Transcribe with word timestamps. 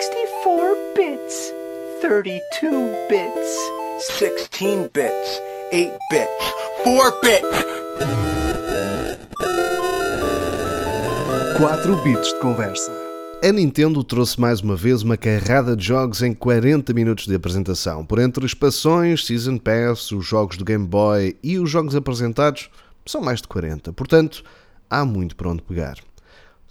64 0.00 0.76
bits, 0.96 1.52
32 2.00 2.96
bits, 3.10 3.50
16 4.18 4.88
bits, 4.94 5.42
8 5.74 5.98
bits, 6.10 6.54
4 6.84 7.20
bits. 7.20 7.66
4 11.58 11.96
bits 11.96 12.28
de 12.32 12.40
conversa. 12.40 12.90
A 13.44 13.52
Nintendo 13.52 14.02
trouxe 14.02 14.40
mais 14.40 14.62
uma 14.62 14.74
vez 14.74 15.02
uma 15.02 15.18
carrada 15.18 15.76
de 15.76 15.84
jogos 15.84 16.22
em 16.22 16.32
40 16.32 16.94
minutos 16.94 17.26
de 17.26 17.34
apresentação. 17.34 18.02
Por 18.02 18.18
entre 18.20 18.46
expansões, 18.46 19.26
Season 19.26 19.58
Pass, 19.58 20.10
os 20.12 20.24
jogos 20.24 20.56
do 20.56 20.64
Game 20.64 20.86
Boy 20.86 21.36
e 21.42 21.58
os 21.58 21.68
jogos 21.68 21.94
apresentados, 21.94 22.70
são 23.04 23.20
mais 23.20 23.42
de 23.42 23.48
40. 23.48 23.92
Portanto, 23.92 24.42
há 24.88 25.04
muito 25.04 25.36
para 25.36 25.50
onde 25.50 25.60
pegar. 25.60 25.98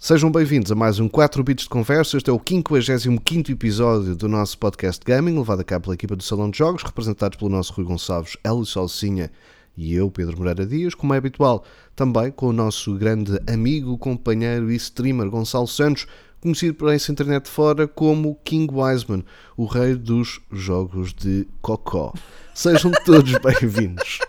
Sejam 0.02 0.32
bem-vindos 0.32 0.72
a 0.72 0.74
mais 0.74 0.98
um 0.98 1.06
4 1.06 1.44
Bits 1.44 1.64
de 1.64 1.68
Conversa. 1.68 2.16
Este 2.16 2.30
é 2.30 2.32
o 2.32 2.40
55 2.42 3.52
episódio 3.52 4.16
do 4.16 4.30
nosso 4.30 4.56
podcast 4.56 5.04
Gaming, 5.04 5.36
levado 5.36 5.60
a 5.60 5.64
cabo 5.64 5.82
pela 5.82 5.94
equipa 5.94 6.16
do 6.16 6.22
Salão 6.22 6.50
de 6.50 6.56
Jogos, 6.56 6.82
representados 6.82 7.36
pelo 7.36 7.50
nosso 7.50 7.74
Rui 7.74 7.84
Gonçalves, 7.84 8.34
Hélio 8.42 8.64
Salsinha 8.64 9.30
e 9.76 9.92
eu, 9.92 10.10
Pedro 10.10 10.38
Moreira 10.38 10.64
Dias, 10.64 10.94
como 10.94 11.12
é 11.12 11.18
habitual, 11.18 11.66
também 11.94 12.30
com 12.30 12.46
o 12.46 12.52
nosso 12.52 12.94
grande 12.94 13.38
amigo, 13.46 13.98
companheiro 13.98 14.72
e 14.72 14.76
streamer 14.76 15.28
Gonçalo 15.28 15.68
Santos, 15.68 16.06
conhecido 16.40 16.72
por 16.72 16.90
essa 16.90 17.12
internet 17.12 17.46
fora 17.46 17.86
como 17.86 18.38
King 18.42 18.72
Wiseman, 18.72 19.22
o 19.54 19.66
rei 19.66 19.94
dos 19.96 20.40
jogos 20.50 21.12
de 21.12 21.46
cocó. 21.60 22.14
Sejam 22.54 22.90
todos 23.04 23.32
bem-vindos. 23.44 24.20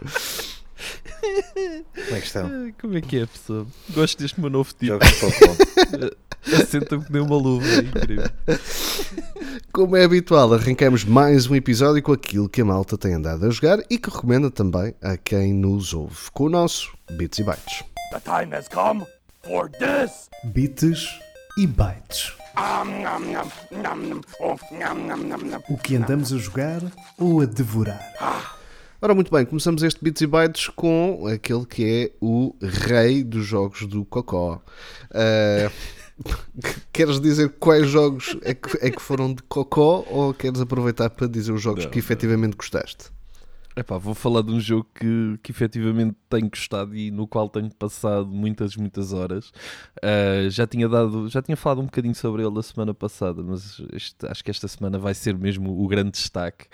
Como 1.22 2.16
é 2.16 2.20
que 2.20 2.26
estão? 2.26 2.74
Como 2.82 2.98
é 2.98 3.02
que 3.02 3.20
é, 3.20 3.26
pessoal? 3.26 3.68
Gosto 3.92 4.20
deste 4.20 4.40
meu 4.40 4.50
novo 4.50 4.74
tipo. 4.74 4.86
Jogos 4.86 5.08
de 5.08 5.20
Pokémon. 5.20 6.10
Assenta-me 6.62 7.06
que 7.06 7.14
nem 7.14 7.22
uma 7.22 7.36
luva, 7.36 7.68
é 7.68 7.78
incrível. 7.78 8.30
Como 9.72 9.96
é 9.96 10.04
habitual, 10.04 10.52
arrancamos 10.54 11.06
mais 11.06 11.46
um 11.46 11.56
episódio 11.56 12.02
com 12.02 12.12
aquilo 12.12 12.50
que 12.50 12.62
a 12.62 12.66
malta 12.66 12.98
tem 12.98 13.14
andado 13.14 13.46
a 13.46 13.50
jogar 13.52 13.80
e 13.90 13.98
que 14.00 14.10
recomenda 14.10 14.50
também 14.50 14.96
a 15.04 15.16
quem 15.18 15.54
nos 15.54 15.94
ouve, 15.94 16.32
com 16.34 16.46
o 16.46 16.50
nosso 16.50 16.92
Bits 17.12 17.38
e 17.38 17.44
Bytes. 17.44 17.84
The 18.12 18.20
time 18.22 18.56
has 18.56 18.68
come 18.68 19.06
for 19.44 19.70
this. 19.70 20.30
Bits 20.46 21.20
e 21.58 21.68
bytes. 21.68 22.34
O 25.70 25.78
que 25.78 25.96
andamos 25.96 26.34
a 26.34 26.38
jogar 26.38 26.82
ou 27.18 27.42
a 27.42 27.46
devorar? 27.46 28.61
Ora, 29.02 29.16
muito 29.16 29.32
bem, 29.32 29.44
começamos 29.46 29.82
este 29.82 30.04
Bits 30.04 30.22
e 30.22 30.28
Bytes 30.28 30.68
com 30.68 31.26
aquele 31.26 31.66
que 31.66 31.84
é 31.84 32.12
o 32.22 32.56
rei 32.62 33.24
dos 33.24 33.46
jogos 33.46 33.88
do 33.88 34.06
Cocó. 34.06 34.62
Ah, 35.12 35.72
queres 36.94 37.20
dizer 37.20 37.50
quais 37.60 37.88
jogos 37.90 38.38
é 38.44 38.54
que, 38.54 38.78
é 38.80 38.92
que 38.92 39.02
foram 39.02 39.34
de 39.34 39.42
Cocó 39.44 40.06
ou 40.08 40.36
queres 40.36 40.62
aproveitar 40.62 41.10
para 41.10 41.26
dizer 41.28 41.52
os 41.52 41.62
jogos 41.62 41.86
Não, 41.86 41.92
que 41.92 41.98
efetivamente 41.98 42.56
gostaste? 42.56 43.06
Epá, 43.76 43.98
vou 43.98 44.14
falar 44.14 44.42
de 44.42 44.52
um 44.52 44.60
jogo 44.60 44.86
que, 44.94 45.40
que 45.42 45.52
efetivamente 45.52 46.16
tenho 46.30 46.50
gostado 46.50 46.94
e 46.94 47.10
no 47.10 47.26
qual 47.26 47.48
tenho 47.50 47.74
passado 47.74 48.28
muitas, 48.28 48.76
muitas 48.76 49.14
horas. 49.14 49.52
Ah, 50.04 50.48
já 50.50 50.68
tinha 50.68 50.88
dado, 50.88 51.28
já 51.28 51.42
tinha 51.42 51.58
falado 51.58 51.82
um 51.82 51.86
bocadinho 51.86 52.14
sobre 52.14 52.46
ele 52.46 52.60
a 52.60 52.62
semana 52.62 52.94
passada, 52.94 53.42
mas 53.42 53.82
este- 53.94 54.28
acho 54.28 54.44
que 54.44 54.52
esta 54.52 54.68
semana 54.68 55.00
vai 55.00 55.16
ser 55.16 55.36
mesmo 55.36 55.84
o 55.84 55.88
grande 55.88 56.12
destaque. 56.12 56.68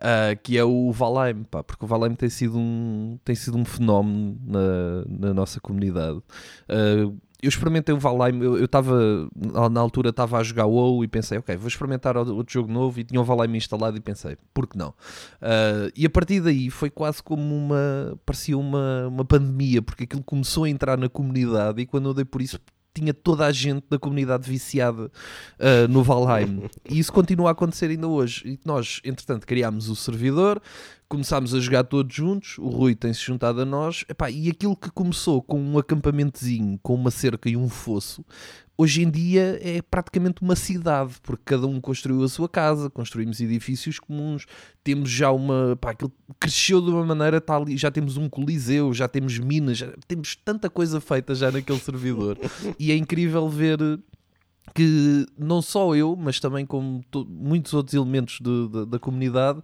Ah, 0.00 0.34
que 0.42 0.56
é 0.56 0.64
o 0.64 0.90
Valheim, 0.92 1.44
pá, 1.44 1.62
porque 1.62 1.84
o 1.84 1.88
Valheim 1.88 2.14
tem 2.14 2.28
sido 2.28 2.58
um, 2.58 3.18
tem 3.24 3.34
sido 3.34 3.58
um 3.58 3.64
fenómeno 3.64 4.38
na, 4.44 5.28
na 5.28 5.34
nossa 5.34 5.60
comunidade. 5.60 6.20
Ah, 6.68 7.12
eu 7.42 7.48
experimentei 7.48 7.94
o 7.94 7.98
Valheim, 7.98 8.42
eu 8.42 8.64
estava 8.64 9.28
na 9.70 9.80
altura 9.80 10.10
estava 10.10 10.38
a 10.38 10.42
jogar 10.42 10.66
WoW 10.66 11.02
e 11.04 11.08
pensei, 11.08 11.38
ok, 11.38 11.56
vou 11.56 11.68
experimentar 11.68 12.16
outro 12.16 12.52
jogo 12.52 12.70
novo 12.70 13.00
e 13.00 13.04
tinha 13.04 13.20
o 13.20 13.24
Valheim 13.24 13.56
instalado 13.56 13.96
e 13.96 14.00
pensei, 14.00 14.36
por 14.52 14.66
que 14.66 14.76
não? 14.76 14.90
Uh, 14.90 15.90
e 15.96 16.04
a 16.04 16.10
partir 16.10 16.40
daí 16.40 16.68
foi 16.68 16.90
quase 16.90 17.22
como 17.22 17.54
uma. 17.54 18.18
parecia 18.26 18.58
uma, 18.58 19.08
uma 19.08 19.24
pandemia, 19.24 19.80
porque 19.80 20.04
aquilo 20.04 20.22
começou 20.22 20.64
a 20.64 20.68
entrar 20.68 20.98
na 20.98 21.08
comunidade 21.08 21.80
e 21.80 21.86
quando 21.86 22.10
eu 22.10 22.14
dei 22.14 22.24
por 22.24 22.42
isso. 22.42 22.58
Tinha 22.92 23.14
toda 23.14 23.46
a 23.46 23.52
gente 23.52 23.84
da 23.88 23.98
comunidade 23.98 24.48
viciada 24.48 25.04
uh, 25.04 25.88
no 25.88 26.02
Valheim 26.02 26.68
e 26.88 26.98
isso 26.98 27.12
continua 27.12 27.50
a 27.50 27.52
acontecer 27.52 27.86
ainda 27.86 28.08
hoje. 28.08 28.42
E 28.46 28.60
nós, 28.64 29.00
entretanto, 29.04 29.46
criámos 29.46 29.88
o 29.88 29.94
servidor, 29.94 30.60
começámos 31.10 31.52
a 31.54 31.60
jogar 31.60 31.84
todos 31.84 32.14
juntos. 32.14 32.56
O 32.58 32.68
Rui 32.68 32.94
tem-se 32.94 33.20
juntado 33.20 33.60
a 33.60 33.64
nós, 33.64 34.04
Epá, 34.08 34.30
e 34.30 34.48
aquilo 34.48 34.76
que 34.76 34.90
começou 34.90 35.42
com 35.42 35.60
um 35.60 35.76
acampamentozinho, 35.76 36.78
com 36.82 36.94
uma 36.94 37.10
cerca 37.10 37.50
e 37.50 37.56
um 37.56 37.68
fosso, 37.68 38.24
hoje 38.78 39.02
em 39.02 39.10
dia 39.10 39.58
é 39.60 39.82
praticamente 39.82 40.40
uma 40.40 40.54
cidade, 40.54 41.14
porque 41.22 41.42
cada 41.44 41.66
um 41.66 41.80
construiu 41.80 42.22
a 42.22 42.28
sua 42.28 42.48
casa, 42.48 42.88
construímos 42.88 43.40
edifícios 43.40 43.98
comuns, 43.98 44.46
temos 44.84 45.10
já 45.10 45.30
uma. 45.32 45.76
Aquilo 45.82 46.12
cresceu 46.38 46.80
de 46.80 46.90
uma 46.90 47.04
maneira, 47.04 47.40
tá 47.40 47.56
ali, 47.56 47.76
já 47.76 47.90
temos 47.90 48.16
um 48.16 48.28
coliseu, 48.28 48.94
já 48.94 49.08
temos 49.08 49.36
minas, 49.36 49.78
já 49.78 49.92
temos 50.06 50.36
tanta 50.36 50.70
coisa 50.70 51.00
feita 51.00 51.34
já 51.34 51.50
naquele 51.50 51.80
servidor. 51.80 52.38
e 52.78 52.92
é 52.92 52.96
incrível 52.96 53.48
ver 53.48 53.78
que 54.72 55.26
não 55.36 55.60
só 55.60 55.96
eu, 55.96 56.14
mas 56.14 56.38
também 56.38 56.64
como 56.64 57.02
to- 57.10 57.26
muitos 57.28 57.74
outros 57.74 57.92
elementos 57.94 58.38
de- 58.40 58.68
de- 58.68 58.86
da 58.86 59.00
comunidade 59.00 59.60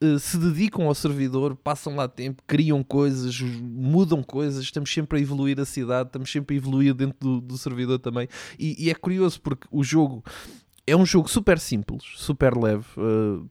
eh, 0.00 0.18
se 0.18 0.36
dedicam 0.36 0.86
ao 0.86 0.94
servidor, 0.94 1.56
passam 1.56 1.96
lá 1.96 2.06
tempo, 2.06 2.42
criam 2.46 2.82
coisas, 2.82 3.40
mudam 3.40 4.22
coisas, 4.22 4.62
estamos 4.62 4.92
sempre 4.92 5.18
a 5.18 5.22
evoluir 5.22 5.58
a 5.58 5.64
cidade, 5.64 6.08
estamos 6.08 6.30
sempre 6.30 6.54
a 6.54 6.58
evoluir 6.58 6.94
dentro 6.94 7.16
do, 7.18 7.40
do 7.40 7.58
servidor 7.58 7.98
também. 7.98 8.28
E, 8.58 8.86
e 8.86 8.90
é 8.90 8.94
curioso 8.94 9.40
porque 9.40 9.66
o 9.70 9.82
jogo 9.82 10.22
é 10.86 10.96
um 10.96 11.04
jogo 11.04 11.28
super 11.28 11.58
simples, 11.58 12.04
super 12.14 12.56
leve, 12.56 12.86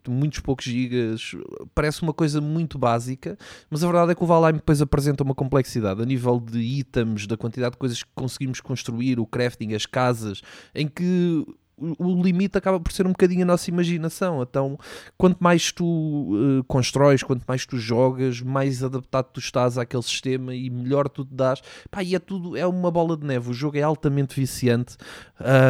de 0.03 0.09
muitos 0.09 0.39
poucos 0.39 0.63
gigas, 0.63 1.35
parece 1.73 2.01
uma 2.01 2.13
coisa 2.13 2.39
muito 2.39 2.77
básica, 2.79 3.37
mas 3.69 3.83
a 3.83 3.87
verdade 3.87 4.13
é 4.13 4.15
que 4.15 4.23
o 4.23 4.25
Valheim 4.25 4.53
depois 4.53 4.81
apresenta 4.81 5.21
uma 5.21 5.35
complexidade 5.35 6.01
a 6.01 6.05
nível 6.05 6.39
de 6.39 6.59
itens, 6.59 7.27
da 7.27 7.35
quantidade 7.35 7.73
de 7.73 7.77
coisas 7.77 8.01
que 8.01 8.09
conseguimos 8.15 8.61
construir, 8.61 9.19
o 9.19 9.25
crafting, 9.25 9.73
as 9.73 9.85
casas, 9.85 10.41
em 10.73 10.87
que 10.87 11.45
o 11.77 12.21
limite 12.21 12.57
acaba 12.57 12.79
por 12.79 12.91
ser 12.91 13.05
um 13.05 13.11
bocadinho 13.11 13.43
a 13.43 13.45
nossa 13.45 13.69
imaginação. 13.69 14.41
Então, 14.41 14.77
quanto 15.17 15.37
mais 15.39 15.71
tu 15.71 16.31
eh, 16.33 16.63
constróis, 16.67 17.21
quanto 17.21 17.43
mais 17.47 17.65
tu 17.65 17.77
jogas, 17.77 18.41
mais 18.41 18.83
adaptado 18.83 19.27
tu 19.33 19.39
estás 19.39 19.77
àquele 19.77 20.03
sistema 20.03 20.55
e 20.55 20.69
melhor 20.69 21.09
tu 21.09 21.25
te 21.25 21.33
dás. 21.33 21.61
Pá, 21.91 22.01
e 22.03 22.15
é 22.15 22.19
tudo, 22.19 22.55
é 22.55 22.65
uma 22.65 22.89
bola 22.89 23.17
de 23.17 23.25
neve. 23.25 23.49
O 23.49 23.53
jogo 23.53 23.77
é 23.77 23.81
altamente 23.81 24.39
viciante 24.39 24.95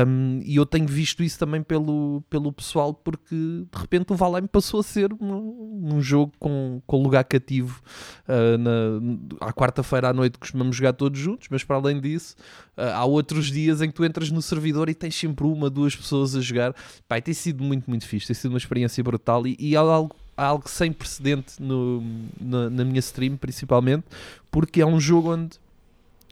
um, 0.07 0.41
e 0.43 0.55
eu 0.55 0.66
tenho 0.66 0.88
visto 0.88 1.23
isso 1.23 1.39
também 1.39 1.63
pelo, 1.63 2.23
pelo 2.29 2.51
pessoal 2.51 2.93
porque 2.93 3.35
de 3.35 3.77
repente 3.79 4.13
o 4.13 4.16
Valheim 4.16 4.45
passou 4.45 4.79
a 4.81 4.83
ser 4.83 5.11
um, 5.13 5.95
um 5.95 6.01
jogo 6.01 6.33
com, 6.39 6.81
com 6.85 7.01
lugar 7.01 7.23
cativo. 7.23 7.81
Uh, 8.27 8.57
na, 8.57 9.47
à 9.47 9.53
quarta-feira 9.53 10.09
à 10.09 10.13
noite 10.13 10.37
costumamos 10.37 10.75
jogar 10.75 10.93
todos 10.93 11.19
juntos, 11.19 11.47
mas 11.49 11.63
para 11.63 11.77
além 11.77 11.99
disso, 11.99 12.35
uh, 12.77 12.81
há 12.93 13.05
outros 13.05 13.47
dias 13.47 13.81
em 13.81 13.87
que 13.87 13.93
tu 13.95 14.05
entras 14.05 14.29
no 14.29 14.41
servidor 14.41 14.89
e 14.89 14.93
tens 14.93 15.16
sempre 15.16 15.45
uma, 15.45 15.69
duas 15.69 15.94
pessoas 15.95 16.35
a 16.35 16.41
jogar. 16.41 16.75
E 17.09 17.22
tem 17.22 17.33
sido 17.33 17.63
muito, 17.63 17.89
muito 17.89 18.07
fixe, 18.07 18.28
tem 18.28 18.35
sido 18.35 18.51
uma 18.51 18.57
experiência 18.57 19.03
brutal 19.03 19.45
e, 19.47 19.56
e 19.59 19.75
algo, 19.75 20.16
algo 20.35 20.69
sem 20.69 20.91
precedente 20.91 21.61
no, 21.61 22.03
na, 22.39 22.69
na 22.69 22.85
minha 22.85 23.00
stream, 23.00 23.38
principalmente, 23.38 24.03
porque 24.51 24.81
é 24.81 24.85
um 24.85 25.00
jogo 25.00 25.34
onde 25.34 25.59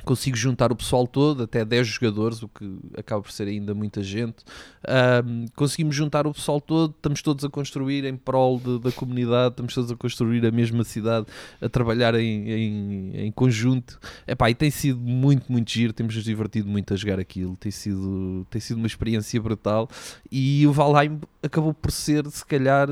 consigo 0.04 0.36
juntar 0.36 0.72
o 0.72 0.76
pessoal 0.76 1.08
todo, 1.08 1.44
até 1.44 1.64
10 1.66 1.88
jogadores, 1.88 2.42
o 2.44 2.48
que 2.48 2.78
acaba 2.98 3.22
por 3.22 3.32
ser 3.32 3.48
ainda 3.48 3.74
muita 3.74 4.04
gente. 4.04 4.38
Ahm, 4.88 5.46
conseguimos 5.56 5.96
juntar 5.96 6.28
o 6.28 6.34
pessoal 6.34 6.60
todo, 6.60 6.94
estamos 6.96 7.22
todos 7.22 7.44
a 7.46 7.50
construir 7.50 8.06
em 8.06 8.16
prol 8.16 8.60
de- 8.60 8.80
da 8.80 8.92
comunidade, 8.92 9.54
estamos 9.54 9.74
todos 9.74 9.92
a 9.92 9.96
construir 9.96 10.46
a 10.46 10.52
mesma 10.52 10.84
cidade, 10.84 11.26
a 11.62 11.70
trabalhar 11.70 12.16
em, 12.16 12.50
em, 12.52 13.12
em 13.28 13.32
conjunto. 13.32 14.00
Epá, 14.28 14.50
e 14.50 14.56
tem 14.56 14.70
sido 14.70 15.00
muito, 15.00 15.52
muito 15.52 15.72
giro, 15.72 15.94
temos 15.94 16.16
nos 16.16 16.24
divertido 16.24 16.70
muito 16.70 16.94
a 16.94 16.98
jogar 16.98 17.20
aquilo, 17.20 17.56
tem 17.58 17.72
sido, 17.72 18.46
tem 18.50 18.60
sido 18.62 18.78
uma 18.78 18.88
experiência 18.88 19.42
brutal. 19.42 19.90
E 20.32 20.66
o 20.68 20.72
Valheim 20.74 21.20
acabou 21.42 21.74
por 21.74 21.92
ser, 21.92 22.26
se 22.28 22.46
calhar, 22.46 22.88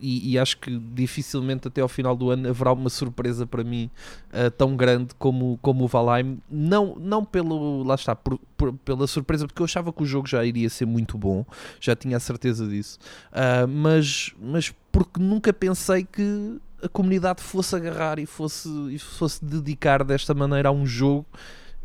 e, 0.00 0.32
e 0.32 0.38
acho 0.38 0.58
que 0.58 0.76
dificilmente 0.94 1.68
até 1.68 1.80
ao 1.80 1.88
final 1.88 2.16
do 2.16 2.30
ano 2.30 2.48
haverá 2.48 2.72
uma 2.72 2.90
surpresa 2.90 3.46
para 3.46 3.64
mim 3.64 3.90
uh, 4.32 4.50
tão 4.50 4.76
grande 4.76 5.14
como, 5.18 5.58
como 5.62 5.84
o 5.84 5.88
Valheim. 5.88 6.35
Não, 6.50 6.96
não 6.98 7.24
pelo, 7.24 7.82
lá 7.82 7.94
está, 7.94 8.14
por- 8.14 8.38
por- 8.56 8.72
pela 8.72 9.06
surpresa, 9.06 9.46
porque 9.46 9.60
eu 9.60 9.64
achava 9.64 9.92
que 9.92 10.02
o 10.02 10.06
jogo 10.06 10.28
já 10.28 10.44
iria 10.44 10.68
ser 10.70 10.86
muito 10.86 11.16
bom, 11.18 11.44
já 11.80 11.94
tinha 11.96 12.16
a 12.16 12.20
certeza 12.20 12.66
disso, 12.66 12.98
Uh, 13.32 13.66
mas, 13.68 14.34
mas 14.40 14.72
porque 14.90 15.20
nunca 15.20 15.52
pensei 15.52 16.04
que 16.04 16.58
a 16.82 16.88
comunidade 16.88 17.42
fosse 17.42 17.74
agarrar 17.76 18.18
e 18.18 18.26
fosse, 18.26 18.68
e 18.90 18.98
fosse 18.98 19.44
dedicar 19.44 20.04
desta 20.04 20.34
maneira 20.34 20.68
a 20.68 20.72
um 20.72 20.86
jogo 20.86 21.26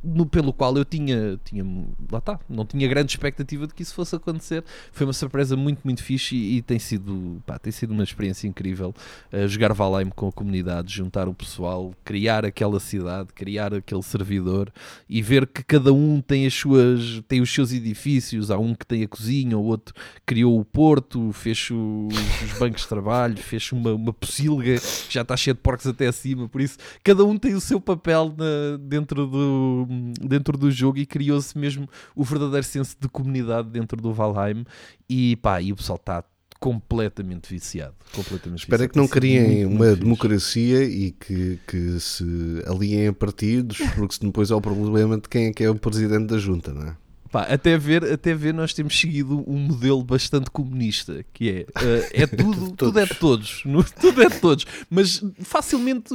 no, 0.03 0.25
pelo 0.25 0.51
qual 0.51 0.75
eu 0.77 0.83
tinha, 0.83 1.39
tinha, 1.43 1.63
lá 2.11 2.19
está, 2.19 2.39
não 2.49 2.65
tinha 2.65 2.87
grande 2.87 3.11
expectativa 3.11 3.67
de 3.67 3.73
que 3.73 3.83
isso 3.83 3.93
fosse 3.93 4.15
acontecer. 4.15 4.63
Foi 4.91 5.05
uma 5.05 5.13
surpresa 5.13 5.55
muito, 5.55 5.81
muito 5.83 6.03
fixe 6.03 6.35
e, 6.35 6.57
e 6.57 6.61
tem, 6.61 6.79
sido, 6.79 7.41
pá, 7.45 7.59
tem 7.59 7.71
sido 7.71 7.91
uma 7.91 8.03
experiência 8.03 8.47
incrível 8.47 8.93
uh, 9.31 9.47
jogar 9.47 9.73
Valheim 9.73 10.09
com 10.09 10.27
a 10.27 10.31
comunidade, 10.31 10.93
juntar 10.93 11.27
o 11.27 11.33
pessoal, 11.33 11.93
criar 12.03 12.45
aquela 12.45 12.79
cidade, 12.79 13.29
criar 13.33 13.73
aquele 13.73 14.01
servidor 14.01 14.71
e 15.09 15.21
ver 15.21 15.45
que 15.45 15.63
cada 15.63 15.93
um 15.93 16.19
tem 16.19 16.45
as 16.45 16.53
suas, 16.53 17.21
tem 17.27 17.41
os 17.41 17.53
seus 17.53 17.71
edifícios. 17.71 18.49
Há 18.49 18.57
um 18.57 18.73
que 18.73 18.85
tem 18.85 19.03
a 19.03 19.07
cozinha, 19.07 19.57
o 19.57 19.63
outro 19.63 19.93
criou 20.25 20.59
o 20.59 20.65
porto, 20.65 21.31
fez 21.31 21.69
os, 21.69 22.43
os 22.43 22.59
bancos 22.59 22.81
de 22.81 22.87
trabalho, 22.87 23.37
fez 23.37 23.71
uma, 23.71 23.93
uma 23.93 24.13
pocilga 24.13 24.79
que 24.79 25.13
já 25.13 25.21
está 25.21 25.37
cheia 25.37 25.53
de 25.53 25.59
porcos 25.59 25.85
até 25.85 26.07
acima. 26.07 26.49
Por 26.49 26.61
isso, 26.61 26.77
cada 27.03 27.23
um 27.23 27.37
tem 27.37 27.53
o 27.53 27.61
seu 27.61 27.79
papel 27.79 28.33
na, 28.37 28.77
dentro 28.77 29.27
do 29.27 29.90
dentro 30.21 30.57
do 30.57 30.71
jogo 30.71 30.97
e 30.97 31.05
criou-se 31.05 31.57
mesmo 31.57 31.87
o 32.15 32.23
verdadeiro 32.23 32.65
senso 32.65 32.95
de 32.99 33.07
comunidade 33.09 33.69
dentro 33.69 34.01
do 34.01 34.13
Valheim 34.13 34.65
e 35.09 35.35
pá, 35.37 35.61
e 35.61 35.71
o 35.71 35.75
pessoal 35.75 35.97
está 35.97 36.23
completamente 36.59 37.51
viciado. 37.51 37.95
Completamente 38.13 38.59
Espero 38.59 38.83
viciado. 38.83 38.93
que 38.93 38.97
não 38.97 39.05
sido 39.05 39.13
criem 39.13 39.65
uma 39.65 39.85
muito 39.85 39.99
democracia 40.01 40.83
e 40.83 41.11
que, 41.11 41.59
que 41.67 41.99
se 41.99 42.23
aliem 42.67 43.07
a 43.07 43.13
partidos, 43.13 43.77
porque 43.95 44.13
se 44.13 44.21
depois 44.21 44.51
há 44.51 44.55
o 44.55 44.61
problema 44.61 45.17
de 45.17 45.27
quem 45.27 45.47
é 45.47 45.53
que 45.53 45.63
é 45.63 45.69
o 45.69 45.75
presidente 45.75 46.27
da 46.27 46.37
junta, 46.37 46.71
não 46.71 46.83
é? 46.83 46.95
Pá, 47.31 47.43
até 47.43 47.77
ver, 47.77 48.03
até 48.03 48.33
ver, 48.35 48.53
nós 48.53 48.73
temos 48.73 48.99
seguido 48.99 49.41
um 49.47 49.57
modelo 49.57 50.03
bastante 50.03 50.49
comunista, 50.51 51.23
que 51.33 51.49
é, 51.49 51.65
eh, 51.81 52.09
é 52.23 52.27
tudo, 52.27 52.71
tudo 52.71 52.99
é 52.99 53.05
de 53.05 53.15
todos, 53.15 53.61
no- 53.63 53.83
tudo 53.83 54.21
é 54.21 54.27
de 54.27 54.39
todos, 54.39 54.65
mas 54.89 55.23
facilmente 55.39 56.09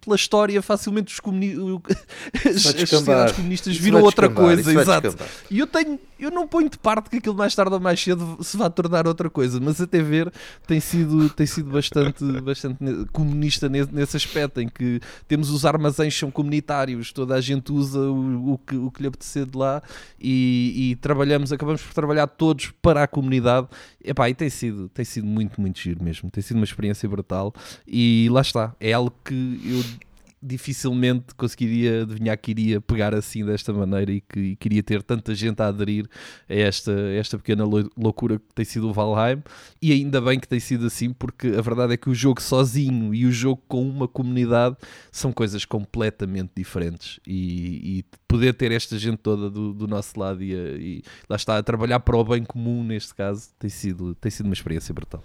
pela 0.00 0.14
história, 0.14 0.62
facilmente 0.62 1.12
os 1.12 1.18
comuni 1.18 1.54
as, 2.48 2.62
sociedades 2.62 3.34
comunistas 3.34 3.76
viram 3.76 4.00
outra 4.00 4.28
coisa, 4.28 4.72
exato. 4.72 5.16
E 5.50 5.58
eu 5.58 5.66
tenho, 5.66 5.98
eu 6.18 6.30
não 6.30 6.46
ponho 6.46 6.70
de 6.70 6.78
parte 6.78 7.10
que 7.10 7.16
aquilo 7.16 7.34
mais 7.34 7.52
tarde 7.54 7.74
ou 7.74 7.80
mais 7.80 8.00
cedo 8.00 8.38
se 8.40 8.56
vai 8.56 8.70
tornar 8.70 9.08
outra 9.08 9.28
coisa, 9.28 9.58
mas 9.58 9.80
até 9.80 10.00
ver 10.00 10.32
tem 10.68 10.78
sido, 10.78 11.28
tem 11.30 11.46
sido 11.46 11.70
bastante, 11.70 12.24
bastante 12.42 12.78
comunista 13.12 13.68
nesse, 13.68 13.92
nesse 13.92 14.16
aspecto, 14.16 14.60
em 14.60 14.68
que 14.68 15.00
temos 15.26 15.50
os 15.50 15.64
armazéns 15.64 16.16
são 16.16 16.30
comunitários, 16.30 17.12
toda 17.12 17.34
a 17.34 17.40
gente 17.40 17.72
usa 17.72 17.98
o, 17.98 18.52
o 18.52 18.58
que, 18.58 18.76
o 18.76 18.90
que 18.90 19.02
lhe 19.02 19.08
apetecer 19.08 19.46
de 19.46 19.58
lá 19.58 19.82
e, 20.20 20.59
e 20.60 20.96
trabalhamos, 20.96 21.52
acabamos 21.52 21.82
por 21.82 21.92
trabalhar 21.94 22.26
todos 22.26 22.72
para 22.82 23.02
a 23.02 23.06
comunidade. 23.08 23.68
Epá, 24.04 24.28
e 24.28 24.34
tem 24.34 24.50
sido, 24.50 24.88
tem 24.88 25.04
sido 25.04 25.26
muito, 25.26 25.60
muito 25.60 25.78
giro 25.78 26.02
mesmo, 26.02 26.30
tem 26.30 26.42
sido 26.42 26.56
uma 26.56 26.64
experiência 26.64 27.08
brutal. 27.08 27.52
E 27.86 28.28
lá 28.30 28.40
está, 28.40 28.74
é 28.80 28.92
algo 28.92 29.12
que 29.24 29.60
eu 29.64 30.09
dificilmente 30.42 31.34
conseguiria 31.36 32.02
adivinhar 32.02 32.36
que 32.38 32.50
iria 32.50 32.80
pegar 32.80 33.14
assim 33.14 33.44
desta 33.44 33.72
maneira 33.72 34.10
e 34.12 34.20
que 34.20 34.40
e 34.40 34.56
queria 34.56 34.82
ter 34.82 35.02
tanta 35.02 35.34
gente 35.34 35.60
a 35.60 35.66
aderir 35.68 36.06
a 36.48 36.54
esta, 36.54 36.92
esta 36.92 37.36
pequena 37.38 37.64
lou- 37.64 37.90
loucura 37.96 38.38
que 38.38 38.54
tem 38.54 38.64
sido 38.64 38.88
o 38.88 38.92
Valheim 38.92 39.42
e 39.82 39.92
ainda 39.92 40.20
bem 40.20 40.40
que 40.40 40.48
tem 40.48 40.58
sido 40.58 40.86
assim 40.86 41.12
porque 41.12 41.48
a 41.48 41.60
verdade 41.60 41.92
é 41.92 41.96
que 41.96 42.08
o 42.08 42.14
jogo 42.14 42.40
sozinho 42.40 43.14
e 43.14 43.26
o 43.26 43.32
jogo 43.32 43.62
com 43.68 43.86
uma 43.88 44.08
comunidade 44.08 44.76
são 45.12 45.30
coisas 45.32 45.64
completamente 45.64 46.52
diferentes 46.56 47.20
e, 47.26 47.98
e 47.98 48.04
poder 48.26 48.54
ter 48.54 48.72
esta 48.72 48.98
gente 48.98 49.18
toda 49.18 49.50
do, 49.50 49.74
do 49.74 49.86
nosso 49.86 50.18
lado 50.18 50.42
e, 50.42 50.54
a- 50.54 50.72
e 50.78 51.02
lá 51.28 51.36
está 51.36 51.58
a 51.58 51.62
trabalhar 51.62 52.00
para 52.00 52.16
o 52.16 52.24
bem 52.24 52.42
comum 52.44 52.82
neste 52.82 53.14
caso 53.14 53.48
tem 53.58 53.68
sido, 53.70 54.14
tem 54.14 54.30
sido 54.30 54.46
uma 54.46 54.54
experiência 54.54 54.94
brutal. 54.94 55.22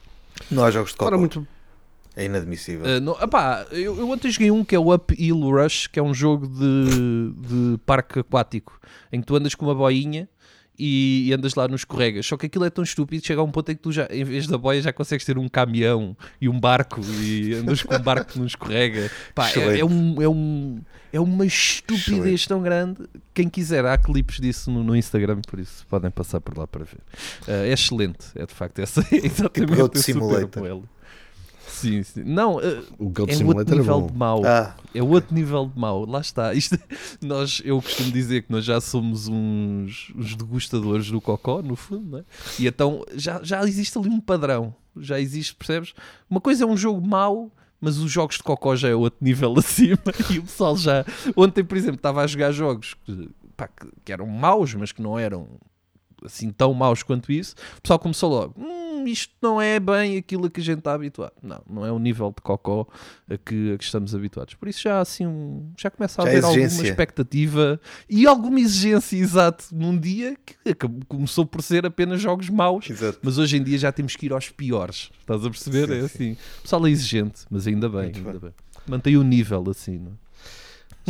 Não 0.52 0.64
há 0.66 0.72
jogos 0.72 0.92
de 0.92 0.98
copa. 0.98 1.12
Ora, 1.12 1.18
muito, 1.18 1.48
É 2.16 2.26
inadmissível. 2.26 2.86
Uh, 2.86 3.02
não, 3.02 3.22
epá, 3.22 3.66
eu, 3.72 3.98
eu 3.98 4.10
ontem 4.10 4.32
joguei 4.32 4.50
um 4.50 4.64
que 4.64 4.76
é 4.76 4.80
o 4.80 4.94
Up 4.94 5.14
Hill 5.18 5.40
Rush, 5.40 5.88
que 5.88 6.00
é 6.00 6.04
um 6.04 6.14
jogo 6.14 6.48
de, 6.48 7.34
de 7.48 7.78
parque 7.86 8.20
aquático, 8.20 8.80
em 9.12 9.20
que 9.20 9.28
tu 9.28 9.36
andas 9.36 9.54
com 9.54 9.66
uma 9.66 9.76
boinha 9.76 10.30
e, 10.78 11.28
e 11.28 11.34
andas 11.34 11.56
lá 11.56 11.68
nos 11.68 11.82
escorregas. 11.82 12.26
Só 12.26 12.38
que 12.38 12.46
aquilo 12.46 12.66
é 12.66 12.70
tão 12.70 12.84
estúpido, 12.84 13.26
chega 13.26 13.42
a 13.42 13.44
um 13.44 13.52
ponto 13.52 13.72
em 13.72 13.76
que 13.76 13.82
tu 13.82 13.92
já, 13.92 14.08
em 14.10 14.24
vez 14.24 14.48
da 14.48 14.58
boia, 14.58 14.82
já 14.82 14.94
consegues 14.94 15.26
ter 15.26 15.38
um 15.38 15.48
caminhão 15.48 16.16
e 16.40 16.48
um 16.48 16.60
barco 16.60 17.02
e 17.22 17.54
andas 17.54 17.84
com 17.84 17.96
um 17.96 18.00
barco 18.00 18.34
que 18.34 18.40
não 18.40 18.46
escorrega. 18.46 19.10
Pá, 19.34 19.50
é, 19.50 19.80
é 19.80 19.86
um, 19.86 20.22
é, 20.22 20.28
um, 20.28 20.82
é 21.12 21.20
uma 21.20 21.46
estupidez 21.46 22.10
Excelente. 22.10 22.48
tão 22.48 22.62
grande. 22.62 23.04
Quem 23.34 23.50
quiser, 23.50 23.86
há 23.86 23.98
clipes 23.98 24.40
disso 24.40 24.72
no, 24.72 24.84
no 24.84 24.96
Instagram, 24.96 25.42
por 25.48 25.60
isso 25.60 25.86
podem 25.90 26.12
passar 26.12 26.42
por 26.42 26.58
lá 26.58 26.68
para 26.68 26.86
ver. 26.86 27.00
Uh, 27.48 27.66
é 27.66 27.74
excelente, 27.74 28.26
é 28.36 28.46
de 28.46 28.54
facto 28.54 28.80
essa, 28.80 29.02
é 29.02 29.18
exatamente 29.26 29.98
esse 29.98 30.12
o 30.12 30.14
Simulator. 30.14 30.84
Sim, 31.76 32.04
sim. 32.04 32.24
Não, 32.24 32.56
uh, 32.58 32.84
o 32.98 33.10
Goat 33.10 33.20
é 33.20 33.22
outro 33.22 33.36
Simulator 33.36 33.74
é 33.74 33.78
nível 33.78 34.02
bom. 34.02 34.08
de 34.08 34.14
mau. 34.18 34.46
Ah, 34.46 34.76
É 34.94 35.04
outro 35.04 35.36
nível 35.36 35.66
de 35.74 35.78
mau. 35.80 36.06
Lá 36.06 36.22
está. 36.22 36.54
Isto, 36.54 36.80
nós, 37.22 37.62
eu 37.66 37.82
costumo 37.82 38.12
dizer 38.12 38.44
que 38.44 38.52
nós 38.52 38.64
já 38.64 38.80
somos 38.80 39.28
uns, 39.28 40.12
uns 40.16 40.36
degustadores 40.36 41.12
do 41.12 41.20
cocó, 41.20 41.62
no 41.62 41.76
fundo, 41.76 42.10
não 42.12 42.20
é? 42.20 42.24
E 42.58 42.66
então 42.68 43.04
já, 43.16 43.42
já 43.44 43.62
existe 43.64 43.98
ali 43.98 44.10
um 44.10 44.20
padrão. 44.22 44.74
Já 44.98 45.20
existe, 45.20 45.54
percebes? 45.56 45.94
Uma 46.30 46.40
coisa 46.40 46.64
é 46.64 46.68
um 46.68 46.78
jogo 46.78 47.06
mau, 47.06 47.52
mas 47.82 47.98
os 47.98 48.10
jogos 48.10 48.38
de 48.38 48.44
cocó 48.44 48.76
já 48.76 48.88
é 48.88 48.96
outro 48.96 49.20
nível 49.22 49.54
acima. 49.60 50.00
E 50.32 50.40
o 50.40 50.44
pessoal 50.44 50.78
já. 50.78 51.06
Ontem, 51.36 51.64
por 51.64 51.76
exemplo, 51.78 51.98
estava 51.98 52.22
a 52.22 52.28
jogar 52.28 52.52
jogos 52.54 52.96
que, 53.06 53.30
pá, 53.58 53.68
que, 53.68 53.88
que 54.06 54.14
eram 54.14 54.26
maus, 54.28 54.74
mas 54.74 54.92
que 54.94 55.02
não 55.02 55.20
eram 55.20 55.48
assim 56.24 56.50
tão 56.50 56.74
maus 56.74 57.04
quanto 57.04 57.32
isso. 57.32 57.54
O 57.78 57.82
pessoal 57.82 58.00
começou 58.00 58.30
logo. 58.30 58.54
Hum, 58.58 58.85
isto 59.08 59.34
não 59.42 59.62
é 59.62 59.80
bem 59.80 60.18
aquilo 60.18 60.46
a 60.46 60.50
que 60.50 60.62
a 60.62 60.64
gente 60.64 60.80
está 60.80 60.94
habituado. 60.94 61.34
Não, 61.42 61.62
não 61.70 61.86
é 61.86 61.92
o 61.92 62.00
nível 62.00 62.30
de 62.36 62.42
cocó 62.42 62.88
a 63.30 63.38
que, 63.38 63.74
a 63.74 63.78
que 63.78 63.84
estamos 63.84 64.14
habituados. 64.16 64.54
Por 64.54 64.68
isso 64.68 64.82
já 64.82 64.98
há 64.98 65.02
assim 65.02 65.26
um, 65.28 65.72
já 65.78 65.90
começa 65.92 66.22
a 66.22 66.26
Já 66.26 66.32
haver 66.32 66.44
alguma 66.46 66.64
exigência. 66.64 66.90
expectativa 66.92 67.80
e 68.10 68.26
alguma 68.28 68.60
exigência, 68.60 69.18
exato, 69.18 69.66
num 69.72 69.98
dia 69.98 70.36
que 70.46 70.70
acabou- 70.70 71.02
começou 71.08 71.46
por 71.46 71.62
ser 71.62 71.86
apenas 71.86 72.22
jogos 72.22 72.50
maus. 72.50 72.90
exato. 72.90 73.20
Mas 73.22 73.38
hoje 73.38 73.58
em 73.58 73.64
dia 73.64 73.78
já 73.78 73.92
temos 73.92 74.16
que 74.16 74.26
ir 74.28 74.34
aos 74.34 74.50
piores. 74.50 75.10
Estás 75.20 75.46
a 75.46 75.50
perceber? 75.50 75.88
Sim, 75.88 75.94
é 75.94 76.00
sim. 76.00 76.06
assim. 76.06 76.32
O 76.60 76.62
pessoal 76.64 76.88
é 76.88 76.90
exigente, 76.92 77.42
mas 77.50 77.68
ainda 77.68 77.90
bem, 77.90 78.02
Muito 78.04 78.18
ainda 78.20 78.32
bem. 78.32 78.40
bem. 78.42 78.52
Mantém 78.88 79.18
o 79.18 79.24
nível 79.24 79.64
assim, 79.70 79.98
não 80.00 80.12
é? 80.12 80.26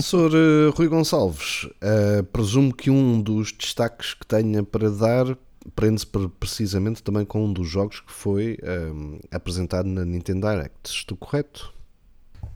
Sr. 0.02 0.32
eh, 0.34 0.70
Rui 0.76 0.88
Gonçalves, 0.90 1.70
eh, 1.82 2.22
presumo 2.34 2.74
que 2.76 2.90
um 2.90 3.22
dos 3.22 3.54
destaques 3.54 4.14
que 4.14 4.26
tenha 4.28 4.62
para 4.62 4.90
dar 4.92 5.38
prende-se 5.76 6.06
pre- 6.08 6.30
precisamente 6.30 7.02
também 7.02 7.26
com 7.26 7.46
um 7.46 7.52
dos 7.54 7.68
jogos 7.68 8.00
que 8.02 8.12
foi 8.12 8.58
ehm, 8.62 9.20
apresentado 9.32 9.88
na 9.88 10.04
Nintendo 10.06 10.48
Direct. 10.48 10.90
Estou 10.90 11.18
correto? 11.18 11.74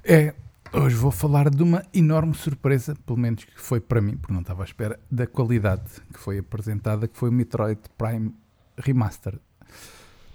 É, 0.03 0.33
hoje 0.73 0.95
vou 0.95 1.11
falar 1.11 1.50
de 1.50 1.63
uma 1.63 1.83
enorme 1.94 2.33
surpresa, 2.33 2.95
pelo 3.06 3.17
menos 3.17 3.44
que 3.44 3.59
foi 3.59 3.79
para 3.79 4.01
mim, 4.01 4.17
porque 4.17 4.33
não 4.33 4.41
estava 4.41 4.63
à 4.63 4.65
espera, 4.65 5.00
da 5.09 5.25
qualidade 5.25 5.89
que 6.13 6.19
foi 6.19 6.39
apresentada, 6.39 7.07
que 7.07 7.17
foi 7.17 7.29
o 7.29 7.33
Metroid 7.33 7.79
Prime 7.97 8.33
Remastered. 8.77 9.39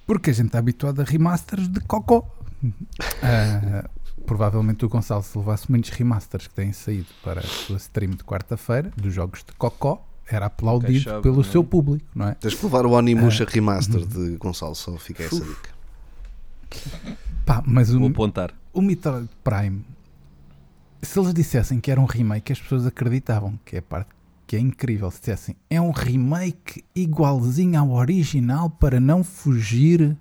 Porque 0.07 0.31
a 0.31 0.33
gente 0.33 0.47
está 0.47 0.59
habituado 0.59 1.01
a 1.01 1.05
remasters 1.05 1.69
de 1.69 1.81
cocó. 1.81 2.29
Ah, 3.23 3.89
provavelmente 4.25 4.85
o 4.85 4.89
Gonçalo, 4.89 5.23
se 5.23 5.37
levasse 5.37 5.71
muitos 5.71 5.91
remasters 5.91 6.47
que 6.47 6.55
têm 6.55 6.73
saído 6.73 7.09
para 7.23 7.41
a 7.41 7.45
sua 7.45 7.77
stream 7.77 8.13
de 8.13 8.25
quarta-feira, 8.25 8.91
dos 8.97 9.13
jogos 9.13 9.45
de 9.45 9.53
cocó, 9.53 10.07
era 10.29 10.47
aplaudido 10.47 10.93
Queixava, 10.93 11.23
pelo 11.23 11.37
não 11.37 11.43
é? 11.43 11.45
seu 11.45 11.65
público, 11.65 12.07
não 12.15 12.29
é? 12.29 12.35
Tens 12.35 12.55
que 12.55 12.65
levar 12.65 12.87
o 12.87 12.93
Onimusha 12.93 13.45
Remaster 13.49 14.05
de 14.07 14.37
Gonçalo, 14.37 14.75
só 14.75 14.97
fica 14.97 15.23
essa 15.25 15.41
dica. 15.41 15.71
Pá, 17.45 17.63
mas 17.67 17.91
o, 17.91 17.99
Vou 17.99 18.09
apontar. 18.09 18.53
o 18.73 18.81
Metroid 18.81 19.29
Prime, 19.43 19.85
se 21.03 21.19
eles 21.19 21.35
dissessem 21.35 21.79
que 21.81 21.91
era 21.91 22.01
um 22.01 22.07
remake, 22.07 22.53
as 22.53 22.61
pessoas 22.61 22.87
acreditavam, 22.87 23.59
que 23.65 23.77
é 23.77 23.79
a 23.79 23.83
parte 23.83 24.09
que 24.47 24.57
é 24.57 24.59
incrível. 24.59 25.11
Se 25.11 25.21
dissessem 25.21 25.57
é 25.71 25.81
um 25.81 25.91
remake 25.91 26.85
igualzinho 26.95 27.79
ao 27.79 27.91
original 27.91 28.71
para 28.71 28.99
não 29.01 29.23
fugir 29.23 30.17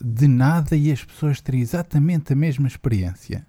de 0.00 0.28
nada 0.28 0.76
e 0.76 0.92
as 0.92 1.04
pessoas 1.04 1.40
terem 1.40 1.60
exatamente 1.60 2.32
a 2.32 2.36
mesma 2.36 2.68
experiência. 2.68 3.46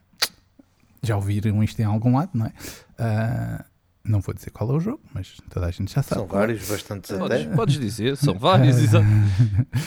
Já 1.01 1.15
ouviram 1.15 1.63
isto 1.63 1.79
em 1.79 1.85
algum 1.85 2.15
lado, 2.17 2.31
não 2.33 2.47
é? 2.47 2.53
Ah, 2.97 3.65
não 4.09 4.21
vou 4.21 4.33
dizer 4.33 4.49
qual 4.49 4.71
é 4.71 4.73
o 4.73 4.79
jogo, 4.79 5.01
mas 5.13 5.37
toda 5.49 5.67
a 5.67 5.71
gente 5.71 5.93
já 5.93 6.01
sabe. 6.01 6.21
São 6.21 6.27
vários, 6.27 6.67
bastantes 6.67 7.11
Podes, 7.11 7.45
até. 7.45 7.55
podes 7.55 7.79
dizer, 7.79 8.17
são 8.17 8.37
vários, 8.37 8.77
exato. 8.81 9.05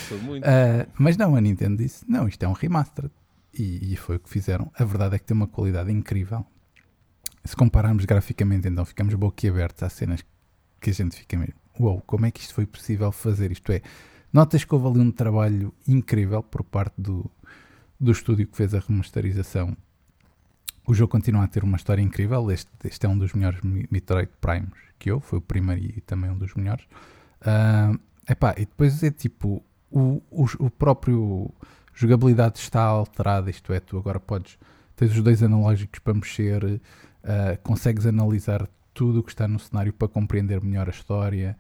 São 0.08 0.18
muitos. 0.18 0.48
Ah, 0.48 0.86
mas 0.98 1.16
não, 1.16 1.34
a 1.34 1.40
Nintendo 1.40 1.76
disse: 1.76 2.04
não, 2.08 2.28
isto 2.28 2.42
é 2.42 2.48
um 2.48 2.52
remaster. 2.52 3.10
E, 3.52 3.92
e 3.92 3.96
foi 3.96 4.16
o 4.16 4.20
que 4.20 4.30
fizeram. 4.30 4.70
A 4.74 4.84
verdade 4.84 5.16
é 5.16 5.18
que 5.18 5.24
tem 5.24 5.36
uma 5.36 5.46
qualidade 5.46 5.90
incrível. 5.92 6.46
Se 7.44 7.56
compararmos 7.56 8.04
graficamente, 8.04 8.68
então 8.68 8.84
ficamos 8.84 9.14
boquiabertos. 9.14 9.82
Há 9.82 9.88
cenas 9.90 10.24
que 10.80 10.90
a 10.90 10.92
gente 10.92 11.16
fica 11.16 11.36
mesmo: 11.36 11.54
uau, 11.78 12.02
como 12.06 12.24
é 12.26 12.30
que 12.30 12.40
isto 12.40 12.54
foi 12.54 12.64
possível 12.66 13.10
fazer? 13.12 13.50
Isto 13.50 13.72
é, 13.72 13.82
notas 14.32 14.64
que 14.64 14.74
houve 14.74 14.86
ali 14.88 15.00
um 15.00 15.10
trabalho 15.10 15.74
incrível 15.86 16.42
por 16.42 16.62
parte 16.62 16.94
do, 16.98 17.30
do 17.98 18.12
estúdio 18.12 18.46
que 18.46 18.56
fez 18.56 18.74
a 18.74 18.78
remasterização. 18.78 19.76
O 20.86 20.94
jogo 20.94 21.10
continua 21.12 21.44
a 21.44 21.48
ter 21.48 21.62
uma 21.64 21.76
história 21.76 22.02
incrível. 22.02 22.50
Este, 22.50 22.70
este 22.84 23.06
é 23.06 23.08
um 23.08 23.16
dos 23.16 23.32
melhores 23.32 23.60
Me- 23.62 23.86
Metroid 23.90 24.30
Primes 24.40 24.72
que 24.98 25.10
houve. 25.12 25.24
Foi 25.26 25.38
o 25.38 25.42
primeiro 25.42 25.82
e 25.82 26.00
também 26.00 26.30
um 26.30 26.36
dos 26.38 26.54
melhores. 26.54 26.84
Ah, 27.40 27.92
epá, 28.28 28.54
e 28.56 28.60
depois 28.66 29.02
é 29.02 29.10
tipo 29.10 29.62
o, 29.90 30.22
o, 30.30 30.46
o 30.58 30.70
próprio 30.70 31.50
jogabilidade 31.94 32.58
está 32.58 32.82
alterada, 32.82 33.50
isto 33.50 33.72
é, 33.72 33.80
tu 33.80 33.98
agora 33.98 34.18
podes 34.18 34.58
tens 34.96 35.10
os 35.12 35.22
dois 35.22 35.42
analógicos 35.42 35.98
para 35.98 36.14
mexer, 36.14 36.80
ah, 37.24 37.56
consegues 37.62 38.06
analisar 38.06 38.66
tudo 38.94 39.20
o 39.20 39.22
que 39.22 39.30
está 39.30 39.46
no 39.48 39.58
cenário 39.58 39.92
para 39.92 40.08
compreender 40.08 40.62
melhor 40.62 40.86
a 40.88 40.90
história. 40.90 41.56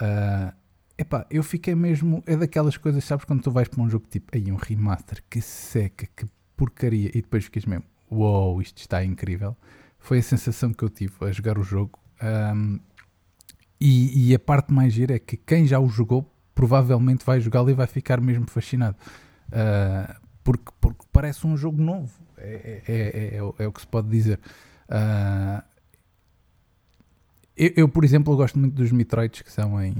Ah, 0.00 0.54
epá, 0.98 1.26
eu 1.30 1.42
fiquei 1.42 1.74
mesmo. 1.74 2.22
É 2.26 2.36
daquelas 2.36 2.76
coisas, 2.76 3.04
sabes, 3.04 3.24
quando 3.24 3.42
tu 3.42 3.50
vais 3.50 3.68
para 3.68 3.82
um 3.82 3.88
jogo 3.90 4.06
tipo, 4.10 4.30
aí 4.34 4.50
um 4.52 4.56
remaster, 4.56 5.22
que 5.28 5.40
seca, 5.40 6.06
que 6.16 6.26
porcaria, 6.56 7.08
e 7.10 7.22
depois 7.22 7.44
ficas 7.44 7.64
mesmo, 7.64 7.84
uou, 8.10 8.60
isto 8.60 8.78
está 8.78 9.04
incrível. 9.04 9.56
Foi 9.98 10.18
a 10.18 10.22
sensação 10.22 10.72
que 10.72 10.82
eu 10.82 10.88
tive 10.88 11.14
a 11.20 11.30
jogar 11.30 11.58
o 11.58 11.62
jogo. 11.62 11.98
Um, 12.22 12.80
e, 13.80 14.30
e, 14.30 14.34
a 14.34 14.38
parte 14.38 14.72
mais 14.72 14.92
gira 14.92 15.14
é 15.14 15.18
que 15.18 15.36
quem 15.36 15.66
já 15.66 15.78
o 15.80 15.88
jogou 15.88 16.30
provavelmente 16.54 17.24
vai 17.24 17.40
jogá-lo 17.40 17.70
e 17.70 17.74
vai 17.74 17.86
ficar 17.86 18.20
mesmo 18.20 18.46
fascinado. 18.48 18.96
Uh, 19.48 20.14
porque, 20.44 20.70
porque, 20.80 21.06
parece 21.12 21.46
um 21.46 21.56
jogo 21.56 21.80
novo. 21.80 22.12
É, 22.36 22.82
é, 22.86 23.36
é, 23.36 23.36
é, 23.36 23.66
o 23.66 23.72
que 23.72 23.80
se 23.80 23.86
pode 23.86 24.08
dizer. 24.08 24.38
Uh, 24.88 25.62
eu, 27.56 27.72
eu, 27.76 27.88
por 27.88 28.04
exemplo, 28.04 28.34
gosto 28.36 28.58
muito 28.58 28.74
dos 28.74 28.90
Metroids 28.90 29.42
que 29.42 29.52
são 29.52 29.82
em, 29.82 29.94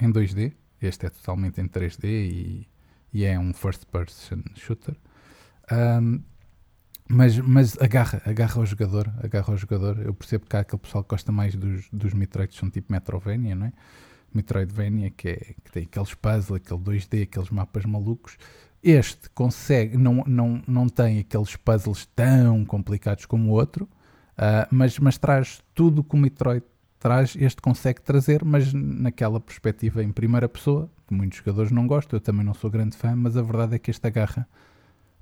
em 0.00 0.12
2D. 0.12 0.52
Este 0.80 1.06
é 1.06 1.10
totalmente 1.10 1.60
em 1.60 1.68
3D 1.68 2.04
e, 2.04 2.68
e 3.12 3.24
é 3.24 3.38
um 3.38 3.52
first 3.52 3.86
person 3.86 4.42
shooter. 4.54 4.96
Um, 5.70 6.20
mas, 7.08 7.38
mas 7.38 7.76
agarra, 7.80 8.20
agarra 8.24 8.60
o 8.60 8.66
jogador, 8.66 9.12
agarra 9.22 9.54
o 9.54 9.56
jogador. 9.56 9.98
Eu 10.00 10.12
percebo 10.12 10.46
que 10.46 10.56
há 10.56 10.60
aquele 10.60 10.80
pessoal 10.80 11.04
que 11.04 11.10
gosta 11.10 11.30
mais 11.30 11.54
dos, 11.54 11.88
dos 11.92 12.12
Metroids, 12.12 12.56
são 12.56 12.68
tipo 12.68 12.92
Metrovania, 12.92 13.54
não 13.54 13.66
é? 13.66 13.72
Metroidvania, 14.34 15.10
que, 15.10 15.28
é, 15.28 15.36
que 15.64 15.72
tem 15.72 15.84
aqueles 15.84 16.14
puzzles, 16.14 16.52
aquele 16.52 16.80
2D, 16.80 17.22
aqueles 17.22 17.50
mapas 17.50 17.84
malucos. 17.84 18.36
Este 18.82 19.30
consegue, 19.30 19.96
não, 19.96 20.22
não, 20.26 20.62
não 20.66 20.88
tem 20.88 21.18
aqueles 21.18 21.56
puzzles 21.56 22.06
tão 22.14 22.64
complicados 22.64 23.24
como 23.24 23.50
o 23.50 23.54
outro, 23.54 23.84
uh, 23.84 24.66
mas, 24.70 24.98
mas 24.98 25.16
traz 25.16 25.62
tudo 25.74 26.04
que 26.04 26.14
o 26.14 26.18
Metroid 26.18 26.64
traz, 26.98 27.36
este 27.38 27.60
consegue 27.62 28.00
trazer, 28.00 28.44
mas 28.44 28.72
naquela 28.72 29.40
perspectiva 29.40 30.02
em 30.02 30.12
primeira 30.12 30.48
pessoa, 30.48 30.90
que 31.06 31.14
muitos 31.14 31.38
jogadores 31.38 31.72
não 31.72 31.86
gostam, 31.86 32.16
eu 32.16 32.20
também 32.20 32.44
não 32.44 32.54
sou 32.54 32.70
grande 32.70 32.96
fã, 32.96 33.14
mas 33.16 33.36
a 33.36 33.42
verdade 33.42 33.76
é 33.76 33.78
que 33.78 33.90
este 33.90 34.06
agarra 34.06 34.46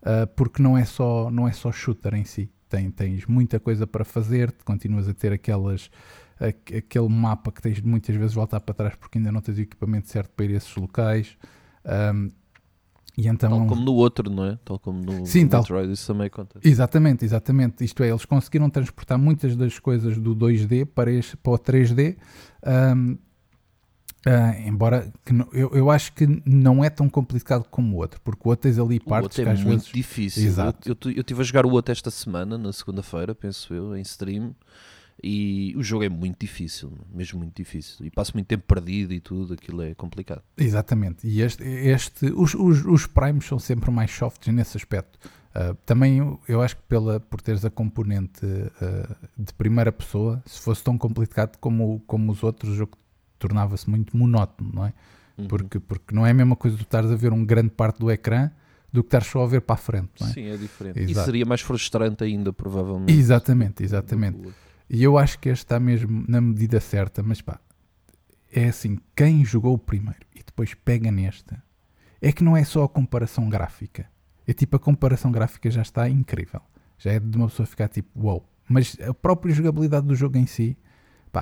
uh, 0.05 0.27
porque 0.37 0.63
não 0.63 0.77
é 0.77 0.85
só 0.85 1.31
não 1.31 1.49
é 1.49 1.53
só 1.53 1.73
shooter 1.73 2.15
em 2.15 2.25
si. 2.25 2.51
Tem, 2.69 2.91
tens 2.91 3.27
muita 3.27 3.61
coisa 3.61 3.87
para 3.87 4.05
fazer, 4.05 4.53
continuas 4.65 5.09
a 5.09 5.15
ter 5.15 5.33
aquelas 5.33 5.91
aquele 6.39 7.09
mapa 7.09 7.53
que 7.53 7.63
tens 7.63 7.77
de 7.77 7.87
muitas 7.87 8.15
vezes 8.17 8.35
voltar 8.35 8.61
para 8.61 8.75
trás 8.75 8.95
porque 8.97 9.19
ainda 9.19 9.31
não 9.31 9.41
tens 9.41 9.57
o 9.57 9.61
equipamento 9.61 10.09
certo 10.09 10.31
para 10.35 10.45
ir 10.47 10.55
a 10.55 10.57
esses 10.57 10.75
locais. 10.77 11.37
Um, 11.85 12.31
e 13.17 13.29
então, 13.29 13.49
tal 13.49 13.67
como 13.67 13.81
no 13.81 13.93
outro, 13.95 14.29
não 14.29 14.45
é? 14.45 14.59
Tal 14.65 14.77
como 14.77 15.01
no, 15.01 15.25
sim, 15.25 15.45
no 15.45 15.51
tal, 15.51 15.61
Metroid, 15.61 15.93
isso 15.93 16.13
também 16.13 16.27
acontece. 16.27 16.69
Exatamente, 16.69 17.25
exatamente. 17.25 17.85
Isto 17.85 18.03
é, 18.03 18.09
eles 18.09 18.25
conseguiram 18.25 18.69
transportar 18.69 19.17
muitas 19.17 19.55
das 19.55 19.79
coisas 19.79 20.19
do 20.19 20.35
2D 20.35 20.85
para, 20.85 21.13
este, 21.13 21.37
para 21.37 21.53
o 21.53 21.59
3D. 21.59 22.17
Um, 22.67 23.17
Uh, 24.27 24.67
embora 24.67 25.13
não, 25.31 25.47
eu, 25.53 25.71
eu 25.75 25.91
acho 25.91 26.13
que 26.15 26.27
não 26.47 26.83
é 26.83 26.89
tão 26.89 27.11
complicado 27.11 27.67
como 27.71 27.97
o 27.97 27.99
outro, 27.99 28.19
porque 28.23 28.41
o 28.45 28.49
outro 28.49 28.63
tens 28.63 28.79
ali 28.79 28.99
partes 28.99 29.37
o 29.37 29.43
outro 29.43 29.53
é 29.53 29.55
muito 29.55 29.81
vezes... 29.81 29.93
difícil. 29.93 30.45
Exato. 30.45 30.89
Eu, 30.89 30.97
eu, 31.05 31.11
eu 31.11 31.21
estive 31.21 31.41
a 31.43 31.45
jogar 31.45 31.67
o 31.67 31.71
outro 31.71 31.93
esta 31.93 32.11
semana, 32.11 32.57
na 32.57 32.73
segunda-feira, 32.73 33.35
penso 33.35 33.75
eu, 33.75 33.95
em 33.95 34.01
stream, 34.01 34.55
e 35.23 35.75
o 35.77 35.83
jogo 35.83 36.05
é 36.05 36.09
muito 36.09 36.39
difícil, 36.41 36.93
mesmo 37.13 37.39
muito 37.39 37.55
difícil. 37.55 38.05
E 38.05 38.11
passo 38.11 38.33
muito 38.35 38.47
tempo 38.47 38.65
perdido 38.67 39.13
e 39.13 39.21
tudo, 39.21 39.55
aquilo 39.55 39.83
é 39.83 39.95
complicado. 39.95 40.43
Exatamente. 40.57 41.27
E 41.27 41.43
este, 41.43 41.63
este 41.63 42.27
os, 42.27 42.55
os, 42.55 42.85
os 42.85 43.07
primes 43.07 43.47
são 43.47 43.59
sempre 43.59 43.91
mais 43.91 44.11
softs 44.11 44.53
nesse 44.53 44.77
aspecto. 44.77 45.19
Uh, 45.55 45.75
também 45.87 46.19
eu 46.49 46.61
acho 46.61 46.77
que 46.77 46.83
pela, 46.89 47.21
por 47.21 47.41
teres 47.41 47.65
a 47.65 47.71
componente 47.71 48.45
uh, 48.45 49.17
de 49.39 49.53
primeira 49.55 49.93
pessoa, 49.93 50.43
se 50.45 50.61
fosse 50.61 50.83
tão 50.83 50.99
complicado 50.99 51.59
como, 51.59 52.03
como 52.07 52.33
os 52.33 52.43
outros, 52.43 52.73
o 52.73 52.75
jogo 52.75 52.99
tornava-se 53.45 53.89
muito 53.89 54.17
monótono, 54.17 54.71
não 54.73 54.87
é? 54.87 54.93
Uhum. 55.37 55.49
Porque, 55.49 55.79
porque 55.79 56.15
não 56.15 56.27
é 56.27 56.31
a 56.31 56.35
mesma 56.35 56.57
coisa 56.57 56.77
tu 56.77 56.83
estares 56.83 57.11
a 57.11 57.15
ver 57.15 57.33
um 57.33 57.45
grande 57.45 57.71
parte 57.71 57.99
do 57.99 58.11
ecrã 58.11 58.51
do 58.91 59.03
que 59.03 59.09
estar 59.09 59.23
só 59.23 59.43
a 59.43 59.47
ver 59.47 59.61
para 59.61 59.75
a 59.75 59.77
frente, 59.77 60.11
não 60.21 60.29
é? 60.29 60.33
Sim, 60.33 60.47
é 60.47 60.57
diferente. 60.57 61.01
Exato. 61.01 61.21
E 61.21 61.25
seria 61.25 61.45
mais 61.45 61.61
frustrante 61.61 62.25
ainda, 62.25 62.53
provavelmente. 62.53 63.13
Exatamente, 63.13 63.83
exatamente. 63.83 64.39
E 64.89 65.03
eu 65.03 65.19
acho 65.19 65.39
que 65.39 65.49
este 65.49 65.65
está 65.65 65.79
mesmo 65.79 66.25
na 66.27 66.41
medida 66.41 66.81
certa, 66.81 67.23
mas 67.23 67.43
pá, 67.43 67.59
é 68.53 68.67
assim, 68.67 68.99
quem 69.17 69.45
jogou 69.45 69.75
o 69.75 69.79
primeiro 69.79 70.21
e 70.35 70.39
depois 70.39 70.75
pega 70.75 71.11
nesta, 71.11 71.63
é 72.23 72.33
que 72.33 72.45
não 72.45 72.57
é 72.57 72.65
só 72.65 72.85
a 72.85 72.89
comparação 72.89 73.49
gráfica. 73.49 74.07
É 74.47 74.53
tipo, 74.53 74.77
a 74.77 74.79
comparação 74.79 75.33
gráfica 75.33 75.71
já 75.71 75.83
está 75.83 76.09
incrível. 76.09 76.61
Já 76.97 77.13
é 77.13 77.19
de 77.19 77.37
uma 77.37 77.49
pessoa 77.49 77.67
ficar 77.67 77.89
tipo, 77.89 78.09
wow. 78.15 78.47
Mas 78.69 78.97
a 79.01 79.13
própria 79.13 79.53
jogabilidade 79.53 80.07
do 80.07 80.15
jogo 80.15 80.39
em 80.39 80.47
si 80.47 80.77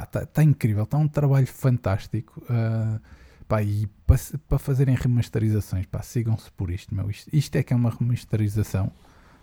está 0.00 0.26
tá 0.26 0.42
incrível, 0.42 0.84
está 0.84 0.98
um 0.98 1.08
trabalho 1.08 1.46
fantástico. 1.46 2.42
Uh, 2.44 3.00
pá, 3.46 3.62
e 3.62 3.86
para 4.06 4.18
pa 4.48 4.58
fazerem 4.58 4.94
remasterizações, 4.94 5.86
pá, 5.86 6.02
sigam-se 6.02 6.50
por 6.52 6.70
isto, 6.70 6.94
meu. 6.94 7.10
Isto, 7.10 7.28
isto, 7.32 7.56
é 7.56 7.62
que 7.62 7.72
é 7.72 7.76
uma 7.76 7.90
remasterização 7.90 8.92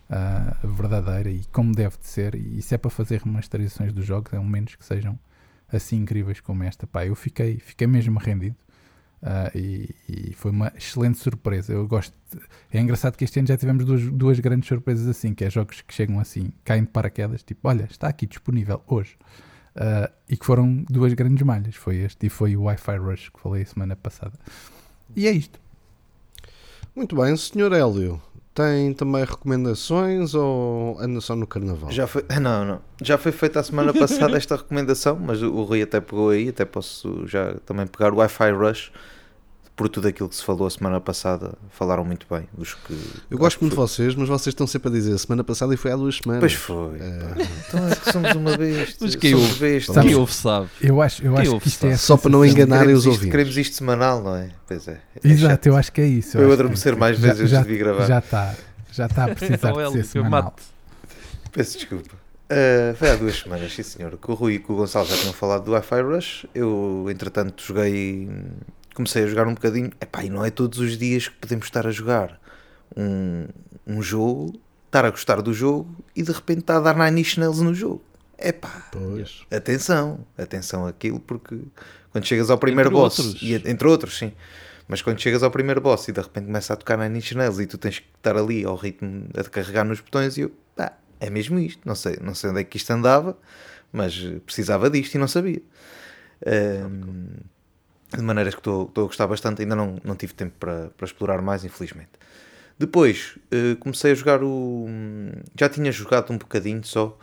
uh, 0.09 0.67
verdadeira 0.67 1.29
e 1.29 1.45
como 1.51 1.73
deve 1.73 1.97
de 1.97 2.07
ser. 2.07 2.35
E 2.35 2.61
se 2.61 2.75
é 2.75 2.77
para 2.77 2.89
fazer 2.89 3.21
remasterizações 3.21 3.93
dos 3.93 4.05
jogos, 4.05 4.33
um 4.33 4.43
menos 4.43 4.75
que 4.75 4.85
sejam 4.85 5.17
assim 5.71 5.97
incríveis 5.97 6.39
como 6.39 6.63
esta. 6.63 6.87
Pá, 6.87 7.05
eu 7.05 7.15
fiquei, 7.15 7.59
fiquei 7.59 7.87
mesmo 7.87 8.19
rendido. 8.19 8.55
Uh, 9.21 9.57
e, 9.57 9.95
e, 10.07 10.33
foi 10.33 10.51
uma 10.51 10.71
excelente 10.75 11.17
surpresa. 11.17 11.73
Eu 11.73 11.87
gosto. 11.87 12.15
De... 12.31 12.39
É 12.71 12.79
engraçado 12.79 13.17
que 13.17 13.23
este 13.23 13.39
ano 13.39 13.47
já 13.47 13.57
tivemos 13.57 13.83
duas, 13.85 14.01
duas 14.09 14.39
grandes 14.39 14.67
surpresas 14.67 15.07
assim, 15.07 15.33
que 15.33 15.43
é 15.43 15.49
jogos 15.49 15.81
que 15.81 15.93
chegam 15.93 16.19
assim, 16.19 16.51
caem 16.63 16.83
de 16.83 16.89
paraquedas, 16.89 17.43
tipo, 17.43 17.67
olha, 17.67 17.87
está 17.89 18.07
aqui 18.07 18.25
disponível 18.25 18.81
hoje. 18.87 19.17
Uh, 19.75 20.11
e 20.27 20.35
que 20.35 20.45
foram 20.45 20.83
duas 20.89 21.13
grandes 21.13 21.41
malhas. 21.45 21.75
Foi 21.75 21.97
este 21.97 22.27
e 22.27 22.29
foi 22.29 22.55
o 22.55 22.63
Wi-Fi 22.63 22.97
Rush 22.97 23.29
que 23.29 23.39
falei 23.39 23.63
a 23.63 23.65
semana 23.65 23.95
passada. 23.95 24.33
E 25.15 25.27
é 25.27 25.31
isto. 25.31 25.59
Muito 26.95 27.15
bem, 27.15 27.35
Sr. 27.35 27.73
Hélio. 27.73 28.21
Tem 28.53 28.93
também 28.93 29.23
recomendações 29.23 30.33
ou 30.33 30.99
anda 30.99 31.21
só 31.21 31.35
no 31.35 31.47
carnaval? 31.47 31.91
Já 31.91 32.07
foi, 32.07 32.25
não, 32.41 32.65
não. 32.65 32.81
Já 33.01 33.17
foi 33.17 33.31
feita 33.31 33.59
a 33.59 33.63
semana 33.63 33.93
passada 33.93 34.35
esta 34.37 34.57
recomendação, 34.57 35.17
mas 35.17 35.41
o 35.41 35.63
Rui 35.63 35.81
até 35.81 36.01
pegou 36.01 36.29
aí, 36.29 36.49
até 36.49 36.65
posso 36.65 37.25
já 37.25 37.53
também 37.65 37.87
pegar 37.87 38.11
o 38.11 38.17
Wi-Fi 38.17 38.51
Rush 38.51 38.91
por 39.79 39.87
tudo 39.87 40.09
aquilo 40.09 40.27
que 40.27 40.35
se 40.35 40.43
falou 40.43 40.67
a 40.67 40.69
semana 40.69 40.99
passada, 40.99 41.53
falaram 41.69 42.03
muito 42.03 42.25
bem. 42.29 42.49
Os 42.57 42.73
que, 42.73 42.99
eu 43.31 43.37
gosto 43.37 43.61
muito 43.61 43.71
de 43.71 43.77
vocês, 43.77 44.13
mas 44.13 44.27
vocês 44.27 44.47
estão 44.47 44.67
sempre 44.67 44.89
a 44.89 44.91
dizer 44.91 45.13
a 45.13 45.17
semana 45.17 45.41
passada 45.41 45.73
e 45.73 45.77
foi 45.77 45.89
há 45.89 45.95
duas 45.95 46.17
semanas. 46.17 46.41
Pois 46.41 46.53
foi. 46.53 46.99
É... 46.99 47.47
Então 47.65 47.87
é 47.87 47.95
que 47.95 48.11
somos 48.11 48.35
uma 48.35 48.57
vez. 48.57 48.97
Mas 48.99 49.15
quem 49.15 49.35
ouve, 49.35 49.79
quem 49.79 50.15
ouve 50.15 50.33
sabe. 50.33 50.67
Eu 50.81 51.01
acho, 51.01 51.23
eu 51.23 51.37
acho 51.37 51.57
que 51.61 51.69
isto 51.69 51.87
é 51.87 51.95
Só 51.95 52.17
para 52.17 52.29
não 52.29 52.45
enganarem 52.45 52.93
os 52.93 53.05
ouvintes. 53.05 53.31
Queremos 53.31 53.55
isto 53.55 53.77
semanal, 53.77 54.21
não 54.21 54.35
é? 54.35 54.49
Pois 54.67 54.85
é. 54.85 54.99
é 55.23 55.27
Exato, 55.29 55.51
chato. 55.53 55.65
eu 55.67 55.77
acho 55.77 55.93
que 55.93 56.01
é 56.01 56.07
isso. 56.07 56.37
Eu, 56.37 56.41
eu 56.49 56.51
adormecer 56.51 56.97
mais 56.97 57.17
já, 57.17 57.27
vezes 57.27 57.49
já, 57.49 57.59
antes 57.59 57.71
de 57.71 57.77
gravar. 57.77 58.05
Já 58.05 58.19
está. 58.19 58.55
Já 58.91 59.05
está 59.05 59.23
a 59.23 59.27
precisar 59.33 59.71
de 59.71 59.91
ser 59.93 60.03
semanal. 60.03 60.53
Peço 61.53 61.77
desculpa. 61.77 62.15
Uh, 62.51 62.93
foi 62.97 63.11
há 63.11 63.15
duas 63.15 63.39
semanas, 63.39 63.73
sim 63.73 63.83
senhor, 63.83 64.17
que 64.17 64.29
o 64.29 64.33
Rui 64.33 64.55
e 64.55 64.59
que 64.59 64.71
o 64.73 64.75
Gonçalo 64.75 65.05
já 65.05 65.15
tinham 65.15 65.33
falado 65.33 65.63
do 65.63 65.71
Wi-Fi 65.71 66.01
Rush. 66.01 66.45
Eu, 66.53 67.05
entretanto, 67.09 67.63
joguei 67.63 68.27
comecei 68.99 69.23
a 69.23 69.27
jogar 69.27 69.47
um 69.47 69.53
bocadinho. 69.53 69.91
Epá, 70.01 70.25
e 70.25 70.29
não 70.29 70.43
é 70.43 70.49
todos 70.49 70.77
os 70.79 70.97
dias 70.97 71.29
que 71.29 71.35
podemos 71.37 71.65
estar 71.65 71.87
a 71.87 71.91
jogar 71.91 72.37
um, 72.97 73.47
um 73.87 74.01
jogo, 74.01 74.59
estar 74.87 75.05
a 75.05 75.09
gostar 75.09 75.41
do 75.41 75.53
jogo 75.53 75.95
e 76.13 76.21
de 76.21 76.31
repente 76.33 76.59
está 76.59 76.75
a 76.75 76.79
dar 76.81 76.97
Nine 76.97 77.25
Nails 77.37 77.61
no 77.61 77.73
jogo. 77.73 78.03
Epá, 78.37 78.89
pois. 78.91 79.45
atenção, 79.49 80.25
atenção 80.37 80.85
àquilo, 80.85 81.19
porque 81.19 81.59
quando 82.11 82.25
chegas 82.25 82.49
ao 82.49 82.57
primeiro 82.57 82.89
entre 82.89 82.99
boss, 82.99 83.19
outros. 83.19 83.41
E, 83.41 83.53
entre 83.53 83.87
outros, 83.87 84.17
sim, 84.17 84.33
mas 84.85 85.01
quando 85.01 85.19
chegas 85.19 85.43
ao 85.43 85.51
primeiro 85.51 85.79
boss 85.79 86.07
e 86.09 86.11
de 86.11 86.19
repente 86.19 86.45
começa 86.45 86.73
a 86.73 86.75
tocar 86.75 86.97
Nine 86.97 87.23
Nails 87.35 87.59
e 87.59 87.67
tu 87.67 87.77
tens 87.77 87.99
que 87.99 88.07
estar 88.17 88.35
ali 88.35 88.65
ao 88.65 88.75
ritmo 88.75 89.27
a 89.33 89.43
carregar 89.45 89.85
nos 89.85 90.01
botões 90.01 90.37
e 90.37 90.41
eu, 90.41 90.51
pá, 90.75 90.93
é 91.21 91.29
mesmo 91.29 91.57
isto, 91.57 91.81
não 91.85 91.95
sei, 91.95 92.17
não 92.21 92.35
sei 92.35 92.49
onde 92.49 92.61
é 92.61 92.63
que 92.65 92.75
isto 92.75 92.91
andava, 92.91 93.37
mas 93.93 94.17
precisava 94.45 94.89
disto 94.89 95.15
e 95.15 95.17
não 95.17 95.27
sabia. 95.27 95.61
Um, 96.45 97.27
de 98.15 98.23
maneiras 98.23 98.53
que 98.53 98.59
estou, 98.59 98.85
estou 98.85 99.03
a 99.03 99.07
gostar 99.07 99.27
bastante. 99.27 99.61
Ainda 99.61 99.75
não, 99.75 99.97
não 100.03 100.15
tive 100.15 100.33
tempo 100.33 100.53
para, 100.59 100.89
para 100.97 101.05
explorar 101.05 101.41
mais, 101.41 101.63
infelizmente. 101.63 102.11
Depois 102.77 103.37
uh, 103.53 103.75
comecei 103.77 104.11
a 104.11 104.15
jogar 104.15 104.43
o. 104.43 104.87
Já 105.57 105.67
tinha 105.67 105.91
jogado 105.91 106.31
um 106.31 106.37
bocadinho 106.37 106.83
só, 106.83 107.17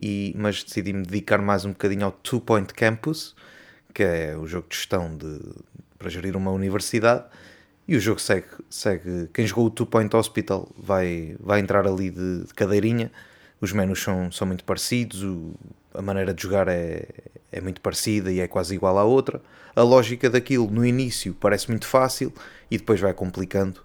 e, 0.00 0.34
mas 0.36 0.64
decidi 0.64 0.92
me 0.92 1.02
dedicar 1.02 1.40
mais 1.42 1.64
um 1.64 1.70
bocadinho 1.70 2.06
ao 2.06 2.12
Two 2.12 2.40
Point 2.40 2.72
Campus, 2.72 3.36
que 3.92 4.02
é 4.02 4.36
o 4.36 4.46
jogo 4.46 4.66
de 4.70 4.76
gestão 4.76 5.14
de, 5.14 5.38
para 5.98 6.08
gerir 6.08 6.36
uma 6.36 6.50
universidade. 6.50 7.24
E 7.86 7.96
o 7.96 8.00
jogo 8.00 8.20
segue, 8.20 8.46
segue. 8.70 9.28
Quem 9.34 9.46
jogou 9.46 9.66
o 9.66 9.70
Two 9.70 9.86
Point 9.86 10.14
Hospital 10.16 10.70
vai, 10.78 11.36
vai 11.38 11.60
entrar 11.60 11.86
ali 11.86 12.10
de, 12.10 12.44
de 12.44 12.54
cadeirinha. 12.54 13.10
Os 13.60 13.72
menus 13.72 14.02
são, 14.02 14.32
são 14.32 14.46
muito 14.46 14.64
parecidos, 14.64 15.22
o, 15.22 15.52
a 15.92 16.00
maneira 16.00 16.32
de 16.32 16.42
jogar 16.42 16.68
é, 16.68 17.06
é 17.52 17.60
muito 17.60 17.80
parecida 17.80 18.32
e 18.32 18.40
é 18.40 18.48
quase 18.48 18.74
igual 18.74 18.98
à 18.98 19.04
outra. 19.04 19.40
A 19.76 19.82
lógica 19.82 20.28
daquilo 20.28 20.70
no 20.70 20.84
início 20.84 21.34
parece 21.34 21.68
muito 21.70 21.86
fácil 21.86 22.32
e 22.70 22.78
depois 22.78 23.00
vai 23.00 23.12
complicando 23.12 23.80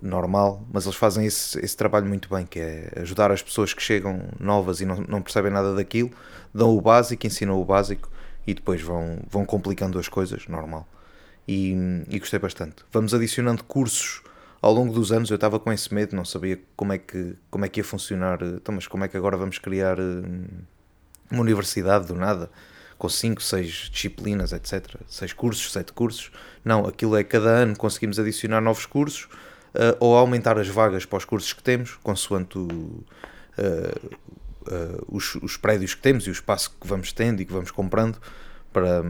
normal, 0.00 0.64
mas 0.72 0.84
eles 0.84 0.96
fazem 0.96 1.26
esse, 1.26 1.58
esse 1.58 1.76
trabalho 1.76 2.06
muito 2.06 2.28
bem, 2.28 2.46
que 2.46 2.60
é 2.60 2.92
ajudar 2.96 3.32
as 3.32 3.42
pessoas 3.42 3.74
que 3.74 3.82
chegam 3.82 4.22
novas 4.38 4.80
e 4.80 4.86
não, 4.86 4.96
não 5.08 5.22
percebem 5.22 5.50
nada 5.50 5.74
daquilo, 5.74 6.10
dão 6.54 6.76
o 6.76 6.80
básico, 6.80 7.26
ensinam 7.26 7.60
o 7.60 7.64
básico 7.64 8.08
e 8.46 8.54
depois 8.54 8.80
vão, 8.80 9.18
vão 9.28 9.44
complicando 9.44 9.98
as 9.98 10.08
coisas, 10.08 10.46
normal. 10.46 10.86
E, 11.48 11.74
e 12.08 12.18
gostei 12.18 12.38
bastante. 12.38 12.84
Vamos 12.92 13.12
adicionando 13.12 13.64
cursos 13.64 14.22
ao 14.62 14.72
longo 14.72 14.92
dos 14.92 15.10
anos, 15.10 15.30
eu 15.30 15.36
estava 15.36 15.58
com 15.58 15.72
esse 15.72 15.92
medo, 15.92 16.14
não 16.14 16.24
sabia 16.24 16.60
como 16.76 16.92
é 16.92 16.98
que, 16.98 17.34
como 17.50 17.64
é 17.64 17.68
que 17.68 17.80
ia 17.80 17.84
funcionar, 17.84 18.42
então, 18.42 18.74
mas 18.74 18.86
como 18.86 19.04
é 19.04 19.08
que 19.08 19.16
agora 19.16 19.36
vamos 19.36 19.58
criar 19.58 19.98
hum, 19.98 20.44
uma 21.30 21.40
universidade 21.40 22.06
do 22.06 22.14
nada? 22.14 22.50
Com 23.00 23.08
5, 23.08 23.42
6 23.42 23.88
disciplinas, 23.90 24.52
etc. 24.52 24.94
6 25.08 25.32
cursos, 25.32 25.72
7 25.72 25.90
cursos. 25.90 26.30
Não, 26.62 26.86
aquilo 26.86 27.16
é 27.16 27.24
cada 27.24 27.48
ano 27.48 27.74
conseguimos 27.74 28.18
adicionar 28.18 28.60
novos 28.60 28.84
cursos 28.84 29.24
uh, 29.74 29.96
ou 29.98 30.14
aumentar 30.14 30.58
as 30.58 30.68
vagas 30.68 31.06
para 31.06 31.16
os 31.16 31.24
cursos 31.24 31.50
que 31.54 31.62
temos, 31.62 31.98
consoante 32.02 32.58
o, 32.58 32.66
uh, 32.68 33.02
uh, 33.58 35.06
os, 35.08 35.34
os, 35.36 35.56
prédios 35.56 35.94
que 35.94 36.02
temos 36.02 36.26
e 36.26 36.28
o 36.28 36.32
espaço 36.32 36.76
que 36.78 36.86
vamos 36.86 37.10
tendo 37.10 37.40
e 37.40 37.46
que 37.46 37.52
vamos 37.54 37.70
comprando 37.70 38.18
para, 38.70 39.02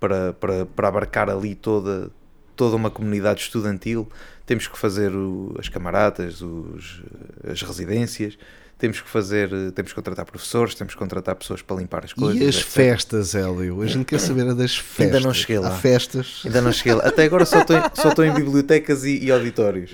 para, 0.00 0.32
para, 0.32 0.66
para 0.66 0.88
abarcar 0.88 1.30
ali 1.30 1.54
toda, 1.54 2.10
toda 2.56 2.74
uma 2.74 2.90
comunidade 2.90 3.42
estudantil. 3.42 4.08
Temos 4.44 4.66
que 4.66 4.76
fazer 4.76 5.14
o, 5.14 5.54
as 5.56 5.68
camaradas, 5.68 6.42
os, 6.42 7.00
as 7.48 7.62
residências, 7.62 8.36
temos 8.78 9.00
que 9.00 9.08
fazer, 9.08 9.50
temos 9.72 9.90
que 9.90 9.96
contratar 9.96 10.24
professores, 10.24 10.74
temos 10.76 10.94
que 10.94 10.98
contratar 10.98 11.34
pessoas 11.34 11.60
para 11.60 11.76
limpar 11.76 12.04
as 12.04 12.12
coisas. 12.12 12.40
E 12.40 12.46
as 12.46 12.54
etc. 12.54 12.66
festas, 12.68 13.34
Hélio? 13.34 13.82
A 13.82 13.86
gente 13.86 14.04
quer 14.04 14.20
saber 14.20 14.54
das 14.54 14.76
festas. 14.76 15.06
Ainda 15.16 15.20
não 15.20 15.34
cheguei 15.34 15.58
lá. 15.58 15.68
Há 15.68 15.78
festas. 15.78 16.42
Ainda 16.44 16.62
não 16.62 16.72
cheguei 16.72 16.94
lá. 16.94 17.02
Até 17.04 17.24
agora 17.24 17.44
só 17.44 17.60
estou 17.60 17.76
em, 17.76 17.82
só 17.94 18.08
estou 18.10 18.24
em 18.24 18.32
bibliotecas 18.32 19.04
e, 19.04 19.18
e 19.24 19.32
auditórios. 19.32 19.92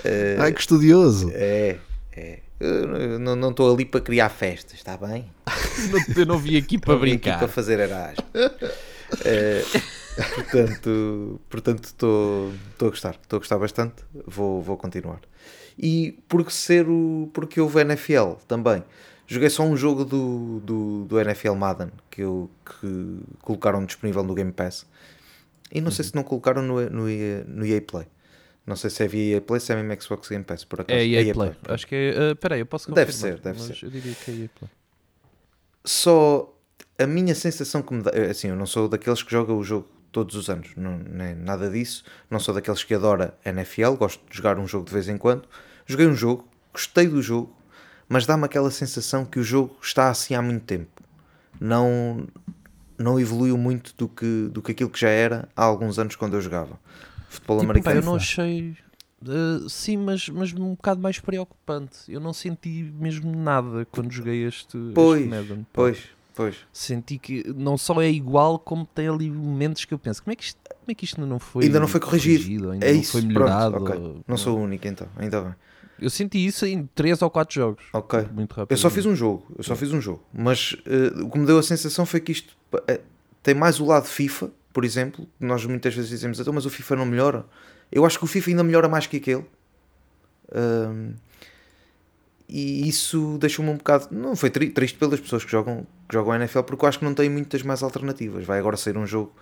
Uh, 0.00 0.40
Ai, 0.40 0.52
que 0.52 0.60
estudioso. 0.60 1.30
É, 1.32 1.76
é. 2.16 2.40
Eu 2.58 3.18
não, 3.20 3.36
não 3.36 3.50
estou 3.50 3.72
ali 3.72 3.84
para 3.84 4.00
criar 4.00 4.30
festas, 4.30 4.78
está 4.78 4.96
bem? 4.96 5.30
eu 6.16 6.26
não 6.26 6.38
vim 6.38 6.56
aqui 6.56 6.78
para 6.78 6.96
brincar. 6.96 7.32
Aqui 7.32 7.38
para 7.40 7.48
fazer 7.48 7.78
Erasmus. 7.78 8.26
uh, 8.34 9.80
portanto, 10.34 11.40
portanto 11.48 11.84
estou, 11.84 12.52
estou 12.72 12.88
a 12.88 12.90
gostar. 12.90 13.16
Estou 13.22 13.36
a 13.36 13.40
gostar 13.40 13.58
bastante. 13.58 14.02
Vou, 14.26 14.60
vou 14.62 14.76
continuar 14.76 15.20
e 15.78 16.18
porque 16.28 16.50
ser 16.50 16.88
o. 16.88 17.30
porque 17.32 17.60
houve 17.60 17.80
NFL 17.80 18.34
também. 18.48 18.82
Joguei 19.26 19.50
só 19.50 19.64
um 19.64 19.76
jogo 19.76 20.04
do, 20.04 20.60
do, 20.60 21.04
do 21.04 21.20
NFL 21.20 21.54
Madden 21.54 21.90
que, 22.08 22.22
eu, 22.22 22.48
que 22.64 23.18
colocaram 23.42 23.84
disponível 23.84 24.22
no 24.22 24.34
Game 24.34 24.52
Pass. 24.52 24.86
E 25.72 25.80
não 25.80 25.86
uhum. 25.88 25.92
sei 25.92 26.04
se 26.04 26.14
não 26.14 26.22
colocaram 26.22 26.62
no, 26.62 26.80
no, 26.88 27.04
no 27.46 27.66
EA 27.66 27.82
Play. 27.82 28.06
Não 28.64 28.76
sei 28.76 28.88
se 28.88 29.02
é 29.02 29.08
via 29.08 29.36
EA 29.36 29.40
Play, 29.40 29.60
se 29.60 29.72
é 29.72 29.82
mesmo 29.82 30.00
Xbox 30.00 30.28
Game 30.28 30.44
Pass, 30.44 30.64
por 30.64 30.80
acaso. 30.80 30.98
É 30.98 31.04
EA, 31.04 31.22
EA 31.22 31.34
Play. 31.34 31.50
Play. 31.50 31.74
Acho 31.74 31.86
que 31.88 31.94
é. 31.94 32.32
Uh, 32.32 32.36
peraí, 32.36 32.60
eu 32.60 32.66
posso 32.66 32.86
confirmar. 32.86 33.06
Deve 33.06 33.16
ser, 33.16 33.40
deve 33.40 33.60
ser. 33.60 33.84
Eu 33.84 33.90
diria 33.90 34.14
que 34.14 34.30
é 34.30 34.34
EA 34.34 34.50
Play. 34.58 34.70
Só 35.84 36.56
a 36.98 37.06
minha 37.06 37.34
sensação 37.34 37.82
que 37.82 37.94
me 37.94 38.02
dá. 38.02 38.12
Assim, 38.30 38.48
eu 38.48 38.56
não 38.56 38.66
sou 38.66 38.88
daqueles 38.88 39.22
que 39.22 39.30
jogam 39.30 39.58
o 39.58 39.64
jogo 39.64 39.88
todos 40.16 40.34
os 40.34 40.48
anos, 40.48 40.70
não, 40.78 40.96
nem 40.96 41.34
nada 41.34 41.68
disso. 41.68 42.02
Não 42.30 42.40
sou 42.40 42.54
daqueles 42.54 42.82
que 42.82 42.94
adora 42.94 43.36
NFL, 43.44 43.96
gosto 43.96 44.18
de 44.30 44.34
jogar 44.34 44.58
um 44.58 44.66
jogo 44.66 44.86
de 44.86 44.92
vez 44.94 45.10
em 45.10 45.18
quando. 45.18 45.42
Joguei 45.84 46.06
um 46.06 46.14
jogo, 46.14 46.48
gostei 46.72 47.06
do 47.06 47.20
jogo, 47.20 47.54
mas 48.08 48.24
dá-me 48.24 48.46
aquela 48.46 48.70
sensação 48.70 49.26
que 49.26 49.38
o 49.38 49.42
jogo 49.42 49.76
está 49.82 50.08
assim 50.08 50.34
há 50.34 50.40
muito 50.40 50.64
tempo. 50.64 51.02
Não, 51.60 52.26
não 52.96 53.20
evoluiu 53.20 53.58
muito 53.58 53.92
do 53.94 54.08
que, 54.08 54.48
do 54.50 54.62
que 54.62 54.72
aquilo 54.72 54.88
que 54.88 54.98
já 54.98 55.10
era 55.10 55.50
há 55.54 55.62
alguns 55.62 55.98
anos 55.98 56.16
quando 56.16 56.32
eu 56.32 56.40
jogava. 56.40 56.80
Futebol 57.28 57.58
tipo, 57.58 57.70
americano. 57.70 57.94
Pá, 57.94 58.00
eu 58.00 58.06
não 58.06 58.16
achei. 58.16 58.74
Uh, 59.20 59.68
sim, 59.68 59.98
mas, 59.98 60.30
mas 60.30 60.50
um 60.54 60.70
bocado 60.70 60.98
mais 60.98 61.20
preocupante. 61.20 61.98
Eu 62.08 62.20
não 62.20 62.32
senti 62.32 62.90
mesmo 62.98 63.36
nada 63.36 63.86
quando 63.90 64.10
joguei 64.10 64.46
este, 64.46 64.78
pois, 64.94 65.20
este 65.20 65.28
Madden. 65.28 65.66
Pois, 65.74 65.98
Pois. 66.36 66.54
Senti 66.70 67.18
que 67.18 67.42
não 67.56 67.78
só 67.78 68.00
é 68.02 68.10
igual, 68.10 68.58
como 68.58 68.84
tem 68.84 69.08
ali 69.08 69.30
momentos 69.30 69.86
que 69.86 69.94
eu 69.94 69.98
penso: 69.98 70.22
como 70.22 70.32
é 70.32 70.36
que 70.36 70.44
isto, 70.44 70.60
como 70.68 70.90
é 70.90 70.94
que 70.94 71.04
isto 71.06 71.24
não 71.24 71.38
foi 71.38 71.64
Ainda 71.64 71.80
não 71.80 71.88
foi 71.88 71.98
corrigido. 71.98 72.44
corrigido 72.44 72.70
ainda 72.72 72.86
é 72.86 72.92
não 72.92 73.00
isso. 73.00 73.12
foi 73.12 73.22
melhorado. 73.22 73.82
Pronto, 73.82 73.92
okay. 73.92 74.22
Não 74.28 74.36
sou 74.36 74.58
o 74.58 74.60
único 74.60 74.86
então, 74.86 75.08
ainda 75.16 75.40
bem. 75.40 75.54
Eu 75.98 76.10
senti 76.10 76.44
isso 76.44 76.66
em 76.66 76.86
3 76.94 77.22
ou 77.22 77.30
4 77.30 77.54
jogos. 77.54 77.84
Ok. 77.90 78.28
Muito 78.30 78.52
rápido. 78.52 78.70
Eu 78.70 78.76
só 78.76 78.90
fiz 78.90 79.06
um 79.06 79.16
jogo. 79.16 79.46
Eu 79.56 79.64
só 79.64 79.74
fiz 79.74 79.90
um 79.92 80.00
jogo. 80.00 80.22
Mas 80.30 80.72
uh, 80.72 81.24
o 81.24 81.30
que 81.30 81.38
me 81.38 81.46
deu 81.46 81.58
a 81.58 81.62
sensação 81.62 82.04
foi 82.04 82.20
que 82.20 82.32
isto 82.32 82.54
uh, 82.74 83.00
tem 83.42 83.54
mais 83.54 83.80
o 83.80 83.86
lado 83.86 84.04
FIFA, 84.04 84.50
por 84.74 84.84
exemplo. 84.84 85.26
Nós 85.40 85.64
muitas 85.64 85.94
vezes 85.94 86.10
dizemos, 86.10 86.38
então, 86.38 86.52
mas 86.52 86.66
o 86.66 86.70
FIFA 86.70 86.96
não 86.96 87.06
melhora. 87.06 87.46
Eu 87.90 88.04
acho 88.04 88.18
que 88.18 88.24
o 88.24 88.28
FIFA 88.28 88.50
ainda 88.50 88.62
melhora 88.62 88.90
mais 88.90 89.06
que 89.06 89.16
aquele. 89.16 89.46
Uh, 90.48 91.14
e 92.48 92.88
isso 92.88 93.38
deixou-me 93.38 93.70
um 93.70 93.76
bocado. 93.76 94.08
Não 94.10 94.36
foi 94.36 94.50
tri 94.50 94.70
triste 94.70 94.98
pelas 94.98 95.18
pessoas 95.18 95.44
que 95.44 95.50
jogam, 95.50 95.86
que 96.08 96.14
jogam 96.14 96.32
a 96.32 96.36
NFL, 96.36 96.60
porque 96.60 96.84
eu 96.84 96.88
acho 96.88 96.98
que 97.00 97.04
não 97.04 97.14
tem 97.14 97.28
muitas 97.28 97.62
mais 97.62 97.82
alternativas. 97.82 98.44
Vai 98.44 98.58
agora 98.58 98.76
sair 98.76 98.96
um 98.96 99.06
jogo 99.06 99.34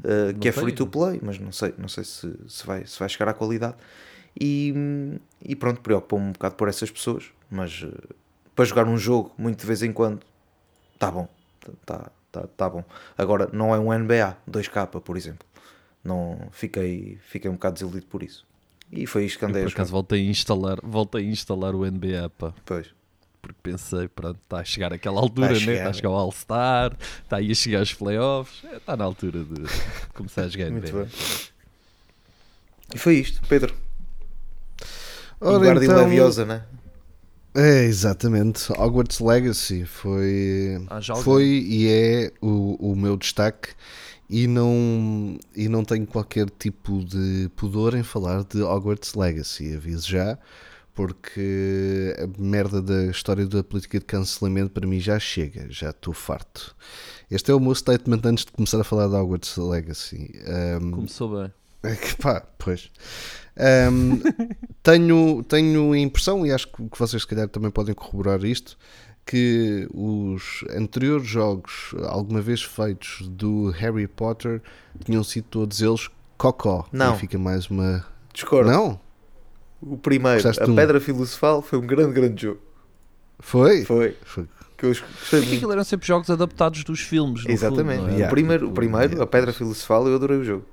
uh, 0.00 0.38
que 0.38 0.48
é 0.48 0.52
free 0.52 0.72
to 0.72 0.86
play, 0.86 1.18
mas 1.22 1.38
não 1.38 1.50
sei, 1.50 1.74
não 1.76 1.88
sei 1.88 2.04
se, 2.04 2.32
se, 2.46 2.66
vai, 2.66 2.86
se 2.86 2.98
vai 2.98 3.08
chegar 3.08 3.28
à 3.28 3.34
qualidade. 3.34 3.74
E, 4.40 4.72
e 5.44 5.56
pronto, 5.56 5.80
preocupa-me 5.80 6.28
um 6.28 6.32
bocado 6.32 6.54
por 6.54 6.68
essas 6.68 6.90
pessoas, 6.90 7.24
mas 7.50 7.82
uh, 7.82 7.92
para 8.54 8.64
jogar 8.64 8.86
um 8.86 8.96
jogo 8.96 9.32
muito 9.36 9.60
de 9.60 9.66
vez 9.66 9.82
em 9.82 9.92
quando, 9.92 10.20
está 10.94 11.10
bom, 11.10 11.28
está 11.80 12.10
tá, 12.30 12.46
tá 12.56 12.70
bom. 12.70 12.84
Agora, 13.16 13.48
não 13.52 13.74
é 13.74 13.78
um 13.78 13.96
NBA 13.96 14.36
2K, 14.50 15.00
por 15.00 15.16
exemplo. 15.16 15.46
Não, 16.02 16.48
fiquei, 16.50 17.18
fiquei 17.28 17.50
um 17.50 17.54
bocado 17.54 17.74
desiludido 17.74 18.06
por 18.06 18.22
isso. 18.22 18.46
E 18.92 19.06
foi 19.06 19.24
isto 19.24 19.38
que 19.38 19.44
andei 19.46 19.62
eu, 19.62 19.66
por 19.66 19.72
acaso 19.72 19.90
voltei 19.90 20.20
a 20.20 20.30
instalar, 20.30 20.78
voltei 20.82 21.22
a 21.22 21.30
instalar 21.30 21.74
o 21.74 21.90
NBA, 21.90 22.28
pá. 22.36 22.52
Pois. 22.66 22.88
Porque 23.40 23.58
pensei, 23.62 24.06
pronto, 24.06 24.38
está 24.42 24.58
a 24.58 24.64
chegar 24.64 24.92
aquela 24.92 25.18
altura, 25.18 25.58
né? 25.58 25.74
Está 25.74 25.88
a 25.88 25.92
chegar 25.94 26.10
o 26.10 26.14
All-Star, 26.14 26.96
está 27.22 27.38
aí 27.38 27.50
a 27.50 27.54
chegar 27.54 27.82
os 27.82 27.94
playoffs, 27.94 28.62
é, 28.70 28.76
está 28.76 28.96
na 28.96 29.04
altura 29.04 29.42
de 29.42 29.64
começar 30.12 30.42
a 30.42 30.48
jogar 30.48 30.70
Muito 30.70 30.92
NBA. 30.92 31.04
Bem. 31.04 31.12
E 32.94 32.98
foi 32.98 33.14
isto, 33.16 33.40
Pedro. 33.48 33.74
Ora, 35.40 35.58
Guarda 35.58 35.84
então... 35.84 35.96
Leviosa, 35.96 36.44
né? 36.44 36.62
É, 37.54 37.84
exatamente. 37.84 38.72
Hogwarts 38.72 39.20
Legacy 39.20 39.84
foi, 39.84 40.86
ah, 40.88 41.00
foi 41.16 41.44
e 41.44 41.88
é 41.88 42.32
o, 42.40 42.92
o 42.92 42.96
meu 42.96 43.16
destaque 43.16 43.70
e 44.32 44.46
não, 44.46 45.38
e 45.54 45.68
não 45.68 45.84
tenho 45.84 46.06
qualquer 46.06 46.48
tipo 46.48 47.04
de 47.04 47.50
pudor 47.54 47.94
em 47.94 48.02
falar 48.02 48.44
de 48.44 48.62
Hogwarts 48.62 49.12
Legacy, 49.12 49.76
aviso 49.76 50.08
já, 50.08 50.38
porque 50.94 52.16
a 52.18 52.40
merda 52.40 52.80
da 52.80 53.04
história 53.04 53.46
da 53.46 53.62
política 53.62 53.98
de 53.98 54.06
cancelamento 54.06 54.70
para 54.70 54.86
mim 54.86 54.98
já 54.98 55.18
chega, 55.18 55.66
já 55.68 55.90
estou 55.90 56.14
farto. 56.14 56.74
Este 57.30 57.50
é 57.50 57.54
o 57.54 57.60
meu 57.60 57.74
statement 57.74 58.22
antes 58.24 58.46
de 58.46 58.52
começar 58.52 58.80
a 58.80 58.84
falar 58.84 59.06
de 59.08 59.16
Hogwarts 59.16 59.54
Legacy. 59.58 60.32
Um, 60.80 60.90
Começou 60.92 61.38
bem. 61.38 61.52
É 61.82 61.94
que 61.94 62.16
pá, 62.16 62.40
pois. 62.56 62.90
Um, 63.92 64.18
tenho, 64.82 65.42
tenho 65.42 65.92
a 65.92 65.98
impressão, 65.98 66.46
e 66.46 66.52
acho 66.52 66.68
que 66.68 66.98
vocês 66.98 67.20
se 67.20 67.28
calhar 67.28 67.50
também 67.50 67.70
podem 67.70 67.94
corroborar 67.94 68.42
isto, 68.46 68.78
que 69.24 69.88
os 69.92 70.64
anteriores 70.70 71.26
jogos, 71.26 71.94
alguma 72.04 72.40
vez 72.40 72.62
feitos 72.62 73.26
do 73.28 73.70
Harry 73.70 74.06
Potter, 74.06 74.60
tinham 75.04 75.22
sido 75.22 75.46
todos 75.48 75.80
eles 75.80 76.10
cocó. 76.36 76.86
Não. 76.92 77.14
E 77.14 77.18
fica 77.18 77.38
mais 77.38 77.68
uma. 77.70 78.04
Discordo. 78.32 78.70
Não? 78.70 79.00
O 79.80 79.96
primeiro, 79.96 80.42
Gostaste 80.42 80.62
a 80.62 80.72
um? 80.72 80.76
Pedra 80.76 81.00
Filosofal, 81.00 81.62
foi 81.62 81.78
um 81.78 81.86
grande, 81.86 82.12
grande 82.12 82.42
jogo. 82.42 82.60
Foi? 83.38 83.84
Foi. 83.84 84.16
foi. 84.24 84.48
Que 84.76 84.86
eu 84.86 84.92
aquilo 85.38 85.72
eram 85.72 85.84
sempre 85.84 86.06
jogos 86.06 86.28
adaptados 86.28 86.82
dos 86.82 87.00
filmes. 87.00 87.44
Exatamente. 87.46 88.00
Fundo, 88.00 88.10
é? 88.10 88.14
yeah. 88.14 88.26
o 88.26 88.30
primeiro, 88.30 88.68
o 88.68 88.72
primeiro 88.72 89.12
yeah. 89.12 89.22
a 89.22 89.26
Pedra 89.26 89.52
Filosofal, 89.52 90.08
eu 90.08 90.16
adorei 90.16 90.38
o 90.38 90.44
jogo. 90.44 90.64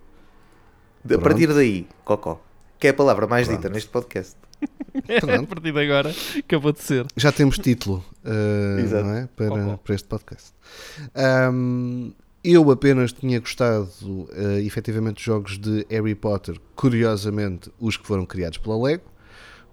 A 1.12 1.18
partir 1.20 1.48
daí, 1.48 1.88
cocó. 2.04 2.42
Que 2.80 2.88
é 2.88 2.90
a 2.92 2.94
palavra 2.94 3.28
mais 3.28 3.48
Pronto. 3.48 3.60
dita 3.60 3.74
neste 3.74 3.90
podcast. 3.90 4.38
a 4.62 5.44
partir 5.44 5.72
de 5.72 5.80
agora 5.80 6.14
acabou 6.38 6.72
de 6.72 6.82
ser. 6.82 7.06
Já 7.16 7.32
temos 7.32 7.58
título 7.58 8.04
uh, 8.24 9.04
não 9.04 9.14
é? 9.16 9.30
para, 9.36 9.78
para 9.78 9.96
este 9.96 10.08
podcast. 10.08 10.54
Um, 11.52 12.14
eu 12.42 12.72
apenas 12.72 13.12
tinha 13.12 13.40
gostado 13.40 13.90
uh, 14.02 14.60
efetivamente 14.66 15.16
dos 15.16 15.24
jogos 15.24 15.58
de 15.58 15.86
Harry 15.90 16.16
Potter, 16.16 16.58
curiosamente, 16.76 17.70
os 17.80 17.98
que 17.98 18.08
foram 18.08 18.26
criados 18.26 18.58
pela 18.58 18.82
Lego. 18.82 19.04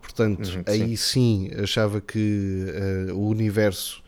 Portanto, 0.02 0.44
uhum, 0.44 0.62
aí 0.66 0.96
sim. 0.96 1.48
sim 1.48 1.62
achava 1.62 2.00
que 2.00 2.66
uh, 3.08 3.14
o 3.14 3.28
universo 3.28 4.02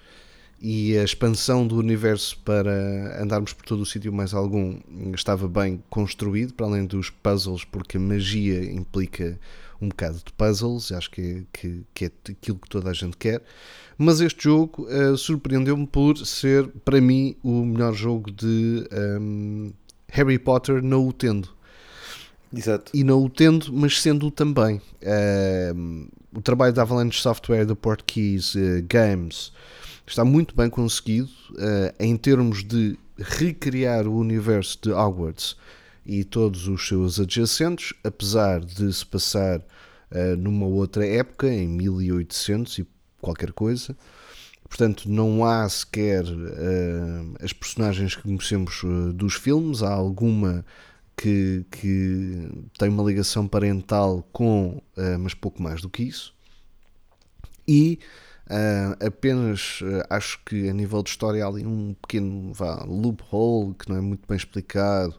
e 0.60 0.96
a 0.98 1.04
expansão 1.04 1.66
do 1.66 1.76
universo 1.76 2.38
para 2.44 3.22
andarmos 3.22 3.52
por 3.52 3.64
todo 3.64 3.82
o 3.82 3.86
sítio 3.86 4.12
mais 4.12 4.34
algum 4.34 4.80
estava 5.14 5.48
bem 5.48 5.82
construído, 5.88 6.52
para 6.52 6.66
além 6.66 6.84
dos 6.84 7.10
puzzles, 7.10 7.64
porque 7.64 7.96
a 7.96 8.00
magia 8.00 8.64
implica 8.72 9.38
um 9.80 9.88
bocado 9.88 10.16
de 10.16 10.32
puzzles, 10.32 10.90
acho 10.90 11.10
que 11.10 11.20
é, 11.20 11.42
que, 11.52 11.82
que 11.94 12.04
é 12.06 12.10
aquilo 12.30 12.58
que 12.58 12.68
toda 12.68 12.90
a 12.90 12.92
gente 12.92 13.16
quer. 13.16 13.42
Mas 13.96 14.20
este 14.20 14.44
jogo 14.44 14.86
uh, 14.88 15.16
surpreendeu-me 15.16 15.86
por 15.86 16.16
ser, 16.18 16.66
para 16.84 17.00
mim, 17.00 17.36
o 17.42 17.64
melhor 17.64 17.94
jogo 17.94 18.30
de 18.30 18.84
um, 19.20 19.72
Harry 20.08 20.38
Potter 20.38 20.82
não 20.82 21.06
o 21.06 21.12
tendo. 21.12 21.56
Exato. 22.50 22.90
e 22.94 23.04
não 23.04 23.22
o 23.22 23.28
tendo, 23.28 23.70
mas 23.72 24.00
sendo-o 24.00 24.30
também. 24.30 24.80
Uh, 25.02 26.08
o 26.34 26.40
trabalho 26.40 26.72
da 26.72 26.82
Avalanche 26.82 27.20
Software 27.20 27.66
da 27.66 27.76
Portkeys 27.76 28.54
uh, 28.54 28.82
Games 28.88 29.52
está 30.10 30.24
muito 30.24 30.56
bem 30.56 30.70
conseguido 30.70 31.28
uh, 31.50 31.94
em 32.00 32.16
termos 32.16 32.64
de 32.64 32.98
recriar 33.18 34.06
o 34.06 34.16
universo 34.16 34.78
de 34.80 34.90
Hogwarts 34.90 35.56
e 36.04 36.24
todos 36.24 36.66
os 36.66 36.86
seus 36.88 37.20
adjacentes, 37.20 37.92
apesar 38.02 38.60
de 38.60 38.90
se 38.92 39.04
passar 39.04 39.60
uh, 39.60 40.36
numa 40.38 40.66
outra 40.66 41.06
época, 41.06 41.52
em 41.52 41.68
1800 41.68 42.78
e 42.78 42.86
qualquer 43.20 43.52
coisa. 43.52 43.96
Portanto, 44.66 45.08
não 45.10 45.44
há 45.44 45.68
sequer 45.68 46.24
uh, 46.24 47.36
as 47.42 47.52
personagens 47.52 48.16
que 48.16 48.22
conhecemos 48.22 48.82
dos 49.14 49.34
filmes, 49.34 49.82
há 49.82 49.92
alguma 49.92 50.64
que, 51.16 51.66
que, 51.70 52.48
tem 52.78 52.88
uma 52.88 53.02
ligação 53.02 53.46
parental 53.46 54.26
com, 54.32 54.80
mas 55.18 55.34
pouco 55.34 55.60
mais 55.60 55.82
do 55.82 55.90
que 55.90 56.04
isso. 56.04 56.32
E 57.66 57.98
apenas 59.04 59.80
acho 60.08 60.40
que 60.44 60.68
a 60.68 60.72
nível 60.72 61.02
de 61.02 61.10
história 61.10 61.44
há 61.44 61.48
ali 61.48 61.66
um 61.66 61.94
pequeno 61.94 62.52
vá, 62.54 62.82
loophole 62.84 63.74
que 63.74 63.88
não 63.88 63.96
é 63.96 64.00
muito 64.00 64.26
bem 64.26 64.36
explicado 64.36 65.14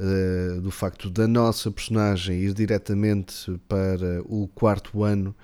uh, 0.00 0.60
do 0.60 0.70
facto 0.70 1.10
da 1.10 1.28
nossa 1.28 1.70
personagem 1.70 2.38
ir 2.38 2.54
diretamente 2.54 3.60
para 3.68 4.22
o 4.24 4.48
quarto 4.48 5.04
ano 5.04 5.34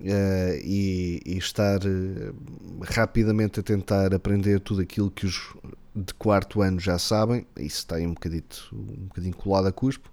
uh, 0.00 0.56
e, 0.62 1.22
e, 1.24 1.38
estar 1.38 1.80
uh, 1.84 2.34
rapidamente 2.82 3.60
a 3.60 3.62
tentar 3.62 4.12
aprender 4.12 4.60
tudo 4.60 4.82
aquilo 4.82 5.10
que 5.10 5.26
os 5.26 5.54
de 5.94 6.12
quarto 6.12 6.60
ano 6.60 6.78
já 6.78 6.98
sabem, 6.98 7.46
isso 7.56 7.78
está 7.78 7.96
aí 7.96 8.06
um 8.06 8.12
bocadito, 8.12 8.68
um 8.70 9.06
bocadinho 9.06 9.34
colado 9.34 9.68
a 9.68 9.72
cuspo, 9.72 10.10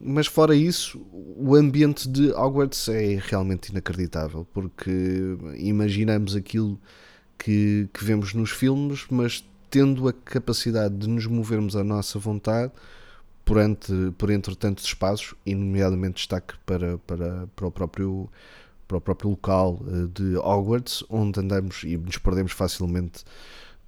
mas 0.00 0.26
fora 0.26 0.54
isso, 0.54 1.00
o 1.12 1.54
ambiente 1.54 2.08
de 2.08 2.30
Hogwarts 2.32 2.88
é 2.88 3.18
realmente 3.20 3.70
inacreditável, 3.70 4.46
porque 4.52 4.90
imaginamos 5.58 6.34
aquilo 6.34 6.80
que, 7.38 7.88
que 7.92 8.04
vemos 8.04 8.34
nos 8.34 8.50
filmes, 8.50 9.06
mas 9.10 9.44
tendo 9.70 10.08
a 10.08 10.12
capacidade 10.12 10.94
de 10.96 11.08
nos 11.08 11.26
movermos 11.26 11.76
à 11.76 11.84
nossa 11.84 12.18
vontade 12.18 12.72
por 13.44 13.58
entre, 13.58 14.10
por 14.12 14.30
entre 14.30 14.54
tantos 14.54 14.84
espaços, 14.84 15.34
e 15.44 15.54
nomeadamente 15.54 16.16
destaque 16.16 16.54
para, 16.66 16.98
para, 16.98 17.46
para, 17.54 17.66
o 17.66 17.70
próprio, 17.70 18.28
para 18.86 18.98
o 18.98 19.00
próprio 19.00 19.30
local 19.30 19.80
eh, 19.86 20.08
de 20.12 20.36
Hogwarts, 20.36 21.04
onde 21.08 21.40
andamos 21.40 21.82
e 21.82 21.96
nos 21.96 22.18
perdemos 22.18 22.52
facilmente 22.52 23.24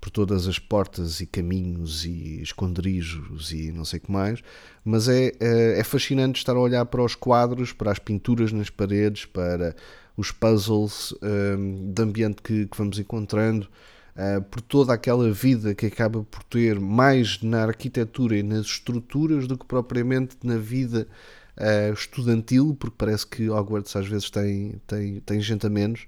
por 0.03 0.11
todas 0.11 0.49
as 0.49 0.59
portas 0.59 1.21
e 1.21 1.27
caminhos 1.27 2.05
e 2.05 2.43
esconderijos 2.43 3.53
e 3.53 3.71
não 3.71 3.85
sei 3.85 4.01
o 4.01 4.03
que 4.03 4.11
mais, 4.11 4.43
mas 4.85 5.09
é, 5.09 5.31
é, 5.38 5.79
é 5.79 5.85
fascinante 5.85 6.41
estar 6.41 6.57
a 6.57 6.59
olhar 6.59 6.85
para 6.87 7.05
os 7.05 7.15
quadros, 7.15 7.73
para 7.73 7.93
as 7.93 8.01
pinturas 8.01 8.51
nas 8.51 8.69
paredes, 8.69 9.27
para 9.27 9.77
os 10.17 10.33
puzzles 10.33 11.12
um, 11.12 11.17
eh, 11.23 11.93
de 11.95 12.03
ambiente 12.03 12.43
que, 12.43 12.67
que 12.67 12.77
vamos 12.77 12.99
encontrando, 12.99 13.69
Uh, 14.15 14.43
por 14.43 14.61
toda 14.61 14.93
aquela 14.93 15.33
vida 15.33 15.75
que 15.75 15.87
acaba 15.87 16.23
por 16.23 16.43
ter 16.43 16.79
mais 16.79 17.41
na 17.43 17.62
arquitetura 17.62 18.37
e 18.37 18.43
nas 18.43 18.67
estruturas 18.67 19.47
do 19.47 19.57
que 19.57 19.65
propriamente 19.65 20.37
na 20.45 20.59
vida 20.59 21.09
uh, 21.57 21.95
estudantil, 21.95 22.77
porque 22.79 22.97
parece 22.99 23.27
que 23.27 23.49
Hogwarts 23.49 23.97
às 23.97 24.07
vezes 24.07 24.29
tem, 24.29 24.75
tem, 24.87 25.21
tem 25.21 25.41
gente 25.41 25.67
a 25.67 25.71
menos, 25.71 26.07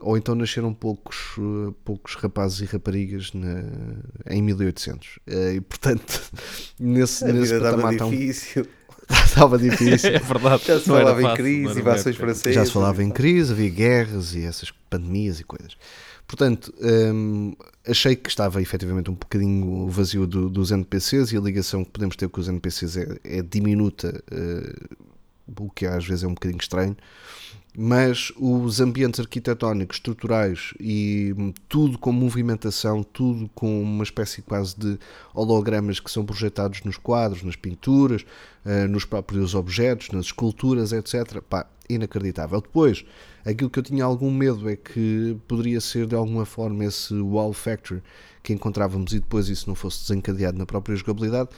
ou 0.00 0.16
então 0.16 0.34
nasceram 0.34 0.72
poucos, 0.72 1.36
uh, 1.38 1.74
poucos 1.84 2.14
rapazes 2.14 2.60
e 2.60 2.64
raparigas 2.64 3.32
na, 3.32 3.64
em 4.28 4.42
1800. 4.42 5.18
e 5.54 5.60
portanto, 5.60 6.22
nesse, 6.78 7.24
a 7.24 7.32
nesse 7.32 7.54
vida 7.54 7.70
patamar 7.70 7.96
tão 7.96 8.10
difícil. 8.10 8.66
estava 9.24 9.58
difícil. 9.58 10.10
é 10.14 10.18
verdade. 10.18 10.64
Já 10.66 10.78
se 10.78 10.86
falava 10.86 11.22
em 11.22 11.34
crise, 11.34 11.80
invasões 11.80 12.16
francesas. 12.16 12.54
Já 12.54 12.64
se 12.64 12.72
falava 12.72 13.02
em 13.02 13.10
crise, 13.10 13.52
havia 13.52 13.70
guerras 13.70 14.34
e 14.34 14.44
essas 14.44 14.70
pandemias 14.90 15.40
e 15.40 15.44
coisas. 15.44 15.76
Portanto, 16.26 16.74
hum, 16.82 17.54
achei 17.86 18.16
que 18.16 18.28
estava 18.28 18.60
efetivamente 18.60 19.10
um 19.10 19.14
bocadinho 19.14 19.88
vazio 19.88 20.26
do, 20.26 20.50
dos 20.50 20.72
NPCs 20.72 21.30
e 21.32 21.36
a 21.36 21.40
ligação 21.40 21.84
que 21.84 21.90
podemos 21.92 22.16
ter 22.16 22.28
com 22.28 22.40
os 22.40 22.48
NPCs 22.48 22.96
é, 22.96 23.18
é 23.22 23.42
diminuta, 23.42 24.22
uh, 24.32 24.96
o 25.60 25.70
que 25.70 25.86
às 25.86 26.04
vezes 26.04 26.24
é 26.24 26.26
um 26.26 26.34
bocadinho 26.34 26.60
estranho. 26.60 26.96
Mas 27.78 28.32
os 28.38 28.80
ambientes 28.80 29.20
arquitetónicos, 29.20 29.98
estruturais 29.98 30.72
e 30.80 31.34
tudo 31.68 31.98
com 31.98 32.10
movimentação, 32.10 33.02
tudo 33.02 33.50
com 33.54 33.82
uma 33.82 34.02
espécie 34.02 34.40
quase 34.40 34.74
de 34.78 34.98
hologramas 35.34 36.00
que 36.00 36.10
são 36.10 36.24
projetados 36.24 36.82
nos 36.84 36.96
quadros, 36.96 37.42
nas 37.42 37.54
pinturas, 37.54 38.24
uh, 38.64 38.88
nos 38.88 39.04
próprios 39.04 39.54
objetos, 39.54 40.10
nas 40.10 40.26
esculturas, 40.26 40.92
etc. 40.92 41.42
Pá, 41.42 41.66
inacreditável. 41.88 42.62
Depois, 42.62 43.04
Aquilo 43.46 43.70
que 43.70 43.78
eu 43.78 43.82
tinha 43.84 44.04
algum 44.04 44.28
medo 44.28 44.68
é 44.68 44.74
que 44.74 45.36
poderia 45.46 45.80
ser 45.80 46.08
de 46.08 46.16
alguma 46.16 46.44
forma 46.44 46.84
esse 46.84 47.14
wall 47.14 47.52
factor 47.52 48.02
que 48.42 48.52
encontrávamos 48.52 49.12
e 49.12 49.20
depois 49.20 49.48
isso 49.48 49.68
não 49.68 49.76
fosse 49.76 50.00
desencadeado 50.00 50.58
na 50.58 50.66
própria 50.66 50.96
jogabilidade. 50.96 51.50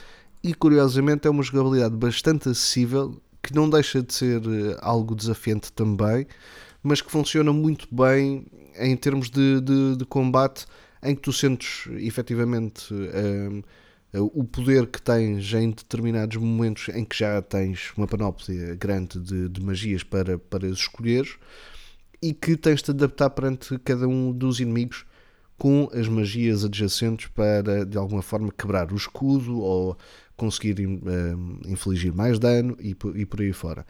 E 0.43 0.53
curiosamente 0.53 1.27
é 1.27 1.31
uma 1.31 1.41
jogabilidade 1.41 1.95
bastante 1.95 2.47
acessível, 2.47 3.19
que 3.41 3.53
não 3.53 3.69
deixa 3.69 4.01
de 4.01 4.13
ser 4.13 4.41
eh, 4.41 4.77
algo 4.81 5.15
desafiante 5.15 5.71
também, 5.71 6.27
mas 6.83 7.01
que 7.01 7.11
funciona 7.11 7.51
muito 7.53 7.87
bem 7.93 8.45
em 8.77 8.95
termos 8.95 9.29
de, 9.29 9.61
de, 9.61 9.97
de 9.97 10.05
combate, 10.05 10.65
em 11.03 11.15
que 11.15 11.21
tu 11.21 11.33
sentes 11.33 11.87
efetivamente. 11.97 12.93
Um, 12.93 13.61
eh, 14.11 14.19
o 14.19 14.43
poder 14.43 14.87
que 14.87 15.01
tens 15.01 15.53
em 15.53 15.69
determinados 15.69 16.35
momentos 16.37 16.89
em 16.89 17.05
que 17.05 17.15
já 17.15 17.41
tens 17.41 17.93
uma 17.95 18.07
panóplia 18.07 18.75
grande 18.75 19.19
de, 19.19 19.47
de 19.47 19.61
magias 19.61 20.03
para, 20.03 20.37
para 20.37 20.67
escolheres, 20.67 21.37
e 22.21 22.33
que 22.33 22.57
tens 22.57 22.81
de 22.81 22.91
adaptar 22.91 23.29
perante 23.29 23.77
cada 23.79 24.07
um 24.07 24.31
dos 24.31 24.59
inimigos 24.59 25.05
com 25.57 25.89
as 25.93 26.07
magias 26.07 26.63
adjacentes 26.63 27.27
para 27.27 27.85
de 27.85 27.97
alguma 27.97 28.21
forma 28.21 28.51
quebrar 28.51 28.91
o 28.91 28.95
escudo 28.95 29.59
ou 29.59 29.97
conseguir 30.39 30.79
uh, 30.85 31.69
infligir 31.69 32.13
mais 32.13 32.39
dano 32.39 32.77
e, 32.79 32.95
e, 33.15 33.25
por 33.25 33.41
aí 33.41 33.53
fora. 33.53 33.85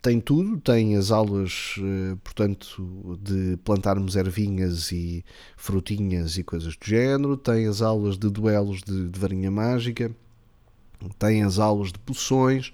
Tem 0.00 0.20
tudo, 0.20 0.58
tem 0.58 0.96
as 0.96 1.10
aulas, 1.10 1.74
uh, 1.78 2.16
portanto, 2.18 3.18
de 3.20 3.58
plantarmos 3.58 4.16
ervinhas 4.16 4.90
e 4.92 5.24
frutinhas 5.56 6.38
e 6.38 6.44
coisas 6.44 6.76
do 6.76 6.86
género, 6.86 7.36
tem 7.36 7.66
as 7.66 7.82
aulas 7.82 8.16
de 8.16 8.30
duelos 8.30 8.80
de, 8.82 9.08
de 9.08 9.18
varinha 9.18 9.50
mágica, 9.50 10.10
tem 11.18 11.42
as 11.42 11.58
aulas 11.58 11.92
de 11.92 11.98
poções, 11.98 12.72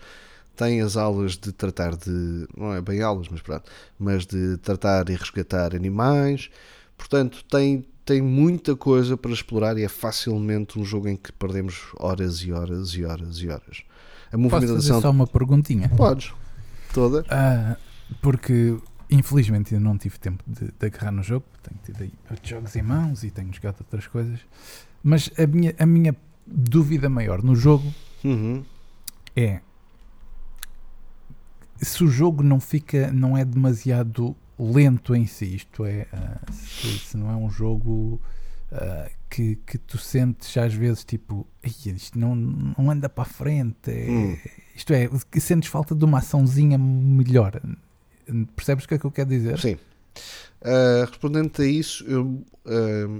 tem 0.54 0.80
as 0.80 0.96
aulas 0.96 1.36
de 1.36 1.50
tratar 1.52 1.96
de, 1.96 2.46
não 2.56 2.72
é 2.72 2.80
bem 2.80 3.02
aulas, 3.02 3.28
mas 3.28 3.40
pronto, 3.40 3.70
mas 3.98 4.26
de 4.26 4.58
tratar 4.58 5.08
e 5.08 5.16
resgatar 5.16 5.74
animais. 5.74 6.50
Portanto, 6.96 7.44
tem, 7.50 7.84
tem 8.04 8.20
muita 8.20 8.74
coisa 8.74 9.16
para 9.16 9.32
explorar 9.32 9.78
e 9.78 9.84
é 9.84 9.88
facilmente 9.88 10.78
um 10.78 10.84
jogo 10.84 11.08
em 11.08 11.16
que 11.16 11.32
perdemos 11.32 11.92
horas 11.98 12.38
e 12.38 12.52
horas 12.52 12.90
e 12.90 13.04
horas 13.04 13.36
e 13.38 13.48
horas. 13.48 13.82
A 14.32 14.36
movimentação. 14.36 14.76
Posso 14.76 14.88
fazer 14.88 15.02
só 15.02 15.10
uma 15.10 15.26
perguntinha? 15.26 15.88
Podes. 15.90 16.32
Toda. 16.92 17.24
Ah, 17.30 17.76
porque 18.20 18.76
infelizmente 19.10 19.74
ainda 19.74 19.88
não 19.88 19.96
tive 19.96 20.18
tempo 20.18 20.42
de, 20.46 20.66
de 20.66 20.86
agarrar 20.86 21.12
no 21.12 21.22
jogo. 21.22 21.46
Tenho 21.62 21.80
tido 21.84 22.02
aí 22.02 22.12
jogos 22.42 22.74
em 22.74 22.82
mãos 22.82 23.22
e 23.24 23.30
tenho 23.30 23.52
jogado 23.52 23.76
outras 23.80 24.06
coisas. 24.06 24.40
Mas 25.02 25.30
a 25.38 25.46
minha, 25.46 25.74
a 25.78 25.86
minha 25.86 26.16
dúvida 26.46 27.08
maior 27.08 27.42
no 27.42 27.54
jogo 27.54 27.92
uhum. 28.24 28.64
é 29.36 29.60
se 31.76 32.04
o 32.04 32.08
jogo 32.08 32.42
não 32.42 32.60
fica, 32.60 33.10
não 33.12 33.36
é 33.36 33.44
demasiado 33.44 34.36
lento 34.64 35.14
em 35.14 35.26
si, 35.26 35.56
isto 35.56 35.84
é, 35.84 36.06
uh, 36.12 36.52
se, 36.52 36.98
se, 36.98 37.16
não 37.16 37.30
é 37.30 37.36
um 37.36 37.50
jogo 37.50 38.20
uh, 38.70 39.10
que, 39.30 39.56
que 39.66 39.78
tu 39.78 39.98
sentes 39.98 40.56
às 40.56 40.74
vezes 40.74 41.04
tipo, 41.04 41.46
isto 41.64 42.18
não, 42.18 42.34
não 42.34 42.90
anda 42.90 43.08
para 43.08 43.22
a 43.22 43.26
frente, 43.26 43.90
é, 43.90 44.10
hum. 44.10 44.38
isto 44.74 44.92
é, 44.92 45.08
que 45.30 45.40
sentes 45.40 45.68
falta 45.68 45.94
de 45.94 46.04
uma 46.04 46.18
açãozinha 46.18 46.78
melhor. 46.78 47.60
Percebes 48.54 48.84
o 48.84 48.88
que 48.88 48.94
é 48.94 48.98
que 48.98 49.04
eu 49.04 49.10
quero 49.10 49.30
dizer? 49.30 49.58
Sim. 49.58 49.74
Uh, 50.60 51.06
respondendo 51.08 51.60
a 51.60 51.66
isso, 51.66 52.04
eu 52.04 52.44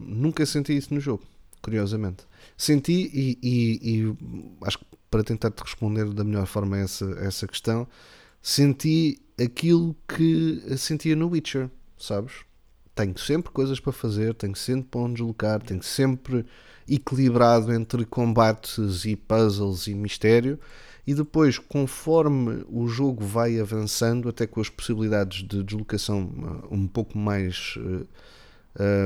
nunca 0.07 0.47
senti 0.47 0.77
isso 0.77 0.95
no 0.95 1.01
jogo, 1.01 1.25
curiosamente. 1.61 2.25
Senti 2.57 3.11
e, 3.13 3.39
e, 3.43 3.81
e 3.83 4.17
acho 4.65 4.79
que 4.79 4.85
para 5.13 5.23
tentar 5.23 5.51
te 5.51 5.61
responder 5.61 6.09
da 6.15 6.25
melhor 6.25 6.47
forma 6.47 6.79
essa, 6.79 7.05
a 7.21 7.25
essa 7.25 7.47
questão, 7.47 7.87
senti 8.43 9.23
aquilo 9.41 9.97
que 10.09 10.77
sentia 10.77 11.15
no 11.15 11.29
Witcher, 11.29 11.71
sabes? 11.97 12.33
Tenho 12.95 13.17
sempre 13.19 13.51
coisas 13.51 13.81
para 13.81 13.93
fazer, 13.93 14.35
tenho 14.35 14.57
sempre 14.57 14.89
para 14.91 15.01
onde 15.01 15.15
deslocar, 15.15 15.63
tenho 15.63 15.83
sempre 15.83 16.45
equilibrado 16.89 17.73
entre 17.73 18.05
combates 18.05 19.05
e 19.05 19.17
puzzles 19.17 19.87
e 19.87 19.95
mistério. 19.95 20.59
E 21.07 21.15
depois, 21.15 21.59
conforme 21.59 22.65
o 22.69 22.87
jogo 22.87 23.25
vai 23.25 23.59
avançando, 23.59 24.29
até 24.29 24.47
com 24.47 24.61
as 24.61 24.69
possibilidades 24.69 25.43
de 25.43 25.63
deslocação 25.63 26.23
uh, 26.23 26.75
um 26.75 26.87
pouco 26.87 27.19
mais 27.19 27.75
uh, 27.79 28.07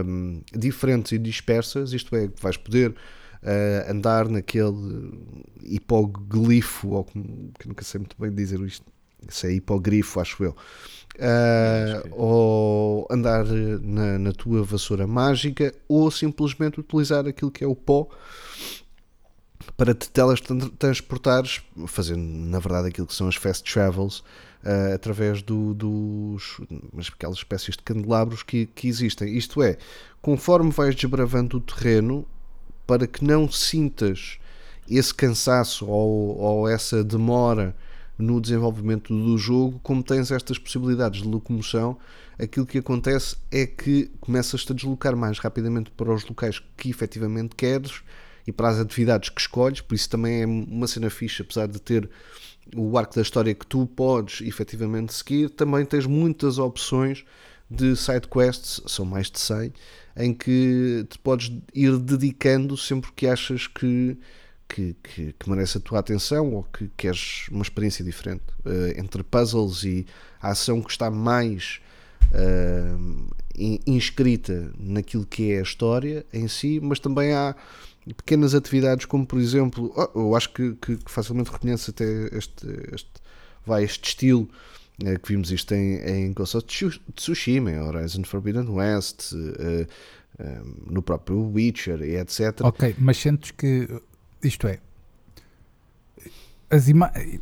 um, 0.05 0.43
diferentes 0.53 1.13
e 1.13 1.19
dispersas, 1.19 1.93
isto 1.93 2.15
é, 2.15 2.29
vais 2.41 2.57
poder 2.59 2.91
uh, 2.91 3.91
andar 3.91 4.29
naquele 4.29 5.19
hipoglifo, 5.63 6.89
ou 6.91 7.05
que 7.05 7.67
nunca 7.67 7.83
sei 7.83 8.01
muito 8.01 8.17
bem 8.19 8.31
dizer 8.31 8.61
isto, 8.61 8.85
se 9.29 9.47
é 9.47 9.53
hipogrifo, 9.53 10.21
acho 10.21 10.45
eu. 10.45 10.57
Uh, 11.17 12.09
ou 12.13 13.07
andar 13.11 13.45
na, 13.47 14.19
na, 14.19 14.33
tua 14.33 14.63
vassoura 14.63 15.07
mágica, 15.07 15.75
ou 15.89 16.11
simplesmente 16.11 16.79
utilizar 16.79 17.27
aquilo 17.27 17.51
que 17.51 17.65
é 17.65 17.67
o 17.67 17.75
pó 17.75 18.07
para 19.77 19.95
te 19.95 20.11
teletransportares, 20.11 21.63
fazendo 21.87 22.21
na 22.21 22.59
verdade 22.59 22.89
aquilo 22.89 23.07
que 23.07 23.15
são 23.15 23.29
as 23.29 23.35
fast 23.35 23.71
travels, 23.71 24.19
uh, 24.19 24.95
através 24.95 25.41
do, 25.41 25.73
dos 25.73 26.61
aquelas 27.15 27.39
espécies 27.39 27.77
de 27.77 27.83
candelabros 27.83 28.43
que, 28.43 28.67
que 28.67 28.87
existem. 28.87 29.35
Isto 29.37 29.63
é, 29.63 29.79
conforme 30.21 30.71
vais 30.71 30.95
desbravando 30.95 31.57
o 31.57 31.61
terreno, 31.61 32.27
para 32.87 33.07
que 33.07 33.25
não 33.25 33.51
sintas 33.51 34.39
esse 34.89 35.13
cansaço 35.13 35.87
ou, 35.87 36.39
ou 36.39 36.69
essa 36.69 37.03
demora 37.03 37.75
no 38.19 38.41
desenvolvimento 38.41 39.15
do 39.15 39.37
jogo, 39.37 39.79
como 39.83 40.03
tens 40.03 40.31
estas 40.31 40.59
possibilidades 40.59 41.23
de 41.23 41.29
locomoção, 41.29 41.99
aquilo 42.39 42.67
que 42.67 42.79
acontece 42.79 43.37
é 43.51 43.67
que 43.67 44.11
começas-te 44.21 44.73
a 44.73 44.75
deslocar 44.75 45.17
mais 45.17 45.39
rapidamente 45.39 45.91
para 45.91 46.13
os 46.13 46.25
locais 46.27 46.63
que 46.77 46.91
efetivamente 46.91 47.55
queres 47.55 48.03
e 48.47 48.53
para 48.53 48.69
as 48.69 48.79
atividades 48.79 49.29
que 49.29 49.41
escolhes, 49.41 49.81
por 49.81 49.95
isso 49.95 50.09
também 50.09 50.43
é 50.43 50.47
uma 50.47 50.87
cena 50.87 51.11
fixa, 51.11 51.43
apesar 51.43 51.67
de 51.67 51.81
ter 51.81 52.09
o 52.75 52.97
arco 52.97 53.15
da 53.15 53.23
história 53.23 53.55
que 53.55 53.67
tu 53.67 53.87
podes 53.87 54.41
efetivamente 54.41 55.13
seguir, 55.13 55.51
também 55.51 55.85
tens 55.85 56.07
muitas 56.07 56.59
opções 56.59 57.25
de 57.71 57.97
side 57.97 58.29
quests, 58.29 58.81
são 58.87 59.05
mais 59.05 59.31
de 59.31 59.41
100, 59.41 59.73
em 60.17 60.33
que 60.33 61.05
te 61.09 61.19
podes 61.19 61.53
ir 61.75 61.99
dedicando 61.99 62.77
sempre 62.77 63.11
que 63.13 63.27
achas 63.27 63.67
que, 63.67 64.17
que, 64.69 64.95
que, 65.03 65.33
que 65.33 65.51
merece 65.51 65.79
a 65.79 65.81
tua 65.81 65.99
atenção 66.01 66.53
ou 66.55 66.63
que 66.65 66.91
queres 66.97 67.49
uma 67.51 67.63
experiência 67.63 68.05
diferente. 68.05 68.43
Uh, 68.65 68.99
entre 68.99 69.23
puzzles 69.23 69.85
e 69.85 70.07
a 70.41 70.51
ação 70.51 70.83
que 70.83 70.91
está 70.91 71.11
mais 71.11 71.81
uh, 72.33 73.29
inscrita 73.87 74.73
naquilo 74.79 75.25
que 75.25 75.53
é 75.53 75.61
a 75.61 75.63
história 75.63 76.27
em 76.33 76.49
si, 76.49 76.81
mas 76.81 76.99
também 76.99 77.33
há 77.33 77.55
pequenas 78.17 78.55
atividades 78.55 79.07
como 79.07 79.27
por 79.27 79.41
exemplo, 79.41 79.93
oh, 79.97 80.21
eu 80.21 80.37
acho 80.37 80.53
que, 80.53 80.75
que, 80.75 80.99
facilmente 81.07 81.51
reconhece 81.51 81.91
até 81.91 82.05
este, 82.37 82.67
este, 82.93 83.11
vai, 83.65 83.83
este 83.83 84.09
estilo 84.09 84.49
eh, 85.05 85.19
que 85.19 85.29
vimos 85.29 85.51
isto 85.51 85.73
em, 85.75 85.97
em 85.97 86.33
Ghost 86.33 86.57
of 86.57 86.67
Tsushima, 87.15 87.71
em 87.71 87.81
Horizon 87.81 88.25
Forbidden 88.25 88.69
West, 88.69 89.33
uh, 89.33 89.87
no 90.87 91.03
próprio 91.03 91.51
Witcher 91.51 92.03
e 92.03 92.17
etc. 92.17 92.61
Ok, 92.63 92.95
mas 92.99 93.17
sentes 93.17 93.51
que 93.53 93.89
isto 94.43 94.67
é 94.67 94.79
as 96.71 96.89
imagens 96.89 97.41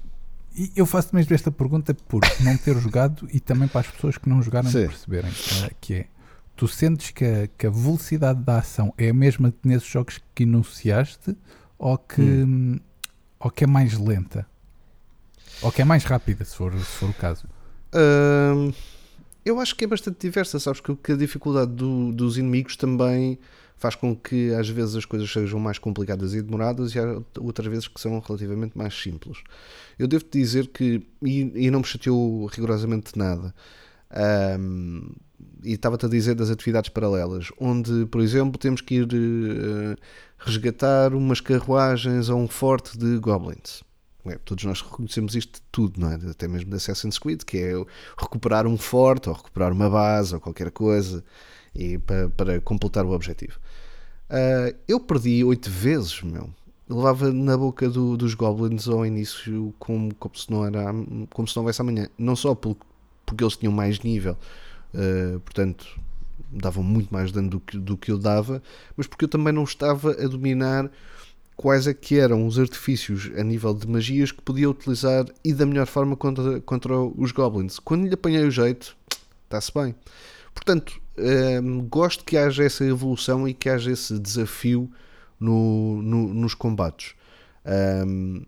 eu 0.76 0.87
faço 0.87 1.14
mesmo 1.14 1.35
esta 1.35 1.50
pergunta 1.50 1.92
por 1.92 2.20
não 2.40 2.57
ter 2.57 2.76
jogado 2.78 3.28
e 3.33 3.40
também 3.40 3.66
para 3.66 3.80
as 3.80 3.88
pessoas 3.88 4.16
que 4.16 4.28
não 4.28 4.40
jogaram 4.42 4.70
perceberem 4.70 5.33
que 5.80 5.94
é 5.94 6.07
tu 6.57 6.68
sentes 6.68 7.11
que 7.11 7.24
a, 7.24 7.48
que 7.59 7.66
a, 7.66 7.70
velocidade 7.70 8.40
da 8.42 8.59
ação 8.59 8.94
é 8.96 9.11
a 9.11 9.14
mesma 9.14 9.52
nesses 9.64 9.88
jogos 9.88 10.20
que 10.35 10.44
enunciaste 10.44 11.37
ou 11.78 11.98
que, 11.98 12.22
hum. 12.22 12.78
ou 13.38 13.50
que 13.50 13.64
é 13.64 13.66
mais 13.66 13.98
lenta? 13.98 14.46
Ou 15.62 15.70
que 15.70 15.83
é 15.83 15.85
mais 15.85 16.04
rápida, 16.04 16.44
se 16.44 16.57
for, 16.57 16.72
se 16.72 16.85
for 16.85 17.11
o 17.11 17.14
caso? 17.14 17.46
Hum, 17.94 18.72
eu 19.44 19.61
acho 19.61 19.74
que 19.76 19.85
é 19.85 19.87
bastante 19.87 20.18
diversa, 20.20 20.59
sabes? 20.59 20.80
Que 20.80 21.12
a 21.12 21.16
dificuldade 21.16 21.72
do, 21.72 22.12
dos 22.12 22.38
inimigos 22.38 22.76
também 22.76 23.38
faz 23.76 23.94
com 23.94 24.14
que 24.14 24.52
às 24.54 24.68
vezes 24.68 24.96
as 24.96 25.04
coisas 25.04 25.30
sejam 25.30 25.58
mais 25.58 25.78
complicadas 25.78 26.34
e 26.34 26.42
demoradas 26.42 26.94
e 26.94 26.98
há 26.98 27.20
outras 27.40 27.66
vezes 27.68 27.88
que 27.88 28.00
são 28.00 28.18
relativamente 28.18 28.76
mais 28.76 28.94
simples. 28.94 29.38
Eu 29.98 30.06
devo 30.06 30.24
dizer 30.30 30.68
que, 30.68 31.06
e, 31.22 31.66
e 31.66 31.70
não 31.70 31.80
me 31.80 31.87
chateou 31.87 32.46
rigorosamente 32.46 33.18
nada, 33.18 33.54
um, 34.58 35.10
e 35.62 35.72
estava-te 35.72 36.06
a 36.06 36.08
dizer 36.08 36.34
das 36.34 36.50
atividades 36.50 36.90
paralelas, 36.90 37.48
onde, 37.58 38.06
por 38.06 38.20
exemplo, 38.20 38.58
temos 38.58 38.80
que 38.80 38.96
ir 38.96 39.04
uh, 39.04 39.96
resgatar 40.38 41.14
umas 41.14 41.40
carruagens 41.40 42.28
a 42.28 42.34
um 42.34 42.46
forte 42.46 42.96
de 42.98 43.18
goblins. 43.18 43.82
É, 44.26 44.38
todos 44.38 44.64
nós 44.64 44.80
reconhecemos 44.80 45.34
isto 45.34 45.54
de 45.54 45.62
tudo, 45.70 46.00
não 46.00 46.10
é? 46.10 46.14
até 46.30 46.48
mesmo 46.48 46.70
da 46.70 46.76
Assassin's 46.76 47.18
Creed, 47.18 47.42
que 47.42 47.58
é 47.58 47.72
recuperar 48.18 48.66
um 48.66 48.78
forte 48.78 49.28
ou 49.28 49.34
recuperar 49.34 49.70
uma 49.72 49.90
base 49.90 50.34
ou 50.34 50.40
qualquer 50.40 50.70
coisa 50.70 51.22
e 51.74 51.98
para, 51.98 52.30
para 52.30 52.60
completar 52.60 53.04
o 53.04 53.10
objetivo. 53.10 53.58
Uh, 54.34 54.76
eu 54.88 54.98
perdi 54.98 55.44
oito 55.44 55.70
vezes, 55.70 56.20
meu. 56.22 56.50
Eu 56.88 56.96
levava 56.96 57.32
na 57.32 57.56
boca 57.56 57.88
do, 57.88 58.16
dos 58.16 58.34
goblins 58.34 58.88
ao 58.88 59.06
início 59.06 59.72
como, 59.78 60.12
como, 60.16 60.36
se 60.36 60.50
não 60.50 60.66
era, 60.66 60.92
como 61.30 61.46
se 61.46 61.54
não 61.54 61.62
houvesse 61.62 61.80
amanhã. 61.80 62.08
Não 62.18 62.34
só 62.34 62.52
porque, 62.52 62.82
porque 63.24 63.44
eles 63.44 63.56
tinham 63.56 63.72
mais 63.72 64.00
nível, 64.00 64.36
uh, 64.92 65.38
portanto 65.40 65.86
davam 66.50 66.82
muito 66.82 67.12
mais 67.12 67.30
dano 67.32 67.48
do 67.48 67.60
que, 67.60 67.78
do 67.78 67.96
que 67.96 68.10
eu 68.10 68.18
dava, 68.18 68.62
mas 68.96 69.06
porque 69.06 69.24
eu 69.24 69.28
também 69.28 69.52
não 69.52 69.64
estava 69.64 70.12
a 70.12 70.26
dominar 70.26 70.90
quais 71.56 71.86
é 71.86 71.94
que 71.94 72.18
eram 72.18 72.46
os 72.46 72.58
artifícios 72.58 73.30
a 73.36 73.42
nível 73.42 73.72
de 73.72 73.88
magias 73.88 74.32
que 74.32 74.42
podia 74.42 74.68
utilizar 74.68 75.26
e 75.44 75.52
da 75.52 75.64
melhor 75.64 75.86
forma 75.86 76.16
contra, 76.16 76.60
contra 76.60 76.98
os 76.98 77.32
goblins. 77.32 77.78
Quando 77.78 78.06
lhe 78.06 78.14
apanhei 78.14 78.44
o 78.44 78.50
jeito, 78.50 78.96
está-se 79.44 79.72
bem. 79.72 79.94
Portanto, 80.54 81.00
um, 81.18 81.22
ehm, 81.22 81.88
gosto 81.88 82.24
que 82.24 82.36
haja 82.36 82.64
essa 82.64 82.84
evolução 82.84 83.48
e 83.48 83.54
que 83.54 83.68
haja 83.68 83.90
esse 83.90 84.18
desafio 84.18 84.90
no, 85.38 86.00
no, 86.02 86.32
nos 86.34 86.54
combates. 86.54 87.14
Um, 87.64 88.36
ehm, 88.40 88.46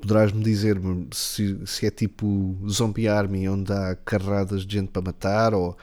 Poderás-me 0.00 0.42
dizer 0.44 0.78
se, 1.12 1.66
se 1.66 1.86
é 1.86 1.90
tipo 1.90 2.54
Zombie 2.68 3.08
Army, 3.08 3.48
onde 3.48 3.72
há 3.72 3.96
carradas 3.96 4.66
de 4.66 4.74
gente 4.76 4.90
para 4.90 5.00
matar, 5.00 5.54
ou, 5.54 5.78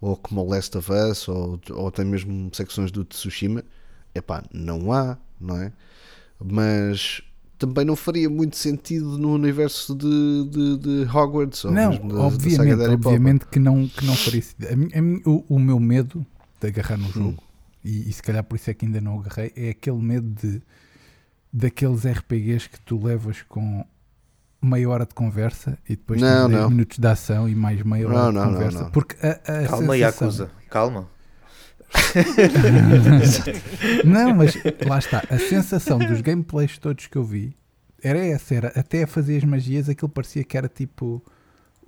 ou 0.00 0.16
como 0.16 0.40
o 0.40 0.48
Last 0.48 0.78
of 0.78 0.90
Us, 0.90 1.28
ou, 1.28 1.60
ou 1.70 1.88
até 1.88 2.02
mesmo 2.02 2.50
secções 2.54 2.90
do 2.90 3.04
Tsushima 3.04 3.62
Epá, 4.14 4.42
não 4.52 4.92
há, 4.92 5.16
não 5.40 5.56
é? 5.60 5.72
Mas 6.40 7.22
também 7.58 7.84
não 7.84 7.96
faria 7.96 8.30
muito 8.30 8.56
sentido 8.56 9.18
no 9.18 9.34
universo 9.34 9.94
de, 9.94 10.48
de, 10.48 10.78
de 10.78 11.10
Hogwarts 11.10 11.64
ou 11.64 11.72
não, 11.72 11.90
da, 11.90 12.20
obviamente, 12.20 12.76
da 12.76 12.92
obviamente 12.92 13.46
que 13.46 13.58
não, 13.58 13.88
que 13.88 14.06
não 14.06 14.14
faria 14.14 14.42
sentido. 14.42 14.72
A 14.72 14.76
mim, 14.76 14.88
a 14.94 15.02
mim, 15.02 15.22
o, 15.26 15.44
o, 15.48 15.58
meu 15.58 15.80
medo 15.80 16.24
de 16.60 16.68
agarrar 16.68 16.96
no 16.96 17.10
jogo, 17.10 17.30
hum. 17.30 17.36
e, 17.84 18.08
e, 18.08 18.12
se 18.12 18.22
calhar 18.22 18.44
por 18.44 18.54
isso 18.54 18.70
é 18.70 18.74
que 18.74 18.86
ainda 18.86 19.00
não 19.00 19.18
agarrei, 19.18 19.52
é 19.56 19.70
aquele 19.70 19.98
medo 19.98 20.28
de 20.40 20.62
daqueles 21.52 22.06
RPGs 22.06 22.68
que 22.68 22.80
tu 22.80 23.02
levas 23.02 23.42
com 23.42 23.84
meia 24.62 24.88
hora 24.88 25.06
de 25.06 25.14
conversa 25.14 25.78
e 25.88 25.96
depois 25.96 26.20
não, 26.20 26.48
10 26.48 26.68
minutos 26.68 26.98
de 26.98 27.06
ação 27.06 27.48
e 27.48 27.54
mais 27.54 27.82
meia 27.82 28.06
hora 28.08 28.32
não, 28.32 28.46
de 28.46 28.52
conversa. 28.52 28.84
Porque 28.90 29.16
a, 29.24 29.30
a 29.30 29.66
Calma, 29.66 29.94
sensação... 29.94 29.94
Yakuza, 29.94 30.50
calma. 30.70 31.08
não, 34.04 34.34
mas 34.34 34.54
lá 34.86 34.98
está. 34.98 35.24
A 35.30 35.38
sensação 35.38 35.98
dos 35.98 36.20
gameplays 36.20 36.78
todos 36.78 37.06
que 37.06 37.16
eu 37.16 37.24
vi 37.24 37.56
era 38.02 38.18
essa: 38.18 38.54
era 38.54 38.68
até 38.68 39.04
a 39.04 39.06
fazer 39.06 39.38
as 39.38 39.44
magias, 39.44 39.88
aquilo 39.88 40.08
parecia 40.08 40.44
que 40.44 40.56
era 40.56 40.68
tipo 40.68 41.22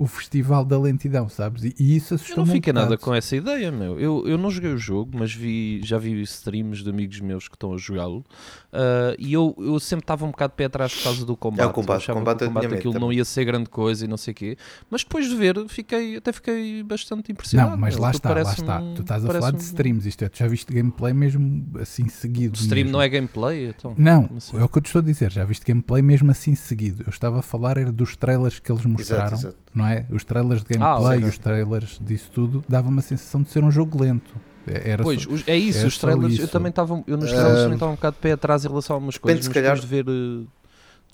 o 0.00 0.06
festival 0.06 0.64
da 0.64 0.80
lentidão, 0.80 1.28
sabes? 1.28 1.62
E, 1.62 1.74
e 1.78 1.96
isso 1.96 2.14
assustou-me. 2.14 2.42
Eu 2.42 2.46
não 2.46 2.54
fiquei 2.54 2.72
um 2.72 2.76
nada 2.76 2.96
com 2.96 3.14
essa 3.14 3.36
ideia, 3.36 3.70
meu. 3.70 4.00
Eu, 4.00 4.26
eu 4.26 4.38
não 4.38 4.50
joguei 4.50 4.72
o 4.72 4.78
jogo, 4.78 5.10
mas 5.12 5.34
vi, 5.34 5.82
já 5.84 5.98
vi 5.98 6.22
streams 6.22 6.82
de 6.82 6.88
amigos 6.88 7.20
meus 7.20 7.48
que 7.48 7.54
estão 7.54 7.74
a 7.74 7.76
jogá-lo 7.76 8.24
uh, 8.72 9.14
e 9.18 9.34
eu, 9.34 9.54
eu 9.58 9.78
sempre 9.78 10.04
estava 10.04 10.24
um 10.24 10.30
bocado 10.30 10.52
de 10.52 10.56
pé 10.56 10.64
atrás 10.64 10.94
por 10.94 11.04
causa 11.04 11.26
do 11.26 11.36
combate. 11.36 11.60
É 11.60 11.66
o 11.66 11.70
combate, 11.70 12.08
eu 12.08 12.14
combate, 12.14 12.38
que 12.38 12.44
o 12.44 12.46
combate 12.48 12.74
aquilo 12.74 12.98
não 12.98 13.12
ia 13.12 13.26
ser 13.26 13.44
grande 13.44 13.68
coisa 13.68 14.06
e 14.06 14.08
não 14.08 14.16
sei 14.16 14.32
o 14.32 14.34
quê. 14.34 14.56
Mas 14.88 15.04
depois 15.04 15.28
de 15.28 15.36
ver, 15.36 15.68
fiquei, 15.68 16.16
até 16.16 16.32
fiquei 16.32 16.82
bastante 16.82 17.30
impressionado. 17.30 17.72
Não, 17.72 17.76
mas 17.76 17.94
lá 17.98 18.10
está, 18.10 18.32
lá 18.32 18.40
está. 18.40 18.80
Tu 18.94 19.02
estás 19.02 19.22
a 19.22 19.30
falar 19.30 19.50
de 19.50 19.60
streams, 19.60 20.08
isto 20.08 20.24
é, 20.24 20.30
tu 20.30 20.38
já 20.38 20.48
viste 20.48 20.72
gameplay 20.72 21.12
mesmo 21.12 21.78
assim 21.78 22.08
seguido. 22.08 22.54
O 22.54 22.58
stream 22.58 22.84
mesmo. 22.84 22.92
não 22.92 23.02
é 23.02 23.08
gameplay? 23.10 23.68
Então, 23.68 23.94
não, 23.98 24.30
assim? 24.34 24.56
é 24.56 24.64
o 24.64 24.68
que 24.68 24.78
eu 24.78 24.82
te 24.82 24.86
estou 24.86 25.00
a 25.00 25.04
dizer, 25.04 25.30
já 25.30 25.44
viste 25.44 25.66
gameplay 25.66 26.00
mesmo 26.00 26.30
assim 26.30 26.54
seguido. 26.54 27.04
Eu 27.06 27.10
estava 27.10 27.40
a 27.40 27.42
falar 27.42 27.76
era 27.76 27.92
dos 27.92 28.16
trailers 28.16 28.58
que 28.58 28.72
eles 28.72 28.86
mostraram. 28.86 29.36
Exato, 29.36 29.48
exato 29.48 29.70
não 29.74 29.86
é? 29.86 29.89
Os 30.10 30.24
trailers 30.24 30.62
de 30.62 30.74
gameplay, 30.74 31.22
ah, 31.22 31.26
os 31.26 31.38
trailers 31.38 32.00
disso 32.00 32.30
tudo, 32.32 32.64
dava 32.68 32.88
uma 32.88 33.02
sensação 33.02 33.42
de 33.42 33.50
ser 33.50 33.62
um 33.64 33.70
jogo 33.70 34.02
lento. 34.02 34.34
É, 34.66 34.90
era 34.90 35.02
pois, 35.02 35.22
só, 35.22 35.30
é 35.46 35.56
isso, 35.56 35.86
os 35.86 35.98
trailers, 35.98 36.34
isso. 36.34 36.42
eu 36.42 36.48
também 36.48 36.70
estava, 36.70 37.02
eu 37.06 37.16
nos 37.16 37.30
trailers 37.30 37.62
também 37.62 37.74
estava 37.74 37.92
um 37.92 37.94
bocado 37.94 38.16
de 38.16 38.22
pé 38.22 38.32
atrás 38.32 38.64
em 38.64 38.68
relação 38.68 38.94
a 38.94 38.96
algumas 38.96 39.18
coisas, 39.18 39.46
mas 39.46 39.54
calhar... 39.54 39.74
depois 39.74 39.88
de 39.88 39.96
ver, 39.96 40.04
de 40.04 40.46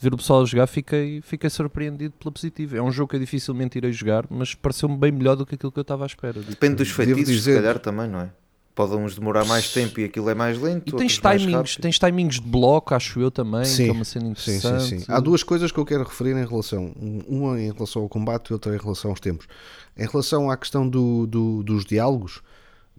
ver 0.00 0.14
o 0.14 0.16
pessoal 0.16 0.42
a 0.42 0.44
jogar, 0.44 0.66
fiquei, 0.66 1.20
fiquei 1.22 1.48
surpreendido 1.48 2.14
pela 2.18 2.32
positiva. 2.32 2.76
É 2.76 2.82
um 2.82 2.90
jogo 2.90 3.10
que 3.10 3.16
eu 3.16 3.20
dificilmente 3.20 3.78
irei 3.78 3.92
jogar, 3.92 4.26
mas 4.28 4.54
pareceu-me 4.54 4.96
bem 4.96 5.12
melhor 5.12 5.36
do 5.36 5.46
que 5.46 5.54
aquilo 5.54 5.70
que 5.70 5.78
eu 5.78 5.82
estava 5.82 6.04
à 6.04 6.06
espera. 6.06 6.40
Depende 6.40 6.76
dos 6.76 6.90
feitiços, 6.90 7.26
dizer... 7.26 7.54
se 7.54 7.60
calhar 7.60 7.78
também, 7.78 8.08
não 8.08 8.20
é? 8.20 8.30
Podem 8.76 8.98
uns 8.98 9.14
demorar 9.14 9.46
mais 9.46 9.72
tempo 9.72 9.98
e 10.00 10.04
aquilo 10.04 10.28
é 10.28 10.34
mais 10.34 10.60
lento. 10.60 10.94
E 10.94 10.98
tens 10.98 11.18
timings, 11.18 11.76
tens 11.76 11.98
timings 11.98 12.34
de 12.34 12.42
bloco, 12.42 12.94
acho 12.94 13.18
eu 13.18 13.30
também, 13.30 13.64
sim, 13.64 13.84
que 13.84 13.88
é 13.88 13.92
uma 13.92 14.04
cena 14.04 14.28
interessante. 14.28 14.82
Sim, 14.82 14.88
sim, 14.88 14.98
sim. 15.00 15.04
Há 15.08 15.18
duas 15.18 15.42
coisas 15.42 15.72
que 15.72 15.78
eu 15.78 15.84
quero 15.86 16.04
referir 16.04 16.36
em 16.36 16.46
relação. 16.46 16.92
Uma 17.26 17.58
em 17.58 17.72
relação 17.72 18.02
ao 18.02 18.08
combate 18.08 18.50
e 18.50 18.52
outra 18.52 18.76
em 18.76 18.78
relação 18.78 19.10
aos 19.10 19.18
tempos. 19.18 19.48
Em 19.96 20.06
relação 20.06 20.50
à 20.50 20.56
questão 20.58 20.86
do, 20.86 21.26
do, 21.26 21.62
dos 21.62 21.86
diálogos, 21.86 22.42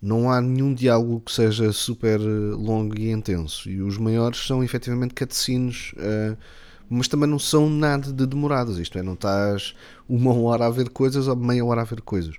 não 0.02 0.32
há 0.32 0.42
nenhum 0.42 0.74
diálogo 0.74 1.22
que 1.22 1.32
seja 1.32 1.72
super 1.72 2.20
eh, 2.20 2.56
longo 2.56 2.98
e 2.98 3.12
intenso. 3.12 3.70
E 3.70 3.80
os 3.80 4.00
maiores 4.00 4.46
são 4.46 4.64
efetivamente 4.64 5.14
cutscenes, 5.14 5.92
uh, 5.94 6.36
mas 6.90 7.08
também 7.08 7.30
não 7.30 7.38
são 7.40 7.70
nada 7.70 8.12
de 8.12 8.26
demoradas. 8.26 8.78
Isto 8.78 8.98
é, 8.98 9.04
não 9.04 9.14
estás 9.14 9.76
uma 10.10 10.34
hora 10.34 10.66
a 10.66 10.70
ver 10.70 10.90
coisas 10.90 11.28
ou 11.28 11.36
meia 11.36 11.64
hora 11.64 11.82
a 11.82 11.86
ver 11.86 12.02
coisas. 12.02 12.36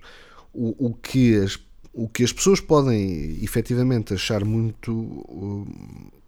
O, 0.52 0.86
o, 0.86 0.94
que, 0.94 1.36
as, 1.36 1.58
o 1.98 2.08
que 2.08 2.22
as 2.22 2.32
pessoas 2.32 2.60
podem 2.60 3.42
efetivamente 3.42 4.14
achar 4.14 4.44
muito 4.44 4.92
uh, 4.92 5.66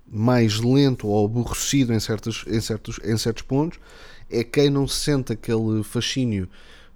mais 0.04 0.58
lento 0.58 1.06
ou 1.06 1.24
aborrecido 1.24 1.94
em, 1.94 2.00
certos, 2.00 2.44
em, 2.48 2.60
certos, 2.60 2.98
em 3.04 3.16
certos 3.16 3.44
pontos 3.44 3.78
é 4.28 4.42
quem 4.42 4.68
não 4.68 4.88
sente 4.88 5.32
aquele 5.32 5.84
fascínio. 5.84 6.48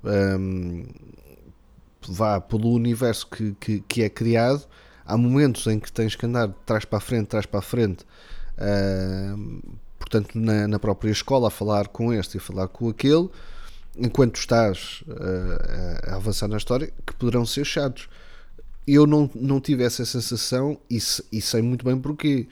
Um, 0.02 0.86
vá 2.08 2.40
pelo 2.40 2.72
universo 2.72 3.28
que, 3.28 3.54
que, 3.60 3.80
que, 3.86 4.02
é 4.02 4.08
criado, 4.08 4.66
há 5.06 5.16
momentos 5.16 5.68
em 5.68 5.78
que 5.78 5.92
tens 5.92 6.16
que 6.16 6.26
andar 6.26 6.48
de 6.48 6.54
trás 6.66 6.84
para 6.84 6.98
a 6.98 7.00
frente, 7.00 7.28
trás 7.28 7.46
para 7.46 7.60
a 7.60 7.62
frente, 7.62 8.04
uh, 8.58 9.62
portanto, 10.00 10.36
na, 10.36 10.66
na, 10.66 10.80
própria 10.80 11.12
escola, 11.12 11.46
a 11.46 11.50
falar 11.50 11.86
com 11.86 12.12
este 12.12 12.34
e 12.34 12.38
a 12.38 12.40
falar 12.40 12.66
com 12.66 12.88
aquele, 12.88 13.30
enquanto 13.96 14.34
estás 14.34 15.04
uh, 15.06 16.10
a 16.10 16.16
avançar 16.16 16.48
na 16.48 16.56
história, 16.56 16.92
que 17.06 17.14
poderão 17.14 17.46
ser 17.46 17.64
chatos. 17.64 18.08
Eu 18.86 19.06
não, 19.06 19.30
não 19.34 19.60
tive 19.60 19.82
essa 19.84 20.04
sensação 20.04 20.78
e, 20.90 20.98
e 21.32 21.40
sei 21.40 21.62
muito 21.62 21.84
bem 21.84 21.98
porquê. 21.98 22.46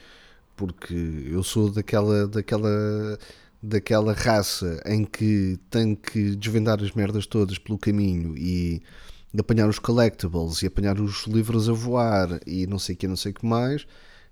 Porque 0.57 0.95
eu 1.31 1.43
sou 1.43 1.71
daquela, 1.71 2.27
daquela, 2.29 3.19
daquela 3.63 4.13
raça 4.13 4.83
em 4.87 5.05
que 5.05 5.59
tenho 5.71 5.97
que 5.97 6.37
desvendar 6.37 6.83
as 6.83 6.93
merdas 6.93 7.27
todas 7.27 7.59
pelo 7.59 7.79
caminho 7.79 8.37
e 8.37 8.83
apanhar 9.39 9.69
os 9.69 9.79
collectibles 9.79 10.63
e 10.63 10.67
apanhar 10.67 11.01
os 11.01 11.27
livros 11.27 11.69
a 11.69 11.73
voar 11.73 12.41
e 12.47 12.67
não 12.67 12.79
sei 12.79 12.95
o 12.95 12.99
que, 12.99 13.09
não 13.09 13.17
sei 13.17 13.33
o 13.33 13.35
que 13.35 13.47
mais. 13.47 13.87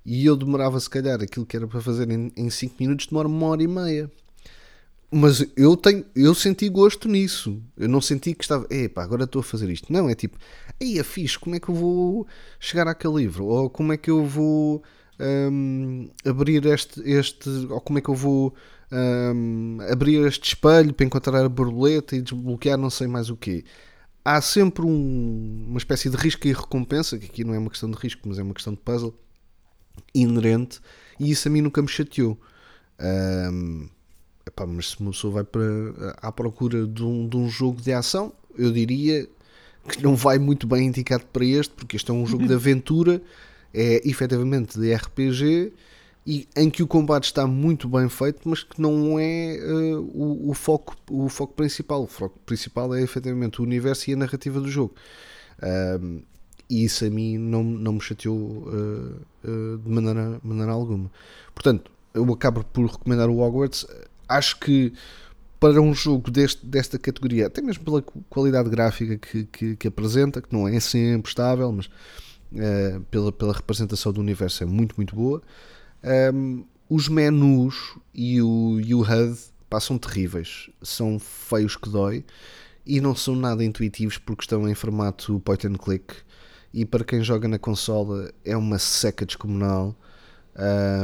E 0.04 0.24
eu 0.24 0.36
demorava, 0.36 0.80
se 0.80 0.88
calhar, 0.88 1.20
aquilo 1.20 1.44
que 1.46 1.56
era 1.56 1.66
para 1.66 1.80
fazer 1.80 2.08
em 2.10 2.50
5 2.50 2.76
minutos, 2.80 3.06
demora 3.06 3.28
uma 3.28 3.46
hora 3.46 3.62
e 3.62 3.68
meia. 3.68 4.10
Mas 5.12 5.44
eu 5.56 5.76
tenho, 5.76 6.04
eu 6.14 6.34
senti 6.34 6.68
gosto 6.68 7.08
nisso. 7.08 7.60
Eu 7.76 7.88
não 7.88 8.00
senti 8.00 8.34
que 8.34 8.44
estava, 8.44 8.66
epá, 8.70 9.02
agora 9.02 9.24
estou 9.24 9.40
a 9.40 9.42
fazer 9.42 9.68
isto. 9.70 9.92
Não, 9.92 10.08
é 10.08 10.14
tipo, 10.14 10.38
ei, 10.78 10.98
é 10.98 11.02
fixe, 11.02 11.38
como 11.38 11.56
é 11.56 11.60
que 11.60 11.68
eu 11.68 11.74
vou 11.74 12.26
chegar 12.60 12.86
àquele 12.86 13.14
livro? 13.16 13.46
Ou 13.46 13.68
como 13.68 13.92
é 13.92 13.96
que 13.96 14.10
eu 14.10 14.24
vou 14.24 14.82
um, 15.18 16.08
abrir 16.24 16.64
este, 16.66 17.00
este, 17.04 17.48
ou 17.68 17.80
como 17.80 17.98
é 17.98 18.02
que 18.02 18.08
eu 18.08 18.14
vou 18.14 18.54
um, 18.92 19.78
abrir 19.90 20.24
este 20.26 20.48
espelho 20.54 20.94
para 20.94 21.06
encontrar 21.06 21.44
a 21.44 21.48
borboleta 21.48 22.14
e 22.14 22.22
desbloquear 22.22 22.78
não 22.78 22.90
sei 22.90 23.08
mais 23.08 23.30
o 23.30 23.36
quê 23.36 23.64
há 24.24 24.40
sempre 24.40 24.84
um, 24.84 25.66
uma 25.68 25.78
espécie 25.78 26.10
de 26.10 26.16
risco 26.16 26.46
e 26.46 26.52
recompensa, 26.52 27.18
que 27.18 27.26
aqui 27.26 27.44
não 27.44 27.54
é 27.54 27.58
uma 27.58 27.70
questão 27.70 27.90
de 27.90 27.96
risco, 27.96 28.22
mas 28.28 28.38
é 28.38 28.42
uma 28.42 28.54
questão 28.54 28.72
de 28.72 28.80
puzzle 28.80 29.14
inerente, 30.14 30.80
e 31.18 31.30
isso 31.30 31.48
a 31.48 31.50
mim 31.50 31.60
nunca 31.60 31.82
me 31.82 31.88
chateou. 31.88 32.38
Um, 33.00 33.88
epá, 34.50 34.66
mas 34.66 34.90
se 34.90 35.00
uma 35.00 35.10
pessoa 35.12 35.34
vai 35.34 35.44
para, 35.44 35.62
à 36.20 36.30
procura 36.30 36.86
de 36.86 37.04
um, 37.04 37.28
de 37.28 37.36
um 37.36 37.48
jogo 37.48 37.80
de 37.80 37.92
ação, 37.92 38.32
eu 38.58 38.70
diria 38.70 39.26
que 39.88 40.02
não 40.02 40.14
vai 40.14 40.38
muito 40.38 40.66
bem 40.66 40.86
indicado 40.86 41.24
para 41.32 41.44
este, 41.44 41.74
porque 41.74 41.96
este 41.96 42.10
é 42.10 42.14
um 42.14 42.26
jogo 42.26 42.46
de 42.46 42.54
aventura, 42.54 43.22
é 43.72 44.06
efetivamente 44.08 44.78
de 44.78 44.94
RPG 44.94 45.72
e 46.26 46.46
em 46.54 46.68
que 46.68 46.82
o 46.82 46.86
combate 46.86 47.24
está 47.24 47.46
muito 47.46 47.88
bem 47.88 48.08
feito, 48.08 48.40
mas 48.48 48.62
que 48.62 48.80
não 48.80 49.18
é 49.18 49.58
uh, 49.62 50.00
o, 50.14 50.50
o, 50.50 50.54
foco, 50.54 50.94
o 51.10 51.28
foco 51.28 51.54
principal. 51.54 52.02
O 52.02 52.06
foco 52.06 52.38
principal 52.44 52.94
é 52.94 53.02
efetivamente 53.02 53.60
o 53.60 53.64
universo 53.64 54.10
e 54.10 54.12
a 54.12 54.16
narrativa 54.16 54.60
do 54.60 54.68
jogo. 54.68 54.94
Um, 56.00 56.22
e 56.68 56.84
isso 56.84 57.04
a 57.04 57.10
mim 57.10 57.36
não, 57.38 57.64
não 57.64 57.94
me 57.94 58.00
chateou 58.00 58.36
uh, 58.36 59.16
uh, 59.44 59.78
de 59.78 59.88
maneira, 59.90 60.38
maneira 60.44 60.72
alguma. 60.72 61.10
Portanto, 61.54 61.90
eu 62.12 62.30
acabo 62.32 62.64
por 62.64 62.86
recomendar 62.86 63.28
o 63.28 63.40
Hogwarts. 63.40 63.86
Acho 64.30 64.58
que 64.58 64.92
para 65.58 65.80
um 65.80 65.92
jogo 65.92 66.30
deste, 66.30 66.64
desta 66.64 66.98
categoria, 66.98 67.48
até 67.48 67.60
mesmo 67.60 67.84
pela 67.84 68.00
qualidade 68.30 68.70
gráfica 68.70 69.18
que, 69.18 69.44
que, 69.44 69.76
que 69.76 69.88
apresenta, 69.88 70.40
que 70.40 70.52
não 70.52 70.66
é 70.66 70.80
sempre 70.80 71.28
estável, 71.28 71.70
mas 71.70 71.86
uh, 71.86 73.00
pela, 73.10 73.30
pela 73.30 73.52
representação 73.52 74.12
do 74.12 74.20
universo 74.20 74.62
é 74.62 74.66
muito, 74.66 74.94
muito 74.96 75.14
boa. 75.14 75.42
Um, 76.32 76.64
os 76.88 77.08
menus 77.08 77.94
e 78.14 78.40
o, 78.40 78.80
e 78.80 78.94
o 78.94 79.02
HUD 79.02 79.38
passam 79.68 79.98
terríveis, 79.98 80.70
são 80.82 81.18
feios 81.18 81.76
que 81.76 81.88
dói 81.88 82.24
e 82.84 83.00
não 83.00 83.14
são 83.14 83.36
nada 83.36 83.64
intuitivos 83.64 84.18
porque 84.18 84.42
estão 84.42 84.68
em 84.68 84.74
formato 84.74 85.38
point 85.40 85.66
and 85.66 85.74
click 85.74 86.14
e 86.72 86.84
para 86.84 87.04
quem 87.04 87.22
joga 87.22 87.46
na 87.46 87.58
consola 87.58 88.32
é 88.44 88.56
uma 88.56 88.78
seca 88.78 89.24
descomunal 89.24 89.94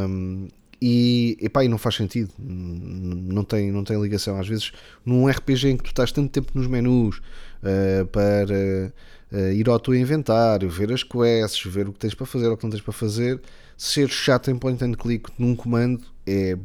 um, 0.09 0.49
e, 0.81 1.37
epá, 1.41 1.65
e 1.65 1.69
não 1.69 1.79
faz 1.79 1.95
sentido 1.95 2.31
não 2.39 3.45
tem, 3.45 3.71
não 3.71 3.83
tem 3.83 4.01
ligação 4.01 4.39
às 4.39 4.47
vezes 4.47 4.73
num 5.05 5.27
RPG 5.27 5.69
em 5.69 5.77
que 5.77 5.85
tu 5.85 5.91
estás 5.91 6.13
tanto 6.13 6.31
tempo 6.31 6.53
nos 6.55 6.67
menus 6.67 7.19
uh, 7.63 8.07
para 8.07 8.93
uh, 9.33 9.53
ir 9.53 9.69
ao 9.69 9.81
teu 9.81 9.95
inventário, 9.95 10.69
ver 10.69 10.93
as 10.93 11.03
quests, 11.03 11.65
ver 11.65 11.89
o 11.89 11.93
que 11.93 11.99
tens 11.99 12.15
para 12.15 12.27
fazer 12.27 12.47
ou 12.47 12.55
o 12.55 12.57
que 12.57 12.65
não 12.65 12.71
tens 12.71 12.83
para 12.83 12.93
fazer 12.93 13.41
ser 13.77 14.09
chato 14.09 14.51
em 14.51 14.57
point 14.57 14.83
and 14.83 14.95
click 14.95 15.31
num 15.39 15.55
comando 15.55 16.03
é 16.27 16.57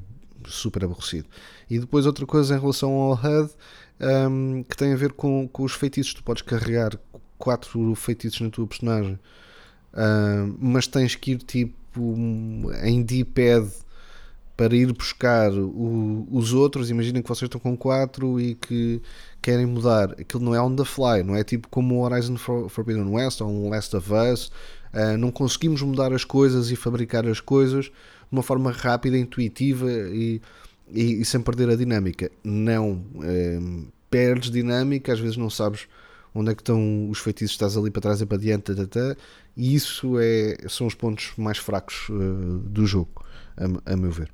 super 0.46 0.86
aborrecido. 0.86 1.28
E 1.70 1.78
depois 1.80 2.06
outra 2.06 2.26
coisa 2.26 2.56
em 2.56 2.60
relação 2.60 2.92
ao 2.94 3.14
HUD 3.14 3.52
um, 4.30 4.64
que 4.64 4.76
tem 4.76 4.94
a 4.94 4.96
ver 4.96 5.14
com, 5.14 5.48
com 5.48 5.64
os 5.64 5.74
feitiços. 5.74 6.14
Tu 6.14 6.24
podes 6.24 6.42
carregar 6.42 6.98
quatro 7.38 7.94
feitiços 7.96 8.42
na 8.42 8.50
tua 8.50 8.68
personagem, 8.68 9.20
um, 9.94 10.58
mas 10.60 10.88
tens 10.88 11.16
que 11.16 11.32
ir 11.32 11.38
tipo 11.40 12.26
em 12.84 13.04
D-pad 13.04 13.70
para 14.62 14.76
ir 14.76 14.94
buscar 14.94 15.52
o, 15.52 16.28
os 16.30 16.54
outros. 16.54 16.92
Imaginem 16.92 17.24
que 17.24 17.28
vocês 17.28 17.48
estão 17.48 17.60
com 17.60 17.76
quatro 17.76 18.40
e 18.40 18.54
que 18.54 19.02
querem 19.42 19.66
mudar. 19.66 20.12
Aquilo 20.12 20.44
não 20.44 20.54
é 20.54 20.62
on 20.62 20.76
the 20.76 20.86
fly, 20.86 21.24
não 21.24 21.36
é 21.36 21.44
tipo 21.44 21.68
como 21.68 21.96
o 21.96 22.04
Horizon 22.04 22.38
Forbidden 22.38 23.08
West 23.08 23.42
ou 23.42 23.50
um 23.50 23.70
Last 23.70 23.96
of 23.96 24.12
Us 24.14 24.52
Uh, 24.94 25.18
não 25.18 25.32
conseguimos 25.32 25.82
mudar 25.82 26.12
as 26.12 26.26
coisas 26.26 26.70
e 26.70 26.76
fabricar 26.76 27.26
as 27.26 27.40
coisas 27.40 27.86
de 27.86 27.92
uma 28.30 28.44
forma 28.44 28.72
rápida, 28.72 29.18
intuitiva 29.18 29.90
e, 29.90 30.42
e, 30.92 31.22
e 31.22 31.26
sem 31.26 31.40
perder 31.40 31.70
a 31.70 31.76
dinâmica. 31.76 32.30
Não. 32.44 33.02
Uh, 33.16 33.88
perdes 34.10 34.52
dinâmica, 34.52 35.14
às 35.14 35.20
vezes 35.22 35.38
não 35.38 35.50
sabes 35.50 35.88
onde 36.36 36.52
é 36.52 36.56
que 36.56 36.62
estão 36.62 37.10
os 37.10 37.20
feitiços, 37.20 37.52
estás 37.52 37.78
ali 37.78 37.90
para 37.90 38.02
trás 38.02 38.22
e 38.22 38.26
para 38.26 38.38
diante, 38.38 38.76
tata, 38.76 39.18
e 39.56 39.74
isso 39.74 40.18
é, 40.20 40.58
são 40.68 40.88
os 40.88 40.94
pontos 40.94 41.32
mais 41.38 41.58
fracos 41.58 42.10
uh, 42.10 42.60
do 42.60 42.86
jogo, 42.86 43.26
a, 43.62 43.94
a 43.94 43.98
meu 43.98 44.12
ver. 44.12 44.32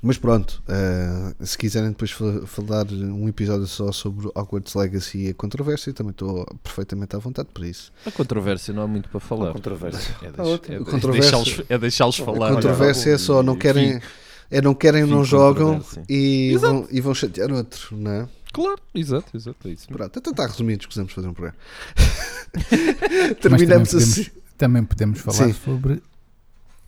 Mas 0.00 0.16
pronto, 0.16 0.62
uh, 0.68 1.44
se 1.44 1.58
quiserem 1.58 1.88
depois 1.88 2.12
falar 2.12 2.86
um 2.92 3.28
episódio 3.28 3.66
só 3.66 3.90
sobre 3.90 4.28
Hogwarts 4.28 4.74
Legacy 4.74 5.26
e 5.26 5.28
a 5.30 5.34
controvérsia, 5.34 5.92
também 5.92 6.12
estou 6.12 6.46
perfeitamente 6.62 7.16
à 7.16 7.18
vontade 7.18 7.48
para 7.52 7.66
isso. 7.66 7.92
A 8.06 8.10
controvérsia 8.12 8.72
não 8.72 8.84
há 8.84 8.86
muito 8.86 9.08
para 9.08 9.18
falar. 9.18 9.50
A 9.50 9.52
controvérsia. 9.52 10.14
É, 10.22 10.30
deixá-los 11.10 11.62
é 11.68 11.78
deixá 11.78 12.12
falar. 12.12 12.52
A 12.52 12.54
controvérsia 12.54 13.10
é 13.10 13.18
só 13.18 13.42
não 13.42 13.56
querem, 13.56 14.00
é 14.50 14.62
não 14.62 14.72
querem, 14.72 15.04
não 15.04 15.24
jogam 15.24 15.82
e 16.08 16.56
vão, 16.60 16.86
e 16.92 17.00
vão 17.00 17.12
chatear 17.12 17.50
outro, 17.50 17.96
não 17.96 18.10
é? 18.12 18.28
Claro, 18.52 18.80
exato, 18.94 19.36
exato. 19.36 19.68
É 19.68 19.72
isso 19.72 19.88
Pronto, 19.88 20.16
a 20.16 20.22
tentar 20.22 20.46
resumir, 20.46 20.78
escusamos 20.78 21.12
fazer 21.12 21.26
um 21.26 21.34
programa. 21.34 21.58
Terminamos 23.42 23.90
também 23.90 24.04
assim. 24.04 24.24
Podemos, 24.24 24.30
também 24.56 24.84
podemos 24.84 25.20
falar 25.20 25.48
Sim. 25.48 25.52
sobre 25.52 26.02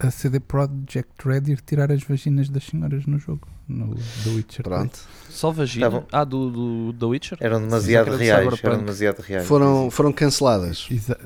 a 0.00 0.10
CD 0.10 0.40
Projekt 0.40 1.24
Red 1.24 1.48
ir 1.48 1.60
tirar 1.60 1.92
as 1.92 2.02
vaginas 2.02 2.48
das 2.48 2.64
senhoras 2.64 3.06
no 3.06 3.18
jogo, 3.18 3.46
no 3.68 3.94
The 4.24 4.30
Witcher. 4.30 4.64
Pronto. 4.64 4.98
Só 5.28 5.50
vagina? 5.50 6.04
ah, 6.10 6.24
do, 6.24 6.50
do 6.50 6.92
The 6.94 7.06
Witcher? 7.06 7.38
Eram 7.40 7.60
demasiado 7.60 8.12
Sim, 8.12 8.24
reais. 8.24 8.64
Eram 8.64 8.78
demasiado 8.78 9.20
reais. 9.20 9.46
Foram, 9.46 9.90
foram 9.90 10.12
canceladas. 10.12 10.88
Exa 10.90 11.18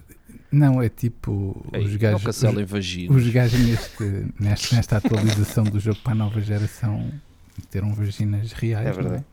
não, 0.50 0.80
é 0.80 0.88
tipo 0.88 1.64
Ei, 1.72 1.84
os 1.84 1.96
gajos. 1.96 2.42
Os, 2.42 3.16
os 3.16 3.28
gajos 3.28 3.58
neste, 3.58 4.04
nesta, 4.38 4.76
nesta 4.76 4.96
atualização 4.98 5.64
do 5.64 5.80
jogo 5.80 5.98
para 6.04 6.12
a 6.12 6.16
nova 6.16 6.40
geração 6.40 7.12
meteram 7.58 7.92
vaginas 7.92 8.52
reais. 8.52 8.86
É 8.86 8.92
verdade. 8.92 9.24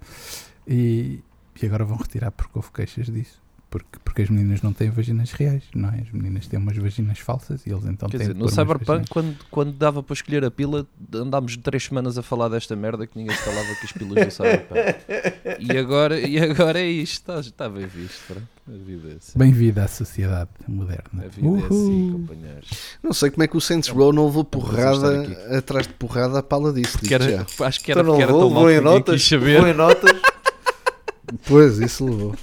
É? 0.67 0.73
E, 0.73 1.19
e 1.61 1.65
agora 1.65 1.85
vão 1.85 1.97
retirar 1.97 2.31
porque 2.31 2.51
houve 2.55 2.71
queixas 2.71 3.05
disso 3.05 3.40
porque, 3.71 3.99
porque 4.03 4.21
as 4.23 4.29
meninas 4.29 4.61
não 4.61 4.73
têm 4.73 4.89
vaginas 4.89 5.31
reais, 5.31 5.63
não 5.73 5.87
é? 5.87 6.01
As 6.01 6.11
meninas 6.11 6.45
têm 6.45 6.59
umas 6.59 6.75
vaginas 6.75 7.19
falsas 7.19 7.65
e 7.65 7.69
eles 7.69 7.85
então 7.85 8.09
Quer 8.09 8.17
têm 8.17 8.27
dizer, 8.27 8.37
no 8.37 8.49
Cyberpunk, 8.49 9.09
quando, 9.09 9.37
quando 9.49 9.71
dava 9.71 10.03
para 10.03 10.13
escolher 10.13 10.43
a 10.43 10.51
pila, 10.51 10.85
andámos 11.15 11.55
três 11.55 11.85
semanas 11.85 12.17
a 12.17 12.21
falar 12.21 12.49
desta 12.49 12.75
merda 12.75 13.07
que 13.07 13.17
ninguém 13.17 13.33
se 13.33 13.41
calava 13.45 13.67
com 13.73 13.85
as 13.85 13.91
pilas 13.93 14.25
do 14.25 14.31
Cyberpunk. 14.31 14.79
e, 15.61 15.77
agora, 15.77 16.19
e 16.19 16.37
agora 16.37 16.81
é 16.81 16.85
isto, 16.85 17.13
está, 17.13 17.39
está 17.39 17.69
bem 17.69 17.87
visto. 17.87 18.33
É 18.67 19.15
assim. 19.15 19.39
Bem-vinda 19.39 19.85
à 19.85 19.87
sociedade 19.87 20.49
moderna. 20.67 21.23
A 21.23 21.27
vida 21.29 21.47
Uhul. 21.47 21.61
é 21.61 21.65
assim, 21.65 22.11
companheiros. 22.11 22.69
Não 23.01 23.13
sei 23.13 23.31
como 23.31 23.43
é 23.43 23.47
que 23.47 23.55
o 23.55 23.61
Saints 23.61 23.87
Row 23.87 24.11
não 24.11 24.25
levou 24.25 24.43
porrada 24.43 25.25
atrás 25.57 25.87
de 25.87 25.93
porrada 25.93 26.39
a 26.39 26.43
pala 26.43 26.73
disso. 26.73 26.99
Era, 27.09 27.47
acho 27.61 27.79
que 27.79 27.89
era, 27.89 28.01
então 28.01 28.15
porque 28.15 28.23
era 28.23 28.33
tão 28.33 28.49
mal 28.49 28.67
que 28.67 28.81
notas, 28.81 29.23
saber. 29.23 29.61
Vou 29.61 29.69
em 29.69 29.73
notas. 29.73 30.11
Pois, 31.47 31.79
isso 31.79 32.03
levou. 32.03 32.35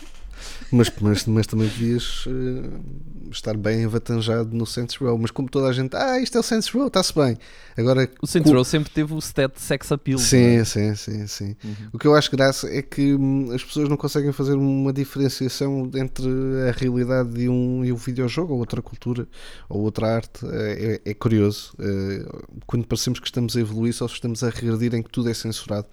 Mas, 0.71 0.93
mas, 1.01 1.27
mas 1.27 1.47
também 1.47 1.69
devias 1.69 2.27
uh, 2.27 3.31
estar 3.31 3.57
bem 3.57 3.85
avantajado 3.85 4.55
no 4.55 4.67
Saints 4.67 4.97
Row. 4.97 5.17
Mas 5.19 5.31
como 5.31 5.49
toda 5.49 5.69
a 5.69 5.73
gente, 5.73 5.97
ah, 5.97 6.21
isto 6.21 6.37
é 6.37 6.41
o 6.41 6.43
Saints 6.43 6.69
Row, 6.69 6.89
está-se 6.89 7.15
bem. 7.15 7.39
Agora, 7.77 8.09
o 8.21 8.27
Saints 8.27 8.53
Row 8.53 8.65
sempre 8.65 8.91
teve 8.91 9.15
o 9.15 9.19
stat 9.19 9.61
sex 9.61 9.91
appeal. 9.93 10.19
Sim, 10.19 10.59
é? 10.59 10.65
sim, 10.65 10.95
sim, 10.95 11.27
sim. 11.27 11.57
Uhum. 11.65 11.89
O 11.93 11.99
que 11.99 12.07
eu 12.07 12.15
acho 12.15 12.31
graça 12.31 12.69
é 12.69 12.83
que 12.83 13.15
hum, 13.15 13.51
as 13.53 13.65
pessoas 13.65 13.89
não 13.89 13.97
conseguem 13.97 14.33
fazer 14.33 14.55
uma 14.55 14.93
diferenciação 14.93 15.91
entre 15.95 16.27
a 16.69 16.73
realidade 16.73 17.31
de 17.31 17.49
um, 17.49 17.85
e 17.85 17.93
um 17.93 17.97
videojogo 17.97 18.53
ou 18.53 18.61
outra 18.61 18.83
cultura 18.83 19.27
ou 19.69 19.83
outra 19.83 20.15
arte. 20.15 20.47
É, 20.47 21.01
é, 21.05 21.11
é 21.11 21.15
curioso. 21.15 21.73
Uh, 21.79 22.61
quando 22.67 22.87
parecemos 22.87 23.21
que 23.21 23.27
estamos 23.27 23.57
a 23.57 23.61
evoluir, 23.61 23.95
só 23.95 24.07
estamos 24.07 24.43
a 24.43 24.51
regredir 24.51 24.95
em 24.95 25.03
que 25.03 25.11
tudo 25.11 25.31
é 25.31 25.35
censurado 25.35 25.89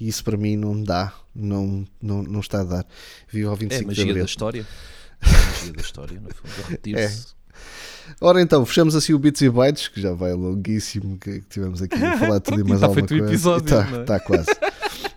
e 0.00 0.08
isso 0.08 0.24
para 0.24 0.36
mim 0.36 0.56
não 0.56 0.82
dá, 0.82 1.12
não, 1.34 1.86
não, 2.00 2.22
não 2.22 2.40
está 2.40 2.62
a 2.62 2.64
dar. 2.64 2.86
Vivo 3.28 3.50
ao 3.50 3.56
25 3.56 3.82
é 3.82 3.84
a 3.84 3.86
magia 3.86 4.14
de 4.14 4.18
da 4.20 4.24
história. 4.24 4.66
É 5.22 5.26
a 5.28 5.50
magia 5.50 5.72
da 5.74 5.82
história, 5.82 6.18
no 6.18 6.30
fundo, 6.34 6.68
repetir-se. 6.68 7.34
É. 7.36 7.40
Ora 8.22 8.40
então, 8.40 8.64
fechamos 8.64 8.96
assim 8.96 9.12
o 9.12 9.18
Bits 9.18 9.42
e 9.42 9.50
Bytes, 9.50 9.88
que 9.88 10.00
já 10.00 10.14
vai 10.14 10.32
longuíssimo, 10.32 11.18
que 11.18 11.42
tivemos 11.42 11.82
aqui 11.82 12.02
a 12.02 12.18
falar 12.18 12.40
tudo 12.40 12.60
e 12.60 12.64
mais 12.68 12.82
alguma 12.82 13.06
coisa. 13.06 13.26
Episódio, 13.26 13.64
está, 13.64 13.98
é? 13.98 14.00
está 14.00 14.20
quase. 14.20 14.46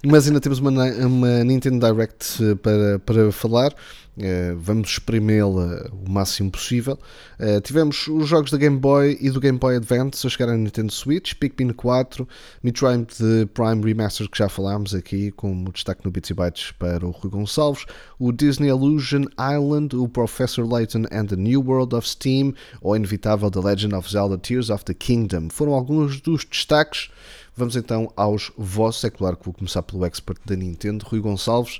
Mas 0.05 0.27
ainda 0.27 0.41
temos 0.41 0.59
uma, 0.59 0.69
uma 0.69 1.43
Nintendo 1.45 1.79
Direct 1.79 2.43
eh, 2.43 2.55
para, 2.55 2.99
para 2.99 3.31
falar. 3.31 3.73
Uh, 4.15 4.55
vamos 4.57 4.91
espremê-la 4.91 5.89
o 5.91 6.09
máximo 6.09 6.51
possível. 6.51 6.99
Uh, 7.39 7.59
tivemos 7.61 8.07
os 8.07 8.27
jogos 8.27 8.51
da 8.51 8.57
Game 8.57 8.77
Boy 8.77 9.17
e 9.19 9.31
do 9.31 9.39
Game 9.39 9.57
Boy 9.57 9.75
Advance 9.75 10.25
a 10.27 10.29
chegar 10.29 10.49
à 10.49 10.55
Nintendo 10.55 10.91
Switch, 10.91 11.33
Pikmin 11.33 11.73
4, 11.73 12.27
Metroid 12.61 13.07
Prime 13.55 13.83
Remastered 13.83 14.29
que 14.29 14.37
já 14.37 14.47
falámos 14.47 14.93
aqui, 14.93 15.31
com 15.31 15.63
o 15.63 15.71
destaque 15.71 16.05
no 16.05 16.11
Bits 16.11 16.31
Bytes 16.31 16.71
para 16.73 17.05
o 17.07 17.09
Rui 17.09 17.31
Gonçalves, 17.31 17.85
o 18.19 18.31
Disney 18.31 18.69
Illusion 18.69 19.25
Island, 19.39 19.95
o 19.95 20.07
Professor 20.07 20.71
Layton 20.71 21.05
and 21.11 21.25
the 21.25 21.35
New 21.35 21.61
World 21.61 21.95
of 21.95 22.07
Steam, 22.07 22.53
ou 22.81 22.95
inevitável 22.95 23.49
The 23.49 23.61
Legend 23.61 23.95
of 23.95 24.11
Zelda 24.11 24.37
Tears 24.37 24.69
of 24.69 24.85
the 24.85 24.93
Kingdom. 24.93 25.49
Foram 25.49 25.73
alguns 25.73 26.21
dos 26.21 26.45
destaques. 26.45 27.09
Vamos 27.55 27.75
então 27.75 28.11
aos 28.15 28.51
vossos. 28.57 29.03
É 29.03 29.09
claro 29.09 29.37
que 29.37 29.45
vou 29.45 29.53
começar 29.53 29.83
pelo 29.83 30.05
expert 30.05 30.39
da 30.45 30.55
Nintendo, 30.55 31.05
Rui 31.05 31.19
Gonçalves. 31.19 31.79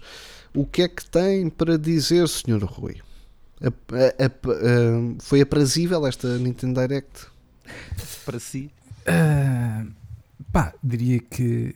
O 0.54 0.66
que 0.66 0.84
é 0.84 0.88
que 0.88 1.06
tem 1.06 1.50
para 1.50 1.78
dizer, 1.78 2.28
Sr. 2.28 2.64
Rui? 2.64 3.02
A, 3.62 3.68
a, 3.68 4.26
a, 4.26 5.22
foi 5.22 5.42
aprazível 5.42 6.06
esta 6.06 6.38
Nintendo 6.38 6.80
Direct? 6.80 7.28
Para 8.26 8.40
si? 8.40 8.70
Uh, 9.08 9.92
pá, 10.52 10.74
diria 10.84 11.20
que. 11.20 11.76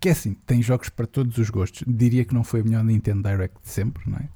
Que 0.00 0.10
é 0.10 0.12
assim, 0.12 0.34
tem 0.46 0.62
jogos 0.62 0.88
para 0.88 1.06
todos 1.06 1.38
os 1.38 1.50
gostos. 1.50 1.82
Diria 1.86 2.24
que 2.24 2.34
não 2.34 2.44
foi 2.44 2.60
a 2.60 2.64
melhor 2.64 2.84
Nintendo 2.84 3.28
Direct 3.28 3.56
de 3.62 3.68
sempre, 3.68 4.08
não 4.08 4.18
é? 4.18 4.28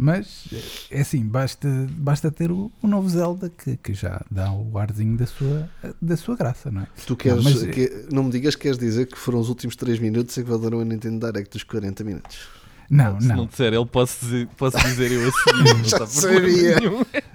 Mas 0.00 0.46
é 0.92 1.00
assim, 1.00 1.26
basta, 1.26 1.68
basta 1.90 2.30
ter 2.30 2.52
o, 2.52 2.70
o 2.80 2.86
novo 2.86 3.08
Zelda 3.08 3.50
que, 3.50 3.76
que 3.78 3.92
já 3.92 4.24
dá 4.30 4.52
o 4.52 4.78
arzinho 4.78 5.16
da 5.16 5.26
sua, 5.26 5.68
da 6.00 6.16
sua 6.16 6.36
graça, 6.36 6.70
não 6.70 6.82
é? 6.82 6.86
Tu 7.04 7.16
queres, 7.16 7.42
não, 7.42 7.50
mas, 7.50 7.62
que, 7.64 8.06
não 8.12 8.24
me 8.24 8.30
digas 8.30 8.54
que 8.54 8.62
queres 8.62 8.78
dizer 8.78 9.06
que 9.06 9.18
foram 9.18 9.40
os 9.40 9.48
últimos 9.48 9.74
3 9.74 9.98
minutos 9.98 10.38
em 10.38 10.44
que 10.44 10.50
valeram 10.50 10.78
a 10.78 10.84
Nintendo 10.84 11.26
Direct 11.26 11.52
dos 11.52 11.64
40 11.64 12.04
minutos. 12.04 12.48
Não, 12.88 13.20
Se 13.20 13.26
não. 13.26 13.36
não 13.36 13.46
disser 13.46 13.72
ele, 13.72 13.84
posso 13.84 14.24
dizer, 14.24 14.48
posso 14.56 14.78
dizer 14.78 15.10
eu 15.10 15.28
assim. 15.28 15.82
Já 15.84 16.06
sabia. 16.06 16.76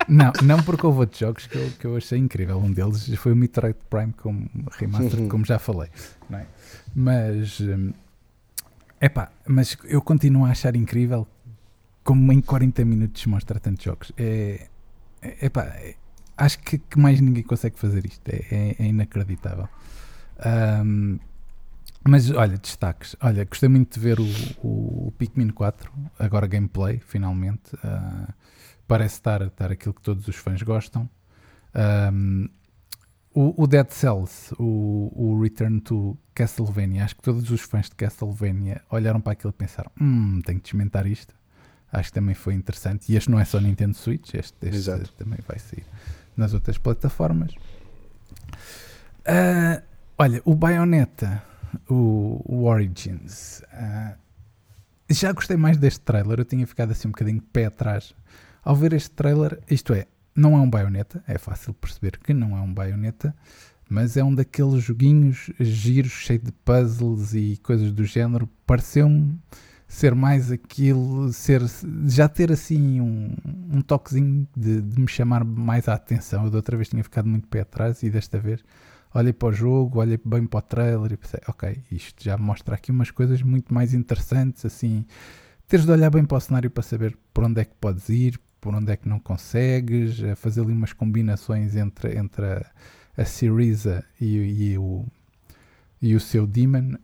Não, 0.07 0.32
não 0.41 0.64
porque 0.64 0.86
houve 0.86 0.99
outros 0.99 1.20
jogos 1.20 1.45
que 1.45 1.57
eu, 1.57 1.70
que 1.80 1.86
eu 1.86 1.97
achei 1.97 2.18
incrível. 2.18 2.57
Um 2.57 2.72
deles 2.72 3.14
foi 3.16 3.34
o 3.34 3.36
Metroid 3.36 3.78
Prime 3.89 4.14
como 4.14 4.49
remaster, 4.72 5.20
uhum. 5.20 5.30
como 5.30 5.45
já 5.45 5.59
falei. 5.59 5.89
Não 6.30 6.39
é? 6.39 6.47
Mas, 6.95 7.61
é 7.61 9.05
hum, 9.05 9.09
pá, 9.14 9.32
mas 9.47 9.78
eu 9.84 10.01
continuo 10.01 10.45
a 10.45 10.49
achar 10.49 10.76
incrível 10.76 11.28
como 12.04 12.32
em 12.32 12.41
40 12.41 12.84
minutos 12.86 13.26
mostra 13.26 13.60
tantos 13.60 13.84
jogos. 13.84 14.12
É, 14.18 14.68
é, 15.22 15.45
é, 15.45 15.95
acho 16.38 16.60
que, 16.60 16.78
que, 16.78 16.99
mais 16.99 17.20
ninguém 17.22 17.43
consegue 17.43 17.78
fazer 17.80 18.06
isto. 18.06 18.28
É, 18.30 18.45
é, 18.51 18.76
é 18.80 18.86
inacreditável. 18.86 19.68
Um, 20.86 21.20
mas 22.06 22.30
olha, 22.32 22.58
destaques. 22.58 23.16
Olha, 23.22 23.45
gostei 23.45 23.70
muito 23.70 23.93
de 23.93 23.99
ver 23.99 24.20
o, 24.20 24.26
o, 24.62 25.08
o 25.08 25.14
Pikmin 25.18 25.49
4, 25.49 25.91
agora 26.20 26.45
gameplay, 26.47 26.99
finalmente. 26.99 27.74
Uh, 27.76 28.34
parece 28.88 29.16
estar, 29.16 29.41
estar 29.41 29.72
aquilo 29.72 29.93
que 29.93 30.01
todos 30.01 30.28
os 30.28 30.36
fãs 30.36 30.62
gostam. 30.62 31.10
Um, 32.14 32.49
o, 33.34 33.64
o, 33.64 33.68
Dead 33.68 33.89
Cells, 33.89 34.54
o, 34.60 35.12
o, 35.16 35.41
Return 35.41 35.80
to 35.82 36.16
Castlevania, 36.36 37.06
acho 37.06 37.16
que 37.16 37.22
todos 37.24 37.49
os 37.49 37.62
fãs 37.62 37.89
de 37.89 37.95
Castlevania 37.95 38.82
olharam 38.91 39.20
para 39.20 39.34
aquilo 39.34 39.49
e 39.49 39.54
pensaram: 39.54 39.89
hum, 39.99 40.41
tenho 40.45 40.60
que 40.60 40.66
desmentar 40.66 41.08
isto. 41.08 41.34
Acho 41.94 42.10
que 42.10 42.16
também 42.16 42.34
foi 42.34 42.56
interessante. 42.56 43.12
E 43.12 43.16
este 43.16 43.30
não 43.30 43.39
é 43.39 43.46
só 43.46 43.60
Nintendo 43.60 43.96
Switch, 43.96 44.34
este, 44.34 44.56
este 44.68 45.14
também 45.16 45.38
vai 45.48 45.60
sair 45.60 45.86
nas 46.36 46.52
outras 46.56 46.80
plataformas. 46.80 47.54
Uh, 49.22 49.80
olha, 50.18 50.41
o 50.44 50.56
Bayonetta, 50.56 51.44
o, 51.88 52.41
o 52.46 52.64
Origins. 52.66 53.62
Uh, 53.72 54.18
já 55.08 55.32
gostei 55.32 55.56
mais 55.56 55.78
deste 55.78 56.00
trailer. 56.00 56.39
Eu 56.39 56.46
tinha 56.46 56.66
ficado 56.66 56.91
assim 56.91 57.08
um 57.08 57.12
bocadinho 57.12 57.39
de 57.39 57.46
pé 57.46 57.66
atrás 57.66 58.16
ao 58.64 58.76
ver 58.76 58.94
este 58.94 59.12
trailer. 59.12 59.60
Isto 59.70 59.94
é, 59.94 60.08
não 60.36 60.56
é 60.58 60.62
um 60.62 60.70
Bayonetta, 60.70 61.24
é 61.28 61.38
fácil 61.38 61.76
perceber 61.76 62.18
que 62.18 62.34
não 62.34 62.58
é 62.58 62.62
um 62.62 62.74
Bayonetta, 62.74 63.36
mas 63.88 64.18
é 64.18 64.24
um 64.24 64.34
daqueles 64.34 64.84
joguinhos 64.84 65.52
giros, 65.60 66.12
cheio 66.12 66.39
de 66.39 66.52
puzzles 66.52 67.36
e 67.36 67.60
coisas 67.62 67.91
do 67.91 68.04
género. 68.04 68.50
Pareceu-me 68.66 69.39
ser 69.94 70.16
mais 70.16 70.52
aquilo, 70.52 71.32
ser, 71.32 71.62
já 72.08 72.28
ter 72.28 72.52
assim 72.52 73.00
um, 73.00 73.36
um 73.72 73.80
toquezinho 73.80 74.48
de, 74.58 74.82
de, 74.82 75.00
me 75.00 75.08
chamar 75.08 75.46
mais 75.46 75.88
a 75.88 75.94
atenção. 75.94 76.46
Eu 76.46 76.50
da 76.50 76.58
outra 76.58 76.76
vez 76.76 76.89
tinha 76.89 77.04
ficado 77.04 77.30
muito 77.30 77.48
pé 77.48 77.62
atrás 77.62 78.02
e 78.02 78.10
desta 78.10 78.39
vez 78.39 78.64
olhei 79.14 79.32
para 79.32 79.50
o 79.50 79.54
jogo, 79.54 80.00
olhei 80.00 80.20
bem 80.26 80.48
para 80.48 80.58
o 80.58 80.62
trailer 80.64 81.12
e 81.12 81.18
pensei, 81.18 81.39
ok, 81.48 81.84
isto 81.91 82.24
já 82.24 82.36
mostra 82.36 82.74
aqui 82.74 82.89
umas 82.89 83.12
coisas 83.12 83.44
muito 83.44 83.72
mais 83.72 83.94
interessantes, 83.94 84.66
assim, 84.66 85.06
teres 85.68 85.86
de 85.86 85.91
olhar 85.91 86.10
bem 86.10 86.26
para 86.26 86.38
o 86.38 86.41
cenário 86.41 86.72
para 86.72 86.82
saber 86.82 87.16
por 87.32 87.44
onde 87.44 87.62
é 87.62 87.66
que 87.66 87.76
podes 87.80 88.10
ir, 88.10 88.39
por 88.60 88.74
onde 88.74 88.91
é 88.91 88.98
que 88.98 89.08
não 89.08 89.20
consegues, 89.20 90.18
fazer 90.38 90.62
ali 90.62 90.74
umas 90.74 90.91
combinações 90.91 91.76
entre, 91.76 92.18
entre 92.18 92.44
a, 92.44 92.66
a 93.16 93.26
Syriza 93.26 94.04
e, 94.20 94.72
e 94.72 94.78
o 94.80 95.06
e 96.04 96.16
o 96.16 96.20
seu 96.20 96.45
Demon, 96.45 96.95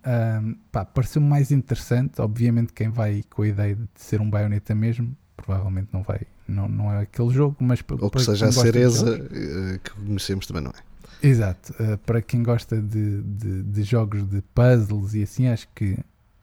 um, 0.44 0.56
pareceu 0.94 1.22
mais 1.22 1.52
interessante. 1.52 2.20
Obviamente, 2.20 2.74
quem 2.74 2.90
vai 2.90 3.24
com 3.30 3.44
a 3.44 3.48
ideia 3.48 3.76
de 3.76 3.88
ser 3.96 4.20
um 4.20 4.30
baioneta 4.30 4.76
mesmo, 4.76 5.16
provavelmente 5.38 5.88
não 5.94 6.04
vai, 6.04 6.20
não, 6.46 6.68
não 6.68 6.92
é 6.92 7.04
aquele 7.04 7.30
jogo, 7.30 7.56
mas 7.62 7.80
ou 7.90 8.12
que 8.12 8.22
seja 8.22 8.48
a 8.48 8.52
cereza 8.52 9.18
eh, 9.32 9.80
que 9.82 9.92
conhecemos 9.92 10.46
também 10.46 10.64
não 10.64 10.72
é. 10.72 11.26
Exato, 11.26 11.74
uh, 11.82 11.98
para 12.00 12.22
quem 12.22 12.44
gosta 12.44 12.82
de, 12.82 13.22
de, 13.22 13.64
de, 13.64 13.84
jogos 13.84 14.26
de 14.26 14.42
puzzles 14.54 15.14
e 15.14 15.24
assim, 15.24 15.48
acho 15.48 15.70
que 15.74 15.98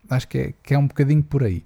acho 0.09 0.27
que 0.27 0.39
é, 0.39 0.55
que 0.63 0.73
é 0.73 0.79
um 0.79 0.87
bocadinho 0.87 1.23
por 1.23 1.45
aí. 1.45 1.63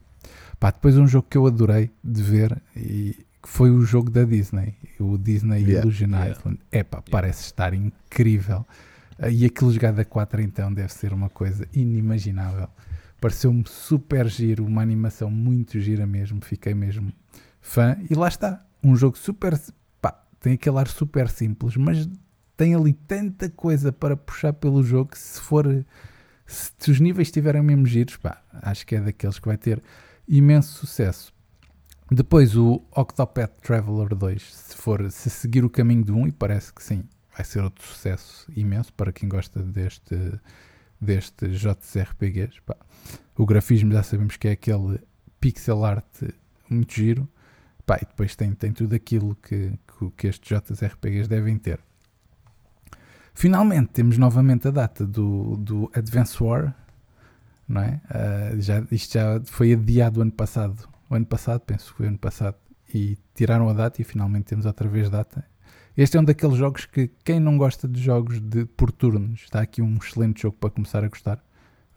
Pá, 0.58 0.72
depois 0.72 0.98
um 0.98 1.06
jogo 1.06 1.26
que 1.30 1.38
eu 1.38 1.46
adorei 1.46 1.88
de 2.02 2.20
ver 2.20 2.60
e 2.76 3.16
que 3.40 3.48
foi 3.48 3.70
o 3.70 3.82
jogo 3.82 4.10
da 4.10 4.24
Disney, 4.24 4.74
o 4.98 5.16
Disney 5.16 5.60
yeah, 5.62 5.82
Illusion 5.82 6.08
yeah. 6.08 6.30
Island. 6.30 6.58
É 6.72 6.82
pá, 6.82 6.98
yeah. 6.98 7.10
parece 7.12 7.44
estar 7.44 7.74
incrível. 7.74 8.66
E 9.28 9.44
aquilo 9.44 9.72
jogado 9.72 9.98
a 9.98 10.04
4 10.04 10.40
então 10.40 10.72
deve 10.72 10.92
ser 10.92 11.12
uma 11.12 11.28
coisa 11.28 11.66
inimaginável. 11.72 12.68
Pareceu-me 13.20 13.64
super 13.66 14.26
giro, 14.26 14.64
uma 14.64 14.80
animação 14.80 15.30
muito 15.30 15.78
gira 15.78 16.06
mesmo, 16.06 16.40
fiquei 16.42 16.72
mesmo 16.72 17.12
fã. 17.60 17.98
E 18.08 18.14
lá 18.14 18.28
está, 18.28 18.64
um 18.82 18.96
jogo 18.96 19.18
super. 19.18 19.60
Pá, 20.00 20.24
tem 20.40 20.54
aquele 20.54 20.78
ar 20.78 20.88
super 20.88 21.28
simples, 21.28 21.76
mas 21.76 22.08
tem 22.56 22.74
ali 22.74 22.94
tanta 22.94 23.50
coisa 23.50 23.92
para 23.92 24.16
puxar 24.16 24.54
pelo 24.54 24.82
jogo 24.82 25.10
que 25.10 25.18
se 25.18 25.40
for. 25.40 25.84
Se 26.46 26.90
os 26.90 26.98
níveis 26.98 27.28
estiverem 27.28 27.62
mesmo 27.62 27.86
giros, 27.86 28.16
pá, 28.16 28.42
acho 28.62 28.86
que 28.86 28.96
é 28.96 29.00
daqueles 29.00 29.38
que 29.38 29.46
vai 29.46 29.58
ter 29.58 29.82
imenso 30.26 30.78
sucesso. 30.78 31.32
Depois 32.10 32.56
o 32.56 32.82
Octopath 32.90 33.60
Traveler 33.62 34.14
2, 34.14 34.54
se 34.54 34.76
for 34.76 35.10
se 35.12 35.30
seguir 35.30 35.64
o 35.64 35.70
caminho 35.70 36.04
do 36.04 36.16
1, 36.16 36.28
e 36.28 36.32
parece 36.32 36.72
que 36.72 36.82
sim, 36.82 37.04
vai 37.40 37.44
ser 37.44 37.62
outro 37.62 37.86
sucesso 37.86 38.46
imenso 38.54 38.92
para 38.92 39.12
quem 39.12 39.28
gosta 39.28 39.62
deste, 39.62 40.14
deste 41.00 41.48
JRPGs. 41.48 42.60
Pá. 42.66 42.76
O 43.36 43.46
grafismo 43.46 43.92
já 43.92 44.02
sabemos 44.02 44.36
que 44.36 44.48
é 44.48 44.52
aquele 44.52 45.00
pixel 45.40 45.84
art 45.84 46.22
muito 46.68 46.92
giro. 46.92 47.26
Pá, 47.86 47.96
e 47.96 48.04
depois 48.04 48.36
tem, 48.36 48.52
tem 48.52 48.72
tudo 48.72 48.94
aquilo 48.94 49.34
que, 49.36 49.72
que, 49.98 50.10
que 50.10 50.26
estes 50.26 50.48
JRPGs 50.48 51.28
devem 51.28 51.56
ter. 51.56 51.80
Finalmente 53.32 53.88
temos 53.92 54.18
novamente 54.18 54.68
a 54.68 54.70
data 54.70 55.06
do, 55.06 55.56
do 55.56 55.90
Advance 55.94 56.42
War, 56.42 56.76
não 57.66 57.80
é? 57.80 58.00
Uh, 58.10 58.60
já, 58.60 58.84
isto 58.90 59.14
já 59.14 59.40
foi 59.46 59.72
adiado 59.72 60.20
ano 60.20 60.32
passado, 60.32 60.86
o 61.08 61.14
ano 61.14 61.24
passado, 61.24 61.60
penso 61.60 61.90
que 61.90 61.96
foi 61.96 62.08
ano 62.08 62.18
passado, 62.18 62.56
e 62.92 63.16
tiraram 63.34 63.68
a 63.70 63.72
data 63.72 64.02
e 64.02 64.04
finalmente 64.04 64.44
temos 64.44 64.66
outra 64.66 64.86
vez 64.88 65.08
data. 65.08 65.42
Este 65.96 66.16
é 66.16 66.20
um 66.20 66.24
daqueles 66.24 66.56
jogos 66.56 66.86
que 66.86 67.10
quem 67.24 67.40
não 67.40 67.58
gosta 67.58 67.88
de 67.88 68.00
jogos 68.00 68.40
de, 68.40 68.64
por 68.64 68.92
turnos, 68.92 69.42
está 69.42 69.60
aqui 69.60 69.82
um 69.82 69.96
excelente 69.96 70.42
jogo 70.42 70.56
para 70.58 70.70
começar 70.70 71.04
a 71.04 71.08
gostar. 71.08 71.42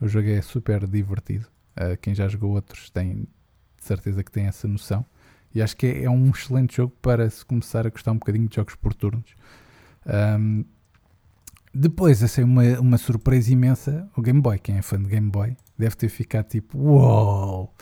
O 0.01 0.07
jogo 0.07 0.27
é 0.27 0.41
super 0.41 0.85
divertido. 0.87 1.47
Uh, 1.77 1.97
quem 2.01 2.13
já 2.13 2.27
jogou 2.27 2.51
outros 2.51 2.89
tem 2.89 3.27
de 3.77 3.85
certeza 3.85 4.23
que 4.23 4.31
tem 4.31 4.45
essa 4.45 4.67
noção. 4.67 5.05
E 5.53 5.61
acho 5.61 5.77
que 5.77 5.85
é, 5.85 6.03
é 6.03 6.09
um 6.09 6.29
excelente 6.29 6.77
jogo 6.77 6.93
para 7.01 7.29
se 7.29 7.45
começar 7.45 7.85
a 7.85 7.89
gostar 7.89 8.11
um 8.11 8.17
bocadinho 8.17 8.47
de 8.47 8.55
jogos 8.55 8.75
por 8.75 8.93
turnos. 8.93 9.35
Um, 10.05 10.65
depois, 11.73 12.21
assim, 12.23 12.43
uma, 12.43 12.63
uma 12.79 12.97
surpresa 12.97 13.51
imensa, 13.51 14.09
o 14.15 14.21
Game 14.21 14.41
Boy, 14.41 14.59
quem 14.59 14.77
é 14.77 14.81
fã 14.81 15.01
de 15.01 15.09
Game 15.09 15.29
Boy, 15.29 15.55
deve 15.77 15.95
ter 15.95 16.09
ficado 16.09 16.47
tipo, 16.47 16.77
uou! 16.77 17.73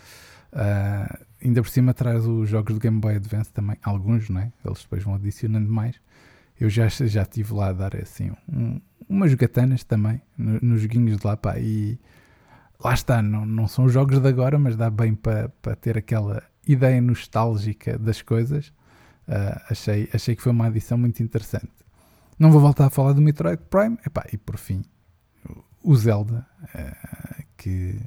Uh, 0.54 1.31
ainda 1.44 1.62
por 1.62 1.70
cima 1.70 1.94
traz 1.94 2.26
os 2.26 2.50
jogos 2.50 2.74
do 2.74 2.80
Game 2.80 3.00
Boy 3.00 3.16
Advance 3.16 3.52
também, 3.52 3.78
alguns, 3.84 4.30
não 4.30 4.42
é? 4.42 4.52
Eles 4.64 4.82
depois 4.82 5.04
vão 5.04 5.16
adicionando 5.16 5.70
mais. 5.70 5.96
Eu 6.60 6.70
já, 6.70 6.88
já 6.88 7.24
estive 7.24 7.54
lá 7.54 7.70
a 7.70 7.74
dar 7.74 7.96
assim 7.96 8.32
um, 8.48 8.80
umas 9.10 9.34
gatanas 9.34 9.84
também 9.84 10.22
no, 10.38 10.60
nos 10.62 10.82
joguinhos 10.82 11.18
de 11.18 11.26
lá, 11.26 11.36
pá, 11.36 11.58
e 11.58 12.00
lá 12.80 12.94
está, 12.94 13.22
não, 13.22 13.46
não 13.46 13.68
são 13.68 13.90
jogos 13.90 14.20
de 14.20 14.28
agora, 14.28 14.60
mas 14.60 14.76
dá 14.76 14.90
bem 14.90 15.16
para 15.16 15.50
pa 15.62 15.76
ter 15.76 15.98
aquela 15.98 16.44
ideia 16.68 17.02
nostálgica 17.02 17.98
das 17.98 18.22
coisas. 18.22 18.68
Uh, 19.28 19.60
achei, 19.70 20.10
achei 20.14 20.36
que 20.36 20.42
foi 20.42 20.52
uma 20.52 20.68
adição 20.68 20.98
muito 20.98 21.22
interessante. 21.24 21.72
Não 22.38 22.52
vou 22.52 22.62
voltar 22.62 22.86
a 22.88 22.90
falar 22.90 23.14
do 23.14 23.22
Metroid 23.22 23.62
Prime. 23.70 23.98
Epá, 24.06 24.26
e 24.32 24.38
por 24.38 24.58
fim, 24.58 24.84
o 25.84 25.96
Zelda, 25.96 26.46
uh, 26.76 27.44
que 27.58 28.00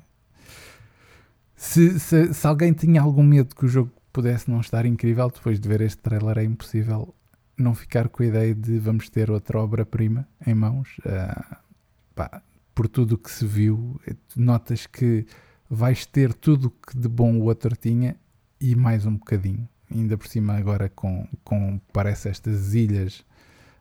se, 1.57 1.99
se, 2.01 2.35
se, 2.35 2.47
alguém 2.47 2.73
tinha 2.73 3.01
algum 3.01 3.23
medo 3.23 3.55
que 3.55 3.65
o 3.65 3.69
jogo 3.69 3.93
pudesse 4.13 4.51
não 4.51 4.61
estar 4.61 4.87
incrível, 4.87 5.31
depois 5.31 5.61
de 5.61 5.69
ver 5.69 5.81
este 5.81 5.99
trailer 5.99 6.39
é 6.39 6.45
impossível 6.45 7.15
não 7.57 7.75
ficar 7.75 8.09
com 8.09 8.23
a 8.23 8.27
ideia 8.27 8.55
de 8.55 8.79
vamos 8.79 9.09
ter 9.09 9.31
outra 9.31 9.59
obra-prima 9.61 10.29
em 10.47 10.55
mãos. 10.55 10.97
Uh, 10.99 11.57
pá, 12.15 12.43
por 12.75 12.89
tudo 12.89 13.15
o 13.15 13.19
que 13.19 13.31
se 13.31 13.47
viu, 13.47 14.01
notas 14.37 14.87
que 14.87 15.27
vais 15.71 16.05
ter 16.05 16.35
tudo 16.35 16.71
que 16.71 16.99
de 16.99 17.09
bom 17.09 17.39
o 17.39 17.45
outro 17.45 17.77
tinha 17.77 18.17
e 18.61 18.75
mais 18.75 19.07
um 19.07 19.17
bocadinho. 19.17 19.69
Ainda 19.91 20.19
por 20.19 20.27
cima 20.27 20.55
agora 20.55 20.89
com, 20.89 21.29
com 21.45 21.81
parece 21.93 22.29
estas 22.29 22.75
ilhas 22.75 23.25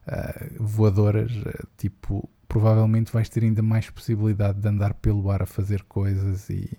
uh, 0.08 0.64
voadoras, 0.64 1.32
uh, 1.32 1.68
tipo, 1.78 2.30
provavelmente 2.48 3.12
vais 3.12 3.30
ter 3.30 3.44
ainda 3.44 3.64
mais 3.64 3.90
possibilidade 3.90 4.60
de 4.60 4.68
andar 4.68 4.94
pelo 4.94 5.32
ar 5.32 5.42
a 5.42 5.48
fazer 5.48 5.84
coisas 5.84 6.50
e 6.50 6.78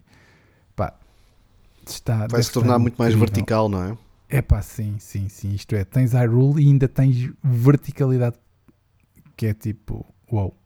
está, 1.92 2.26
vai 2.26 2.42
se 2.42 2.52
tornar 2.52 2.78
muito 2.78 2.96
mais 2.96 3.14
vertical, 3.14 3.68
não 3.68 3.82
é? 3.82 3.98
É 4.28 4.42
pá, 4.42 4.62
sim, 4.62 4.96
sim, 4.98 5.28
sim. 5.28 5.52
Isto 5.54 5.76
é, 5.76 5.84
tens 5.84 6.12
Hyrule 6.12 6.62
e 6.62 6.66
ainda 6.66 6.88
tens 6.88 7.30
verticalidade 7.42 8.36
que 9.36 9.46
é 9.46 9.54
tipo, 9.54 10.04
uau. 10.32 10.56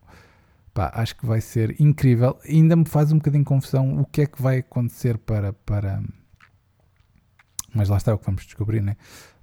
Pá, 0.73 0.91
acho 0.95 1.15
que 1.15 1.25
vai 1.25 1.41
ser 1.41 1.79
incrível. 1.79 2.39
Ainda 2.47 2.75
me 2.75 2.85
faz 2.85 3.11
um 3.11 3.17
bocadinho 3.17 3.43
confusão 3.43 3.99
o 3.99 4.05
que 4.05 4.21
é 4.21 4.25
que 4.25 4.41
vai 4.41 4.59
acontecer 4.59 5.17
para, 5.17 5.53
para, 5.53 6.01
mas 7.73 7.89
lá 7.89 7.97
está 7.97 8.13
o 8.13 8.17
que 8.17 8.25
vamos 8.25 8.45
descobrir, 8.45 8.81
né? 8.81 8.95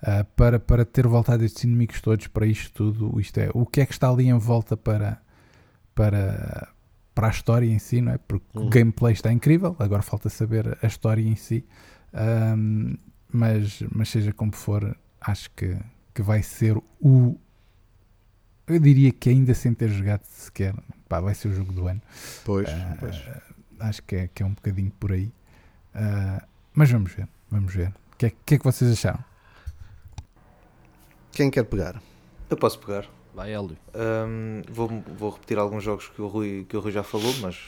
Uh, 0.02 0.24
para, 0.36 0.58
para 0.58 0.84
ter 0.84 1.06
voltado 1.06 1.44
estes 1.44 1.64
inimigos 1.64 2.00
todos 2.00 2.26
para 2.28 2.46
isto 2.46 2.72
tudo, 2.72 3.20
isto 3.20 3.38
é, 3.38 3.50
o 3.54 3.64
que 3.64 3.80
é 3.80 3.86
que 3.86 3.92
está 3.92 4.08
ali 4.08 4.28
em 4.28 4.38
volta 4.38 4.76
para, 4.76 5.20
para, 5.94 6.68
para 7.16 7.28
a 7.28 7.30
história 7.30 7.66
em 7.66 7.78
si, 7.78 8.02
não 8.02 8.12
é? 8.12 8.18
Porque 8.18 8.46
uhum. 8.54 8.66
o 8.66 8.68
gameplay 8.68 9.14
está 9.14 9.32
incrível, 9.32 9.74
agora 9.78 10.02
falta 10.02 10.28
saber 10.28 10.78
a 10.82 10.86
história 10.86 11.22
em 11.22 11.34
si, 11.34 11.64
um, 12.12 12.94
mas, 13.32 13.82
mas 13.90 14.10
seja 14.10 14.34
como 14.34 14.54
for, 14.54 14.94
acho 15.18 15.50
que, 15.52 15.78
que 16.14 16.20
vai 16.20 16.42
ser 16.42 16.76
o. 17.00 17.34
Eu 18.66 18.78
diria 18.78 19.10
que 19.12 19.30
ainda 19.30 19.54
sem 19.54 19.72
ter 19.72 19.88
jogado 19.88 20.24
sequer, 20.24 20.74
pá, 21.08 21.18
vai 21.18 21.34
ser 21.34 21.48
o 21.48 21.54
jogo 21.54 21.72
do 21.72 21.88
ano. 21.88 22.02
Pois, 22.44 22.68
uh, 22.68 22.72
pois. 23.00 23.24
Acho 23.80 24.02
que 24.02 24.16
é, 24.16 24.28
que 24.28 24.42
é 24.42 24.46
um 24.46 24.52
bocadinho 24.52 24.90
por 25.00 25.12
aí. 25.12 25.32
Uh, 25.94 26.46
mas 26.74 26.90
vamos 26.90 27.12
ver, 27.12 27.26
vamos 27.50 27.72
ver. 27.72 27.88
O 28.12 28.16
que, 28.18 28.26
é, 28.26 28.32
que 28.44 28.54
é 28.56 28.58
que 28.58 28.64
vocês 28.64 28.92
acharam? 28.92 29.24
Quem 31.32 31.50
quer 31.50 31.64
pegar? 31.64 32.02
Eu 32.50 32.58
posso 32.58 32.78
pegar. 32.78 33.06
Vai, 33.36 33.52
Hélio. 33.52 33.76
Um, 33.94 34.62
vou, 34.66 34.88
vou 35.14 35.30
repetir 35.30 35.58
alguns 35.58 35.84
jogos 35.84 36.08
que 36.08 36.22
o 36.22 36.26
Rui, 36.26 36.64
que 36.66 36.74
o 36.74 36.80
Rui 36.80 36.90
já 36.90 37.02
falou, 37.02 37.34
mas, 37.42 37.58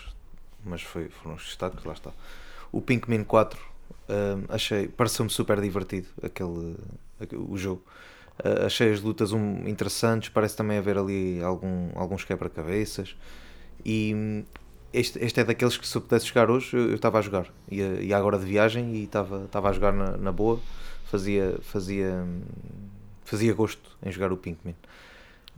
mas 0.64 0.80
foi, 0.80 1.10
foram 1.10 1.36
os 1.36 1.44
destaques, 1.44 1.84
lá 1.84 1.92
está. 1.92 2.10
O 2.72 2.80
Pinkman 2.80 3.22
4, 3.22 3.60
um, 3.60 4.44
achei, 4.48 4.88
pareceu-me 4.88 5.30
super 5.30 5.60
divertido 5.60 6.08
aquele, 6.22 6.74
o 7.36 7.58
jogo. 7.58 7.84
Uh, 8.42 8.64
achei 8.64 8.90
as 8.90 9.02
lutas 9.02 9.32
um, 9.32 9.68
interessantes, 9.68 10.30
parece 10.30 10.56
também 10.56 10.78
haver 10.78 10.96
ali 10.96 11.42
algum, 11.42 11.90
alguns 11.96 12.24
quebra-cabeças. 12.24 13.14
E 13.84 14.46
este, 14.90 15.22
este 15.22 15.40
é 15.40 15.44
daqueles 15.44 15.76
que 15.76 15.86
se 15.86 15.94
eu 15.94 16.00
pudesse 16.00 16.24
jogar 16.28 16.50
hoje, 16.50 16.74
eu 16.74 16.94
estava 16.94 17.18
a 17.18 17.20
jogar. 17.20 17.46
Ia 17.70 18.16
agora 18.16 18.38
de 18.38 18.46
viagem 18.46 18.94
e 18.94 19.04
estava, 19.04 19.44
estava 19.44 19.68
a 19.68 19.72
jogar 19.74 19.92
na, 19.92 20.16
na 20.16 20.32
boa. 20.32 20.58
Fazia, 21.04 21.58
fazia, 21.60 22.26
fazia 23.22 23.52
gosto 23.52 23.98
em 24.02 24.10
jogar 24.10 24.32
o 24.32 24.36
Pinkman. 24.38 24.74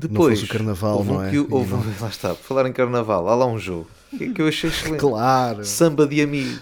Depois, 0.08 0.38
não 0.38 0.46
o 0.46 0.48
carnaval, 0.48 1.04
não 1.04 1.22
é? 1.22 1.30
Que, 1.30 1.38
houve, 1.38 1.72
não... 1.72 1.84
Lá 2.00 2.08
está, 2.08 2.34
por 2.34 2.42
falar 2.42 2.66
em 2.66 2.72
carnaval, 2.72 3.28
há 3.28 3.34
lá 3.34 3.46
um 3.46 3.58
jogo 3.58 3.88
que, 4.16 4.32
que 4.32 4.42
eu 4.42 4.48
achei 4.48 4.70
excelente. 4.70 5.00
claro! 5.00 5.64
Samba 5.64 6.06
de 6.06 6.20
amigo. 6.20 6.60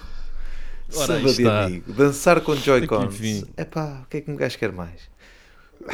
Ora, 0.95 1.07
Samba 1.07 1.33
de 1.33 1.47
amigo. 1.47 1.93
Dançar 1.93 2.41
com 2.41 2.55
Joy-Cons. 2.57 3.45
Epá, 3.57 4.03
o 4.05 4.07
que 4.09 4.17
é 4.19 4.21
que 4.21 4.31
um 4.31 4.37
gajo 4.37 4.59
quer 4.59 4.73
mais? 4.73 5.09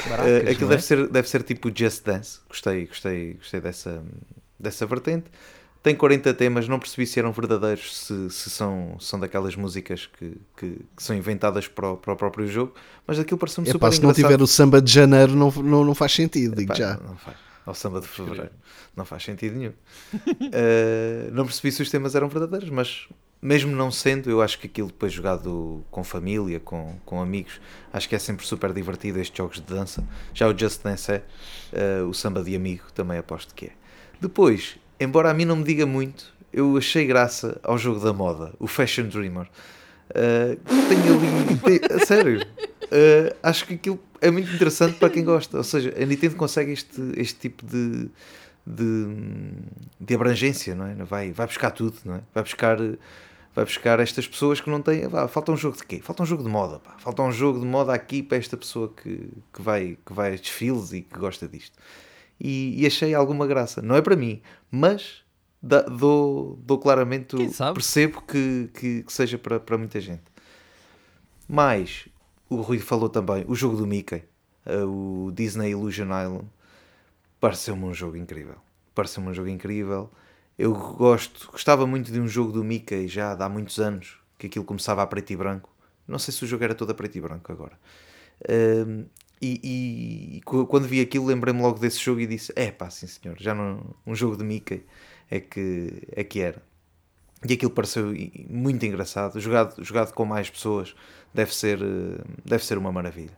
Baracas, 0.08 0.26
uh, 0.26 0.50
aquilo 0.50 0.66
é? 0.66 0.70
deve, 0.70 0.82
ser, 0.82 1.08
deve 1.08 1.28
ser 1.28 1.42
tipo 1.42 1.70
Just 1.74 2.04
Dance. 2.04 2.38
Gostei, 2.48 2.86
gostei, 2.86 3.34
gostei 3.34 3.60
dessa, 3.60 4.02
dessa 4.58 4.86
vertente 4.86 5.26
tem 5.84 5.94
40 5.94 6.32
temas, 6.32 6.66
não 6.66 6.78
percebi 6.78 7.06
se 7.06 7.18
eram 7.18 7.30
verdadeiros, 7.30 7.94
se, 7.94 8.30
se 8.30 8.48
são, 8.48 8.96
são 8.98 9.20
daquelas 9.20 9.54
músicas 9.54 10.08
que, 10.18 10.38
que, 10.56 10.78
que 10.96 11.02
são 11.02 11.14
inventadas 11.14 11.68
para 11.68 11.90
o, 11.90 11.96
para 11.98 12.14
o, 12.14 12.16
próprio 12.16 12.48
jogo, 12.48 12.72
mas 13.06 13.18
aquilo 13.18 13.36
pareceu-me 13.36 13.70
super 13.70 13.92
se 13.92 14.00
não 14.00 14.14
tiver 14.14 14.40
o 14.40 14.46
samba 14.46 14.80
de 14.80 14.90
janeiro 14.90 15.36
não, 15.36 15.50
não, 15.50 15.84
não 15.84 15.94
faz 15.94 16.12
sentido, 16.12 16.56
digo 16.56 16.74
já. 16.74 16.96
Não 16.96 17.18
faz. 17.18 17.36
Ao 17.66 17.74
samba 17.74 18.00
de 18.00 18.08
fevereiro. 18.08 18.50
Não 18.96 19.04
faz 19.04 19.24
sentido 19.24 19.56
nenhum. 19.56 19.72
uh, 20.14 21.30
não 21.32 21.44
percebi 21.44 21.70
se 21.70 21.82
os 21.82 21.90
temas 21.90 22.14
eram 22.14 22.30
verdadeiros, 22.30 22.70
mas 22.70 23.06
mesmo 23.42 23.76
não 23.76 23.90
sendo, 23.90 24.30
eu 24.30 24.40
acho 24.40 24.58
que 24.58 24.66
aquilo 24.66 24.88
depois 24.88 25.12
jogado 25.12 25.84
com 25.90 26.02
família, 26.02 26.60
com, 26.60 26.96
com 27.04 27.20
amigos, 27.20 27.60
acho 27.92 28.08
que 28.08 28.14
é 28.14 28.18
sempre 28.18 28.46
super 28.46 28.72
divertido 28.72 29.20
estes 29.20 29.36
jogos 29.36 29.56
de 29.56 29.66
dança. 29.66 30.02
Já 30.32 30.48
o 30.48 30.58
Just 30.58 30.82
Dance 30.82 31.12
é, 31.12 31.22
uh, 32.00 32.08
o 32.08 32.14
samba 32.14 32.42
de 32.42 32.56
amigo 32.56 32.84
também 32.94 33.18
aposto 33.18 33.54
que 33.54 33.66
é. 33.66 33.72
Depois, 34.18 34.78
embora 35.04 35.30
a 35.30 35.34
mim 35.34 35.44
não 35.44 35.56
me 35.56 35.64
diga 35.64 35.86
muito, 35.86 36.34
eu 36.52 36.76
achei 36.76 37.06
graça 37.06 37.60
ao 37.62 37.76
jogo 37.76 38.00
da 38.00 38.12
moda, 38.12 38.52
o 38.58 38.66
Fashion 38.66 39.08
Dreamer. 39.08 39.48
Uh, 40.10 40.56
tenho 40.88 41.16
ali. 41.16 41.56
Tem, 41.80 41.96
a 41.96 42.06
sério, 42.06 42.40
uh, 42.42 43.36
acho 43.42 43.66
que 43.66 43.74
aquilo 43.74 43.98
é 44.20 44.30
muito 44.30 44.52
interessante 44.52 44.98
para 44.98 45.10
quem 45.10 45.24
gosta. 45.24 45.56
Ou 45.56 45.64
seja, 45.64 45.92
a 46.00 46.04
Nintendo 46.04 46.36
consegue 46.36 46.72
este, 46.72 47.00
este 47.16 47.40
tipo 47.40 47.66
de, 47.66 48.08
de, 48.66 49.06
de 50.00 50.14
abrangência, 50.14 50.74
não 50.74 50.86
é? 50.86 50.94
Vai, 51.04 51.32
vai 51.32 51.46
buscar 51.46 51.70
tudo, 51.70 51.96
não 52.04 52.16
é? 52.16 52.20
Vai 52.32 52.42
buscar. 52.42 52.78
Vai 53.56 53.64
buscar 53.64 54.00
estas 54.00 54.26
pessoas 54.26 54.60
que 54.60 54.68
não 54.68 54.82
têm. 54.82 55.06
Vá, 55.06 55.28
falta 55.28 55.52
um 55.52 55.56
jogo 55.56 55.76
de 55.76 55.84
quê? 55.84 56.00
Falta 56.02 56.24
um 56.24 56.26
jogo 56.26 56.42
de 56.42 56.48
moda. 56.48 56.80
Pá. 56.80 56.96
Falta 56.98 57.22
um 57.22 57.30
jogo 57.30 57.60
de 57.60 57.64
moda 57.64 57.94
aqui 57.94 58.20
para 58.20 58.36
esta 58.36 58.56
pessoa 58.56 58.92
que, 59.00 59.30
que, 59.52 59.62
vai, 59.62 59.96
que 60.04 60.12
vai 60.12 60.32
a 60.32 60.36
desfiles 60.36 60.92
e 60.92 61.02
que 61.02 61.16
gosta 61.16 61.46
disto 61.46 61.78
e, 62.38 62.82
e 62.82 62.86
achei 62.86 63.14
alguma 63.14 63.46
graça. 63.46 63.80
Não 63.82 63.96
é 63.96 64.02
para 64.02 64.16
mim, 64.16 64.42
mas 64.70 65.24
da, 65.62 65.82
dou, 65.82 66.58
dou 66.62 66.78
claramente, 66.78 67.36
percebo 67.72 68.20
que, 68.22 68.70
que, 68.74 69.02
que, 69.02 69.12
seja 69.12 69.38
para, 69.38 69.58
para 69.58 69.78
muita 69.78 70.00
gente. 70.00 70.24
Mas, 71.48 72.08
o 72.48 72.56
Rui 72.56 72.78
falou 72.78 73.08
também, 73.08 73.44
o 73.48 73.54
jogo 73.54 73.76
do 73.76 73.86
Mickey, 73.86 74.24
uh, 74.66 75.26
o 75.26 75.32
Disney 75.32 75.70
Illusion 75.70 76.06
Island, 76.06 76.46
pareceu-me 77.40 77.84
um 77.84 77.94
jogo 77.94 78.16
incrível. 78.16 78.56
Pareceu-me 78.94 79.30
um 79.30 79.34
jogo 79.34 79.48
incrível. 79.48 80.10
Eu 80.58 80.72
gosto, 80.72 81.50
gostava 81.50 81.86
muito 81.86 82.12
de 82.12 82.20
um 82.20 82.28
jogo 82.28 82.52
do 82.52 82.62
Mickey 82.62 83.08
já 83.08 83.32
há 83.32 83.48
muitos 83.48 83.78
anos, 83.78 84.18
que 84.38 84.46
aquilo 84.46 84.64
começava 84.64 85.02
a 85.02 85.06
preto 85.06 85.32
e 85.32 85.36
branco. 85.36 85.70
Não 86.06 86.18
sei 86.18 86.32
se 86.32 86.44
o 86.44 86.46
jogo 86.46 86.62
era 86.62 86.74
todo 86.74 86.90
a 86.90 86.94
preto 86.94 87.16
e 87.16 87.20
branco 87.20 87.50
agora. 87.50 87.78
Uh, 88.42 89.06
e, 89.44 90.36
e, 90.36 90.40
quando 90.42 90.86
vi 90.86 91.00
aquilo 91.00 91.26
lembrei-me 91.26 91.60
logo 91.60 91.78
desse 91.78 91.98
jogo 92.00 92.20
e 92.20 92.26
disse: 92.26 92.52
É 92.56 92.70
pá, 92.70 92.88
sim 92.90 93.06
senhor, 93.06 93.36
já 93.38 93.54
não. 93.54 93.94
Um 94.06 94.14
jogo 94.14 94.36
de 94.36 94.44
Mickey 94.44 94.84
é 95.30 95.40
que, 95.40 96.02
é 96.12 96.24
que 96.24 96.40
era. 96.40 96.62
E 97.46 97.52
aquilo 97.52 97.70
pareceu 97.70 98.14
muito 98.48 98.84
engraçado. 98.86 99.38
Jogado, 99.38 99.84
jogado 99.84 100.12
com 100.14 100.24
mais 100.24 100.48
pessoas 100.48 100.94
deve 101.32 101.54
ser, 101.54 101.78
deve 102.44 102.64
ser 102.64 102.78
uma 102.78 102.90
maravilha. 102.90 103.36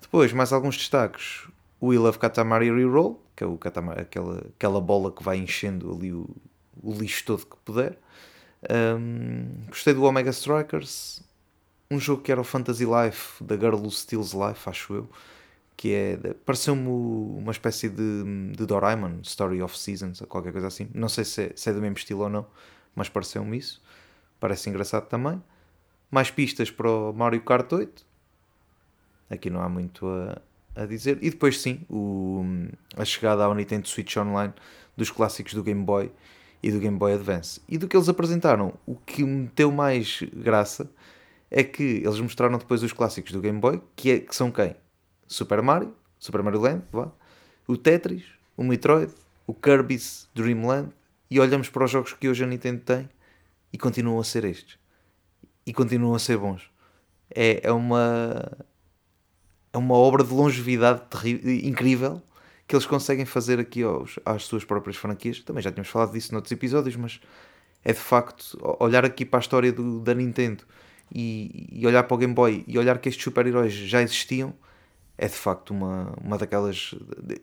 Depois, 0.00 0.32
mais 0.32 0.52
alguns 0.52 0.76
destaques: 0.76 1.46
o 1.80 1.88
We 1.88 1.98
Love 1.98 2.18
Katamari 2.18 2.70
Reroll, 2.70 3.22
que 3.36 3.44
é 3.44 3.46
o 3.46 3.56
Katamari, 3.56 4.00
aquela, 4.00 4.38
aquela 4.56 4.80
bola 4.80 5.12
que 5.12 5.22
vai 5.22 5.36
enchendo 5.38 5.94
ali 5.94 6.12
o, 6.12 6.28
o 6.82 6.92
lixo 6.92 7.24
todo 7.24 7.46
que 7.46 7.56
puder. 7.64 7.98
Um, 8.70 9.66
gostei 9.68 9.94
do 9.94 10.04
Omega 10.04 10.30
Strikers, 10.30 11.22
um 11.92 12.00
jogo 12.00 12.22
que 12.22 12.32
era 12.32 12.40
o 12.40 12.44
Fantasy 12.44 12.84
Life 12.84 13.42
da 13.42 13.56
Girl 13.56 13.76
Who 13.76 13.90
Steals 13.90 14.32
Life, 14.32 14.68
acho 14.68 14.94
eu, 14.94 15.08
que 15.76 15.92
é 15.92 16.16
pareceu-me 16.46 16.88
uma 16.88 17.52
espécie 17.52 17.88
de, 17.88 18.52
de 18.56 18.66
Doraemon, 18.66 19.20
Story 19.22 19.62
of 19.62 19.76
Seasons, 19.76 20.20
ou 20.20 20.26
qualquer 20.26 20.52
coisa 20.52 20.68
assim. 20.68 20.88
Não 20.94 21.08
sei 21.08 21.24
se 21.24 21.42
é, 21.42 21.52
se 21.54 21.70
é 21.70 21.72
do 21.72 21.80
mesmo 21.80 21.96
estilo 21.96 22.22
ou 22.22 22.28
não, 22.28 22.46
mas 22.94 23.08
pareceu-me 23.08 23.58
isso. 23.58 23.82
Parece 24.40 24.70
engraçado 24.70 25.06
também. 25.06 25.42
mais 26.10 26.30
pistas 26.30 26.70
para 26.70 26.90
o 26.90 27.12
Mario 27.12 27.42
Kart 27.42 27.70
8. 27.70 28.06
Aqui 29.30 29.50
não 29.50 29.62
há 29.62 29.68
muito 29.68 30.06
a, 30.06 30.82
a 30.82 30.86
dizer. 30.86 31.18
E 31.22 31.30
depois, 31.30 31.60
sim, 31.60 31.80
o, 31.88 32.44
a 32.96 33.04
chegada 33.04 33.44
ao 33.44 33.54
Nintendo 33.54 33.88
Switch 33.88 34.16
Online 34.16 34.52
dos 34.96 35.10
clássicos 35.10 35.54
do 35.54 35.62
Game 35.62 35.82
Boy 35.82 36.10
e 36.62 36.70
do 36.70 36.78
Game 36.78 36.96
Boy 36.96 37.14
Advance. 37.14 37.60
E 37.68 37.76
do 37.76 37.88
que 37.88 37.96
eles 37.96 38.08
apresentaram, 38.08 38.74
o 38.86 38.94
que 38.94 39.24
me 39.24 39.50
deu 39.54 39.72
mais 39.72 40.22
graça 40.34 40.88
é 41.54 41.62
que 41.62 41.82
eles 41.82 42.18
mostraram 42.18 42.56
depois 42.56 42.82
os 42.82 42.94
clássicos 42.94 43.30
do 43.30 43.40
Game 43.40 43.60
Boy, 43.60 43.80
que, 43.94 44.10
é, 44.10 44.18
que 44.20 44.34
são 44.34 44.50
quem? 44.50 44.74
Super 45.26 45.60
Mario, 45.60 45.94
Super 46.18 46.42
Mario 46.42 46.60
Land, 46.60 46.82
vá, 46.90 47.12
o 47.68 47.76
Tetris, 47.76 48.24
o 48.56 48.64
Metroid, 48.64 49.12
o 49.46 49.52
Kirby's 49.52 50.26
Dream 50.34 50.66
Land, 50.66 50.90
e 51.30 51.38
olhamos 51.38 51.68
para 51.68 51.84
os 51.84 51.90
jogos 51.90 52.14
que 52.14 52.26
hoje 52.26 52.42
a 52.42 52.46
Nintendo 52.46 52.80
tem 52.80 53.08
e 53.70 53.76
continuam 53.76 54.18
a 54.18 54.24
ser 54.24 54.46
estes. 54.46 54.78
E 55.66 55.74
continuam 55.74 56.14
a 56.14 56.18
ser 56.18 56.38
bons. 56.38 56.70
É, 57.30 57.60
é 57.62 57.72
uma 57.72 58.50
é 59.74 59.78
uma 59.78 59.94
obra 59.94 60.24
de 60.24 60.32
longevidade 60.32 61.02
incrível 61.66 62.22
que 62.66 62.74
eles 62.74 62.86
conseguem 62.86 63.24
fazer 63.24 63.58
aqui 63.58 63.82
aos, 63.82 64.18
às 64.24 64.44
suas 64.44 64.64
próprias 64.64 64.96
franquias. 64.96 65.40
Também 65.40 65.62
já 65.62 65.70
tínhamos 65.70 65.90
falado 65.90 66.12
disso 66.12 66.32
noutros 66.32 66.52
episódios, 66.52 66.96
mas 66.96 67.20
é 67.84 67.92
de 67.92 67.98
facto 67.98 68.58
olhar 68.80 69.04
aqui 69.04 69.24
para 69.24 69.38
a 69.38 69.42
história 69.42 69.70
do, 69.70 70.00
da 70.00 70.14
Nintendo 70.14 70.64
e, 71.14 71.68
e, 71.72 71.86
olhar 71.86 72.04
para 72.04 72.14
o 72.14 72.18
Game 72.18 72.32
Boy 72.32 72.64
e 72.66 72.78
olhar 72.78 72.98
que 72.98 73.08
estes 73.08 73.22
super-heróis 73.22 73.72
já 73.72 74.00
existiam 74.02 74.54
é 75.18 75.26
de 75.26 75.34
facto 75.34 75.70
uma, 75.70 76.14
uma 76.22 76.38
daquelas. 76.38 76.94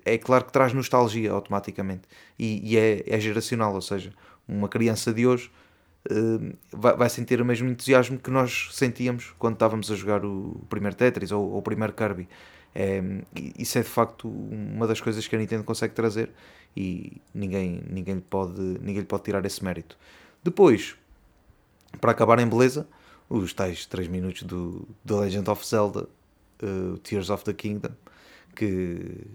É 0.03 0.17
claro 0.17 0.45
que 0.45 0.51
traz 0.51 0.73
nostalgia 0.73 1.31
automaticamente 1.31 2.01
e, 2.37 2.73
e 2.73 2.77
é, 2.77 3.03
é, 3.05 3.19
geracional, 3.19 3.73
ou 3.73 3.81
seja, 3.81 4.11
uma 4.47 4.67
criança 4.67 5.13
de 5.13 5.27
hoje 5.27 5.51
uh, 6.09 6.57
vai, 6.71 6.97
vai, 6.97 7.09
sentir 7.09 7.39
o 7.41 7.45
mesmo 7.45 7.69
entusiasmo 7.69 8.17
que 8.17 8.31
nós 8.31 8.69
sentíamos 8.71 9.33
quando 9.37 9.53
estávamos 9.53 9.91
a 9.91 9.95
jogar 9.95 10.25
o 10.25 10.65
primeiro 10.69 10.95
Tetris 10.95 11.31
ou, 11.31 11.51
ou 11.51 11.59
o 11.59 11.61
primeiro 11.61 11.93
Kirby. 11.93 12.27
É, 12.73 13.01
isso 13.57 13.77
é 13.77 13.81
de 13.81 13.87
facto 13.87 14.27
uma 14.27 14.87
das 14.87 14.99
coisas 15.01 15.27
que 15.27 15.35
a 15.35 15.39
Nintendo 15.39 15.63
consegue 15.63 15.93
trazer 15.93 16.31
e 16.75 17.21
ninguém, 17.33 17.81
ninguém, 17.89 18.15
lhe 18.15 18.21
pode, 18.21 18.59
ninguém 18.59 18.99
lhe 18.99 19.05
pode 19.05 19.23
tirar 19.23 19.45
esse 19.45 19.63
mérito. 19.63 19.97
Depois, 20.43 20.95
para 21.99 22.11
acabar 22.11 22.39
em 22.39 22.47
beleza, 22.47 22.87
os 23.29 23.53
tais 23.53 23.85
3 23.85 24.07
minutos 24.07 24.43
do 24.43 24.87
The 25.05 25.13
Legend 25.13 25.49
of 25.49 25.65
Zelda 25.65 26.07
uh, 26.63 26.97
Tears 26.99 27.29
of 27.29 27.43
the 27.43 27.53
Kingdom 27.53 27.91
que, 28.55 29.25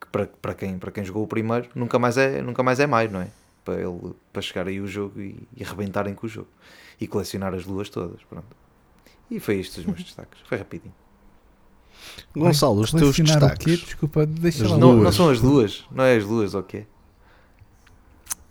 que, 0.00 0.06
para, 0.10 0.26
para, 0.26 0.54
quem, 0.54 0.78
para 0.78 0.90
quem 0.90 1.04
jogou 1.04 1.22
o 1.24 1.26
primeiro 1.26 1.68
nunca 1.74 1.98
mais 1.98 2.16
é, 2.16 2.40
nunca 2.42 2.62
mais 2.62 2.80
é 2.80 2.86
mais, 2.86 3.12
não 3.12 3.20
é? 3.20 3.28
Para, 3.64 3.80
ele, 3.80 4.14
para 4.32 4.42
chegar 4.42 4.66
aí 4.66 4.80
o 4.80 4.86
jogo 4.86 5.20
e, 5.20 5.36
e 5.56 5.62
arrebentarem 5.64 6.14
com 6.14 6.26
o 6.26 6.28
jogo 6.28 6.48
e 7.00 7.06
colecionar 7.06 7.52
as 7.52 7.66
luas 7.66 7.88
todas. 7.88 8.22
Pronto. 8.24 8.56
E 9.30 9.40
foi 9.40 9.56
isto 9.56 9.78
os 9.78 9.86
meus 9.86 10.02
destaques. 10.02 10.40
Foi 10.46 10.56
rapidinho. 10.56 10.94
Gonçalo, 12.34 12.80
os 12.80 12.92
teus 12.92 13.16
destaques. 13.16 13.80
Desculpa, 13.80 14.24
deixa 14.24 14.68
não, 14.76 14.94
não 14.96 15.12
são 15.12 15.28
as 15.28 15.40
duas, 15.40 15.84
não 15.90 16.04
é 16.04 16.16
as 16.16 16.24
duas, 16.24 16.54
ok? 16.54 16.86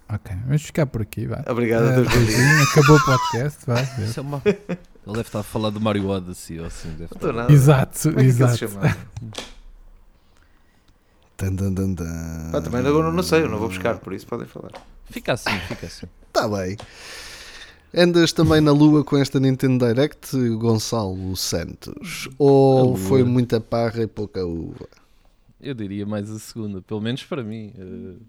Ok, 0.08 0.36
vamos 0.46 0.62
ficar 0.62 0.86
por 0.86 1.02
aqui, 1.02 1.26
vai. 1.26 1.44
Obrigado, 1.50 1.86
uh, 1.86 2.72
Acabou 2.72 2.96
o 2.96 3.06
podcast, 3.06 3.66
vai. 3.66 3.84
Isso 4.04 4.20
é 4.20 4.24
uma... 4.24 4.42
Ele 4.46 4.58
deve 5.06 5.22
estar 5.22 5.40
a 5.40 5.44
falar 5.44 5.70
do 5.72 5.82
Mario 5.82 6.08
Odyssey 6.08 6.60
ou 6.60 6.68
assim. 6.68 6.90
Deve 6.92 7.06
estar... 7.06 7.34
nada. 7.34 7.52
Exato, 7.52 8.00
Como 8.02 8.20
é 8.20 8.24
exato. 8.24 8.68
Dan, 11.38 11.54
dan, 11.54 11.74
dan, 11.74 11.94
dan. 11.94 12.52
Ah, 12.54 12.62
também 12.62 12.86
agora 12.86 13.12
não 13.12 13.24
sei, 13.24 13.44
eu 13.44 13.50
não 13.50 13.60
vou 13.60 13.68
buscar, 13.68 13.98
por 13.98 14.14
isso 14.14 14.26
podem 14.26 14.48
falar. 14.48 14.72
Fica 15.10 15.34
assim, 15.34 15.52
fica 15.68 15.86
assim. 15.86 16.08
Está 16.28 16.48
bem. 16.48 16.78
Andas 17.94 18.34
também 18.34 18.62
na 18.62 18.72
lua 18.72 19.04
com 19.04 19.18
esta 19.18 19.40
Nintendo 19.40 19.86
Direct, 19.86 20.38
Gonçalo 20.58 21.36
Santos? 21.36 22.30
Ou 22.38 22.96
foi 22.98 23.24
muita 23.24 23.60
parra 23.60 24.04
e 24.04 24.08
pouca 24.08 24.46
uva? 24.46 24.88
Eu 25.62 25.74
diria 25.74 26.06
mais 26.06 26.30
a 26.30 26.38
segunda, 26.40 26.82
pelo 26.82 27.02
menos 27.02 27.24
para 27.24 27.44
mim. 27.44 27.74
Uh, 27.78 28.20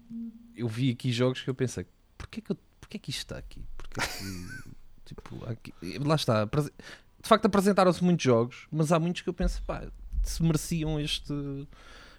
eu 0.57 0.67
vi 0.67 0.91
aqui 0.91 1.11
jogos 1.11 1.41
que 1.41 1.49
eu 1.49 1.55
pensei, 1.55 1.85
porquê 2.17 2.41
que, 2.41 2.51
eu, 2.51 2.57
porquê 2.81 2.97
que 2.97 3.11
isto 3.11 3.19
está 3.19 3.37
aqui? 3.37 3.63
Porquê 3.77 4.01
que, 4.01 4.73
tipo, 5.05 5.45
aqui, 5.45 5.73
lá 5.99 6.15
está. 6.15 6.45
De 6.45 7.27
facto, 7.27 7.45
apresentaram-se 7.45 8.03
muitos 8.03 8.23
jogos, 8.23 8.67
mas 8.71 8.91
há 8.91 8.99
muitos 8.99 9.21
que 9.21 9.29
eu 9.29 9.33
penso, 9.33 9.61
pá, 9.63 9.87
se 10.23 10.41
mereciam 10.43 10.99
este, 10.99 11.33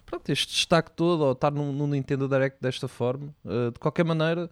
pronto, 0.05 0.29
este 0.29 0.53
destaque 0.53 0.91
todo 0.91 1.21
ou 1.21 1.31
estar 1.33 1.51
no, 1.51 1.71
no 1.71 1.87
Nintendo 1.87 2.27
Direct 2.27 2.59
desta 2.61 2.87
forma. 2.87 3.35
Uh, 3.43 3.71
de 3.71 3.79
qualquer 3.79 4.05
maneira, 4.05 4.49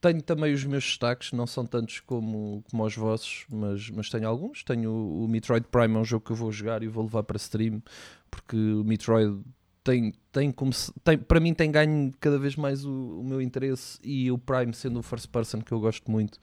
tenho 0.00 0.22
também 0.22 0.52
os 0.52 0.64
meus 0.64 0.84
destaques, 0.84 1.32
não 1.32 1.46
são 1.46 1.66
tantos 1.66 2.00
como, 2.00 2.62
como 2.70 2.84
os 2.84 2.96
vossos, 2.96 3.46
mas, 3.50 3.90
mas 3.90 4.08
tenho 4.08 4.28
alguns. 4.28 4.62
Tenho 4.62 4.90
o, 4.90 5.24
o 5.24 5.28
Metroid 5.28 5.66
Prime, 5.70 5.94
é 5.94 5.98
um 5.98 6.04
jogo 6.04 6.24
que 6.24 6.32
eu 6.32 6.36
vou 6.36 6.52
jogar 6.52 6.82
e 6.82 6.88
vou 6.88 7.04
levar 7.04 7.22
para 7.22 7.36
stream, 7.36 7.82
porque 8.30 8.56
o 8.56 8.84
Metroid 8.84 9.42
tem, 9.86 10.12
tem, 10.32 10.50
como 10.50 10.72
se, 10.72 10.92
tem 11.04 11.16
para 11.16 11.38
mim 11.38 11.54
tem 11.54 11.70
ganho 11.70 12.12
cada 12.18 12.38
vez 12.38 12.56
mais 12.56 12.84
o, 12.84 13.20
o, 13.20 13.24
meu 13.24 13.40
interesse 13.40 14.00
e 14.02 14.30
o 14.32 14.36
Prime 14.36 14.74
sendo 14.74 14.98
o 14.98 15.02
first 15.02 15.28
person 15.28 15.60
que 15.60 15.70
eu 15.70 15.78
gosto 15.78 16.10
muito 16.10 16.40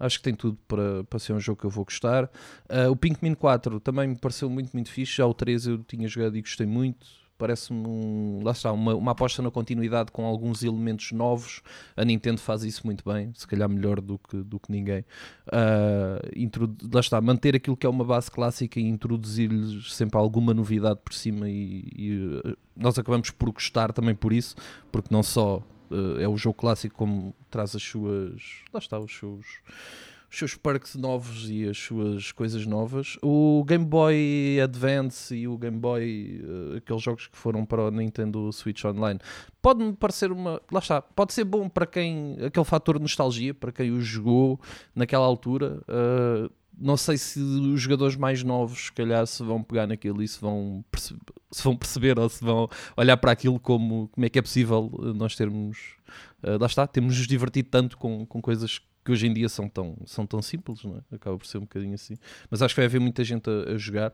acho 0.00 0.16
que 0.16 0.24
tem 0.24 0.34
tudo 0.34 0.58
para, 0.66 1.04
para 1.04 1.18
ser 1.18 1.34
um 1.34 1.40
jogo 1.40 1.60
que 1.60 1.66
eu 1.66 1.70
vou 1.70 1.84
gostar. 1.84 2.24
Uh, 2.70 2.90
o 2.90 2.96
Pinkmin 2.96 3.34
4 3.34 3.80
também 3.80 4.08
me 4.08 4.16
pareceu 4.16 4.48
muito 4.48 4.72
muito 4.72 4.90
fixe 4.90 5.16
já 5.16 5.26
o 5.26 5.34
3 5.34 5.66
eu 5.66 5.84
tinha 5.84 6.08
jogado 6.08 6.36
e 6.36 6.40
gostei 6.40 6.66
muito 6.66 7.06
parece-me 7.38 7.86
um, 7.86 8.40
lá 8.42 8.52
está, 8.52 8.72
uma, 8.72 8.94
uma 8.94 9.12
aposta 9.12 9.42
na 9.42 9.50
continuidade 9.50 10.10
com 10.10 10.24
alguns 10.24 10.62
elementos 10.62 11.12
novos. 11.12 11.62
A 11.96 12.04
Nintendo 12.04 12.40
faz 12.40 12.62
isso 12.64 12.86
muito 12.86 13.04
bem, 13.04 13.32
se 13.34 13.46
calhar 13.46 13.68
melhor 13.68 14.00
do 14.00 14.18
que, 14.18 14.36
do 14.38 14.58
que 14.58 14.70
ninguém. 14.70 15.04
Uh, 15.48 16.88
lá 16.92 17.00
está, 17.00 17.20
manter 17.20 17.56
aquilo 17.56 17.76
que 17.76 17.86
é 17.86 17.88
uma 17.88 18.04
base 18.04 18.30
clássica 18.30 18.80
e 18.80 18.84
introduzir-lhes 18.84 19.92
sempre 19.94 20.18
alguma 20.18 20.52
novidade 20.54 21.00
por 21.04 21.12
cima 21.12 21.48
e, 21.48 21.88
e 21.96 22.40
uh, 22.44 22.56
nós 22.76 22.98
acabamos 22.98 23.30
por 23.30 23.50
gostar 23.50 23.92
também 23.92 24.14
por 24.14 24.32
isso, 24.32 24.54
porque 24.90 25.08
não 25.12 25.22
só 25.22 25.62
uh, 25.90 26.20
é 26.20 26.28
o 26.28 26.36
jogo 26.36 26.54
clássico 26.54 26.96
como 26.96 27.34
traz 27.50 27.74
as 27.74 27.82
suas, 27.82 28.62
lá 28.72 28.78
está, 28.78 28.98
os 28.98 29.16
seus 29.16 29.46
os 30.30 30.38
seus 30.38 30.54
perks 30.54 30.94
novos 30.96 31.48
e 31.48 31.68
as 31.68 31.78
suas 31.78 32.32
coisas 32.32 32.66
novas. 32.66 33.16
O 33.22 33.64
Game 33.66 33.84
Boy 33.84 34.60
Advance 34.62 35.34
e 35.34 35.46
o 35.48 35.56
Game 35.56 35.78
Boy, 35.78 36.40
uh, 36.42 36.76
aqueles 36.76 37.02
jogos 37.02 37.26
que 37.26 37.36
foram 37.36 37.64
para 37.64 37.82
o 37.82 37.90
Nintendo 37.90 38.52
Switch 38.52 38.84
Online, 38.84 39.20
pode-me 39.62 39.92
parecer 39.92 40.32
uma. 40.32 40.60
Lá 40.70 40.80
está, 40.80 41.00
pode 41.00 41.32
ser 41.32 41.44
bom 41.44 41.68
para 41.68 41.86
quem. 41.86 42.36
aquele 42.44 42.64
fator 42.64 42.98
nostalgia, 43.00 43.54
para 43.54 43.72
quem 43.72 43.90
o 43.90 44.00
jogou 44.00 44.60
naquela 44.94 45.24
altura. 45.24 45.82
Uh, 45.88 46.50
não 46.78 46.96
sei 46.96 47.16
se 47.16 47.40
os 47.40 47.80
jogadores 47.80 48.16
mais 48.16 48.42
novos, 48.42 48.86
se 48.86 48.92
calhar, 48.92 49.26
se 49.26 49.42
vão 49.42 49.62
pegar 49.62 49.86
naquilo 49.86 50.22
e 50.22 50.28
se 50.28 50.38
vão, 50.38 50.84
se 50.94 51.62
vão 51.62 51.74
perceber 51.74 52.18
ou 52.18 52.28
se 52.28 52.44
vão 52.44 52.68
olhar 52.96 53.16
para 53.16 53.32
aquilo 53.32 53.58
como, 53.58 54.08
como 54.08 54.26
é 54.26 54.28
que 54.28 54.38
é 54.38 54.42
possível 54.42 54.92
nós 55.14 55.34
termos. 55.34 55.78
Uh, 56.42 56.60
lá 56.60 56.66
está, 56.66 56.86
temos 56.86 57.16
nos 57.16 57.26
divertido 57.26 57.70
tanto 57.70 57.96
com, 57.96 58.26
com 58.26 58.42
coisas 58.42 58.78
que 59.06 59.12
hoje 59.12 59.28
em 59.28 59.32
dia 59.32 59.48
são 59.48 59.68
tão, 59.68 59.96
são 60.04 60.26
tão 60.26 60.42
simples, 60.42 60.82
não 60.82 60.96
é? 60.96 61.14
acaba 61.14 61.38
por 61.38 61.46
ser 61.46 61.58
um 61.58 61.62
bocadinho 61.62 61.94
assim. 61.94 62.16
Mas 62.50 62.60
acho 62.60 62.74
que 62.74 62.80
vai 62.80 62.86
haver 62.86 63.00
muita 63.00 63.22
gente 63.22 63.48
a, 63.48 63.74
a 63.74 63.78
jogar. 63.78 64.12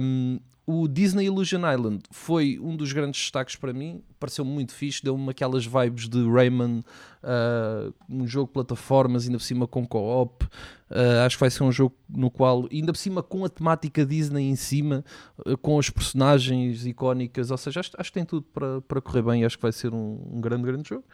Um, 0.00 0.40
o 0.70 0.86
Disney 0.86 1.24
Illusion 1.24 1.62
Island 1.66 2.02
foi 2.10 2.58
um 2.60 2.76
dos 2.76 2.92
grandes 2.92 3.18
destaques 3.18 3.56
para 3.56 3.72
mim, 3.72 4.02
pareceu 4.20 4.44
muito 4.44 4.74
fixe, 4.74 5.02
deu-me 5.02 5.30
aquelas 5.30 5.64
vibes 5.64 6.10
de 6.10 6.22
Rayman, 6.30 6.84
uh, 7.22 7.94
um 8.06 8.26
jogo 8.26 8.48
de 8.48 8.52
plataformas, 8.52 9.24
ainda 9.24 9.38
por 9.38 9.44
cima 9.44 9.66
com 9.66 9.86
co-op. 9.86 10.44
Uh, 10.44 11.24
acho 11.24 11.36
que 11.36 11.40
vai 11.40 11.48
ser 11.48 11.62
um 11.62 11.72
jogo 11.72 11.96
no 12.06 12.30
qual, 12.30 12.68
ainda 12.70 12.92
por 12.92 12.98
cima 12.98 13.22
com 13.22 13.46
a 13.46 13.48
temática 13.48 14.04
Disney 14.04 14.50
em 14.50 14.56
cima, 14.56 15.02
uh, 15.38 15.56
com 15.56 15.78
as 15.78 15.88
personagens 15.88 16.84
icónicas, 16.84 17.50
ou 17.50 17.56
seja, 17.56 17.80
acho, 17.80 17.92
acho, 17.96 18.10
que 18.10 18.18
tem 18.18 18.26
tudo 18.26 18.42
para, 18.52 18.82
para 18.82 19.00
correr 19.00 19.22
bem. 19.22 19.46
Acho 19.46 19.56
que 19.56 19.62
vai 19.62 19.72
ser 19.72 19.94
um, 19.94 20.20
um 20.34 20.38
grande, 20.38 20.64
grande 20.64 20.86
jogo. 20.86 21.04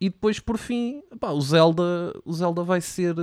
E 0.00 0.08
depois, 0.08 0.38
por 0.38 0.56
fim, 0.56 1.02
pá, 1.18 1.32
o, 1.32 1.40
Zelda, 1.40 2.14
o 2.24 2.32
Zelda 2.32 2.62
vai 2.62 2.80
ser. 2.80 3.16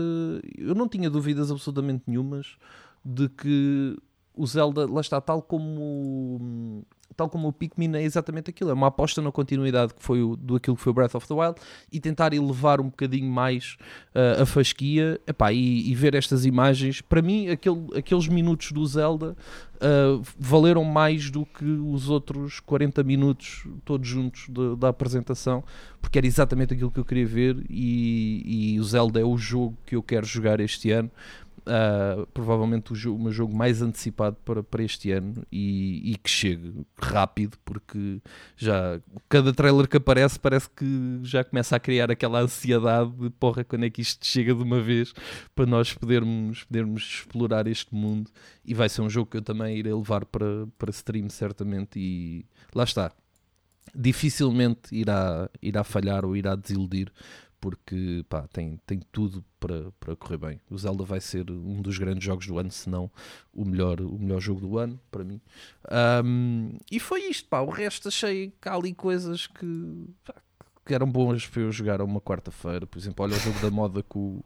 Eu 0.58 0.76
não 0.76 0.86
tinha 0.86 1.10
dúvidas 1.10 1.50
absolutamente 1.50 2.04
nenhumas 2.08 2.58
de 3.06 3.30
que 3.30 3.98
o 4.38 4.46
Zelda, 4.46 4.86
lá 4.90 5.02
está, 5.02 5.20
tal 5.20 5.42
como 5.42 6.86
tal 7.16 7.28
como 7.28 7.48
o 7.48 7.54
Pikmin 7.54 7.96
é 7.96 8.04
exatamente 8.04 8.52
aquilo, 8.52 8.70
é 8.70 8.74
uma 8.74 8.88
aposta 8.88 9.22
na 9.22 9.32
continuidade 9.32 9.94
que 9.94 10.04
foi 10.04 10.22
o, 10.22 10.36
do 10.36 10.56
aquilo 10.56 10.76
que 10.76 10.82
foi 10.82 10.92
o 10.92 10.94
Breath 10.94 11.16
of 11.16 11.28
the 11.28 11.34
Wild 11.34 11.56
e 11.92 12.00
tentar 12.00 12.32
elevar 12.32 12.80
um 12.80 12.86
bocadinho 12.86 13.30
mais 13.30 13.76
uh, 14.14 14.44
a 14.44 14.46
fasquia 14.46 15.20
epá, 15.26 15.52
e, 15.52 15.90
e, 15.90 15.96
ver 15.96 16.14
estas 16.14 16.46
imagens. 16.46 17.02
Para 17.02 17.22
mim, 17.22 17.50
aquele, 17.50 17.88
aqueles 17.98 18.28
minutos 18.28 18.72
do 18.72 18.86
Zelda 18.86 19.36
uh, 19.76 20.22
valeram 20.38 20.84
mais 20.84 21.32
do 21.32 21.44
que 21.44 21.66
os 21.66 22.08
outros 22.08 22.60
40 22.60 23.04
minutos 23.04 23.66
todos 23.84 24.08
juntos 24.08 24.48
de, 24.48 24.76
da 24.76 24.90
apresentação, 24.90 25.64
porque 26.00 26.20
era 26.20 26.28
exatamente 26.28 26.76
aquilo 26.76 26.92
que 26.92 27.00
eu 27.00 27.06
queria 27.06 27.26
ver 27.26 27.66
e, 27.68 28.74
e 28.76 28.80
o 28.80 28.84
Zelda 28.84 29.20
é 29.20 29.26
o 29.26 29.38
jogo 29.38 29.76
que 29.88 29.96
eu 29.96 30.04
quero 30.04 30.26
jogar 30.26 30.60
este 30.60 30.92
ano 30.92 31.10
uh, 31.68 32.26
provavelmente 32.28 32.94
o, 32.94 32.96
jogo, 32.96 33.20
o 33.20 33.24
meu 33.24 33.32
jogo 33.32 33.56
mais 33.56 33.82
antecipado 33.82 34.38
para, 34.44 34.64
para 34.64 34.84
este 34.84 35.12
ano 35.12 35.44
e, 35.52 36.14
e, 36.14 36.18
que 36.18 36.30
chegue 36.30 36.86
rápido, 37.00 37.58
porque 37.64 38.22
já 38.56 39.00
cada 39.30 39.54
trailer 39.54 39.88
que 39.88 39.98
aparece 39.98 40.40
parece 40.40 40.70
que 40.70 41.20
já 41.24 41.44
começa 41.44 41.76
a 41.76 41.80
criar 41.80 42.10
aquela 42.10 42.40
ansiedade 42.40 43.12
de 43.12 43.30
porra, 43.30 43.64
quando 43.64 43.86
é 43.86 43.90
que 43.90 44.02
isto 44.02 44.26
chega 44.26 44.54
de 44.54 44.64
uma 44.64 44.82
vez 44.82 45.14
para 45.56 45.66
nós 45.66 45.94
podermos, 45.94 46.64
podermos 46.64 47.04
explorar 47.04 47.68
este 47.68 47.94
mundo. 47.94 48.32
E 48.66 48.74
vai 48.74 48.90
ser 48.90 49.02
um 49.02 49.10
jogo 49.10 49.30
que 49.30 49.38
eu 49.38 49.42
também 49.42 49.78
irei 49.78 49.94
levar 49.94 50.26
para, 50.26 50.68
para 50.78 50.90
stream, 50.92 51.30
certamente. 51.30 52.00
E 52.00 52.46
lá 52.74 52.84
está. 52.84 53.12
Dificilmente 53.96 54.94
irá, 54.94 55.50
irá 55.62 55.84
falhar 55.84 56.26
ou 56.26 56.36
irá 56.36 56.56
desiludir, 56.56 57.12
porque 57.60 58.24
pá, 58.30 58.48
tem, 58.48 58.80
tem 58.86 59.00
tudo 59.12 59.44
para, 59.60 59.92
para 60.00 60.16
correr 60.16 60.38
bem. 60.38 60.62
O 60.70 60.78
Zelda 60.78 61.04
vai 61.04 61.20
ser 61.20 61.50
um 61.50 61.82
dos 61.82 61.98
grandes 61.98 62.24
jogos 62.24 62.48
do 62.48 62.58
ano, 62.58 62.72
se 62.72 62.90
não 62.90 63.12
o 63.54 63.66
melhor, 63.66 64.00
o 64.02 64.18
melhor 64.18 64.40
jogo 64.40 64.62
do 64.62 64.78
ano, 64.78 65.00
para 65.12 65.24
mim. 65.24 65.42
Um, 66.24 66.78
e 66.92 67.00
foi 67.00 67.22
isto, 67.24 67.48
pá. 67.50 67.62
O 67.62 67.70
resto 67.70 68.08
achei 68.08 68.54
cá 68.62 68.76
ali 68.76 68.94
coisas 68.94 69.48
que, 69.48 70.06
pá, 70.24 70.36
que 70.86 70.94
eram 70.94 71.12
boas 71.12 71.46
para 71.48 71.62
eu 71.62 71.72
jogar 71.72 72.02
uma 72.02 72.22
quarta-feira. 72.22 72.86
Por 72.86 72.98
exemplo, 72.98 73.26
olha 73.26 73.36
o 73.36 73.40
jogo 73.40 73.60
da 73.60 73.72
moda 73.72 74.04
que 74.04 74.18
o, 74.18 74.44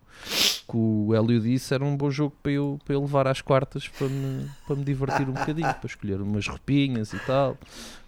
que 0.67 0.77
o 0.77 1.13
Hélio 1.13 1.39
disse, 1.39 1.73
era 1.73 1.83
um 1.83 1.95
bom 1.95 2.09
jogo 2.09 2.33
para 2.41 2.51
eu, 2.51 2.79
para 2.85 2.95
eu 2.95 3.01
levar 3.01 3.27
às 3.27 3.41
quartas 3.41 3.87
para 3.87 4.07
me, 4.07 4.49
para 4.65 4.75
me 4.75 4.83
divertir 4.83 5.27
um 5.27 5.33
bocadinho, 5.33 5.73
para 5.73 5.87
escolher 5.87 6.21
umas 6.21 6.47
roupinhas 6.47 7.13
e 7.13 7.19
tal. 7.19 7.57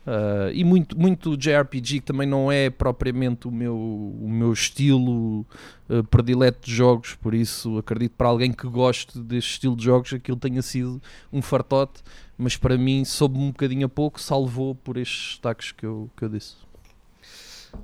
Uh, 0.06 0.51
e 0.54 0.66
muito, 0.66 0.99
muito 0.99 1.38
JRPG 1.38 2.01
que 2.01 2.01
também 2.01 2.28
não 2.28 2.51
é 2.51 2.70
propriamente 2.70 3.47
o 3.47 3.51
meu, 3.51 3.74
o 3.74 4.28
meu 4.30 4.51
estilo 4.51 5.45
uh, 5.89 6.04
predileto 6.10 6.68
de 6.68 6.76
jogos, 6.76 7.16
por 7.16 7.34
isso 7.34 7.78
acredito 7.78 8.12
para 8.18 8.28
alguém 8.28 8.51
que 8.51 8.68
goste 8.68 9.18
deste 9.18 9.51
estilo 9.51 9.78
de 9.78 9.86
jogos 9.86 10.12
aquilo 10.12 10.36
tenha 10.36 10.62
sido 10.62 11.01
um 11.32 11.41
fartote, 11.41 12.04
mas 12.38 12.58
para 12.58 12.78
mim 12.78 13.06
soube 13.06 13.38
um 13.38 13.47
bocadinho 13.47 13.86
a 13.86 13.89
pouco, 13.89 14.20
salvou 14.20 14.76
por 14.76 14.97
estes 14.97 15.36
destaques 15.36 15.72
que 15.72 15.86
eu, 15.86 16.10
que 16.18 16.26
eu 16.26 16.30
disse. 16.30 16.58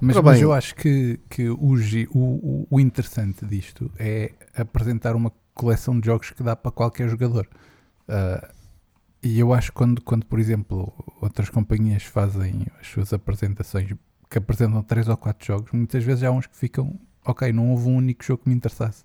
Mas, 0.01 0.15
mas 0.17 0.41
eu 0.41 0.53
acho 0.53 0.75
que, 0.75 1.19
que 1.29 1.49
o, 1.49 1.75
o, 2.11 2.67
o 2.69 2.79
interessante 2.79 3.45
disto 3.45 3.91
é 3.97 4.31
apresentar 4.55 5.15
uma 5.15 5.31
coleção 5.53 5.99
de 5.99 6.05
jogos 6.05 6.31
que 6.31 6.41
dá 6.41 6.55
para 6.55 6.71
qualquer 6.71 7.09
jogador. 7.09 7.47
Uh, 8.07 8.47
e 9.21 9.39
eu 9.39 9.53
acho 9.53 9.71
que 9.71 9.75
quando, 9.75 10.01
quando, 10.01 10.25
por 10.25 10.39
exemplo, 10.39 10.93
outras 11.21 11.49
companhias 11.49 12.03
fazem 12.03 12.65
as 12.79 12.87
suas 12.87 13.11
apresentações 13.11 13.93
que 14.29 14.37
apresentam 14.37 14.81
3 14.81 15.09
ou 15.09 15.17
4 15.17 15.45
jogos, 15.45 15.71
muitas 15.73 16.03
vezes 16.03 16.23
há 16.23 16.31
uns 16.31 16.47
que 16.47 16.55
ficam, 16.55 16.97
ok, 17.25 17.51
não 17.51 17.71
houve 17.71 17.89
um 17.89 17.95
único 17.97 18.23
jogo 18.23 18.43
que 18.43 18.49
me 18.49 18.55
interessasse. 18.55 19.03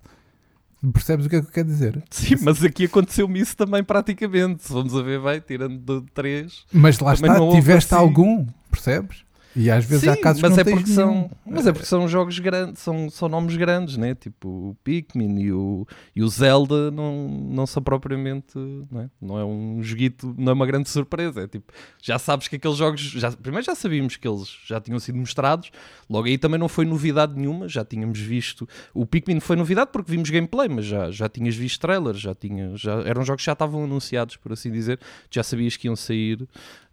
Percebes 0.93 1.25
o 1.25 1.29
que 1.29 1.37
é 1.37 1.41
que 1.41 1.47
eu 1.47 1.51
quero 1.51 1.67
dizer? 1.67 2.03
Sim, 2.11 2.35
mas 2.43 2.63
aqui 2.63 2.85
aconteceu-me 2.85 3.39
isso 3.39 3.57
também 3.57 3.83
praticamente. 3.83 4.71
Vamos 4.71 4.95
a 4.95 5.01
ver, 5.01 5.19
vai, 5.19 5.41
tirando 5.41 5.79
de 5.79 6.05
3. 6.11 6.65
Mas 6.71 6.99
lá 6.99 7.13
está, 7.13 7.35
tiveste 7.51 7.93
assim... 7.93 8.03
algum, 8.03 8.45
percebes? 8.69 9.24
E 9.55 9.71
às 9.71 9.85
vezes 9.85 10.03
Sim, 10.03 10.09
há 10.09 10.17
casos 10.17 10.41
mas 10.41 10.53
que 10.53 10.59
é 10.59 10.63
não 10.63 10.71
porque 10.73 10.91
são, 10.91 11.31
Mas 11.45 11.65
é 11.65 11.71
porque 11.71 11.87
são 11.87 12.07
jogos 12.07 12.37
grandes, 12.39 12.81
são, 12.81 13.09
são 13.09 13.29
nomes 13.29 13.55
grandes, 13.55 13.95
né? 13.95 14.13
Tipo 14.13 14.49
o 14.49 14.77
Pikmin 14.83 15.39
e 15.39 15.51
o, 15.53 15.87
e 16.13 16.21
o 16.21 16.27
Zelda 16.27 16.91
não, 16.91 17.27
não 17.29 17.65
são 17.65 17.81
propriamente. 17.81 18.57
Não 18.91 19.01
é? 19.01 19.09
não 19.21 19.39
é 19.39 19.45
um 19.45 19.81
joguito, 19.81 20.35
não 20.37 20.51
é 20.51 20.53
uma 20.53 20.65
grande 20.65 20.89
surpresa. 20.89 21.43
É 21.43 21.47
tipo, 21.47 21.71
já 22.01 22.19
sabes 22.19 22.47
que 22.47 22.57
aqueles 22.57 22.75
jogos. 22.75 22.99
Já, 22.99 23.31
primeiro 23.31 23.65
já 23.65 23.75
sabíamos 23.75 24.17
que 24.17 24.27
eles 24.27 24.47
já 24.65 24.81
tinham 24.81 24.99
sido 24.99 25.17
mostrados, 25.17 25.71
logo 26.09 26.27
aí 26.27 26.37
também 26.37 26.59
não 26.59 26.67
foi 26.67 26.85
novidade 26.85 27.33
nenhuma, 27.35 27.69
já 27.69 27.85
tínhamos 27.85 28.19
visto. 28.19 28.67
O 28.93 29.05
Pikmin 29.05 29.39
foi 29.39 29.55
novidade 29.55 29.89
porque 29.93 30.11
vimos 30.11 30.29
gameplay, 30.29 30.67
mas 30.67 30.85
já, 30.85 31.09
já 31.11 31.29
tinhas 31.29 31.55
visto 31.55 31.79
trailers, 31.79 32.19
já 32.19 32.35
tinha, 32.35 32.75
já, 32.75 32.95
eram 33.01 33.23
jogos 33.23 33.41
que 33.41 33.45
já 33.45 33.53
estavam 33.53 33.85
anunciados, 33.85 34.35
por 34.35 34.51
assim 34.51 34.71
dizer, 34.71 34.99
já 35.31 35.43
sabias 35.43 35.77
que 35.77 35.87
iam 35.87 35.95
sair. 35.95 36.45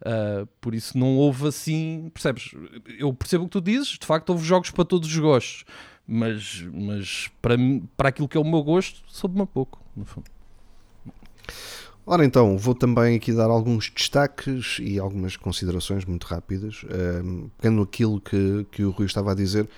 Uh, 0.02 0.46
por 0.60 0.74
isso 0.74 0.98
não 0.98 1.16
houve 1.16 1.46
assim, 1.46 2.10
percebes? 2.12 2.50
Eu 2.98 3.14
percebo 3.14 3.44
o 3.44 3.46
que 3.46 3.52
tu 3.52 3.60
dizes, 3.60 3.98
de 3.98 4.04
facto 4.04 4.30
houve 4.30 4.44
jogos 4.44 4.70
para 4.70 4.84
todos 4.84 5.08
os 5.08 5.16
gostos, 5.16 5.64
mas, 6.06 6.66
mas 6.72 7.30
para, 7.40 7.56
para 7.96 8.08
aquilo 8.08 8.28
que 8.28 8.36
é 8.36 8.40
o 8.40 8.44
meu 8.44 8.64
gosto, 8.64 9.00
soube-me 9.06 9.46
pouco, 9.46 9.80
no 9.96 10.04
fundo. 10.04 10.26
Ora 12.04 12.24
então, 12.24 12.58
vou 12.58 12.74
também 12.74 13.14
aqui 13.14 13.32
dar 13.32 13.48
alguns 13.48 13.88
destaques 13.88 14.78
e 14.80 14.98
algumas 14.98 15.36
considerações 15.36 16.04
muito 16.04 16.24
rápidas. 16.24 16.84
Um, 17.24 17.48
pegando 17.56 17.82
aquilo 17.82 18.20
que, 18.20 18.66
que 18.72 18.82
o 18.82 18.90
Rui 18.90 19.06
estava 19.06 19.30
a 19.30 19.34
dizer, 19.36 19.68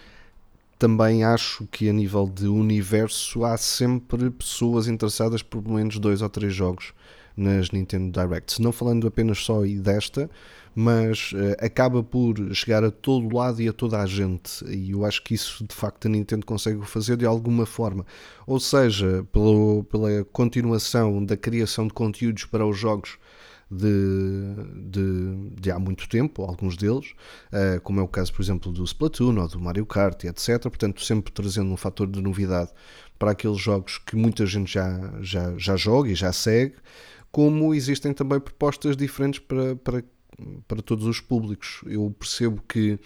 também 0.79 1.22
acho 1.22 1.66
que 1.66 1.87
a 1.87 1.93
nível 1.93 2.27
de 2.27 2.47
universo 2.47 3.45
há 3.45 3.59
sempre 3.59 4.31
pessoas 4.31 4.89
interessadas 4.89 5.43
por 5.43 5.62
pelo 5.62 5.75
menos 5.75 5.99
dois 5.99 6.22
ou 6.22 6.29
três 6.31 6.55
jogos 6.55 6.95
nas 7.37 7.70
Nintendo 7.70 8.11
Directs. 8.11 8.59
Não 8.59 8.72
falando 8.72 9.07
apenas 9.07 9.39
só 9.39 9.62
desta, 9.62 10.30
mas 10.74 11.32
uh, 11.32 11.64
acaba 11.64 12.03
por 12.03 12.37
chegar 12.53 12.82
a 12.85 12.91
todo 12.91 13.35
lado 13.35 13.62
e 13.62 13.68
a 13.68 13.72
toda 13.72 14.01
a 14.01 14.07
gente. 14.07 14.64
E 14.66 14.91
eu 14.91 15.05
acho 15.05 15.22
que 15.22 15.35
isso 15.35 15.64
de 15.66 15.74
facto 15.74 16.07
a 16.07 16.09
Nintendo 16.09 16.45
consegue 16.45 16.85
fazer 16.87 17.16
de 17.16 17.26
alguma 17.26 17.64
forma. 17.64 18.05
Ou 18.47 18.59
seja, 18.59 19.24
pelo, 19.32 19.85
pela 19.85 20.24
continuação 20.24 21.24
da 21.24 21.37
criação 21.37 21.87
de 21.87 21.95
conteúdos 21.95 22.45
para 22.45 22.66
os 22.66 22.78
jogos. 22.78 23.18
De, 23.70 24.55
de, 24.89 25.51
de, 25.61 25.70
há 25.70 25.78
muito 25.80 26.07
tempo, 26.09 26.43
alguns 26.43 26.76
deles, 26.76 27.12
uh, 27.51 27.80
como 27.80 27.99
é 27.99 28.03
o 28.03 28.07
caso, 28.07 28.32
por 28.32 28.43
exemplo, 28.43 28.70
do 28.70 28.85
Splatoon 28.85 29.41
ou 29.41 29.49
do 29.49 29.59
Mario 29.59 29.87
Kart, 29.87 30.22
etc. 30.24 30.61
Portanto, 30.61 31.03
sempre 31.03 31.32
trazendo 31.32 31.72
um 31.72 31.76
fator 31.76 32.07
de 32.07 32.20
novidade 32.20 32.70
para 33.18 33.32
aqueles 33.32 33.59
jogos 33.59 33.99
que 33.99 34.14
muita 34.14 34.45
gente 34.47 34.72
já, 34.72 35.12
já, 35.22 35.57
já 35.57 35.76
joga 35.76 36.11
e 36.11 36.14
já 36.14 36.32
segue, 36.32 36.74
como 37.35 37.74
existem 37.74 38.12
também 38.12 38.39
propostas 38.39 38.97
diferentes 38.97 39.41
para, 39.41 39.74
para, 39.74 40.05
para 40.68 40.80
todos 40.80 41.05
os 41.05 41.20
públicos. 41.20 41.80
Eu 41.85 42.14
percebo 42.16 42.62
que 42.68 42.97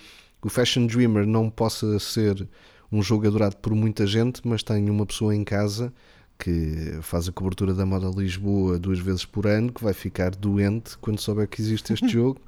o 0.45 0.51
Fashion 0.51 0.87
Dreamer 0.87 1.27
não 1.27 1.49
possa 1.49 1.99
ser 1.99 2.47
um 2.93 3.01
jogo 3.01 3.27
adorado 3.27 3.57
por 3.57 3.75
muita 3.75 4.07
gente, 4.07 4.47
mas 4.47 4.63
tenho 4.63 4.93
uma 4.93 5.07
pessoa 5.07 5.35
em 5.35 5.43
casa 5.43 5.91
que 6.39 6.99
faz 7.01 7.27
a 7.27 7.33
cobertura 7.33 7.73
da 7.73 7.87
moda 7.87 8.11
Lisboa 8.15 8.79
duas 8.79 8.99
vezes 8.99 9.25
por 9.25 9.47
ano, 9.47 9.73
que 9.73 9.83
vai 9.83 9.95
ficar 9.95 10.35
doente 10.35 10.99
quando 10.99 11.19
souber 11.21 11.49
que 11.49 11.63
existe 11.63 11.95
este 11.95 12.09
jogo 12.13 12.39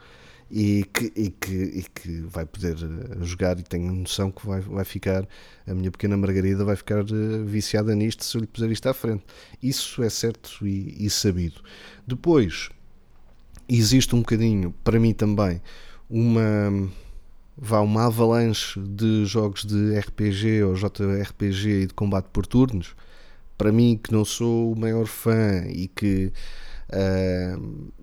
e 0.51 0.85
que, 0.93 1.13
e, 1.15 1.31
que, 1.31 1.53
e 1.53 1.83
que 1.95 2.21
vai 2.23 2.45
poder 2.45 2.77
eh, 2.77 3.25
jogar 3.25 3.59
e 3.59 3.63
tenho 3.63 3.93
noção 3.93 4.31
que 4.31 4.45
vai, 4.45 4.61
vai 4.61 4.85
ficar, 4.85 5.27
a 5.67 5.75
minha 5.75 5.91
pequena 5.91 6.17
Margarida 6.17 6.65
vai 6.65 6.75
ficar 6.75 7.01
eh, 7.01 7.45
viciada 7.45 7.95
nisto 7.95 8.25
se 8.25 8.37
eu 8.37 8.41
lhe 8.41 8.47
puser 8.49 8.71
isto 8.71 8.89
à 8.89 8.95
frente. 8.95 9.25
Isso 9.63 10.03
é 10.03 10.11
certo 10.11 10.67
e, 10.67 11.07
e 11.07 11.09
sabido. 11.09 11.63
Depois, 12.07 12.69
existe 13.69 14.15
um 14.17 14.21
bocadinho, 14.21 14.75
para 14.83 14.99
mim 14.99 15.13
também, 15.15 15.63
uma 16.09 16.91
vá 17.57 17.81
uma 17.81 18.07
avalanche 18.07 18.81
de 18.81 19.27
jogos 19.27 19.65
de 19.65 19.99
RPG 19.99 20.63
ou 20.65 20.75
JRPG 20.75 21.83
e 21.83 21.87
de 21.87 21.95
combate 21.95 22.27
por 22.33 22.47
turnos. 22.47 22.97
Para 23.59 23.71
mim, 23.71 24.01
que 24.03 24.13
não 24.13 24.25
sou 24.25 24.73
o 24.73 24.77
maior 24.77 25.07
fã 25.07 25.65
e 25.69 25.87
que 25.87 26.33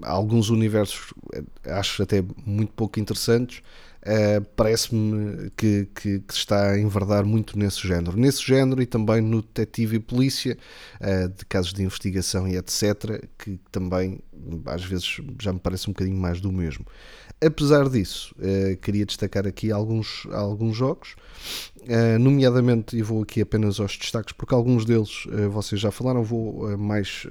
alguns 0.02 0.50
universos 0.50 1.14
eh, 1.34 1.44
acho 1.72 2.04
até 2.04 2.24
muito 2.46 2.72
pouco 2.74 3.00
interessantes. 3.00 3.62
Uh, 4.08 4.46
Parece-me 4.56 5.50
que, 5.58 5.90
que, 5.94 6.20
que, 6.20 6.34
se 6.34 6.40
está 6.40 6.72
a 6.72 6.80
enverdar 6.80 7.26
muito 7.26 7.60
nesse 7.60 7.86
género. 7.86 8.18
Nesse 8.18 8.42
género 8.42 8.82
e 8.82 8.86
também 8.86 9.20
no 9.20 9.42
detetive 9.42 9.98
e 9.98 10.00
polícia, 10.00 10.58
uh, 11.02 11.28
de 11.28 11.46
casos 11.46 11.74
de 11.74 11.84
investigação 11.84 12.48
e 12.48 12.56
etc., 12.56 13.28
que 13.38 13.60
também 13.70 14.20
às 14.66 14.84
vezes 14.84 15.20
já 15.42 15.52
me 15.52 15.60
parece 15.60 15.90
um 15.90 15.94
bocadinho 15.94 16.18
mais 16.18 16.40
do 16.40 16.52
mesmo. 16.52 16.86
Apesar 17.44 17.88
disso, 17.88 18.34
uh, 18.40 18.78
queria 18.78 19.06
destacar 19.06 19.46
aqui 19.46 19.72
alguns, 19.72 20.26
alguns 20.32 20.76
jogos, 20.76 21.16
uh, 21.82 22.18
nomeadamente, 22.20 22.98
e 22.98 23.02
vou 23.04 23.22
aqui 23.22 23.42
apenas 23.42 23.80
aos 23.80 23.96
destaques, 23.96 24.34
porque 24.34 24.56
alguns 24.56 24.86
deles 24.86 25.26
uh, 25.28 25.50
vocês 25.50 25.80
já 25.80 25.92
falaram, 25.92 26.24
vou 26.24 26.76
mais, 26.78 27.28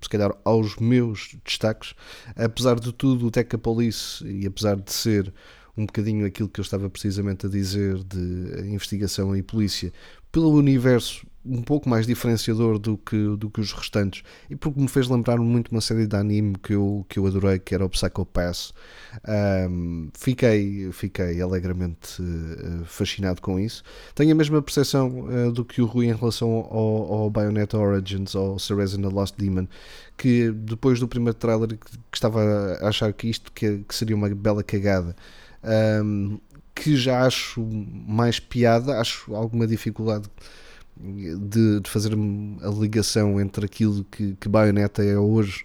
se 0.00 0.08
calhar, 0.08 0.32
aos 0.44 0.76
meus 0.76 1.36
destaques. 1.44 1.94
Apesar 2.36 2.78
de 2.78 2.92
tudo, 2.92 3.26
o 3.26 3.30
Decapolis, 3.30 4.22
e 4.24 4.46
apesar 4.46 4.76
de 4.76 4.92
ser 4.92 5.32
um 5.80 5.86
bocadinho 5.86 6.26
aquilo 6.26 6.48
que 6.48 6.60
eu 6.60 6.62
estava 6.62 6.88
precisamente 6.90 7.46
a 7.46 7.48
dizer 7.48 8.02
de 8.04 8.68
investigação 8.68 9.36
e 9.36 9.42
polícia, 9.42 9.92
pelo 10.30 10.50
universo 10.50 11.26
um 11.48 11.62
pouco 11.62 11.88
mais 11.88 12.06
diferenciador 12.06 12.78
do 12.78 12.98
que, 12.98 13.36
do 13.36 13.48
que 13.48 13.60
os 13.60 13.72
restantes. 13.72 14.22
E 14.50 14.56
porque 14.56 14.80
me 14.80 14.88
fez 14.88 15.08
lembrar 15.08 15.38
muito 15.38 15.70
uma 15.70 15.80
série 15.80 16.06
de 16.06 16.14
anime 16.14 16.56
que 16.62 16.74
eu, 16.74 17.06
que 17.08 17.18
eu 17.18 17.26
adorei 17.26 17.58
que 17.58 17.74
era 17.74 17.84
o 17.84 17.88
Psycho 17.88 18.26
Pass 18.26 18.74
um, 19.70 20.10
fiquei, 20.14 20.90
fiquei 20.92 21.40
alegremente 21.40 22.20
uh, 22.20 22.84
fascinado 22.84 23.40
com 23.40 23.58
isso. 23.58 23.82
Tenho 24.14 24.32
a 24.32 24.34
mesma 24.34 24.60
percepção 24.60 25.20
uh, 25.20 25.52
do 25.52 25.64
que 25.64 25.80
o 25.80 25.86
Rui 25.86 26.06
em 26.06 26.14
relação 26.14 26.50
ao, 26.50 27.12
ao 27.12 27.30
Bayonetta 27.30 27.78
Origins 27.78 28.34
and 28.36 29.02
the 29.02 29.08
Lost 29.08 29.34
Demon 29.38 29.66
que 30.16 30.50
depois 30.50 30.98
do 30.98 31.08
primeiro 31.08 31.38
trailer 31.38 31.68
que, 31.68 31.76
que 31.78 32.16
estava 32.16 32.42
a 32.80 32.88
achar 32.88 33.12
que 33.12 33.28
isto 33.28 33.52
que, 33.52 33.84
que 33.88 33.94
seria 33.94 34.16
uma 34.16 34.28
bela 34.28 34.62
cagada 34.62 35.14
um, 35.64 36.38
que 36.74 36.96
já 36.96 37.26
acho 37.26 37.60
mais 38.06 38.38
piada, 38.38 39.00
acho 39.00 39.34
alguma 39.34 39.66
dificuldade 39.66 40.28
de, 40.96 41.80
de, 41.80 41.90
fazer 41.90 42.12
a 42.12 42.68
ligação 42.68 43.40
entre 43.40 43.64
aquilo 43.64 44.04
que, 44.04 44.34
que 44.34 44.48
Bayonetta 44.48 45.02
é 45.02 45.16
hoje 45.16 45.64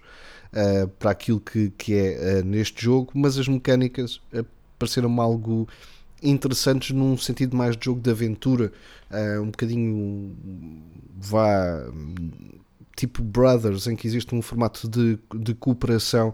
uh, 0.51 0.87
para 0.99 1.11
aquilo 1.11 1.39
que, 1.39 1.71
que 1.77 1.93
é 1.95 2.41
uh, 2.41 2.45
neste 2.45 2.83
jogo, 2.83 3.11
mas 3.13 3.37
as 3.37 3.47
mecânicas 3.47 4.21
pareceram-me 4.77 5.19
algo 5.19 5.67
interessantes 6.21 6.95
num 6.95 7.17
sentido 7.17 7.55
mais 7.55 7.75
de 7.75 7.85
jogo 7.85 8.01
de 8.01 8.09
aventura, 8.09 8.71
uh, 9.11 9.41
um 9.41 9.47
bocadinho 9.51 10.35
vá 11.17 11.85
tipo 12.95 13.23
Brothers, 13.23 13.87
em 13.87 13.95
que 13.95 14.07
existe 14.07 14.33
um 14.35 14.41
formato 14.41 14.87
de, 14.87 15.17
de 15.35 15.53
cooperação 15.55 16.33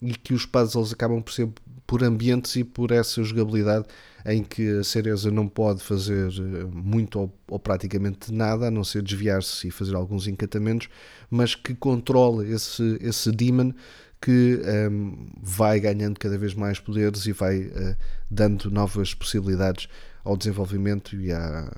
e 0.00 0.14
que 0.14 0.34
os 0.34 0.46
puzzles 0.46 0.92
acabam 0.92 1.22
por 1.22 1.32
ser 1.32 1.48
por 1.86 2.04
ambientes 2.04 2.54
e 2.54 2.62
por 2.62 2.92
essa 2.92 3.20
jogabilidade 3.24 3.84
em 4.24 4.44
que 4.44 4.78
a 4.78 4.84
Cereza 4.84 5.28
não 5.28 5.48
pode 5.48 5.82
fazer 5.82 6.30
eh, 6.30 6.64
muito 6.72 7.18
ou, 7.18 7.34
ou 7.48 7.58
praticamente 7.58 8.32
nada, 8.32 8.68
a 8.68 8.70
não 8.70 8.84
ser 8.84 9.02
desviar-se 9.02 9.66
e 9.66 9.70
fazer 9.72 9.96
alguns 9.96 10.28
encantamentos, 10.28 10.88
mas 11.28 11.56
que 11.56 11.74
controla 11.74 12.46
esse, 12.46 12.96
esse 13.00 13.32
demon 13.32 13.72
que 14.20 14.30
um, 14.30 14.68
ehm, 14.68 15.32
vai 15.42 15.80
ganhando 15.80 16.16
cada 16.18 16.38
vez 16.38 16.54
mais 16.54 16.78
poderes 16.78 17.26
e 17.26 17.32
vai 17.32 17.62
uh, 17.62 17.96
dando 18.30 18.70
novas 18.70 19.12
possibilidades 19.12 19.88
ao 20.22 20.36
desenvolvimento 20.36 21.16
e 21.16 21.32
à, 21.32 21.72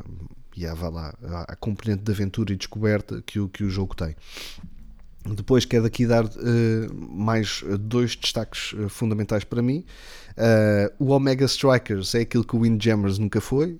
e 0.57 0.67
à, 0.67 0.75
lá, 0.75 1.15
à 1.49 1.57
componente 1.57 2.03
de 2.03 2.13
aventura 2.13 2.53
e 2.53 2.57
descoberta 2.57 3.23
que 3.25 3.39
o, 3.39 3.49
que 3.49 3.65
o 3.65 3.71
jogo 3.71 3.95
tem. 3.95 4.15
Depois 5.25 5.65
quero 5.65 5.87
aqui 5.87 6.07
dar 6.07 6.25
uh, 6.25 6.31
mais 6.95 7.63
dois 7.79 8.17
destaques 8.17 8.73
uh, 8.73 8.89
fundamentais 8.89 9.45
para 9.45 9.63
mim. 9.63 9.85
Uh, 10.31 10.93
o 10.99 11.11
Omega 11.11 11.45
Strikers 11.45 12.15
é 12.15 12.21
aquilo 12.21 12.45
que 12.45 12.57
o 12.57 12.61
Windjammers 12.61 13.19
nunca 13.19 13.41
foi. 13.41 13.79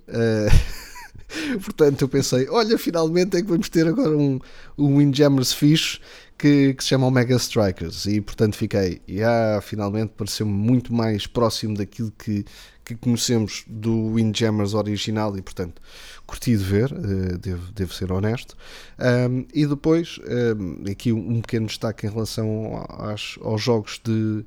portanto, 1.63 2.01
eu 2.03 2.07
pensei: 2.07 2.47
olha, 2.49 2.77
finalmente 2.77 3.35
é 3.35 3.41
que 3.41 3.47
vamos 3.47 3.67
ter 3.67 3.87
agora 3.87 4.15
um, 4.15 4.39
um 4.77 4.97
Windjammers 4.97 5.51
fixe 5.51 5.99
que, 6.37 6.73
que, 6.73 6.83
se 6.83 6.89
chama 6.89 7.07
Omega 7.07 7.35
Strikers. 7.35 8.05
E 8.05 8.21
portanto 8.21 8.55
fiquei, 8.55 9.01
ah, 9.23 9.59
finalmente 9.61 10.13
pareceu-me 10.15 10.53
muito 10.53 10.93
mais 10.93 11.27
próximo 11.27 11.75
daquilo 11.75 12.11
que, 12.11 12.45
que 12.85 12.95
conhecemos 12.95 13.63
do 13.67 14.13
Windjammers 14.13 14.73
original 14.73 15.35
e 15.37 15.41
portanto 15.41 15.81
curti 16.25 16.57
de 16.57 16.63
ver, 16.63 16.91
uh, 16.91 17.37
devo, 17.37 17.71
devo 17.73 17.93
ser 17.93 18.11
honesto. 18.11 18.55
Um, 18.99 19.45
e 19.53 19.65
depois, 19.65 20.19
um, 20.57 20.89
aqui 20.89 21.11
um 21.11 21.41
pequeno 21.41 21.67
destaque 21.67 22.07
em 22.07 22.09
relação 22.09 22.85
aos, 22.87 23.37
jogos 23.61 23.99
de 24.03 24.45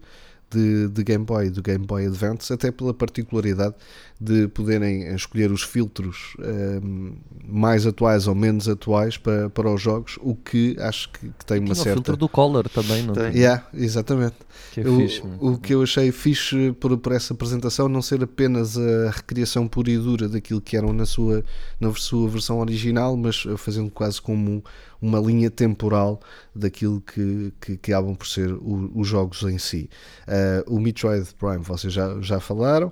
de, 0.51 0.89
de 0.89 1.03
Game 1.03 1.25
Boy 1.25 1.51
do 1.51 1.63
Game 1.63 1.85
Boy 1.85 2.07
Advance, 2.07 2.53
até 2.53 2.71
pela 2.71 2.95
particularidade 2.95 3.75
de 4.19 4.49
poderem 4.49 5.15
escolher 5.15 5.53
os 5.53 5.63
filtros 5.63 6.35
um, 6.39 6.45
ehm, 6.45 7.13
mais 7.47 7.87
atuais 7.87 8.27
ou 8.27 8.35
menos 8.35 8.69
atuais 8.69 9.19
para, 9.19 9.51
para 9.51 9.71
os 9.71 9.81
jogos, 9.81 10.19
o 10.23 10.35
que 10.35 10.75
acho 10.81 11.11
que, 11.11 11.29
que 11.29 11.45
tem 11.45 11.59
uma 11.59 11.75
certa. 11.75 11.91
O 11.91 11.95
filtro 11.95 12.17
do 12.17 12.29
Color 12.29 12.69
também, 12.69 13.03
não 13.03 13.13
tem? 13.13 13.37
Yeah, 13.37 13.67
exatamente. 13.75 14.37
Que 14.73 14.81
é 14.81 14.89
o, 14.89 14.97
fixe, 14.97 15.23
o 15.39 15.59
que 15.59 15.75
eu 15.75 15.83
achei 15.83 16.11
fixe 16.11 16.73
por, 16.81 16.97
por 16.97 17.13
essa 17.13 17.35
apresentação 17.35 17.89
não 17.89 18.01
ser 18.01 18.23
apenas 18.23 18.79
a 18.79 19.11
recriação 19.11 19.69
pura 19.69 19.91
e 19.91 19.99
dura 19.99 20.29
daquilo 20.29 20.63
que 20.63 20.77
eram 20.77 20.95
na 20.95 21.05
sua, 21.05 21.45
na 21.79 21.93
sua 21.93 22.29
versão 22.29 22.59
original, 22.59 23.17
mas 23.17 23.45
fazendo 23.59 23.91
quase 23.91 24.21
como 24.21 24.65
uma 25.01 25.21
linha 25.21 25.51
temporal 25.51 26.21
daquilo 26.55 27.03
que, 27.03 27.53
que, 27.61 27.77
que 27.77 27.93
acabam 27.93 28.15
por 28.15 28.27
ser 28.27 28.51
o, 28.53 28.91
os 28.95 29.07
jogos 29.07 29.43
em 29.43 29.59
si. 29.59 29.91
Uh, 30.27 30.75
o 30.75 30.81
Metroid 30.81 31.29
Prime 31.39 31.63
vocês 31.63 31.93
já, 31.93 32.19
já 32.21 32.41
falaram. 32.41 32.91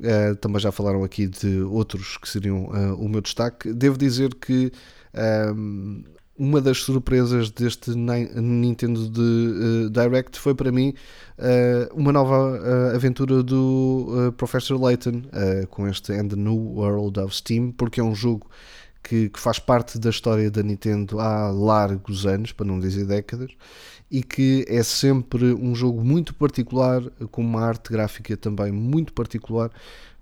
Uh, 0.00 0.34
também 0.36 0.58
já 0.58 0.72
falaram 0.72 1.04
aqui 1.04 1.26
de 1.26 1.60
outros 1.60 2.16
que 2.16 2.28
seriam 2.28 2.64
uh, 2.64 2.94
o 2.94 3.08
meu 3.08 3.20
destaque. 3.20 3.72
Devo 3.72 3.98
dizer 3.98 4.34
que 4.34 4.72
um, 5.54 6.02
uma 6.38 6.58
das 6.58 6.78
surpresas 6.78 7.50
deste 7.50 7.90
Nintendo 7.94 9.10
de, 9.10 9.20
uh, 9.20 9.90
Direct 9.90 10.38
foi 10.38 10.54
para 10.54 10.72
mim 10.72 10.94
uma 11.94 12.12
nova 12.12 12.94
aventura 12.94 13.42
do 13.42 14.32
Professor 14.36 14.78
Layton 14.78 15.22
com 15.70 15.88
este 15.88 16.12
And 16.12 16.28
the 16.28 16.36
New 16.36 16.76
World 16.76 17.18
of 17.18 17.34
Steam, 17.34 17.72
porque 17.72 17.98
é 18.00 18.04
um 18.04 18.14
jogo 18.14 18.46
que, 19.02 19.30
que, 19.30 19.40
faz 19.40 19.58
parte 19.58 19.98
da 19.98 20.10
história 20.10 20.50
da 20.50 20.62
Nintendo 20.62 21.18
há 21.18 21.50
largos 21.50 22.26
anos, 22.26 22.52
para 22.52 22.66
não 22.66 22.78
dizer 22.78 23.06
décadas, 23.06 23.50
e 24.10 24.22
que 24.22 24.64
é 24.68 24.82
sempre 24.82 25.54
um 25.54 25.74
jogo 25.74 26.04
muito 26.04 26.34
particular, 26.34 27.02
com 27.30 27.42
uma 27.42 27.62
arte 27.62 27.92
gráfica 27.92 28.36
também 28.36 28.72
muito 28.72 29.12
particular, 29.12 29.70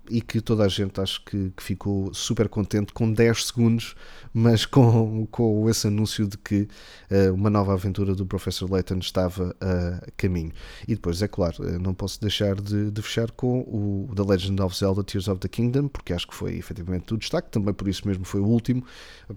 e 0.09 0.21
que 0.21 0.41
toda 0.41 0.63
a 0.63 0.67
gente 0.67 0.99
acho 0.99 1.23
que, 1.23 1.51
que, 1.55 1.61
ficou 1.61 2.11
super 2.13 2.49
contente 2.49 2.91
com 2.91 3.11
10 3.11 3.45
segundos, 3.45 3.95
mas 4.33 4.65
com, 4.65 5.27
com 5.27 5.69
esse 5.69 5.87
anúncio 5.87 6.27
de 6.27 6.37
que 6.37 6.67
uh, 7.11 7.33
uma 7.33 7.49
nova 7.49 7.73
aventura 7.73 8.15
do 8.15 8.25
Professor 8.25 8.69
Layton 8.69 8.97
estava 8.97 9.55
a 9.61 10.11
caminho. 10.17 10.51
E 10.87 10.95
depois, 10.95 11.21
é 11.21 11.27
claro, 11.27 11.63
eh, 11.63 11.77
não 11.77 11.93
posso 11.93 12.19
deixar 12.19 12.55
de, 12.55 12.89
de, 12.89 13.01
fechar 13.01 13.29
com 13.31 13.59
o 13.61 14.09
The 14.15 14.23
Legend 14.23 14.61
of 14.61 14.75
Zelda 14.75 15.03
Tears 15.03 15.27
of 15.27 15.39
the 15.39 15.47
Kingdom, 15.47 15.87
porque 15.87 16.11
acho 16.11 16.27
que 16.27 16.35
foi 16.35 16.55
efetivamente 16.55 17.13
o 17.13 17.17
destaque, 17.17 17.51
também 17.51 17.73
por 17.73 17.87
isso 17.87 18.07
mesmo 18.07 18.25
foi 18.25 18.41
o 18.41 18.45
último, 18.45 18.83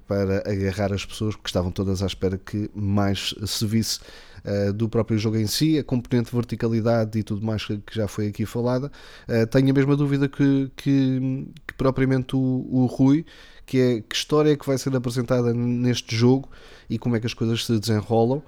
para 0.06 0.38
agarrar 0.50 0.92
as 0.92 1.04
pessoas 1.04 1.36
que 1.36 1.48
estavam 1.48 1.70
todas 1.70 2.02
à 2.02 2.06
espera 2.06 2.38
que 2.38 2.70
mais 2.74 3.34
se 3.44 3.66
visse 3.66 4.00
uh, 4.44 4.72
do 4.72 4.88
próprio 4.88 5.18
jogo 5.18 5.36
em 5.36 5.46
si, 5.46 5.78
a 5.78 5.84
componente 5.84 6.30
de 6.30 6.36
verticalidade 6.36 7.18
e 7.18 7.22
tudo 7.22 7.44
mais 7.44 7.64
que, 7.64 7.78
que 7.78 7.94
já 7.94 8.08
foi 8.08 8.28
aqui 8.28 8.46
falada. 8.46 8.90
Uh, 9.28 9.46
tenho 9.46 9.70
a 9.70 9.72
mesma 9.72 9.96
dúvida 9.96 10.28
que, 10.28 10.70
que, 10.76 11.46
que 11.66 11.74
propriamente 11.74 12.36
o, 12.36 12.38
o 12.70 12.86
Rui, 12.86 13.24
que 13.66 13.78
é 13.78 14.00
que 14.00 14.14
história 14.14 14.52
é 14.52 14.56
que 14.56 14.66
vai 14.66 14.76
ser 14.78 14.94
apresentada 14.94 15.52
neste 15.54 16.14
jogo 16.14 16.48
e 16.88 16.98
como 16.98 17.16
é 17.16 17.20
que 17.20 17.26
as 17.26 17.34
coisas 17.34 17.64
se 17.64 17.78
desenrolam. 17.78 18.42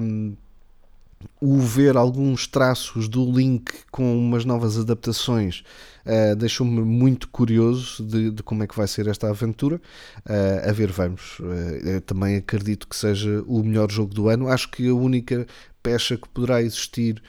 Um, 0.00 0.36
o 1.40 1.58
ver 1.58 1.96
alguns 1.96 2.46
traços 2.46 3.08
do 3.08 3.24
Link 3.24 3.72
com 3.90 4.16
umas 4.18 4.44
novas 4.44 4.78
adaptações 4.78 5.64
uh, 6.06 6.36
deixou-me 6.36 6.80
muito 6.82 7.28
curioso 7.28 8.04
de, 8.04 8.30
de, 8.30 8.42
como 8.42 8.62
é 8.62 8.66
que 8.66 8.76
vai 8.76 8.86
ser 8.86 9.06
esta 9.06 9.28
aventura. 9.28 9.80
Uh, 10.26 10.68
a 10.68 10.72
ver, 10.72 10.90
vamos. 10.90 11.38
Uh, 11.40 12.00
também 12.02 12.36
acredito 12.36 12.86
que 12.88 12.96
seja 12.96 13.42
o 13.46 13.62
melhor 13.62 13.90
jogo 13.90 14.14
do 14.14 14.28
ano. 14.28 14.48
Acho 14.48 14.70
que 14.70 14.88
a 14.88 14.94
única 14.94 15.46
pecha 15.82 16.16
que 16.16 16.28
poderá 16.28 16.62
existir 16.62 17.22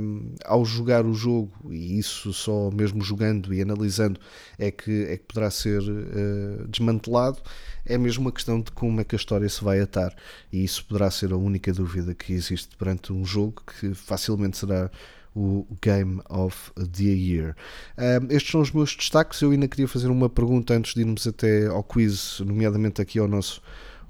um, 0.00 0.34
ao 0.44 0.64
jogar 0.64 1.06
o 1.06 1.14
jogo, 1.14 1.52
e 1.70 1.98
isso 1.98 2.32
só 2.32 2.70
mesmo 2.70 3.02
jogando 3.02 3.52
e 3.52 3.60
analisando 3.60 4.18
é 4.58 4.70
que, 4.70 5.04
é 5.04 5.16
que 5.16 5.24
poderá 5.24 5.50
ser 5.50 5.80
uh, 5.82 6.68
desmantelado, 6.68 7.40
é 7.84 7.98
mesmo 7.98 8.22
uma 8.22 8.32
questão 8.32 8.60
de 8.60 8.70
como 8.72 9.00
é 9.00 9.04
que 9.04 9.14
a 9.14 9.18
história 9.18 9.48
se 9.48 9.62
vai 9.62 9.80
atar. 9.80 10.14
E 10.52 10.64
isso 10.64 10.84
poderá 10.86 11.10
ser 11.10 11.32
a 11.32 11.36
única 11.36 11.72
dúvida 11.72 12.14
que 12.14 12.32
existe 12.32 12.76
perante 12.76 13.12
um 13.12 13.24
jogo 13.24 13.62
que 13.80 13.94
facilmente 13.94 14.56
será 14.56 14.90
o 15.34 15.66
Game 15.82 16.20
of 16.28 16.70
the 16.74 17.04
Year. 17.04 17.56
Um, 17.98 18.26
estes 18.30 18.52
são 18.52 18.60
os 18.60 18.70
meus 18.70 18.94
destaques. 18.94 19.40
Eu 19.40 19.50
ainda 19.50 19.66
queria 19.66 19.88
fazer 19.88 20.08
uma 20.08 20.30
pergunta 20.30 20.74
antes 20.74 20.94
de 20.94 21.00
irmos 21.00 21.26
até 21.26 21.66
ao 21.66 21.82
quiz, 21.82 22.40
nomeadamente 22.40 23.02
aqui 23.02 23.18
ao 23.18 23.26
nosso 23.26 23.60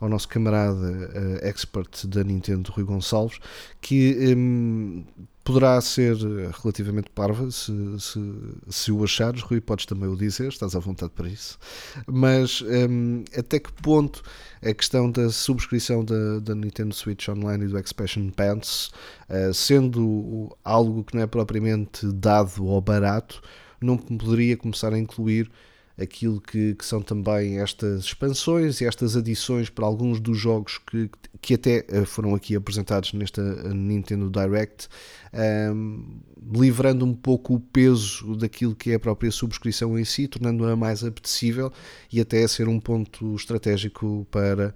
ao 0.01 0.09
nosso 0.09 0.29
camarada 0.29 0.89
uh, 0.89 1.47
expert 1.47 2.07
da 2.07 2.23
Nintendo, 2.25 2.71
Rui 2.73 2.85
Gonçalves, 2.85 3.39
que 3.81 4.35
um, 4.37 5.05
poderá 5.45 5.79
ser 5.81 6.17
relativamente 6.63 7.11
parva, 7.11 7.51
se, 7.51 7.73
se, 8.01 8.21
se, 8.69 8.91
o 8.91 9.05
achares, 9.05 9.43
Rui, 9.43 9.61
podes 9.61 9.85
também 9.85 10.09
o 10.09 10.17
dizer, 10.17 10.49
estás 10.49 10.75
à 10.75 10.79
vontade 10.79 11.13
para 11.15 11.29
isso. 11.29 11.59
Mas 12.07 12.63
um, 12.63 13.25
até 13.37 13.59
que 13.59 13.71
ponto 13.73 14.23
a 14.63 14.73
questão 14.73 15.11
da 15.11 15.29
subscrição 15.29 16.03
da, 16.05 16.39
da 16.41 16.55
Nintendo 16.55 16.95
Switch 16.95 17.29
Online 17.29 17.65
e 17.65 17.69
do 17.69 17.79
Expansion 17.79 18.31
Pass, 18.31 18.91
uh, 19.29 19.53
sendo 19.53 20.57
algo 20.65 21.05
que 21.05 21.15
não 21.15 21.23
é 21.23 21.27
propriamente 21.27 22.07
dado 22.13 22.65
ou 22.65 22.81
barato, 22.81 23.43
não 23.81 23.99
poderia 23.99 24.57
começar 24.57 24.95
a 24.95 24.99
incluir 24.99 25.51
aquilo 25.99 26.41
que, 26.41 26.75
que, 26.75 26.85
são 26.85 27.01
também 27.01 27.61
estas 27.61 28.05
expansões 28.05 28.81
e 28.81 28.85
estas 28.85 29.17
adições 29.17 29.71
para 29.71 29.87
alguns 29.87 30.21
dos 30.21 30.37
jogos 30.37 30.79
que, 30.79 31.09
que 31.41 31.55
até 31.55 31.85
eh, 31.89 32.05
foram 32.05 32.35
aqui 32.35 32.57
apresentados 32.57 33.13
nesta 33.13 33.41
eh, 33.41 33.73
Nintendo 33.73 34.29
Direct, 34.29 34.89
um, 35.33 35.39
ehm, 35.39 36.05
livrando 36.53 37.05
um 37.05 37.15
pouco 37.15 37.55
o 37.55 37.61
peso 37.61 38.37
daquilo 38.37 38.75
que 38.75 38.91
é 38.91 38.95
a 38.95 39.01
própria 39.01 39.31
subscrição 39.31 39.99
em 39.99 40.05
si, 40.05 40.27
tornando-a 40.27 40.75
mais 40.75 41.05
apetecível 41.05 41.73
e 42.13 42.21
até 42.21 42.43
a 42.43 42.49
ser 42.49 42.69
um 42.69 42.81
ponto 42.81 43.35
estratégico 43.37 44.27
para 44.31 44.75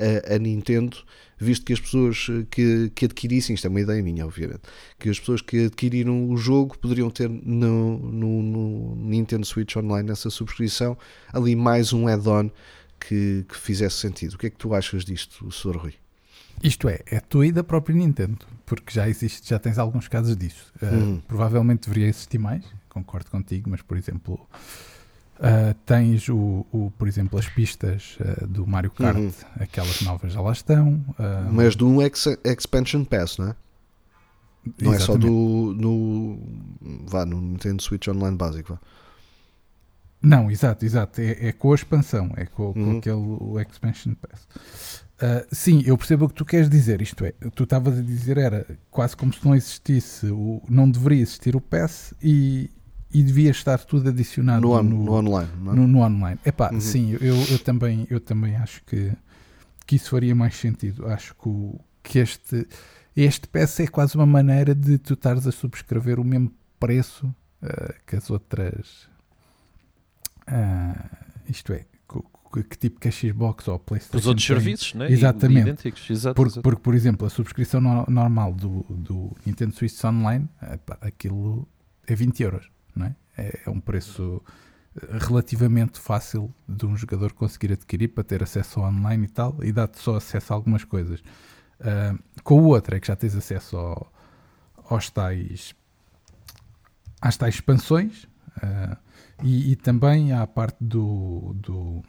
a, 0.00 0.34
a 0.34 0.38
Nintendo 0.38 0.96
visto 1.40 1.64
que 1.64 1.72
as 1.72 1.80
pessoas 1.80 2.26
eh, 2.30 2.46
que, 2.50 2.92
que 2.94 3.06
adquirissem, 3.06 3.54
isto 3.54 3.66
é 3.66 3.70
uma 3.70 3.80
ideia 3.80 4.02
minha, 4.02 4.26
obviamente, 4.26 4.60
que 4.98 5.08
as 5.08 5.18
pessoas 5.18 5.40
que 5.40 5.66
adquiriram 5.66 6.28
o 6.28 6.36
jogo 6.36 6.78
poderiam 6.78 7.10
ter 7.10 7.28
no, 7.28 7.98
no, 7.98 8.42
no 8.42 8.96
Nintendo 8.96 9.46
Switch 9.46 9.74
Online 9.76 10.10
essa 10.10 10.28
subscrição 10.28 10.96
ali 11.32 11.56
mais 11.56 11.92
um 11.92 12.06
add-on 12.06 12.50
que, 13.00 13.44
que, 13.48 13.56
fizesse 13.56 13.96
sentido. 13.96 14.34
O 14.34 14.38
que 14.38 14.46
é 14.46 14.50
que 14.50 14.58
tu 14.58 14.74
achas 14.74 15.04
disto, 15.04 15.50
Sr. 15.50 15.76
Rui? 15.78 15.94
Isto 16.62 16.90
é, 16.90 17.00
é 17.06 17.20
tua 17.20 17.46
e 17.46 17.52
da 17.52 17.64
própria 17.64 17.96
Nintendo, 17.96 18.38
porque 18.66 18.92
já 18.92 19.08
existe, 19.08 19.48
já 19.48 19.58
tens 19.58 19.78
alguns 19.78 20.08
casos 20.08 20.36
disso. 20.36 20.70
Uh, 20.76 21.22
provavelmente 21.26 21.88
deveria 21.88 22.08
existir 22.10 22.36
mais, 22.36 22.62
concordo 22.90 23.30
contigo, 23.30 23.70
mas 23.70 23.80
por 23.80 23.96
exemplo, 23.96 24.46
Uh, 25.40 25.72
tens, 25.86 26.28
o, 26.28 26.66
o, 26.70 26.92
por 26.98 27.08
exemplo, 27.08 27.38
as 27.38 27.48
pistas 27.48 28.18
uh, 28.20 28.46
do 28.46 28.66
Mario 28.66 28.90
Kart, 28.90 29.16
uhum. 29.16 29.32
aquelas 29.58 30.02
novas 30.02 30.34
já 30.34 30.40
lá 30.42 30.52
estão. 30.52 31.02
Uh, 31.18 31.50
Mas 31.50 31.74
de 31.74 31.82
um 31.82 32.02
ex 32.02 32.26
Expansion 32.44 33.04
Pass, 33.04 33.38
não 33.38 33.48
é? 33.48 33.56
Não 34.82 34.92
Exatamente. 34.92 35.02
é 35.02 35.06
só 35.06 35.16
do 35.16 35.74
no, 35.74 36.38
vá, 37.06 37.24
no 37.24 37.40
Nintendo 37.40 37.82
Switch 37.82 38.06
Online 38.08 38.36
básico. 38.36 38.74
Vá. 38.74 38.80
Não, 40.20 40.50
exato, 40.50 40.84
exato. 40.84 41.22
É, 41.22 41.48
é 41.48 41.52
com 41.52 41.72
a 41.72 41.74
expansão, 41.74 42.30
é 42.36 42.44
com, 42.44 42.74
uhum. 42.76 43.00
com 43.00 43.56
aquele 43.56 43.66
Expansion 43.70 44.12
Pass. 44.16 44.46
Sim, 45.50 45.82
eu 45.86 45.96
percebo 45.96 46.26
o 46.26 46.28
que 46.28 46.34
tu 46.34 46.44
queres 46.44 46.68
dizer. 46.68 47.00
Isto 47.00 47.24
é, 47.24 47.32
tu 47.54 47.64
estavas 47.64 47.98
a 47.98 48.02
dizer 48.02 48.36
era 48.36 48.66
quase 48.90 49.16
como 49.16 49.32
se 49.32 49.42
não 49.42 49.54
existisse, 49.54 50.26
o, 50.26 50.62
não 50.68 50.90
deveria 50.90 51.22
existir 51.22 51.56
o 51.56 51.60
Pass 51.62 52.12
e, 52.22 52.70
e 53.12 53.22
devia 53.22 53.50
estar 53.50 53.78
tudo 53.78 54.08
adicionado 54.08 54.62
no, 54.62 54.82
no, 54.82 55.04
no 55.04 55.12
online. 55.12 55.50
Não 55.60 55.72
é? 55.72 55.76
no, 55.76 55.86
no, 55.86 55.98
online. 56.00 56.40
Epá, 56.44 56.70
uhum. 56.72 56.80
sim, 56.80 57.16
eu, 57.20 57.36
eu, 57.50 57.58
também, 57.58 58.06
eu 58.10 58.20
também 58.20 58.56
acho 58.56 58.82
que, 58.84 59.12
que 59.86 59.96
isso 59.96 60.10
faria 60.10 60.34
mais 60.34 60.54
sentido. 60.54 61.06
Acho 61.06 61.34
que, 61.34 61.48
o, 61.48 61.80
que 62.02 62.18
este, 62.18 62.66
este 63.16 63.48
Pass 63.48 63.80
é 63.80 63.86
quase 63.86 64.14
uma 64.14 64.26
maneira 64.26 64.74
de 64.74 64.98
tu 64.98 65.14
estares 65.14 65.46
a 65.46 65.52
subscrever 65.52 66.20
o 66.20 66.24
mesmo 66.24 66.52
preço 66.78 67.26
uh, 67.62 67.94
que 68.06 68.16
as 68.16 68.30
outras 68.30 69.10
Uh, 70.50 71.16
isto 71.48 71.72
é, 71.72 71.84
que, 72.52 72.62
que, 72.64 72.78
tipo 72.78 72.98
que 72.98 73.08
a 73.08 73.12
Xbox 73.12 73.68
ou 73.68 73.74
a 73.74 73.78
PlayStation. 73.78 74.18
Os 74.18 74.26
outros 74.26 74.46
tem. 74.46 74.56
serviços, 74.56 74.94
né? 74.94 75.10
Exatamente. 75.10 75.60
idênticos. 75.60 76.10
Exato, 76.10 76.34
porque, 76.34 76.50
exato. 76.50 76.62
porque, 76.62 76.82
por 76.82 76.94
exemplo, 76.94 77.26
a 77.26 77.30
subscrição 77.30 77.80
no, 77.80 78.04
normal 78.08 78.52
do, 78.52 78.84
do 78.88 79.36
Nintendo 79.46 79.74
Switch 79.74 80.04
Online, 80.04 80.48
epá, 80.72 80.98
aquilo 81.00 81.68
é 82.06 82.14
20 82.14 82.42
euros, 82.42 82.70
é? 83.00 83.14
É, 83.36 83.60
é 83.66 83.70
um 83.70 83.80
preço 83.80 84.42
eh, 84.96 85.18
relativamente 85.20 85.98
fácil 85.98 86.52
de 86.68 86.86
um 86.86 86.96
jogador 86.96 87.32
conseguir 87.32 87.72
adquirir 87.72 88.08
para 88.08 88.24
ter 88.24 88.42
acesso 88.42 88.80
ao 88.80 88.86
online 88.86 89.24
e 89.24 89.28
tal, 89.28 89.56
e 89.62 89.72
dá-te 89.72 89.98
só 89.98 90.16
acesso 90.16 90.52
a 90.52 90.56
algumas 90.56 90.84
coisas. 90.84 91.20
Uh, 91.80 92.18
com 92.42 92.60
o 92.60 92.66
outro 92.66 92.94
é 92.94 93.00
que 93.00 93.06
já 93.06 93.16
tens 93.16 93.34
acesso 93.34 93.76
ao, 93.76 94.12
aos 94.90 95.08
tais 95.08 95.74
às 97.20 97.36
tais 97.36 97.54
expansões. 97.54 98.24
Uh, 98.58 98.96
e, 99.42 99.72
e, 99.72 99.76
também 99.76 100.32
a 100.32 100.46
parte 100.46 100.76
do, 100.80 101.54
do 101.54 102.02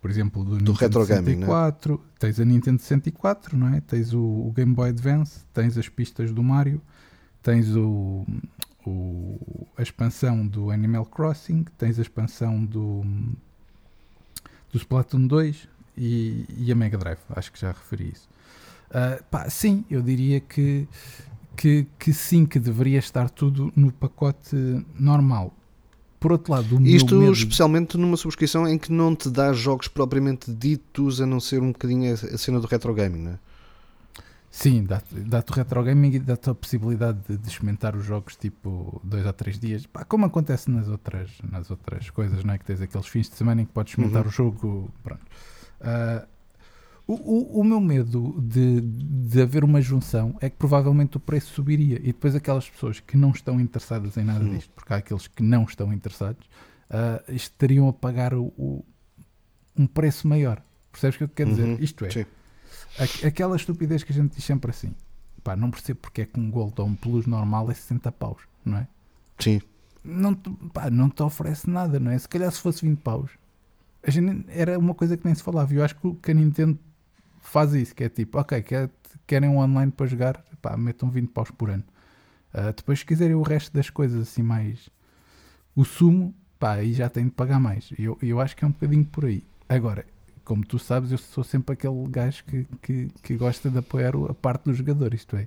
por 0.00 0.10
exemplo, 0.10 0.44
do, 0.44 0.56
do 0.58 0.72
Nintendo 0.72 1.04
64, 1.04 1.94
né? 1.94 2.00
tens 2.18 2.38
a 2.38 2.44
Nintendo 2.44 2.80
64, 2.80 3.56
não 3.56 3.74
é? 3.74 3.80
Tens 3.80 4.12
o, 4.12 4.20
o, 4.20 4.52
Game 4.54 4.72
Boy 4.72 4.90
Advance, 4.90 5.40
tens 5.52 5.76
as 5.76 5.88
pistas 5.88 6.32
do 6.32 6.42
Mario, 6.42 6.80
tens 7.42 7.74
o, 7.74 8.24
o, 8.86 9.66
a 9.76 9.82
expansão 9.82 10.46
do 10.46 10.70
Animal 10.70 11.04
Crossing, 11.06 11.64
tens 11.76 11.98
a 11.98 12.02
expansão 12.02 12.64
do, 12.64 13.02
do 14.72 14.78
Splatoon 14.78 15.26
2 15.26 15.68
e, 15.96 16.46
e 16.56 16.72
a 16.72 16.74
Mega 16.74 16.96
Drive, 16.96 17.18
acho 17.30 17.52
que 17.52 17.60
já 17.60 17.68
referi 17.68 18.10
isso. 18.12 18.28
Uh, 18.90 19.22
pá, 19.30 19.48
sim, 19.48 19.84
eu 19.90 20.02
diria 20.02 20.40
que, 20.40 20.88
que, 21.56 21.86
que 21.98 22.12
sim, 22.12 22.44
que 22.44 22.58
deveria 22.58 22.98
estar 22.98 23.30
tudo 23.30 23.72
no 23.76 23.92
pacote 23.92 24.56
normal. 24.98 25.54
Por 26.18 26.32
outro 26.32 26.52
lado, 26.52 26.76
o 26.76 26.82
Isto 26.82 27.16
medo... 27.16 27.32
especialmente 27.32 27.96
numa 27.96 28.16
subscrição 28.16 28.68
em 28.68 28.76
que 28.76 28.92
não 28.92 29.14
te 29.14 29.30
dá 29.30 29.52
jogos 29.52 29.88
propriamente 29.88 30.52
ditos, 30.52 31.20
a 31.20 31.26
não 31.26 31.40
ser 31.40 31.62
um 31.62 31.72
bocadinho 31.72 32.12
a 32.12 32.38
cena 32.38 32.60
do 32.60 32.66
retro 32.66 32.92
gaming, 32.92 33.22
não 33.22 33.32
é? 33.32 33.38
Sim, 34.50 34.82
dá-te 34.82 35.14
dá 35.20 35.44
o 35.48 35.52
retro 35.52 35.82
gaming 35.84 36.14
e 36.14 36.18
dá-te 36.18 36.50
a 36.50 36.54
possibilidade 36.54 37.20
de, 37.28 37.38
de, 37.38 37.48
experimentar 37.48 37.94
os 37.94 38.04
jogos 38.04 38.34
tipo 38.34 39.00
dois 39.04 39.24
a 39.24 39.32
três 39.32 39.60
dias, 39.60 39.86
Pá, 39.86 40.04
como 40.04 40.26
acontece 40.26 40.68
nas 40.68 40.88
outras, 40.88 41.30
nas 41.48 41.70
outras 41.70 42.10
coisas, 42.10 42.42
não 42.42 42.54
é? 42.54 42.58
Que 42.58 42.64
tens 42.64 42.80
aqueles 42.80 43.06
fins 43.06 43.30
de 43.30 43.36
semana 43.36 43.62
em 43.62 43.64
que 43.64 43.72
podes 43.72 43.92
experimentar 43.92 44.22
uhum. 44.22 44.28
o 44.28 44.32
jogo. 44.32 44.90
Pronto. 45.04 45.22
Uh, 45.80 46.26
o, 47.06 47.14
o, 47.14 47.60
o, 47.60 47.64
meu 47.64 47.80
medo 47.80 48.40
de, 48.40 48.80
de 48.80 49.40
haver 49.40 49.64
uma 49.64 49.80
junção 49.80 50.36
é 50.40 50.50
que 50.50 50.56
provavelmente 50.56 51.16
o 51.16 51.20
preço 51.20 51.54
subiria 51.54 51.98
e 51.98 52.06
depois 52.06 52.34
aquelas 52.34 52.68
pessoas 52.68 53.00
que 53.00 53.16
não 53.16 53.30
estão 53.30 53.60
interessadas 53.60 54.16
em 54.16 54.24
nada 54.24 54.44
disto, 54.44 54.70
porque 54.74 54.92
há 54.92 54.96
aqueles 54.96 55.26
que 55.26 55.42
não 55.42 55.64
estão 55.64 55.92
interessados, 55.92 56.46
uh, 56.90 57.32
estariam 57.32 57.88
a 57.88 57.92
pagar 57.92 58.34
o, 58.34 58.52
o, 58.56 58.84
um 59.76 59.86
preço 59.86 60.26
maior. 60.28 60.62
Percebes 60.92 61.16
o 61.16 61.18
que 61.18 61.24
eu 61.24 61.28
quero 61.28 61.50
dizer? 61.50 61.64
Uhum. 61.64 61.78
Isto 61.80 62.04
é, 62.04 62.08
a, 62.08 62.26
aquela 63.24 63.56
estupidez 63.56 64.02
que 64.02 64.12
a 64.12 64.14
gente 64.14 64.34
diz 64.34 64.44
sempre 64.44 64.70
assim, 64.70 64.94
pá, 65.42 65.56
não 65.56 65.70
percebo 65.70 66.00
porque 66.00 66.22
é 66.22 66.26
que 66.26 66.38
um 66.38 66.50
Gold 66.50 66.74
ou 66.78 66.86
um 66.86 66.94
Plus 66.94 67.26
normal 67.26 67.70
é 67.70 67.74
60 67.74 68.10
paus, 68.12 68.42
não 68.64 68.78
é? 68.78 68.86
Sim. 69.38 69.60
Não 70.04 70.34
te, 70.34 70.50
pá, 70.72 70.90
não 70.90 71.08
te 71.10 71.22
oferece 71.22 71.68
nada, 71.68 71.98
não 72.00 72.10
é? 72.10 72.18
Se 72.18 72.28
calhar 72.28 72.50
se 72.50 72.60
fosse 72.60 72.86
20 72.86 72.98
paus, 73.00 73.30
a 74.02 74.10
gente, 74.10 74.46
era 74.48 74.78
uma 74.78 74.94
coisa 74.94 75.16
que 75.16 75.24
nem 75.24 75.34
se 75.34 75.42
falava. 75.42 75.72
Eu 75.72 75.84
acho 75.84 75.96
que 76.22 76.30
a 76.30 76.34
Nintendo 76.34 76.78
faz 77.40 77.74
isso, 77.74 77.94
que 77.94 78.04
é 78.04 78.08
tipo, 78.08 78.38
ok, 78.38 78.62
quer, 78.62 78.90
querem 79.26 79.48
um 79.48 79.58
online 79.58 79.92
para 79.92 80.06
jogar, 80.06 80.42
pá, 80.60 80.76
metam 80.76 81.10
20 81.10 81.28
paus 81.30 81.50
por 81.50 81.70
ano. 81.70 81.84
Uh, 82.54 82.72
depois, 82.74 83.00
se 83.00 83.06
quiserem 83.06 83.34
o 83.34 83.42
resto 83.42 83.72
das 83.72 83.90
coisas 83.90 84.28
assim 84.28 84.42
mais 84.42 84.90
o 85.74 85.84
sumo, 85.84 86.34
pá, 86.58 86.74
aí 86.74 86.92
já 86.92 87.08
tem 87.08 87.24
de 87.24 87.30
pagar 87.30 87.60
mais. 87.60 87.90
Eu, 87.98 88.18
eu 88.22 88.40
acho 88.40 88.56
que 88.56 88.64
é 88.64 88.68
um 88.68 88.72
bocadinho 88.72 89.04
por 89.04 89.24
aí. 89.24 89.44
Agora, 89.68 90.04
como 90.44 90.64
tu 90.64 90.78
sabes, 90.78 91.12
eu 91.12 91.18
sou 91.18 91.44
sempre 91.44 91.74
aquele 91.74 92.06
gajo 92.08 92.44
que, 92.44 92.66
que, 92.82 93.08
que 93.22 93.36
gosta 93.36 93.70
de 93.70 93.78
apoiar 93.78 94.12
a 94.28 94.34
parte 94.34 94.64
dos 94.64 94.76
jogadores, 94.76 95.20
isto 95.20 95.36
é, 95.36 95.46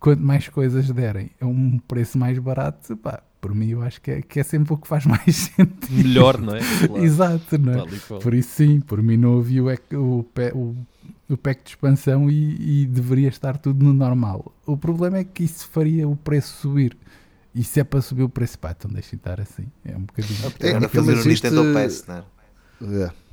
quanto 0.00 0.22
mais 0.22 0.48
coisas 0.48 0.90
derem 0.90 1.30
a 1.40 1.46
um 1.46 1.78
preço 1.78 2.18
mais 2.18 2.38
barato, 2.38 2.96
pá, 2.96 3.22
por 3.40 3.54
mim 3.54 3.70
eu 3.70 3.82
acho 3.82 4.00
que 4.00 4.10
é, 4.10 4.22
que 4.22 4.40
é 4.40 4.42
sempre 4.42 4.72
o 4.72 4.76
que 4.76 4.88
faz 4.88 5.04
mais 5.06 5.34
sentido. 5.34 5.90
Melhor, 5.90 6.40
não 6.40 6.54
é? 6.54 6.60
Claro. 6.86 7.02
Exato, 7.04 7.58
não 7.58 7.72
é? 7.72 8.20
Por 8.20 8.34
isso 8.34 8.50
sim, 8.50 8.80
por 8.80 9.02
mim 9.02 9.16
não 9.16 9.38
havia 9.38 9.62
o, 9.62 9.68
o, 9.94 10.26
o, 10.54 10.76
o 11.28 11.36
pack 11.36 11.62
de 11.62 11.70
expansão 11.70 12.30
e, 12.30 12.82
e, 12.82 12.86
deveria 12.86 13.28
estar 13.28 13.56
tudo 13.56 13.84
no 13.84 13.92
normal. 13.92 14.52
O 14.66 14.76
problema 14.76 15.18
é 15.18 15.24
que 15.24 15.44
isso 15.44 15.68
faria 15.68 16.08
o 16.08 16.16
preço 16.16 16.56
subir. 16.60 16.96
E 17.54 17.64
se 17.64 17.80
é 17.80 17.84
para 17.84 18.00
subir 18.00 18.22
o 18.22 18.28
preço, 18.28 18.58
pá, 18.58 18.74
então 18.76 18.90
deixa 18.90 19.16
estar 19.16 19.40
assim. 19.40 19.66
É 19.84 19.96
um 19.96 20.02
bocadinho. 20.02 20.38
É, 20.60 20.84
é 20.84 20.88
fazer 20.88 21.18
o 21.18 21.24
Nintendo 21.24 21.72
Pass, 21.72 22.04
não 22.06 22.16
é? 22.16 23.04
é. 23.04 23.27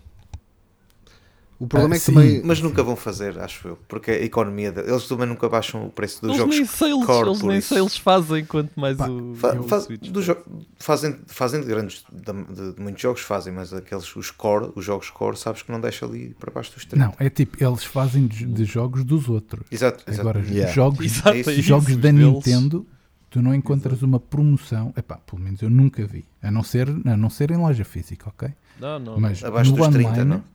O 1.57 1.67
problema 1.67 1.95
ah, 1.95 1.97
é 1.97 1.99
que 1.99 2.05
sim, 2.05 2.13
também. 2.13 2.41
Mas 2.43 2.59
nunca 2.59 2.83
vão 2.83 2.97
fazer, 2.97 3.39
acho 3.39 3.69
eu, 3.69 3.79
porque 3.87 4.11
a 4.11 4.21
economia. 4.21 4.73
De... 4.73 4.81
Eles 4.81 5.07
também 5.07 5.25
nunca 5.25 5.47
baixam 5.47 5.85
o 5.85 5.89
preço 5.89 6.21
dos 6.21 6.31
eles 6.31 6.37
jogos. 6.37 6.55
Nem 6.55 6.65
sales, 6.65 7.05
core, 7.05 7.29
eles 7.29 7.41
nem 7.41 7.61
sales 7.61 7.97
fazem, 7.97 8.45
quanto 8.45 8.77
mais 8.77 8.97
Pá, 8.97 9.07
o. 9.07 9.33
Fa 9.35 9.63
faz, 9.63 9.87
jo 9.87 10.37
fazem, 10.77 11.15
fazem 11.27 11.61
de 11.61 11.67
grandes. 11.67 12.03
De, 12.11 12.73
de, 12.73 12.81
muitos 12.81 13.01
jogos 13.01 13.21
fazem, 13.21 13.53
mas 13.53 13.73
aqueles, 13.73 14.13
os 14.17 14.31
core, 14.31 14.71
os 14.75 14.83
jogos 14.83 15.09
core, 15.09 15.37
sabes 15.37 15.61
que 15.61 15.71
não 15.71 15.79
deixa 15.79 16.05
ali 16.05 16.35
para 16.37 16.51
baixo 16.51 16.73
dos 16.73 16.83
30. 16.85 17.05
Não, 17.05 17.13
é 17.19 17.29
tipo, 17.29 17.63
eles 17.63 17.85
fazem 17.85 18.27
de, 18.27 18.45
de 18.45 18.65
jogos 18.65 19.05
dos 19.05 19.29
outros. 19.29 19.65
Exato. 19.71 20.03
Agora, 20.19 20.41
yeah. 20.41 20.73
jogos, 20.73 21.05
Exato, 21.05 21.49
é 21.49 21.53
jogos 21.61 21.95
da 21.95 22.11
Nintendo, 22.11 22.85
tu 23.29 23.41
não 23.41 23.55
encontras 23.55 23.93
Exato. 23.93 24.05
uma 24.05 24.19
promoção. 24.19 24.93
Epá, 24.97 25.15
pelo 25.17 25.41
menos 25.41 25.61
eu 25.61 25.69
nunca 25.69 26.05
vi. 26.05 26.25
A 26.41 26.51
não 26.51 26.63
ser, 26.63 26.89
a 26.89 27.15
não 27.15 27.29
ser 27.29 27.51
em 27.51 27.57
loja 27.57 27.85
física, 27.85 28.27
ok? 28.27 28.49
Não, 28.77 28.99
não. 28.99 29.19
Mas 29.19 29.41
Abaixo 29.41 29.71
no 29.71 29.77
dos 29.77 29.87
online, 29.87 30.03
30, 30.05 30.25
não? 30.25 30.54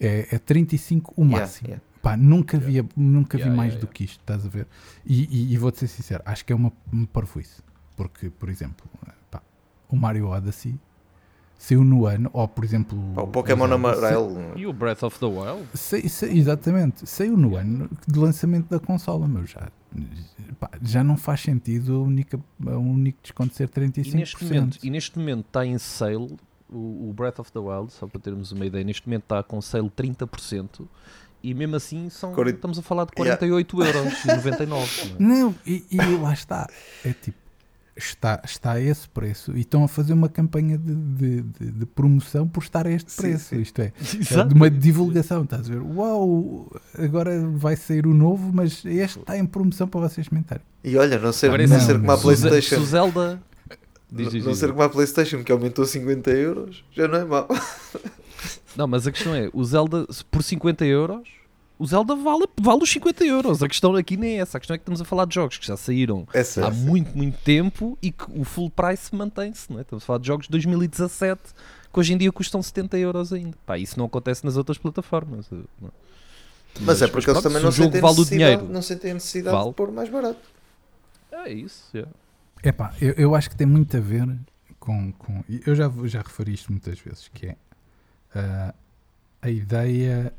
É, 0.00 0.34
é 0.34 0.38
35 0.38 1.12
o 1.16 1.24
máximo. 1.24 1.68
Yeah, 1.68 1.82
yeah. 1.82 1.84
Pá, 2.02 2.16
nunca 2.18 2.58
vi, 2.58 2.86
nunca 2.94 3.38
vi 3.38 3.48
mais 3.48 3.76
do 3.76 3.86
que 3.86 4.04
isto, 4.04 4.20
estás 4.20 4.44
a 4.44 4.48
ver? 4.48 4.66
E, 5.06 5.24
e, 5.24 5.54
e 5.54 5.56
vou-te 5.56 5.78
ser 5.78 5.88
sincero, 5.88 6.22
acho 6.26 6.44
que 6.44 6.52
é 6.52 6.56
uma, 6.56 6.70
uma 6.92 7.06
parvoíce. 7.06 7.62
Porque, 7.96 8.28
por 8.28 8.50
exemplo, 8.50 8.86
pá, 9.30 9.40
o 9.88 9.96
Mario 9.96 10.26
Odyssey 10.28 10.78
saiu 11.56 11.82
no 11.82 12.04
ano, 12.04 12.28
ou 12.32 12.46
por 12.46 12.62
exemplo. 12.62 12.98
o 13.16 13.26
Pokémon 13.26 13.72
amarelo. 13.72 14.52
E 14.54 14.66
o 14.66 14.72
Breath 14.72 15.02
of 15.02 15.18
the 15.18 15.26
Wild? 15.26 15.66
Sei, 15.72 16.06
sei, 16.08 16.36
exatamente, 16.36 17.08
saiu 17.08 17.36
no 17.36 17.56
ano 17.56 17.88
de 18.06 18.18
lançamento 18.18 18.68
da 18.68 18.78
consola, 18.78 19.26
mas 19.26 19.50
já, 19.50 19.70
pá, 20.60 20.70
já 20.82 21.02
não 21.02 21.16
faz 21.16 21.40
sentido 21.40 21.94
a 21.94 21.98
única, 22.00 22.38
a 22.66 22.76
único 22.76 23.18
desconto 23.22 23.54
ser 23.54 23.68
35%. 23.70 24.06
E 24.06 24.14
neste 24.14 24.44
momento, 24.44 24.78
e 24.82 24.90
neste 24.90 25.18
momento 25.18 25.46
está 25.46 25.64
em 25.64 25.78
sale 25.78 26.36
o, 26.76 27.12
Breath 27.12 27.38
of 27.38 27.52
the 27.52 27.58
Wild, 27.58 27.92
só 27.92 28.06
para 28.06 28.20
termos 28.20 28.52
uma 28.52 28.66
ideia, 28.66 28.84
neste 28.84 29.06
momento 29.06 29.24
está 29.24 29.42
com 29.42 29.60
sale 29.60 29.90
30% 29.90 30.86
e 31.42 31.52
mesmo 31.52 31.76
assim 31.76 32.08
são, 32.08 32.34
estamos 32.48 32.78
a 32.78 32.82
falar 32.82 33.04
de 33.04 33.12
48 33.12 33.80
yeah. 33.80 33.98
euros 33.98 34.24
e 34.24 34.28
99. 34.28 35.14
Não, 35.18 35.36
é? 35.36 35.40
não 35.42 35.54
e, 35.66 35.84
e, 35.90 36.16
lá 36.16 36.32
está. 36.32 36.66
É 37.04 37.12
tipo, 37.12 37.36
está, 37.96 38.40
está 38.44 38.72
a 38.72 38.80
esse 38.80 39.08
preço 39.08 39.52
e 39.56 39.60
estão 39.60 39.84
a 39.84 39.88
fazer 39.88 40.12
uma 40.12 40.28
campanha 40.28 40.78
de, 40.78 40.94
de, 40.94 41.42
de, 41.42 41.70
de 41.72 41.86
promoção 41.86 42.48
por 42.48 42.62
estar 42.62 42.86
a 42.86 42.90
este 42.90 43.12
sim, 43.12 43.22
preço. 43.22 43.44
Sim. 43.50 43.60
Isto 43.60 43.82
é, 43.82 43.92
é, 44.40 44.44
de 44.44 44.54
uma 44.54 44.70
divulgação. 44.70 45.44
Estás 45.44 45.68
a 45.68 45.74
ver? 45.74 45.82
Uau, 45.82 46.70
agora 46.98 47.46
vai 47.50 47.76
sair 47.76 48.06
o 48.06 48.14
novo, 48.14 48.50
mas 48.52 48.84
este 48.84 49.20
está 49.20 49.36
em 49.36 49.44
promoção 49.44 49.86
para 49.86 50.00
vocês 50.00 50.28
comentarem. 50.28 50.64
E 50.82 50.96
olha, 50.96 51.18
não 51.18 51.32
sei, 51.32 51.50
não, 51.50 51.56
não 51.56 51.80
ser 51.80 51.98
como 51.98 52.10
a 52.10 52.18
PlayStation. 52.18 52.76
Se 52.76 52.80
o 52.80 52.86
Zelda 52.86 53.40
Diz, 54.14 54.30
diz, 54.30 54.44
não 54.44 54.54
ser 54.54 54.70
como 54.70 54.82
a 54.82 54.88
PlayStation 54.88 55.42
que 55.42 55.50
aumentou 55.50 55.84
50 55.84 56.30
euros, 56.30 56.84
já 56.92 57.08
não 57.08 57.18
é 57.18 57.24
mau. 57.24 57.48
Não, 58.76 58.88
mas 58.88 59.06
a 59.06 59.12
questão 59.12 59.32
é: 59.34 59.48
o 59.52 59.64
Zelda 59.64 60.04
por 60.30 60.42
50 60.42 60.84
euros, 60.84 61.28
o 61.78 61.86
Zelda 61.86 62.16
vale, 62.16 62.46
vale 62.60 62.82
os 62.82 62.90
50 62.90 63.24
euros. 63.24 63.62
A 63.62 63.68
questão 63.68 63.94
aqui 63.94 64.16
nem 64.16 64.38
é 64.38 64.40
essa. 64.40 64.56
A 64.56 64.60
questão 64.60 64.74
é 64.74 64.78
que 64.78 64.82
estamos 64.82 65.00
a 65.00 65.04
falar 65.04 65.26
de 65.26 65.34
jogos 65.34 65.58
que 65.58 65.66
já 65.66 65.76
saíram 65.76 66.26
Essa, 66.32 66.66
há 66.66 66.70
muito, 66.70 67.16
muito 67.16 67.38
tempo 67.42 67.96
e 68.02 68.10
que 68.10 68.24
o 68.36 68.44
full 68.44 68.70
price 68.70 69.14
mantém-se. 69.14 69.70
Não 69.70 69.78
é? 69.78 69.82
Estamos 69.82 70.02
a 70.02 70.06
falar 70.06 70.18
de 70.18 70.26
jogos 70.26 70.46
de 70.46 70.50
2017 70.50 71.40
que 71.92 72.00
hoje 72.00 72.12
em 72.12 72.18
dia 72.18 72.32
custam 72.32 72.60
70 72.60 72.98
euros 72.98 73.32
ainda. 73.32 73.56
Pá, 73.64 73.78
isso 73.78 73.96
não 73.96 74.06
acontece 74.06 74.44
nas 74.44 74.56
outras 74.56 74.76
plataformas. 74.76 75.46
não 75.50 75.88
é? 75.88 75.90
Mas, 76.80 77.00
é 77.00 77.06
porque 77.06 77.30
eles 77.30 77.42
também 77.42 77.62
não 77.62 77.70
sentem, 77.70 78.00
vale 78.00 78.14
o 78.14 78.18
necessidade, 78.18 78.56
dinheiro. 78.56 78.72
não 78.72 78.82
sentem 78.82 79.10
a 79.12 79.14
necessidade 79.14 79.56
Vale. 79.56 79.68
de 79.68 79.74
pôr 79.74 79.92
mais 79.92 80.08
barato. 80.08 80.40
É 81.30 81.52
isso. 81.52 81.84
É. 82.64 82.68
Epá, 82.68 82.94
eu, 83.00 83.12
eu 83.12 83.34
acho 83.34 83.50
que 83.50 83.56
tem 83.56 83.66
muito 83.66 83.96
a 83.96 84.00
ver 84.00 84.28
com. 84.78 85.12
com 85.12 85.42
eu 85.48 85.74
já, 85.74 85.90
já 86.04 86.20
referi 86.20 86.54
isto 86.54 86.70
muitas 86.70 86.98
vezes, 86.98 87.28
que 87.28 87.46
é 87.46 87.56
ah, 88.34 88.74
a 89.42 89.50
ideia. 89.50 90.32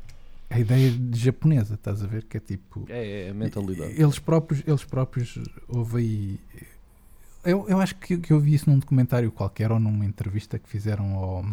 A 0.48 0.60
ideia 0.60 0.92
de 0.92 1.18
japonesa, 1.18 1.74
estás 1.74 2.04
a 2.04 2.06
ver? 2.06 2.24
Que 2.24 2.36
é 2.36 2.40
tipo. 2.40 2.86
É, 2.88 3.26
é 3.26 3.30
a 3.30 3.34
mentalidade. 3.34 4.00
Eles 4.00 4.18
próprios, 4.20 4.62
eles 4.64 4.84
próprios 4.84 5.40
houve 5.66 5.98
aí. 5.98 6.40
Eu, 7.44 7.68
eu 7.68 7.80
acho 7.80 7.96
que, 7.96 8.16
que 8.18 8.32
eu 8.32 8.38
vi 8.38 8.54
isso 8.54 8.70
num 8.70 8.78
documentário 8.78 9.30
qualquer 9.32 9.72
ou 9.72 9.80
numa 9.80 10.04
entrevista 10.04 10.56
que 10.58 10.68
fizeram 10.68 11.14
ao. 11.14 11.44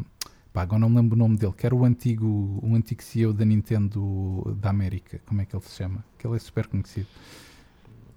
Pá, 0.52 0.62
agora 0.62 0.80
não 0.80 0.90
me 0.90 0.98
lembro 0.98 1.16
o 1.16 1.18
nome 1.18 1.38
dele, 1.38 1.54
que 1.58 1.66
era 1.66 1.74
o 1.74 1.84
antigo, 1.84 2.60
o 2.62 2.76
antigo 2.76 3.02
CEO 3.02 3.34
da 3.34 3.44
Nintendo 3.44 4.56
da 4.62 4.70
América. 4.70 5.20
Como 5.26 5.42
é 5.42 5.46
que 5.46 5.56
ele 5.56 5.64
se 5.64 5.76
chama? 5.76 6.06
Que 6.20 6.28
ele 6.28 6.36
é 6.36 6.40
super 6.40 6.68
conhecido. 6.68 7.08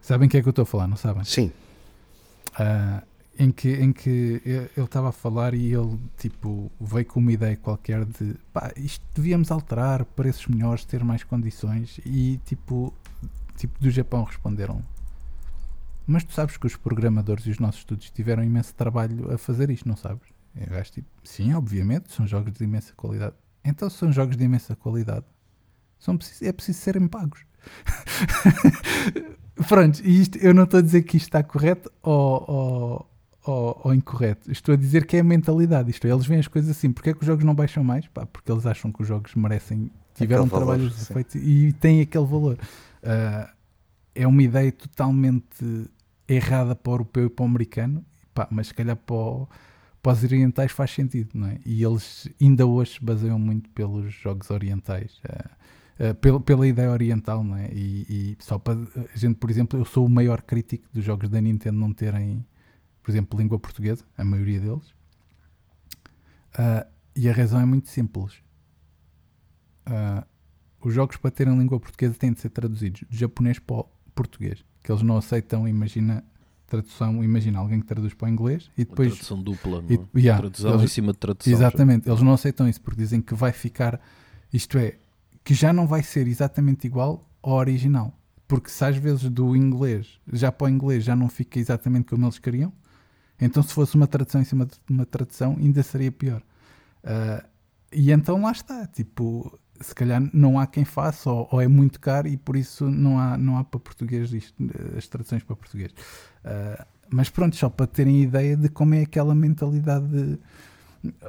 Sabem 0.03 0.29
o 0.29 0.31
que 0.31 0.37
é 0.37 0.43
que 0.43 0.49
eu 0.49 0.51
estou 0.51 0.65
a 0.65 0.67
falar, 0.67 0.87
não 0.87 0.99
sabem? 0.99 1.25
Sim. 1.25 1.51
Ah, 2.59 3.03
em 3.39 3.53
que, 3.53 3.71
em 3.71 3.93
que 3.93 4.41
ele 4.45 4.71
estava 4.79 5.11
a 5.11 5.13
falar 5.13 5.53
e 5.53 5.73
ele 5.73 5.99
tipo 6.17 6.73
veio 6.81 7.05
com 7.05 7.21
uma 7.21 7.33
ideia 7.33 7.55
qualquer 7.55 8.07
de 8.07 8.35
pá, 8.51 8.73
isto 8.77 9.05
devíamos 9.15 9.51
alterar 9.51 10.07
preços 10.07 10.47
melhores, 10.47 10.87
ter 10.87 11.05
mais 11.05 11.23
condições 11.23 12.01
e 12.07 12.41
tipo, 12.47 12.95
tipo 13.57 13.79
do 13.79 13.91
Japão 13.91 14.25
responderam 14.25 14.83
mas 16.07 16.23
tu 16.23 16.33
sabes 16.33 16.57
que 16.57 16.67
os 16.67 16.77
programadores 16.77 17.47
e 17.47 17.51
os 17.51 17.59
nossos 17.59 17.81
estudos 17.81 18.11
tiveram 18.11 18.45
imenso 18.45 18.73
trabalho 18.75 19.33
a 19.33 19.37
fazer 19.37 19.71
isto, 19.71 19.89
não 19.89 19.97
sabes? 19.97 20.29
Eu 20.55 20.79
acho 20.79 20.93
tipo, 20.93 21.09
sim, 21.25 21.53
obviamente, 21.53 22.13
são 22.13 22.27
jogos 22.27 22.53
de 22.53 22.63
imensa 22.63 22.95
qualidade. 22.95 23.35
Então 23.65 23.91
são 23.91 24.13
jogos 24.13 24.37
de 24.37 24.45
imensa 24.45 24.77
qualidade. 24.77 25.27
São 25.99 26.17
é 26.43 26.53
preciso 26.53 26.79
serem 26.79 27.09
pagos. 27.09 27.45
Pronto, 29.69 30.01
e 30.05 30.21
isto, 30.21 30.37
eu 30.39 30.53
não 30.53 30.65
estou 30.65 30.79
a 30.79 30.83
dizer 30.83 31.03
que 31.03 31.17
isto 31.17 31.27
está 31.27 31.43
correto 31.43 31.91
ou, 32.03 32.45
ou, 32.49 33.11
ou, 33.45 33.81
ou 33.85 33.95
incorreto. 33.95 34.51
Estou 34.53 34.75
a 34.75 34.77
dizer 34.77 35.07
que 35.07 35.17
é 35.17 35.21
a 35.21 35.25
mentalidade. 35.25 35.91
Isto 35.91 36.07
é, 36.07 36.11
eles 36.13 36.27
veem 36.27 36.41
as 36.41 36.49
coisas 36.49 36.71
assim. 36.71 36.93
Porque 36.93 37.11
é 37.11 37.15
que 37.15 37.21
os 37.21 37.27
jogos 37.27 37.45
não 37.45 37.55
baixam 37.55 37.83
mais? 37.83 38.07
Pá, 38.09 38.27
porque 38.27 38.51
eles 38.53 38.67
acham 38.67 38.93
que 38.93 39.01
os 39.03 39.09
jogos 39.09 39.35
merecem, 39.35 39.91
tiveram 40.15 40.45
Aquele 40.45 40.61
valor, 40.61 40.77
trabalho 40.77 40.91
sim. 40.93 41.15
feito 41.15 41.39
e 41.39 41.73
têm 41.75 42.03
aquele 42.03 42.27
valor. 42.27 42.59
Ah, 43.03 43.51
é 44.15 44.27
uma 44.27 44.43
ideia 44.43 44.71
totalmente 44.73 45.89
errada 46.29 46.75
para 46.75 46.91
o 46.91 46.95
europeu 46.95 47.27
e 47.27 47.31
para 47.31 47.43
o 47.43 47.47
americano, 47.47 48.05
pá, 48.35 48.49
mas 48.51 48.69
se 48.69 48.75
calhar 48.75 48.97
para, 48.97 49.15
o- 49.15 49.49
para 50.03 50.13
os 50.13 50.23
orientais 50.25 50.73
faz 50.73 50.91
sentido, 50.91 51.31
não 51.35 51.47
é? 51.49 51.59
E 51.65 51.83
eles 51.85 52.29
ainda 52.41 52.67
hoje 52.67 52.93
se 52.95 53.05
baseiam 53.05 53.39
muito 53.39 53.69
pelos 53.71 54.13
jogos 54.13 54.51
orientais. 54.51 55.21
ah, 55.29 55.51
ah, 55.99 56.15
pela, 56.15 56.41
pela 56.41 56.67
ideia 56.67 56.91
oriental, 56.91 57.43
não 57.45 57.57
é? 57.57 57.69
E, 57.73 58.07
e 58.09 58.37
só 58.41 58.59
para 58.59 58.75
a 59.13 59.17
gente, 59.17 59.37
por 59.37 59.51
exemplo, 59.51 59.79
eu 59.79 59.85
sou 59.85 60.05
o 60.07 60.11
maior 60.11 60.43
crítico 60.43 60.87
dos 60.93 61.05
jogos 61.05 61.29
da 61.29 61.41
Nintendo 61.41 61.79
não 61.79 61.93
terem, 61.93 62.45
por 63.03 63.11
exemplo, 63.11 63.39
língua 63.39 63.59
portuguesa, 63.59 64.05
a 64.17 64.25
maioria 64.25 64.61
deles. 64.61 64.95
Ah, 66.59 66.87
e 67.15 67.29
a 67.29 67.33
razão 67.33 67.61
é 67.61 67.65
muito 67.65 67.89
simples. 67.89 68.35
Ah, 69.85 70.27
os 70.83 70.93
jogos 70.95 71.17
para 71.17 71.31
terem 71.31 71.57
língua 71.59 71.79
portuguesa 71.81 72.15
têm 72.15 72.33
de 72.33 72.41
ser 72.41 72.51
traduzidos 72.51 73.03
do 73.09 73.17
japonês 73.17 73.59
para 73.59 73.77
o 73.77 73.89
português, 74.15 74.65
que 74.83 74.91
eles 74.93 75.03
não 75.03 75.17
aceitam, 75.17 75.67
imagina 75.67 76.25
tradução, 76.67 77.23
imagina 77.23 77.59
alguém 77.61 77.81
que 77.81 77.87
traduz 77.87 78.13
para 78.13 78.27
o 78.27 78.29
inglês 78.29 78.71
e 78.77 78.83
Uma 78.83 78.87
depois 78.89 79.09
tradução 79.13 79.41
dupla, 79.43 79.81
não 79.83 79.91
e- 79.91 79.95
é? 79.95 80.19
yeah, 80.21 80.41
tradução 80.43 80.71
eles- 80.75 80.85
em 80.85 80.89
cima 80.95 81.13
de 81.13 81.19
tradução. 81.19 81.53
Exatamente, 81.53 82.09
eles 82.09 82.23
não 82.23 82.33
aceitam 82.33 82.69
isso 82.69 82.81
porque 82.81 83.01
dizem 83.01 83.21
que 83.21 83.35
vai 83.35 83.53
ficar, 83.53 84.01
isto 84.53 84.77
é, 84.77 84.99
que 85.47 85.55
já 85.55 85.73
não 85.73 85.87
vai 85.87 86.03
ser 86.03 86.27
exatamente 86.27 86.89
igual 86.89 87.25
ao 87.41 87.53
original. 87.53 88.13
Porque 88.49 88.69
se 88.69 88.85
às 88.85 88.97
vezes 88.97 89.31
do 89.31 89.55
inglês 89.55 90.21
já 90.33 90.51
para 90.51 90.65
o 90.65 90.69
inglês 90.69 91.05
já 91.05 91.15
não 91.15 91.29
fica 91.29 91.61
exatamente 91.61 92.07
como 92.07 92.25
eles 92.27 92.41
queriam, 92.41 92.73
então 93.41 93.63
se 93.63 93.73
fosse 93.73 93.95
uma 93.95 94.09
tradução 94.09 94.41
em 94.41 94.45
cima 94.45 94.67
de 94.67 94.75
uma 94.91 95.07
tradução 95.07 95.57
ainda 95.57 95.85
seria 95.85 96.11
pior. 96.11 96.43
Ah, 97.05 97.45
e 97.93 98.11
então 98.11 98.43
lá 98.43 98.51
está, 98.51 98.89
tipo, 98.89 99.57
se 99.81 99.95
calhar 99.95 100.21
não 100.33 100.59
há 100.59 100.67
quem 100.67 100.85
faça 100.85 101.31
ou, 101.31 101.49
ou 101.53 101.61
é 101.61 101.69
muito 101.69 102.01
caro 102.01 102.27
e 102.27 102.37
por 102.37 102.57
isso 102.57 102.91
não 102.91 103.17
há, 103.17 103.39
não 103.39 103.57
há 103.57 103.63
para 103.63 103.79
português 103.79 104.33
isto, 104.33 104.53
as 104.99 105.07
traduções 105.07 105.45
para 105.45 105.55
português. 105.55 105.95
Ah, 106.45 106.85
mas 107.09 107.31
pronto, 107.31 107.55
só 107.55 107.71
para 107.71 107.87
terem 107.87 108.21
ideia 108.21 108.57
de 108.57 108.69
como 108.69 108.97
é 108.97 109.03
aquela 109.03 109.33
mentalidade 109.33 110.41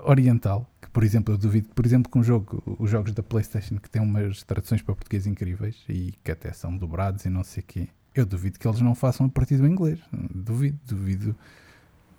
oriental, 0.06 0.68
por 0.98 1.04
exemplo, 1.04 1.32
eu 1.32 1.38
duvido, 1.38 1.70
por 1.76 1.86
exemplo, 1.86 2.12
que 2.12 2.18
um 2.18 2.24
jogo, 2.24 2.76
os 2.80 2.90
jogos 2.90 3.12
da 3.14 3.22
Playstation 3.22 3.78
que 3.78 3.88
têm 3.88 4.02
umas 4.02 4.42
traduções 4.42 4.82
para 4.82 4.96
português 4.96 5.28
incríveis 5.28 5.76
e 5.88 6.12
que 6.24 6.32
até 6.32 6.52
são 6.52 6.76
dobrados 6.76 7.24
e 7.24 7.30
não 7.30 7.44
sei 7.44 7.62
o 7.62 7.66
quê, 7.68 7.88
eu 8.16 8.26
duvido 8.26 8.58
que 8.58 8.68
eles 8.68 8.82
não 8.82 8.96
façam 8.96 9.28
a 9.28 9.30
partir 9.30 9.58
do 9.58 9.68
inglês. 9.68 10.00
Duvido, 10.34 10.80
duvido 10.88 11.36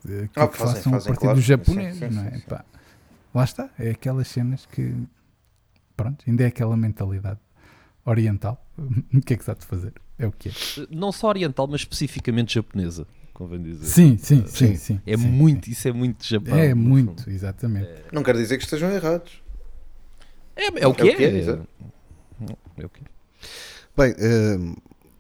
eh, 0.09 0.29
que, 0.33 0.39
Ah, 0.39 0.47
que 0.47 0.57
fazem, 0.57 0.76
façam 0.76 0.93
fazem, 0.93 1.11
a 1.11 1.12
partir 1.12 1.20
claro. 1.22 1.35
do 1.35 1.43
japonês, 1.43 1.97
Sim, 1.97 2.09
sim, 2.09 2.14
não 2.14 2.22
é? 2.22 2.31
sim, 2.31 2.39
sim. 2.39 2.45
Pá, 2.47 2.64
lá 3.35 3.43
está, 3.43 3.68
é 3.81 3.91
aquelas 3.91 4.29
cenas 4.29 4.64
que 4.66 4.95
pronto, 5.97 6.24
ainda 6.29 6.45
é 6.45 6.47
aquela 6.47 6.76
mentalidade 6.76 7.41
oriental. 8.05 8.64
O 9.12 9.20
que 9.20 9.35
é 9.35 9.37
que 9.37 9.43
se 9.45 9.51
há 9.51 9.55
de 9.55 9.66
fazer? 9.66 9.93
É 10.16 10.24
o 10.24 10.31
que 10.31 10.51
é. 10.51 10.53
Não 10.89 11.11
só 11.11 11.26
oriental, 11.26 11.66
mas 11.66 11.81
especificamente 11.81 12.55
japonesa, 12.55 13.09
convém 13.39 13.62
dizer. 13.62 13.86
Sim, 13.86 14.18
sim, 14.18 14.45
sim, 14.49 14.74
sim. 14.74 14.76
sim. 14.76 15.01
É 15.07 15.16
sim, 15.16 15.28
muito, 15.28 15.70
isso 15.70 15.86
é 15.86 15.93
muito 15.93 16.24
sim. 16.24 16.34
Japão. 16.34 16.59
É 16.59 16.74
muito, 16.74 17.22
fundo. 17.22 17.30
exatamente. 17.30 17.89
Não 18.12 18.24
quer 18.24 18.34
dizer 18.34 18.59
que 18.59 18.64
estejam 18.64 18.91
errados. 18.91 19.41
É, 20.57 20.66
é 20.66 20.86
o 20.89 20.93
que 20.93 21.03
É 21.03 21.12
o 21.12 21.16
que 21.16 21.24
é, 21.24 21.30
é. 21.30 21.39
exato. 21.39 21.68
É 22.76 22.84
o 22.84 22.89
que 22.89 23.01
é. 23.01 23.07
Bem, 23.97 24.14
eh, 24.18 24.74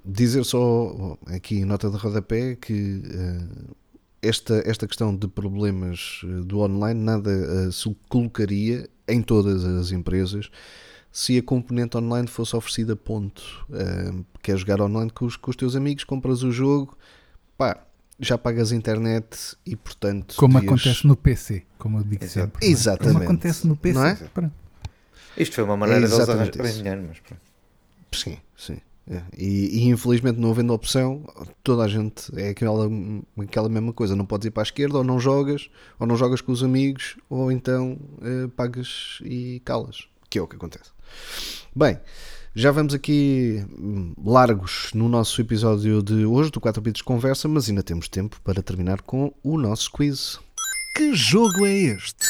dizer 0.04 0.44
só 0.44 1.16
aqui 1.26 1.58
em 1.60 1.64
nota 1.64 1.88
de 1.88 1.96
rodapé 1.96 2.56
que 2.56 3.02
eh, 3.08 3.72
esta, 4.20 4.62
esta 4.66 4.88
questão 4.88 5.14
de 5.14 5.28
problemas 5.28 6.22
eh, 6.24 6.42
do 6.44 6.58
online 6.58 7.00
nada 7.00 7.30
eh, 7.30 7.70
se 7.70 7.94
colocaria 8.08 8.88
em 9.06 9.22
todas 9.22 9.64
as 9.64 9.92
empresas 9.92 10.50
se 11.12 11.38
a 11.38 11.42
componente 11.42 11.96
online 11.96 12.28
fosse 12.28 12.54
oferecida 12.54 12.94
ponto. 12.96 13.64
Eh, 13.72 14.12
quer 14.42 14.56
jogar 14.56 14.80
online 14.80 15.10
com 15.10 15.24
os, 15.24 15.36
com 15.36 15.50
os 15.50 15.56
teus 15.56 15.76
amigos, 15.76 16.02
compras 16.02 16.42
o 16.42 16.50
jogo, 16.50 16.96
pá, 17.56 17.87
já 18.20 18.36
pagas 18.36 18.72
a 18.72 18.76
internet 18.76 19.56
e 19.64 19.76
portanto. 19.76 20.34
Como 20.36 20.54
devias- 20.54 20.72
acontece 20.80 21.06
no 21.06 21.16
PC, 21.16 21.62
como 21.78 21.98
eu 21.98 22.04
digo 22.04 22.24
Exato. 22.24 22.40
sempre. 22.40 22.60
não 22.62 22.68
é? 22.68 22.72
Exatamente. 22.72 23.12
Como 23.14 23.24
acontece 23.24 23.66
no 23.66 23.76
PC. 23.76 23.98
Não 23.98 24.06
é? 24.06 24.14
Pronto. 24.14 24.52
Isto 25.36 25.54
foi 25.54 25.64
uma 25.64 25.76
maneira 25.76 26.00
deles 26.00 26.14
exatamente 26.14 26.58
arranjarem 26.60 26.82
dinheiro, 26.82 27.04
mas 27.08 27.20
pronto. 27.20 27.40
Sim, 28.12 28.38
sim. 28.56 28.78
É. 29.10 29.22
E, 29.38 29.78
e, 29.78 29.88
infelizmente 29.88 30.38
não 30.38 30.50
havendo 30.50 30.70
opção, 30.74 31.24
toda 31.62 31.82
a 31.82 31.88
gente 31.88 32.30
é 32.38 32.50
aquela, 32.50 32.86
aquela 33.42 33.68
mesma 33.68 33.90
coisa. 33.92 34.14
Não 34.14 34.26
podes 34.26 34.46
ir 34.46 34.50
para 34.50 34.62
a 34.62 34.64
esquerda, 34.64 34.98
ou 34.98 35.04
não 35.04 35.18
jogas, 35.18 35.70
ou 35.98 36.06
não 36.06 36.14
jogas 36.16 36.42
com 36.42 36.52
os 36.52 36.62
amigos, 36.62 37.16
ou 37.30 37.50
então 37.50 37.98
eh, 38.20 38.48
pagas 38.54 39.18
e 39.22 39.62
calas, 39.64 40.06
que 40.28 40.38
é 40.38 40.42
o 40.42 40.46
que 40.46 40.56
acontece. 40.56 40.90
Bem, 41.74 41.98
já 42.54 42.70
vamos 42.70 42.94
aqui 42.94 43.64
hum, 43.78 44.14
largos 44.24 44.90
no 44.94 45.08
nosso 45.08 45.40
episódio 45.40 46.02
de 46.02 46.24
hoje 46.24 46.50
do 46.50 46.60
4 46.60 46.80
Bits 46.80 47.02
Conversa, 47.02 47.46
mas 47.46 47.68
ainda 47.68 47.82
temos 47.82 48.08
tempo 48.08 48.40
para 48.42 48.62
terminar 48.62 49.02
com 49.02 49.32
o 49.42 49.58
nosso 49.58 49.90
quiz. 49.92 50.38
Que 50.96 51.14
jogo 51.14 51.66
é 51.66 51.72
este? 51.72 52.26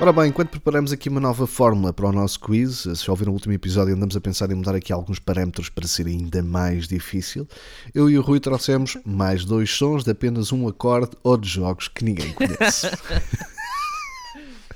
Ora 0.00 0.12
bem, 0.12 0.28
enquanto 0.28 0.50
preparamos 0.50 0.92
aqui 0.92 1.08
uma 1.08 1.20
nova 1.20 1.44
fórmula 1.44 1.92
para 1.92 2.06
o 2.08 2.12
nosso 2.12 2.38
quiz, 2.38 2.82
se 2.82 3.04
já 3.04 3.10
ouviram 3.10 3.32
o 3.32 3.34
último 3.34 3.52
episódio, 3.52 3.94
andamos 3.94 4.16
a 4.16 4.20
pensar 4.20 4.50
em 4.50 4.54
mudar 4.54 4.74
aqui 4.74 4.92
alguns 4.92 5.18
parâmetros 5.18 5.68
para 5.68 5.88
ser 5.88 6.06
ainda 6.06 6.40
mais 6.40 6.86
difícil. 6.86 7.48
Eu 7.92 8.08
e 8.08 8.16
o 8.16 8.22
Rui 8.22 8.38
trouxemos 8.38 8.96
mais 9.04 9.44
dois 9.44 9.70
sons 9.70 10.04
de 10.04 10.12
apenas 10.12 10.52
um 10.52 10.68
acorde 10.68 11.16
ou 11.22 11.36
de 11.36 11.48
jogos 11.48 11.88
que 11.88 12.04
ninguém 12.04 12.32
conhece. 12.32 12.86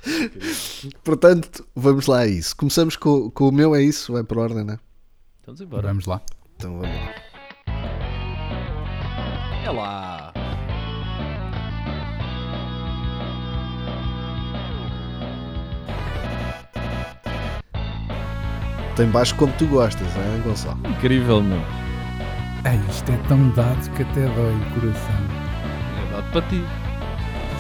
Portanto, 1.05 1.67
vamos 1.75 2.07
lá 2.07 2.21
a 2.21 2.27
isso. 2.27 2.57
Começamos 2.57 2.97
com, 2.97 3.31
com 3.31 3.49
o 3.49 3.53
meu, 3.53 3.75
é 3.75 3.83
isso? 3.83 4.13
Vai 4.13 4.25
por 4.25 4.39
ordem, 4.39 4.65
não 4.65 4.75
é? 4.75 4.79
Vamos 5.47 5.61
embora. 5.61 5.89
Vamos 5.89 6.07
lá. 6.07 6.21
Então 6.57 6.79
vamos 6.79 6.97
lá. 6.97 7.15
É 9.65 9.71
lá. 9.71 10.33
Tem 18.97 19.09
baixo 19.09 19.35
como 19.37 19.53
tu 19.55 19.67
gostas, 19.69 20.07
não 20.15 20.23
é, 20.23 20.39
Gonçalo? 20.45 20.79
Incrível, 20.87 21.43
meu. 21.43 21.59
Ei, 22.65 22.79
isto 22.91 23.11
é 23.11 23.17
tão 23.27 23.51
dado 23.53 23.91
que 23.97 24.03
até 24.03 24.27
dói 24.35 24.55
o 24.55 24.81
coração. 24.81 25.15
É 25.99 26.13
dado 26.13 26.31
para 26.33 26.43
ti. 26.43 26.82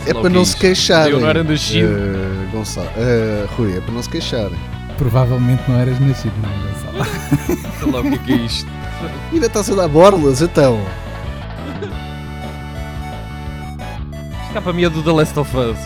É 0.07 0.15
para 0.15 0.29
não 0.29 0.45
se 0.45 0.57
queixarem. 0.57 1.12
Eu 1.12 1.20
não 1.20 1.29
era 1.29 1.43
nascido. 1.45 1.89
eh, 1.89 2.51
Gonçalo. 2.53 2.89
Eh, 2.97 3.47
Rui, 3.57 3.77
é 3.77 3.81
para 3.81 3.95
não 3.95 4.03
se 4.03 4.09
queixarem. 4.09 4.59
Provavelmente 4.99 5.62
não 5.69 5.79
eras 5.79 5.99
nascido, 6.01 6.35
não, 6.43 6.51
Gonçalo. 6.51 7.73
Sei 7.79 7.91
lá 7.93 8.01
o 8.01 8.19
que 8.19 8.33
é 8.33 8.37
é 8.37 8.37
isto. 8.37 8.70
Ainda 9.33 9.47
está 9.47 9.61
a 9.61 9.74
dar 9.77 9.89
borlas, 9.89 10.43
então. 10.43 10.79
Mim 14.73 14.85
é 14.85 14.91
do 14.91 15.03
The 15.03 15.12
Last 15.12 15.39
of 15.39 15.57
Us. 15.57 15.79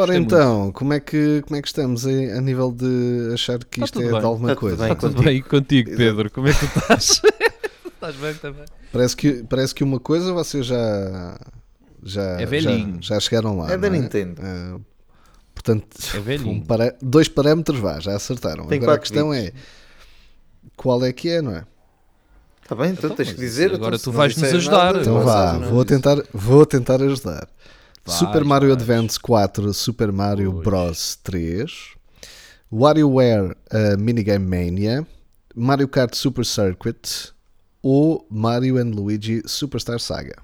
Ora 0.00 0.18
Gostei 0.18 0.18
então, 0.38 0.72
como 0.72 0.92
é, 0.92 1.00
que, 1.00 1.42
como 1.42 1.56
é 1.56 1.62
que 1.62 1.68
estamos 1.68 2.06
a, 2.06 2.10
a 2.10 2.40
nível 2.40 2.70
de 2.72 3.30
achar 3.34 3.58
que 3.58 3.82
Está 3.82 3.84
isto 3.84 4.00
é 4.00 4.10
bem. 4.10 4.20
de 4.20 4.26
alguma 4.26 4.52
Está 4.52 4.60
tudo 4.60 4.60
coisa? 4.60 4.76
bem. 4.84 4.92
Está 4.92 4.94
tudo 5.08 5.14
contigo. 5.16 5.30
bem 5.30 5.42
contigo. 5.42 5.96
Pedro? 5.96 6.30
Como 6.30 6.48
é 6.48 6.52
que 6.52 6.58
tu 6.66 6.78
estás? 6.78 7.22
estás 7.94 8.16
bem 8.16 8.34
também? 8.34 8.64
Parece 8.92 9.16
que, 9.16 9.44
parece 9.44 9.74
que 9.74 9.82
uma 9.84 9.98
coisa 10.00 10.32
vocês 10.32 10.64
já. 10.66 11.38
Já, 12.02 12.22
É 12.40 12.46
velhinho. 12.46 12.98
já, 13.00 13.14
já 13.16 13.20
chegaram 13.20 13.58
lá. 13.58 13.72
É 13.72 13.76
da 13.76 13.90
não 13.90 14.00
Nintendo. 14.00 14.40
Ah, 14.42 14.78
portanto, 15.54 15.86
É 16.14 16.20
velhinho. 16.20 16.50
um 16.52 16.60
para- 16.60 16.94
dois 17.02 17.26
parâmetros 17.28 17.80
vá, 17.80 17.98
já 17.98 18.14
acertaram. 18.14 18.66
Tem 18.66 18.78
Agora 18.78 18.94
a 18.94 18.98
questão 18.98 19.30
bits. 19.30 19.48
é 19.48 19.52
qual 20.76 21.04
é 21.04 21.12
que 21.12 21.28
é, 21.28 21.42
não 21.42 21.52
é? 21.56 21.64
Está 22.62 22.76
bem, 22.76 22.90
então, 22.92 23.06
Então, 23.10 23.16
tens 23.16 23.32
que 23.32 23.40
dizer. 23.40 23.74
agora 23.74 23.96
então, 23.96 24.12
tu 24.12 24.16
vais-nos 24.16 24.54
ajudar. 24.54 24.84
nada, 24.92 25.00
Então 25.00 25.22
vá, 25.24 25.58
vou 25.58 25.84
tentar, 25.84 26.22
vou 26.32 26.64
tentar 26.64 27.02
ajudar. 27.02 27.48
Super 28.10 28.44
Mario 28.44 28.68
vais. 28.68 28.80
Advance 28.82 29.18
4, 29.20 29.72
Super 29.74 30.12
Mario. 30.12 30.52
Bros 30.52 31.16
3, 31.22 31.70
WarioWare 32.72 33.52
uh, 33.72 33.98
Minigame 33.98 34.44
Mania, 34.46 35.06
Mario 35.54 35.88
Kart 35.88 36.14
Super 36.14 36.44
Circuit 36.44 37.32
ou 37.82 38.26
Mario 38.30 38.78
and 38.78 38.90
Luigi 38.94 39.42
Superstar 39.46 39.98
Saga. 40.00 40.36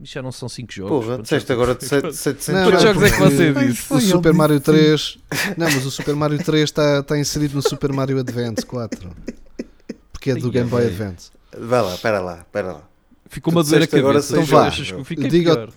Isto 0.00 0.14
já 0.14 0.22
não 0.22 0.32
são 0.32 0.48
5 0.48 0.72
jogos. 0.72 0.90
Porra, 0.90 1.06
Quantos 1.18 1.22
disseste 1.30 1.48
jogos- 1.48 1.62
agora 1.62 1.78
de 1.78 1.86
sete- 1.86 2.12
700 2.16 2.48
Não, 2.48 2.64
Quantos 2.70 2.82
jogos 2.82 3.02
é 3.04 3.10
que 3.10 3.18
você 3.20 3.52
disse? 3.54 3.92
O 3.94 4.00
Super 4.00 4.32
Mario 4.34 4.56
isso. 4.56 4.64
3. 4.64 5.18
Não, 5.56 5.70
mas 5.70 5.86
o 5.86 5.90
Super 5.92 6.16
Mario 6.16 6.42
3 6.42 6.62
está 6.64 6.98
está 6.98 7.18
inserido 7.18 7.54
no 7.54 7.62
Super 7.62 7.92
Mario 7.92 8.18
Advance 8.18 8.66
4. 8.66 9.10
Porque 10.10 10.32
é 10.32 10.34
do 10.34 10.50
Game 10.50 10.68
Boy. 10.68 10.86
Advance. 10.86 11.30
Vai 11.56 11.82
lá, 11.82 11.94
espera 11.94 12.20
lá, 12.20 12.38
espera 12.40 12.72
lá. 12.72 12.82
Ficou-me 13.28 13.60
a 13.60 13.62
Tu 13.62 13.70
doer 13.70 13.82
a 13.82 13.96
agora 13.96 14.20
cabeça. 14.20 14.34
seis 14.34 14.90
Então 14.90 15.04
vá. 15.04 15.28
Diga- 15.28 15.54
pior. 15.56 15.72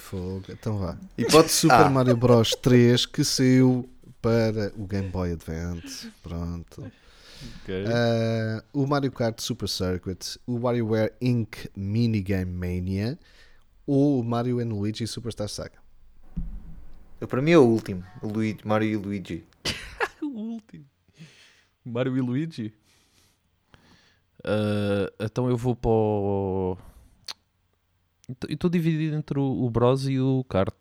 Fogo, 0.00 0.44
então 0.48 0.78
vá. 0.78 0.98
Hipótese 1.16 1.54
Super 1.54 1.86
A. 1.86 1.90
Mario 1.90 2.16
Bros 2.16 2.54
3 2.56 3.06
que 3.06 3.24
saiu 3.24 3.88
para 4.20 4.72
o 4.76 4.86
Game 4.86 5.08
Boy 5.08 5.32
Advance. 5.32 6.10
Pronto. 6.22 6.90
Ok. 7.62 7.84
Uh, 7.84 8.62
o 8.82 8.86
Mario 8.86 9.12
Kart 9.12 9.40
Super 9.40 9.68
Circuit, 9.68 10.38
o 10.46 10.58
WarioWare 10.60 11.12
Inc. 11.20 11.68
Minigame 11.76 12.52
Mania 12.52 13.18
ou 13.86 14.20
o 14.20 14.24
Mario 14.24 14.62
Luigi 14.66 15.06
Superstar 15.06 15.48
Saga. 15.48 15.78
Para 17.28 17.42
mim 17.42 17.52
é 17.52 17.58
o 17.58 17.64
último. 17.64 18.04
O 18.22 18.28
Luigi, 18.28 18.58
Mario 18.64 18.88
e 18.88 18.96
Luigi. 18.96 19.44
O 20.22 20.54
último. 20.54 20.84
Mario 21.84 22.16
e 22.16 22.20
Luigi. 22.20 22.72
Ah, 24.44 25.12
então 25.20 25.48
eu 25.48 25.56
vou 25.56 25.76
para 25.76 25.90
o. 25.90 26.78
Então, 28.30 28.48
Eu 28.50 28.54
estou 28.54 28.70
dividido 28.70 29.14
entre 29.16 29.38
o, 29.38 29.64
o 29.64 29.70
Bros 29.70 30.06
e 30.08 30.18
o 30.20 30.44
Kart. 30.48 30.74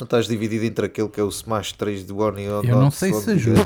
Não 0.00 0.04
estás 0.04 0.26
dividido 0.26 0.64
entre 0.64 0.86
aquele 0.86 1.08
que 1.08 1.20
é 1.20 1.22
o 1.22 1.28
Smash 1.28 1.72
3 1.74 2.04
do 2.04 2.18
One 2.18 2.42
e 2.42 2.48
o 2.48 2.64
Eu 2.64 2.80
não 2.80 2.90
sei 2.90 3.12
se 3.12 3.30
ajuda, 3.30 3.60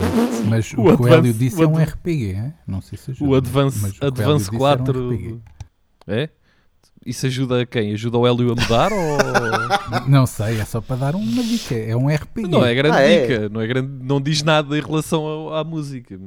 mas 0.48 0.72
O 0.74 0.80
o, 0.82 0.84
que 0.84 0.90
o 0.90 0.92
Advance- 0.92 1.14
Hélio 1.14 1.32
disse 1.32 1.56
o 1.60 1.62
é 1.62 1.66
um 1.66 1.76
RPG, 1.82 2.24
hein? 2.34 2.54
não 2.66 2.80
sei 2.82 2.98
se 2.98 3.10
ajuda. 3.12 3.30
O 3.30 3.34
Advance, 3.34 3.96
Advance 4.04 4.50
disse 4.50 4.62
era 4.64 4.82
um 4.82 4.84
4. 4.84 5.08
RPG. 5.08 5.40
é? 6.08 6.28
Isso 7.06 7.26
ajuda 7.26 7.62
a 7.62 7.66
quem? 7.66 7.92
Ajuda 7.92 8.18
o 8.18 8.26
Hélio 8.26 8.52
a 8.52 8.54
mudar 8.60 8.92
ou. 8.92 9.16
Não 10.10 10.26
sei, 10.26 10.58
é 10.60 10.64
só 10.64 10.80
para 10.80 10.96
dar 10.96 11.14
uma 11.14 11.42
dica, 11.42 11.74
é 11.76 11.94
um 11.96 12.08
RPG. 12.12 12.48
Não 12.48 12.64
é 12.64 12.74
grande 12.74 12.96
Ah, 12.96 13.00
é? 13.00 13.20
dica, 13.26 13.48
não, 13.48 13.60
é 13.60 13.66
grande, 13.66 13.88
não 14.04 14.20
diz 14.20 14.42
nada 14.42 14.76
em 14.76 14.80
relação 14.80 15.24
ao- 15.24 15.54
à 15.54 15.62
música. 15.64 16.18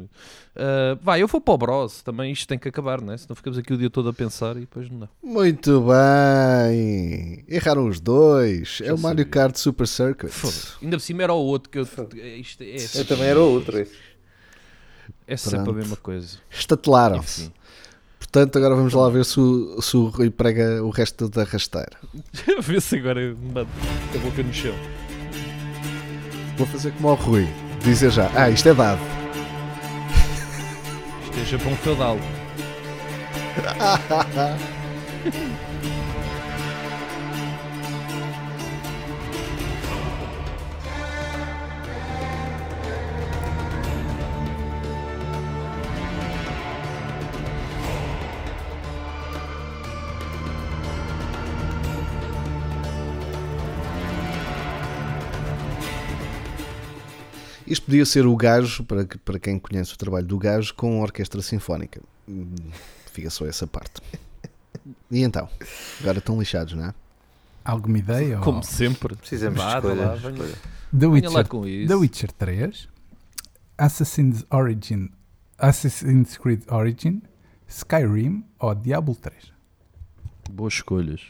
Ah, 0.55 0.97
vai, 1.01 1.21
eu 1.21 1.27
vou 1.27 1.41
para 1.41 1.53
o 1.53 1.57
Bros, 1.57 2.01
também 2.01 2.31
isto 2.31 2.47
tem 2.47 2.57
que 2.57 2.67
acabar, 2.69 3.01
né? 3.01 3.17
senão 3.17 3.35
ficamos 3.35 3.57
aqui 3.59 3.73
o 3.73 3.77
dia 3.77 3.89
todo 3.89 4.07
a 4.09 4.13
pensar 4.13 4.55
e 4.57 4.61
depois 4.61 4.89
não 4.89 4.99
dá. 4.99 5.09
Muito 5.21 5.81
bem. 5.81 7.43
Erraram 7.47 7.87
os 7.87 7.99
dois. 7.99 8.79
é 8.81 8.85
Já 8.87 8.93
o 8.95 8.97
Mario 8.99 9.19
sabia. 9.19 9.25
Kart 9.25 9.55
Super 9.57 9.87
Circuit. 9.87 10.31
Foda-se. 10.31 10.73
Ainda 10.81 10.97
por 10.97 11.01
cima 11.03 11.23
era 11.23 11.33
o 11.33 11.37
outro 11.37 11.69
que 11.69 11.79
eu. 11.79 11.87
é- 12.17 12.37
Isto 12.37 12.63
é, 12.63 12.75
Eu 12.95 13.05
também 13.05 13.25
era 13.27 13.39
o 13.39 13.49
outro. 13.51 13.77
esse. 13.79 13.93
é 15.27 15.37
sempre 15.37 15.59
Pronto. 15.59 15.71
a 15.71 15.73
mesma 15.81 15.95
coisa. 15.97 16.37
Estatelaram-se. 16.49 17.51
Portanto, 18.31 18.59
agora 18.59 18.75
vamos 18.75 18.93
lá 18.93 19.09
ver 19.09 19.25
se 19.25 19.39
o, 19.39 19.81
se 19.81 19.97
o 19.97 20.05
Rui 20.05 20.29
prega 20.29 20.83
o 20.83 20.91
resto 20.91 21.27
da 21.27 21.43
rasteira. 21.43 21.97
Vê 22.61 22.79
se 22.79 22.97
agora 22.97 23.19
eu 23.19 23.35
com 23.35 23.59
a 23.59 23.63
boca 24.21 24.43
no 24.43 24.53
chão. 24.53 24.75
Vou 26.55 26.67
fazer 26.67 26.91
como 26.91 27.09
ao 27.09 27.15
Rui. 27.15 27.47
Dizer 27.83 28.11
já. 28.11 28.29
Ah, 28.35 28.47
isto 28.51 28.69
é 28.69 28.73
dado. 28.75 29.01
Isto 31.23 31.39
é 31.39 31.45
Japão 31.45 31.75
feudal. 31.77 32.19
Isto 57.69 57.85
podia 57.85 58.05
ser 58.05 58.25
o 58.25 58.35
gajo, 58.35 58.83
para, 58.83 59.05
que- 59.05 59.17
para 59.17 59.39
quem 59.39 59.59
conhece 59.59 59.93
o 59.93 59.97
trabalho 59.97 60.25
do 60.25 60.37
gajo, 60.37 60.73
com 60.73 60.99
orquestra 61.01 61.41
sinfónica. 61.41 62.01
Hum, 62.27 62.53
Fica 63.11 63.29
só 63.29 63.45
essa 63.45 63.65
parte. 63.67 64.01
E 65.11 65.21
então? 65.23 65.49
Agora 66.01 66.19
estão 66.19 66.39
lixados, 66.39 66.73
não 66.73 66.85
é? 66.85 66.93
Alguma 67.65 67.97
ideia? 67.99 68.37
ou- 68.37 68.43
Como 68.43 68.63
sempre. 68.63 69.15
Precisamos 69.15 69.59
de 69.59 69.65
Vá, 69.65 69.73
lá, 69.75 69.79
venha. 70.15 70.15
escolha. 70.31 70.53
The 70.53 70.57
Venha 70.97 71.09
Witcher, 71.11 71.31
lá 71.31 71.43
com 71.43 71.67
isso. 71.67 71.87
The 71.87 71.95
Witcher 71.95 72.31
3, 72.31 72.87
Assassin's 73.77 74.45
Origin, 74.49 75.09
Assassin's 75.57 76.37
Creed 76.37 76.63
Origin, 76.71 77.21
Skyrim 77.67 78.43
ou 78.59 78.73
Diablo 78.73 79.15
3? 79.15 79.51
Boas 80.49 80.73
escolhas. 80.73 81.21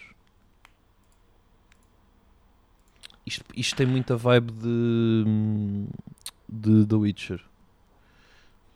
Isto, 3.26 3.46
isto 3.56 3.76
tem 3.76 3.86
muita 3.86 4.16
vibe 4.16 4.52
de, 4.54 5.26
de 6.52 6.86
The 6.86 6.96
Witcher. 6.96 7.42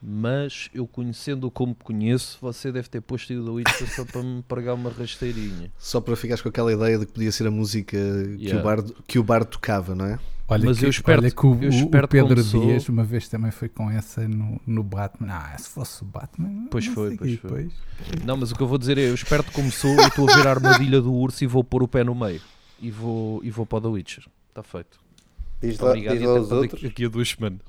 Mas 0.05 0.69
eu 0.73 0.85
conhecendo 0.85 1.49
como 1.49 1.73
conheço, 1.73 2.37
você 2.41 2.73
deve 2.73 2.89
ter 2.89 2.99
posto 2.99 3.31
aí 3.31 3.39
o 3.39 3.45
The 3.45 3.51
Witcher 3.51 3.95
só 3.95 4.03
para 4.03 4.21
me 4.21 4.41
pregar 4.43 4.75
uma 4.75 4.89
rasteirinha. 4.89 5.71
Só 5.79 6.01
para 6.01 6.13
ficares 6.17 6.41
com 6.41 6.49
aquela 6.49 6.73
ideia 6.73 6.99
de 6.99 7.05
que 7.05 7.13
podia 7.13 7.31
ser 7.31 7.47
a 7.47 7.51
música 7.51 7.95
que, 8.37 8.43
Yeah. 8.43 8.59
o, 8.59 8.63
bar, 8.63 8.83
que 9.07 9.17
o 9.17 9.23
bar 9.23 9.45
tocava, 9.45 9.95
não 9.95 10.05
é? 10.05 10.19
Olha 10.45 10.65
Mas 10.65 10.77
que, 10.77 10.85
eu 10.85 10.89
espero- 10.89 11.21
olha 11.21 11.31
que 11.31 11.45
o, 11.45 11.53
eu 11.63 11.69
o- 11.69 11.73
espero 11.73 12.05
o 12.05 12.09
Pedro 12.09 12.43
Dias 12.43 12.89
uma 12.89 13.05
vez 13.05 13.29
também 13.29 13.49
foi 13.49 13.69
com 13.69 13.89
essa 13.89 14.27
no, 14.27 14.59
no 14.67 14.83
Batman. 14.83 15.27
Ah, 15.31 15.57
se 15.57 15.69
fosse 15.69 16.03
o 16.03 16.05
Batman. 16.05 16.67
Pois 16.69 16.85
não 16.85 16.93
foi, 16.93 17.15
pois 17.15 17.39
foi. 17.39 17.49
pois. 17.49 17.73
Não, 18.25 18.35
mas 18.35 18.51
o 18.51 18.55
que 18.55 18.61
eu 18.61 18.67
vou 18.67 18.77
dizer 18.77 18.97
é, 18.97 19.07
eu 19.09 19.13
esperto 19.15 19.53
como 19.53 19.71
sou, 19.71 19.91
eu 19.95 20.07
estou 20.09 20.29
a 20.29 20.35
ver 20.35 20.47
a 20.47 20.51
armadilha 20.51 21.01
do 21.01 21.13
urso 21.13 21.45
e 21.45 21.47
vou 21.47 21.63
pôr 21.63 21.81
o 21.81 21.87
pé 21.87 22.03
no 22.03 22.13
meio. 22.13 22.41
E 22.81 22.91
vou, 22.91 23.41
e 23.41 23.49
vou 23.49 23.65
para 23.65 23.77
o 23.77 23.81
The 23.83 23.87
Witcher. 23.87 24.25
Está 24.49 24.61
feito. 24.61 24.99
Diz 25.63 25.79
lá, 25.79 25.89
Obrigado 25.89 26.17
diz 26.17 26.27
lá 26.27 26.33
os 26.39 26.47
para 26.47 26.57
outros. 26.57 26.81
daqui, 26.81 26.87
daqui 26.87 27.05
a 27.05 27.09
duas 27.09 27.29
semanas. 27.29 27.59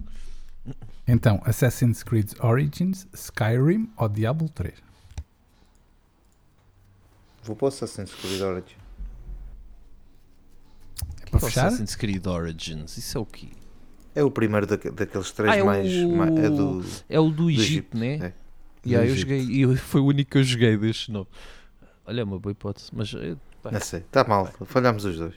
Então, 1.07 1.41
Assassin's 1.45 2.03
Creed 2.03 2.33
Origins, 2.41 3.07
Skyrim 3.13 3.91
ou 3.97 4.09
Diablo 4.09 4.49
3? 4.49 4.75
Vou 7.43 7.55
para 7.55 7.67
o 7.67 7.69
Assassin's 7.69 8.13
Creed 8.15 8.41
Origin. 8.41 8.75
É 11.23 11.31
para 11.31 11.41
fechar? 11.41 11.67
Assassin's 11.67 11.95
Creed 11.95 12.27
Origins, 12.27 12.97
isso 12.97 13.19
é 13.19 13.21
o 13.21 13.27
quê? 13.27 13.49
É 14.15 14.23
o 14.23 14.31
primeiro 14.31 14.67
daque- 14.67 14.91
daqueles 14.91 15.31
três 15.33 15.53
Ah, 15.53 15.57
é 15.57 15.63
mais, 15.63 15.93
o- 15.93 16.09
ma- 16.17 16.27
É 16.29 16.49
do. 16.49 16.85
É 17.09 17.21
o 17.21 17.29
do 17.31 17.51
Egito, 17.51 17.97
Egito, 17.97 17.99
né? 17.99 18.15
é. 18.15 18.33
Yeah, 18.87 19.07
Do 19.07 19.13
eu 19.13 19.17
joguei, 19.17 19.41
e 19.43 19.61
eu- 19.63 19.77
foi 19.77 20.01
o 20.01 20.05
único 20.07 20.31
que 20.31 20.39
eu 20.39 20.43
joguei 20.45 20.77
deste 20.77 21.11
novo. 21.11 21.29
Olha, 22.07 22.21
é 22.21 22.25
uma 22.25 22.39
boa 22.39 22.53
hipótese, 22.53 22.91
mas 22.93 23.13
eh, 23.15 23.35
pá, 23.63 23.71
Não 23.73 23.81
sei. 23.81 24.01
Está 24.01 24.25
mal. 24.25 24.47
Falhámos 24.67 25.05
os 25.05 25.17
dois. 25.17 25.35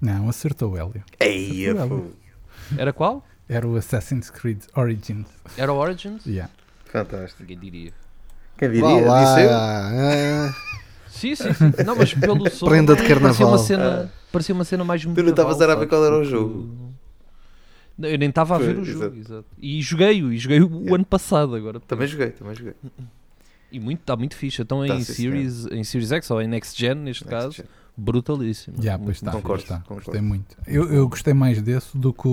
Não, 0.00 0.28
acertou 0.28 0.72
o 0.72 0.76
Hélio. 0.76 1.04
Ei, 1.20 1.66
Acertou 1.68 1.98
o 1.98 2.00
é 2.00 2.04
Hélio. 2.04 2.16
era 2.78 2.92
qual? 2.92 3.24
Era 3.48 3.66
o 3.66 3.76
Assassin's 3.76 4.30
Creed 4.30 4.62
Origins. 4.74 5.26
Era 5.56 5.72
o 5.72 5.76
Origins? 5.76 6.24
Yeah. 6.26 6.50
fantástico. 6.86 7.42
Ninguém 7.42 7.58
diria. 7.58 7.92
Quem 8.58 8.70
diria? 8.70 8.88
Disse 8.88 9.40
eu. 9.42 9.50
ah, 9.50 10.54
Sim, 11.08 11.34
sim, 11.34 11.52
sim. 11.52 11.72
Não, 11.84 11.94
mas 11.96 12.14
pelo 12.14 12.48
som. 12.50 12.66
Prenda 12.66 12.94
de 12.94 13.02
Parecia 13.02 13.16
carnaval. 13.20 13.48
uma 13.48 13.58
cena, 13.58 14.12
parecia 14.32 14.54
uma 14.54 14.64
cena 14.64 14.84
mais 14.84 15.04
não 15.22 15.30
estavas 15.30 15.60
a 15.60 15.74
ver 15.74 15.86
qual 15.86 16.04
era 16.04 16.18
o 16.18 16.24
jogo. 16.24 16.92
Não, 17.98 18.08
eu 18.08 18.18
nem 18.18 18.30
estava 18.30 18.56
a 18.56 18.58
ver 18.58 18.78
o 18.78 18.84
jogo, 18.84 19.00
exato. 19.04 19.16
exato. 19.16 19.46
E 19.58 19.82
joguei-o, 19.82 20.32
e 20.32 20.38
joguei 20.38 20.60
o 20.62 20.94
ano 20.94 21.04
passado 21.04 21.54
agora. 21.54 21.78
Também 21.80 22.06
joguei, 22.08 22.30
também 22.30 22.54
joguei. 22.54 22.74
E 23.70 23.78
muito, 23.78 24.00
está 24.00 24.16
muito 24.16 24.34
fixe. 24.34 24.62
Então 24.62 24.86
Tá, 24.86 24.94
em, 24.94 25.04
Series, 25.04 25.66
em 25.66 25.84
Series 25.84 26.10
X 26.12 26.30
ou 26.30 26.40
em 26.40 26.48
Next 26.48 26.78
Gen, 26.80 26.94
neste 26.94 27.24
Next 27.24 27.28
caso, 27.28 27.56
gen. 27.56 27.64
brutalíssimo. 27.96 28.82
Já, 28.82 28.98
pois 28.98 29.16
está. 29.16 29.32
Concordo, 29.32 29.62
está. 29.62 29.78
concordo. 29.80 30.04
Gostei 30.04 30.20
muito. 30.20 30.56
Eu, 30.66 30.92
eu 30.92 31.08
gostei 31.08 31.34
mais 31.34 31.60
desse 31.62 31.96
do 31.96 32.12
que 32.12 32.26
o, 32.28 32.30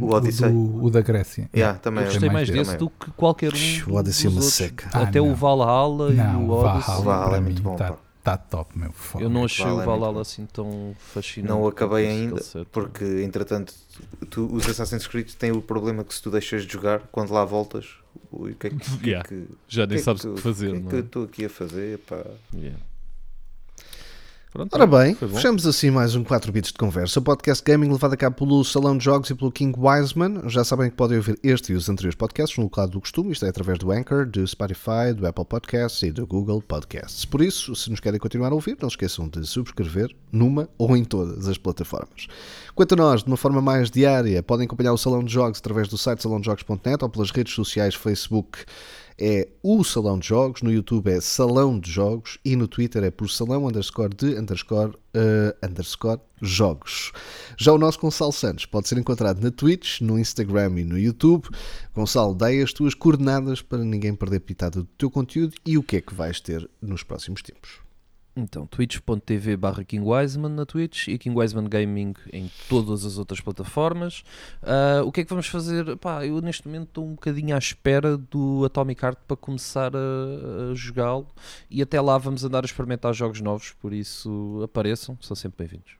O 0.00 0.10
Odyssey. 0.12 0.50
do- 0.50 0.84
o 0.84 0.90
da 0.90 1.00
Grécia. 1.00 1.48
Yeah, 1.54 1.78
também 1.78 2.04
Eu 2.04 2.08
é. 2.08 2.10
gostei 2.12 2.30
mais 2.30 2.48
desse. 2.50 2.70
desse 2.70 2.76
do 2.78 2.88
que 2.90 3.10
qualquer 3.12 3.52
um. 3.52 3.92
O 3.92 3.96
Odyssey 3.96 4.26
é 4.26 4.30
uma 4.30 4.36
outros. 4.36 4.54
seca. 4.54 4.90
Ah, 4.92 5.02
Até 5.02 5.18
não. 5.20 5.30
o 5.30 5.34
Valhalla 5.34 6.10
Não, 6.12 6.42
e 6.42 6.44
o 6.46 6.50
Odyssey. 6.50 7.04
Valhalla, 7.04 7.36
é 7.36 7.40
muito 7.40 7.62
bom, 7.62 7.72
está 7.72 7.96
tá 8.24 8.36
top, 8.36 8.78
meu. 8.78 8.92
Foda. 8.92 9.24
Eu 9.24 9.30
não 9.30 9.44
achei 9.44 9.64
Valhalla 9.64 9.80
o 9.80 9.82
é 9.82 9.86
Valhalla 9.86 10.12
bom. 10.14 10.20
assim 10.20 10.46
tão 10.52 10.96
fascinante. 10.98 11.48
Não 11.50 11.62
o 11.62 11.68
acabei 11.68 12.06
ainda, 12.08 12.40
porque 12.72 13.04
entretanto 13.24 13.72
tu, 14.30 14.48
os 14.52 14.68
Assassin's 14.68 15.06
Creed 15.06 15.30
têm 15.32 15.50
o 15.52 15.62
problema 15.62 16.04
que 16.04 16.14
se 16.14 16.22
tu 16.22 16.30
deixas 16.30 16.64
de 16.66 16.72
jogar, 16.72 17.00
quando 17.12 17.30
lá 17.32 17.44
voltas, 17.44 17.86
o 18.30 18.46
que 18.54 18.66
é 18.66 18.70
que, 18.70 18.76
é 18.76 19.06
Yeah. 19.06 19.28
que, 19.28 19.44
Já 19.68 19.86
nem 19.86 19.96
que 19.96 20.00
é 20.00 20.04
sabes 20.04 20.24
o 20.24 20.34
que 20.34 20.40
fazer, 20.42 20.68
O 20.68 20.72
que 20.72 20.78
é 20.78 20.88
que 20.88 20.94
eu 20.94 20.98
é? 20.98 21.02
estou 21.02 21.24
aqui 21.24 21.44
a 21.46 21.50
fazer? 21.50 21.98
Pá. 22.00 22.22
Yeah. 22.54 22.78
Pronto, 24.50 24.72
Ora 24.74 24.86
bem, 24.86 25.14
fechamos 25.14 25.66
assim 25.66 25.90
mais 25.90 26.14
um 26.14 26.24
4 26.24 26.50
bits 26.50 26.72
de 26.72 26.78
conversa. 26.78 27.20
O 27.20 27.22
podcast 27.22 27.62
gaming 27.62 27.92
levado 27.92 28.14
a 28.14 28.16
cabo 28.16 28.34
pelo 28.34 28.64
Salão 28.64 28.96
de 28.96 29.04
Jogos 29.04 29.28
e 29.28 29.34
pelo 29.34 29.52
King 29.52 29.78
Wiseman. 29.78 30.48
Já 30.48 30.64
sabem 30.64 30.88
que 30.88 30.96
podem 30.96 31.18
ouvir 31.18 31.38
este 31.42 31.74
e 31.74 31.76
os 31.76 31.86
anteriores 31.90 32.16
podcasts 32.16 32.56
no 32.56 32.64
local 32.64 32.88
do 32.88 32.98
costume, 32.98 33.32
isto 33.32 33.44
é 33.44 33.50
através 33.50 33.78
do 33.78 33.92
Anchor, 33.92 34.24
do 34.24 34.46
Spotify, 34.46 35.12
do 35.14 35.26
Apple 35.26 35.44
Podcasts 35.44 36.02
e 36.02 36.10
do 36.10 36.26
Google 36.26 36.62
Podcasts. 36.62 37.26
Por 37.26 37.42
isso, 37.42 37.76
se 37.76 37.90
nos 37.90 38.00
querem 38.00 38.18
continuar 38.18 38.50
a 38.50 38.54
ouvir, 38.54 38.78
não 38.80 38.88
se 38.88 38.94
esqueçam 38.94 39.28
de 39.28 39.46
subscrever 39.46 40.16
numa 40.32 40.66
ou 40.78 40.96
em 40.96 41.04
todas 41.04 41.46
as 41.46 41.58
plataformas. 41.58 42.26
Quanto 42.74 42.94
a 42.94 42.96
nós, 42.96 43.22
de 43.22 43.28
uma 43.28 43.36
forma 43.36 43.60
mais 43.60 43.90
diária, 43.90 44.42
podem 44.42 44.64
acompanhar 44.64 44.94
o 44.94 44.98
Salão 44.98 45.22
de 45.22 45.30
Jogos 45.30 45.58
através 45.58 45.88
do 45.88 45.98
site 45.98 46.22
salãodejogos.net 46.22 47.04
ou 47.04 47.10
pelas 47.10 47.30
redes 47.30 47.52
sociais 47.52 47.94
Facebook 47.94 48.60
é 49.18 49.48
o 49.62 49.82
Salão 49.82 50.18
de 50.18 50.28
Jogos, 50.28 50.62
no 50.62 50.70
YouTube 50.70 51.10
é 51.10 51.20
Salão 51.20 51.78
de 51.78 51.90
Jogos 51.90 52.38
e 52.44 52.54
no 52.54 52.68
Twitter 52.68 53.02
é 53.02 53.10
por 53.10 53.28
Salão 53.28 53.66
underscore 53.66 54.14
de 54.14 54.38
underscore, 54.38 54.94
eh, 55.12 55.56
underscore 55.62 56.20
Jogos. 56.40 57.12
Já 57.56 57.72
o 57.72 57.78
nosso 57.78 57.98
Gonçalo 57.98 58.32
Santos 58.32 58.64
pode 58.64 58.86
ser 58.86 58.96
encontrado 58.98 59.42
na 59.42 59.50
Twitch, 59.50 60.00
no 60.00 60.18
Instagram 60.18 60.78
e 60.78 60.84
no 60.84 60.98
YouTube. 60.98 61.48
Gonçalo, 61.94 62.34
dai 62.34 62.62
as 62.62 62.72
tuas 62.72 62.94
coordenadas 62.94 63.60
para 63.60 63.84
ninguém 63.84 64.14
perder 64.14 64.40
pitada 64.40 64.80
do 64.80 64.88
teu 64.96 65.10
conteúdo 65.10 65.54
e 65.66 65.76
o 65.76 65.82
que 65.82 65.96
é 65.96 66.00
que 66.00 66.14
vais 66.14 66.40
ter 66.40 66.68
nos 66.80 67.02
próximos 67.02 67.42
tempos. 67.42 67.87
Então, 68.40 68.66
twitch.tv 68.66 69.56
barra 69.56 69.82
King 69.82 70.08
Wiseman 70.08 70.50
na 70.50 70.64
Twitch 70.64 71.08
e 71.08 71.18
King 71.18 71.36
Wiseman 71.36 71.68
Gaming 71.68 72.14
em 72.32 72.48
todas 72.68 73.04
as 73.04 73.18
outras 73.18 73.40
plataformas. 73.40 74.22
Ah, 74.62 75.02
o 75.04 75.10
que 75.10 75.22
é 75.22 75.24
que 75.24 75.30
vamos 75.30 75.48
fazer? 75.48 75.96
Pá, 75.96 76.24
eu 76.24 76.40
neste 76.40 76.68
momento 76.68 76.88
estou 76.88 77.04
um 77.04 77.14
bocadinho 77.14 77.54
à 77.56 77.58
espera 77.58 78.16
do 78.16 78.64
Atomic 78.64 79.04
Heart 79.04 79.18
para 79.26 79.36
começar 79.36 79.90
a, 79.96 80.70
a 80.70 80.74
jogá-lo 80.74 81.26
e 81.68 81.82
até 81.82 82.00
lá 82.00 82.16
vamos 82.16 82.44
andar 82.44 82.62
a 82.62 82.66
experimentar 82.66 83.12
jogos 83.12 83.40
novos, 83.40 83.72
por 83.80 83.92
isso 83.92 84.60
apareçam, 84.62 85.18
são 85.20 85.34
sempre 85.34 85.66
bem-vindos. 85.66 85.96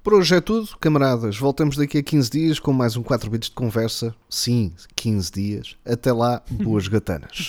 Por 0.00 0.14
hoje 0.14 0.36
é 0.36 0.40
tudo, 0.40 0.76
camaradas. 0.78 1.36
Voltamos 1.36 1.76
daqui 1.76 1.98
a 1.98 2.02
15 2.02 2.30
dias 2.30 2.58
com 2.60 2.72
mais 2.72 2.96
um 2.96 3.02
4 3.02 3.30
bits 3.30 3.48
de 3.48 3.54
conversa. 3.54 4.14
Sim, 4.28 4.72
15 4.96 5.32
dias. 5.32 5.76
Até 5.84 6.12
lá, 6.12 6.42
boas 6.50 6.86
gatanas. 6.88 7.48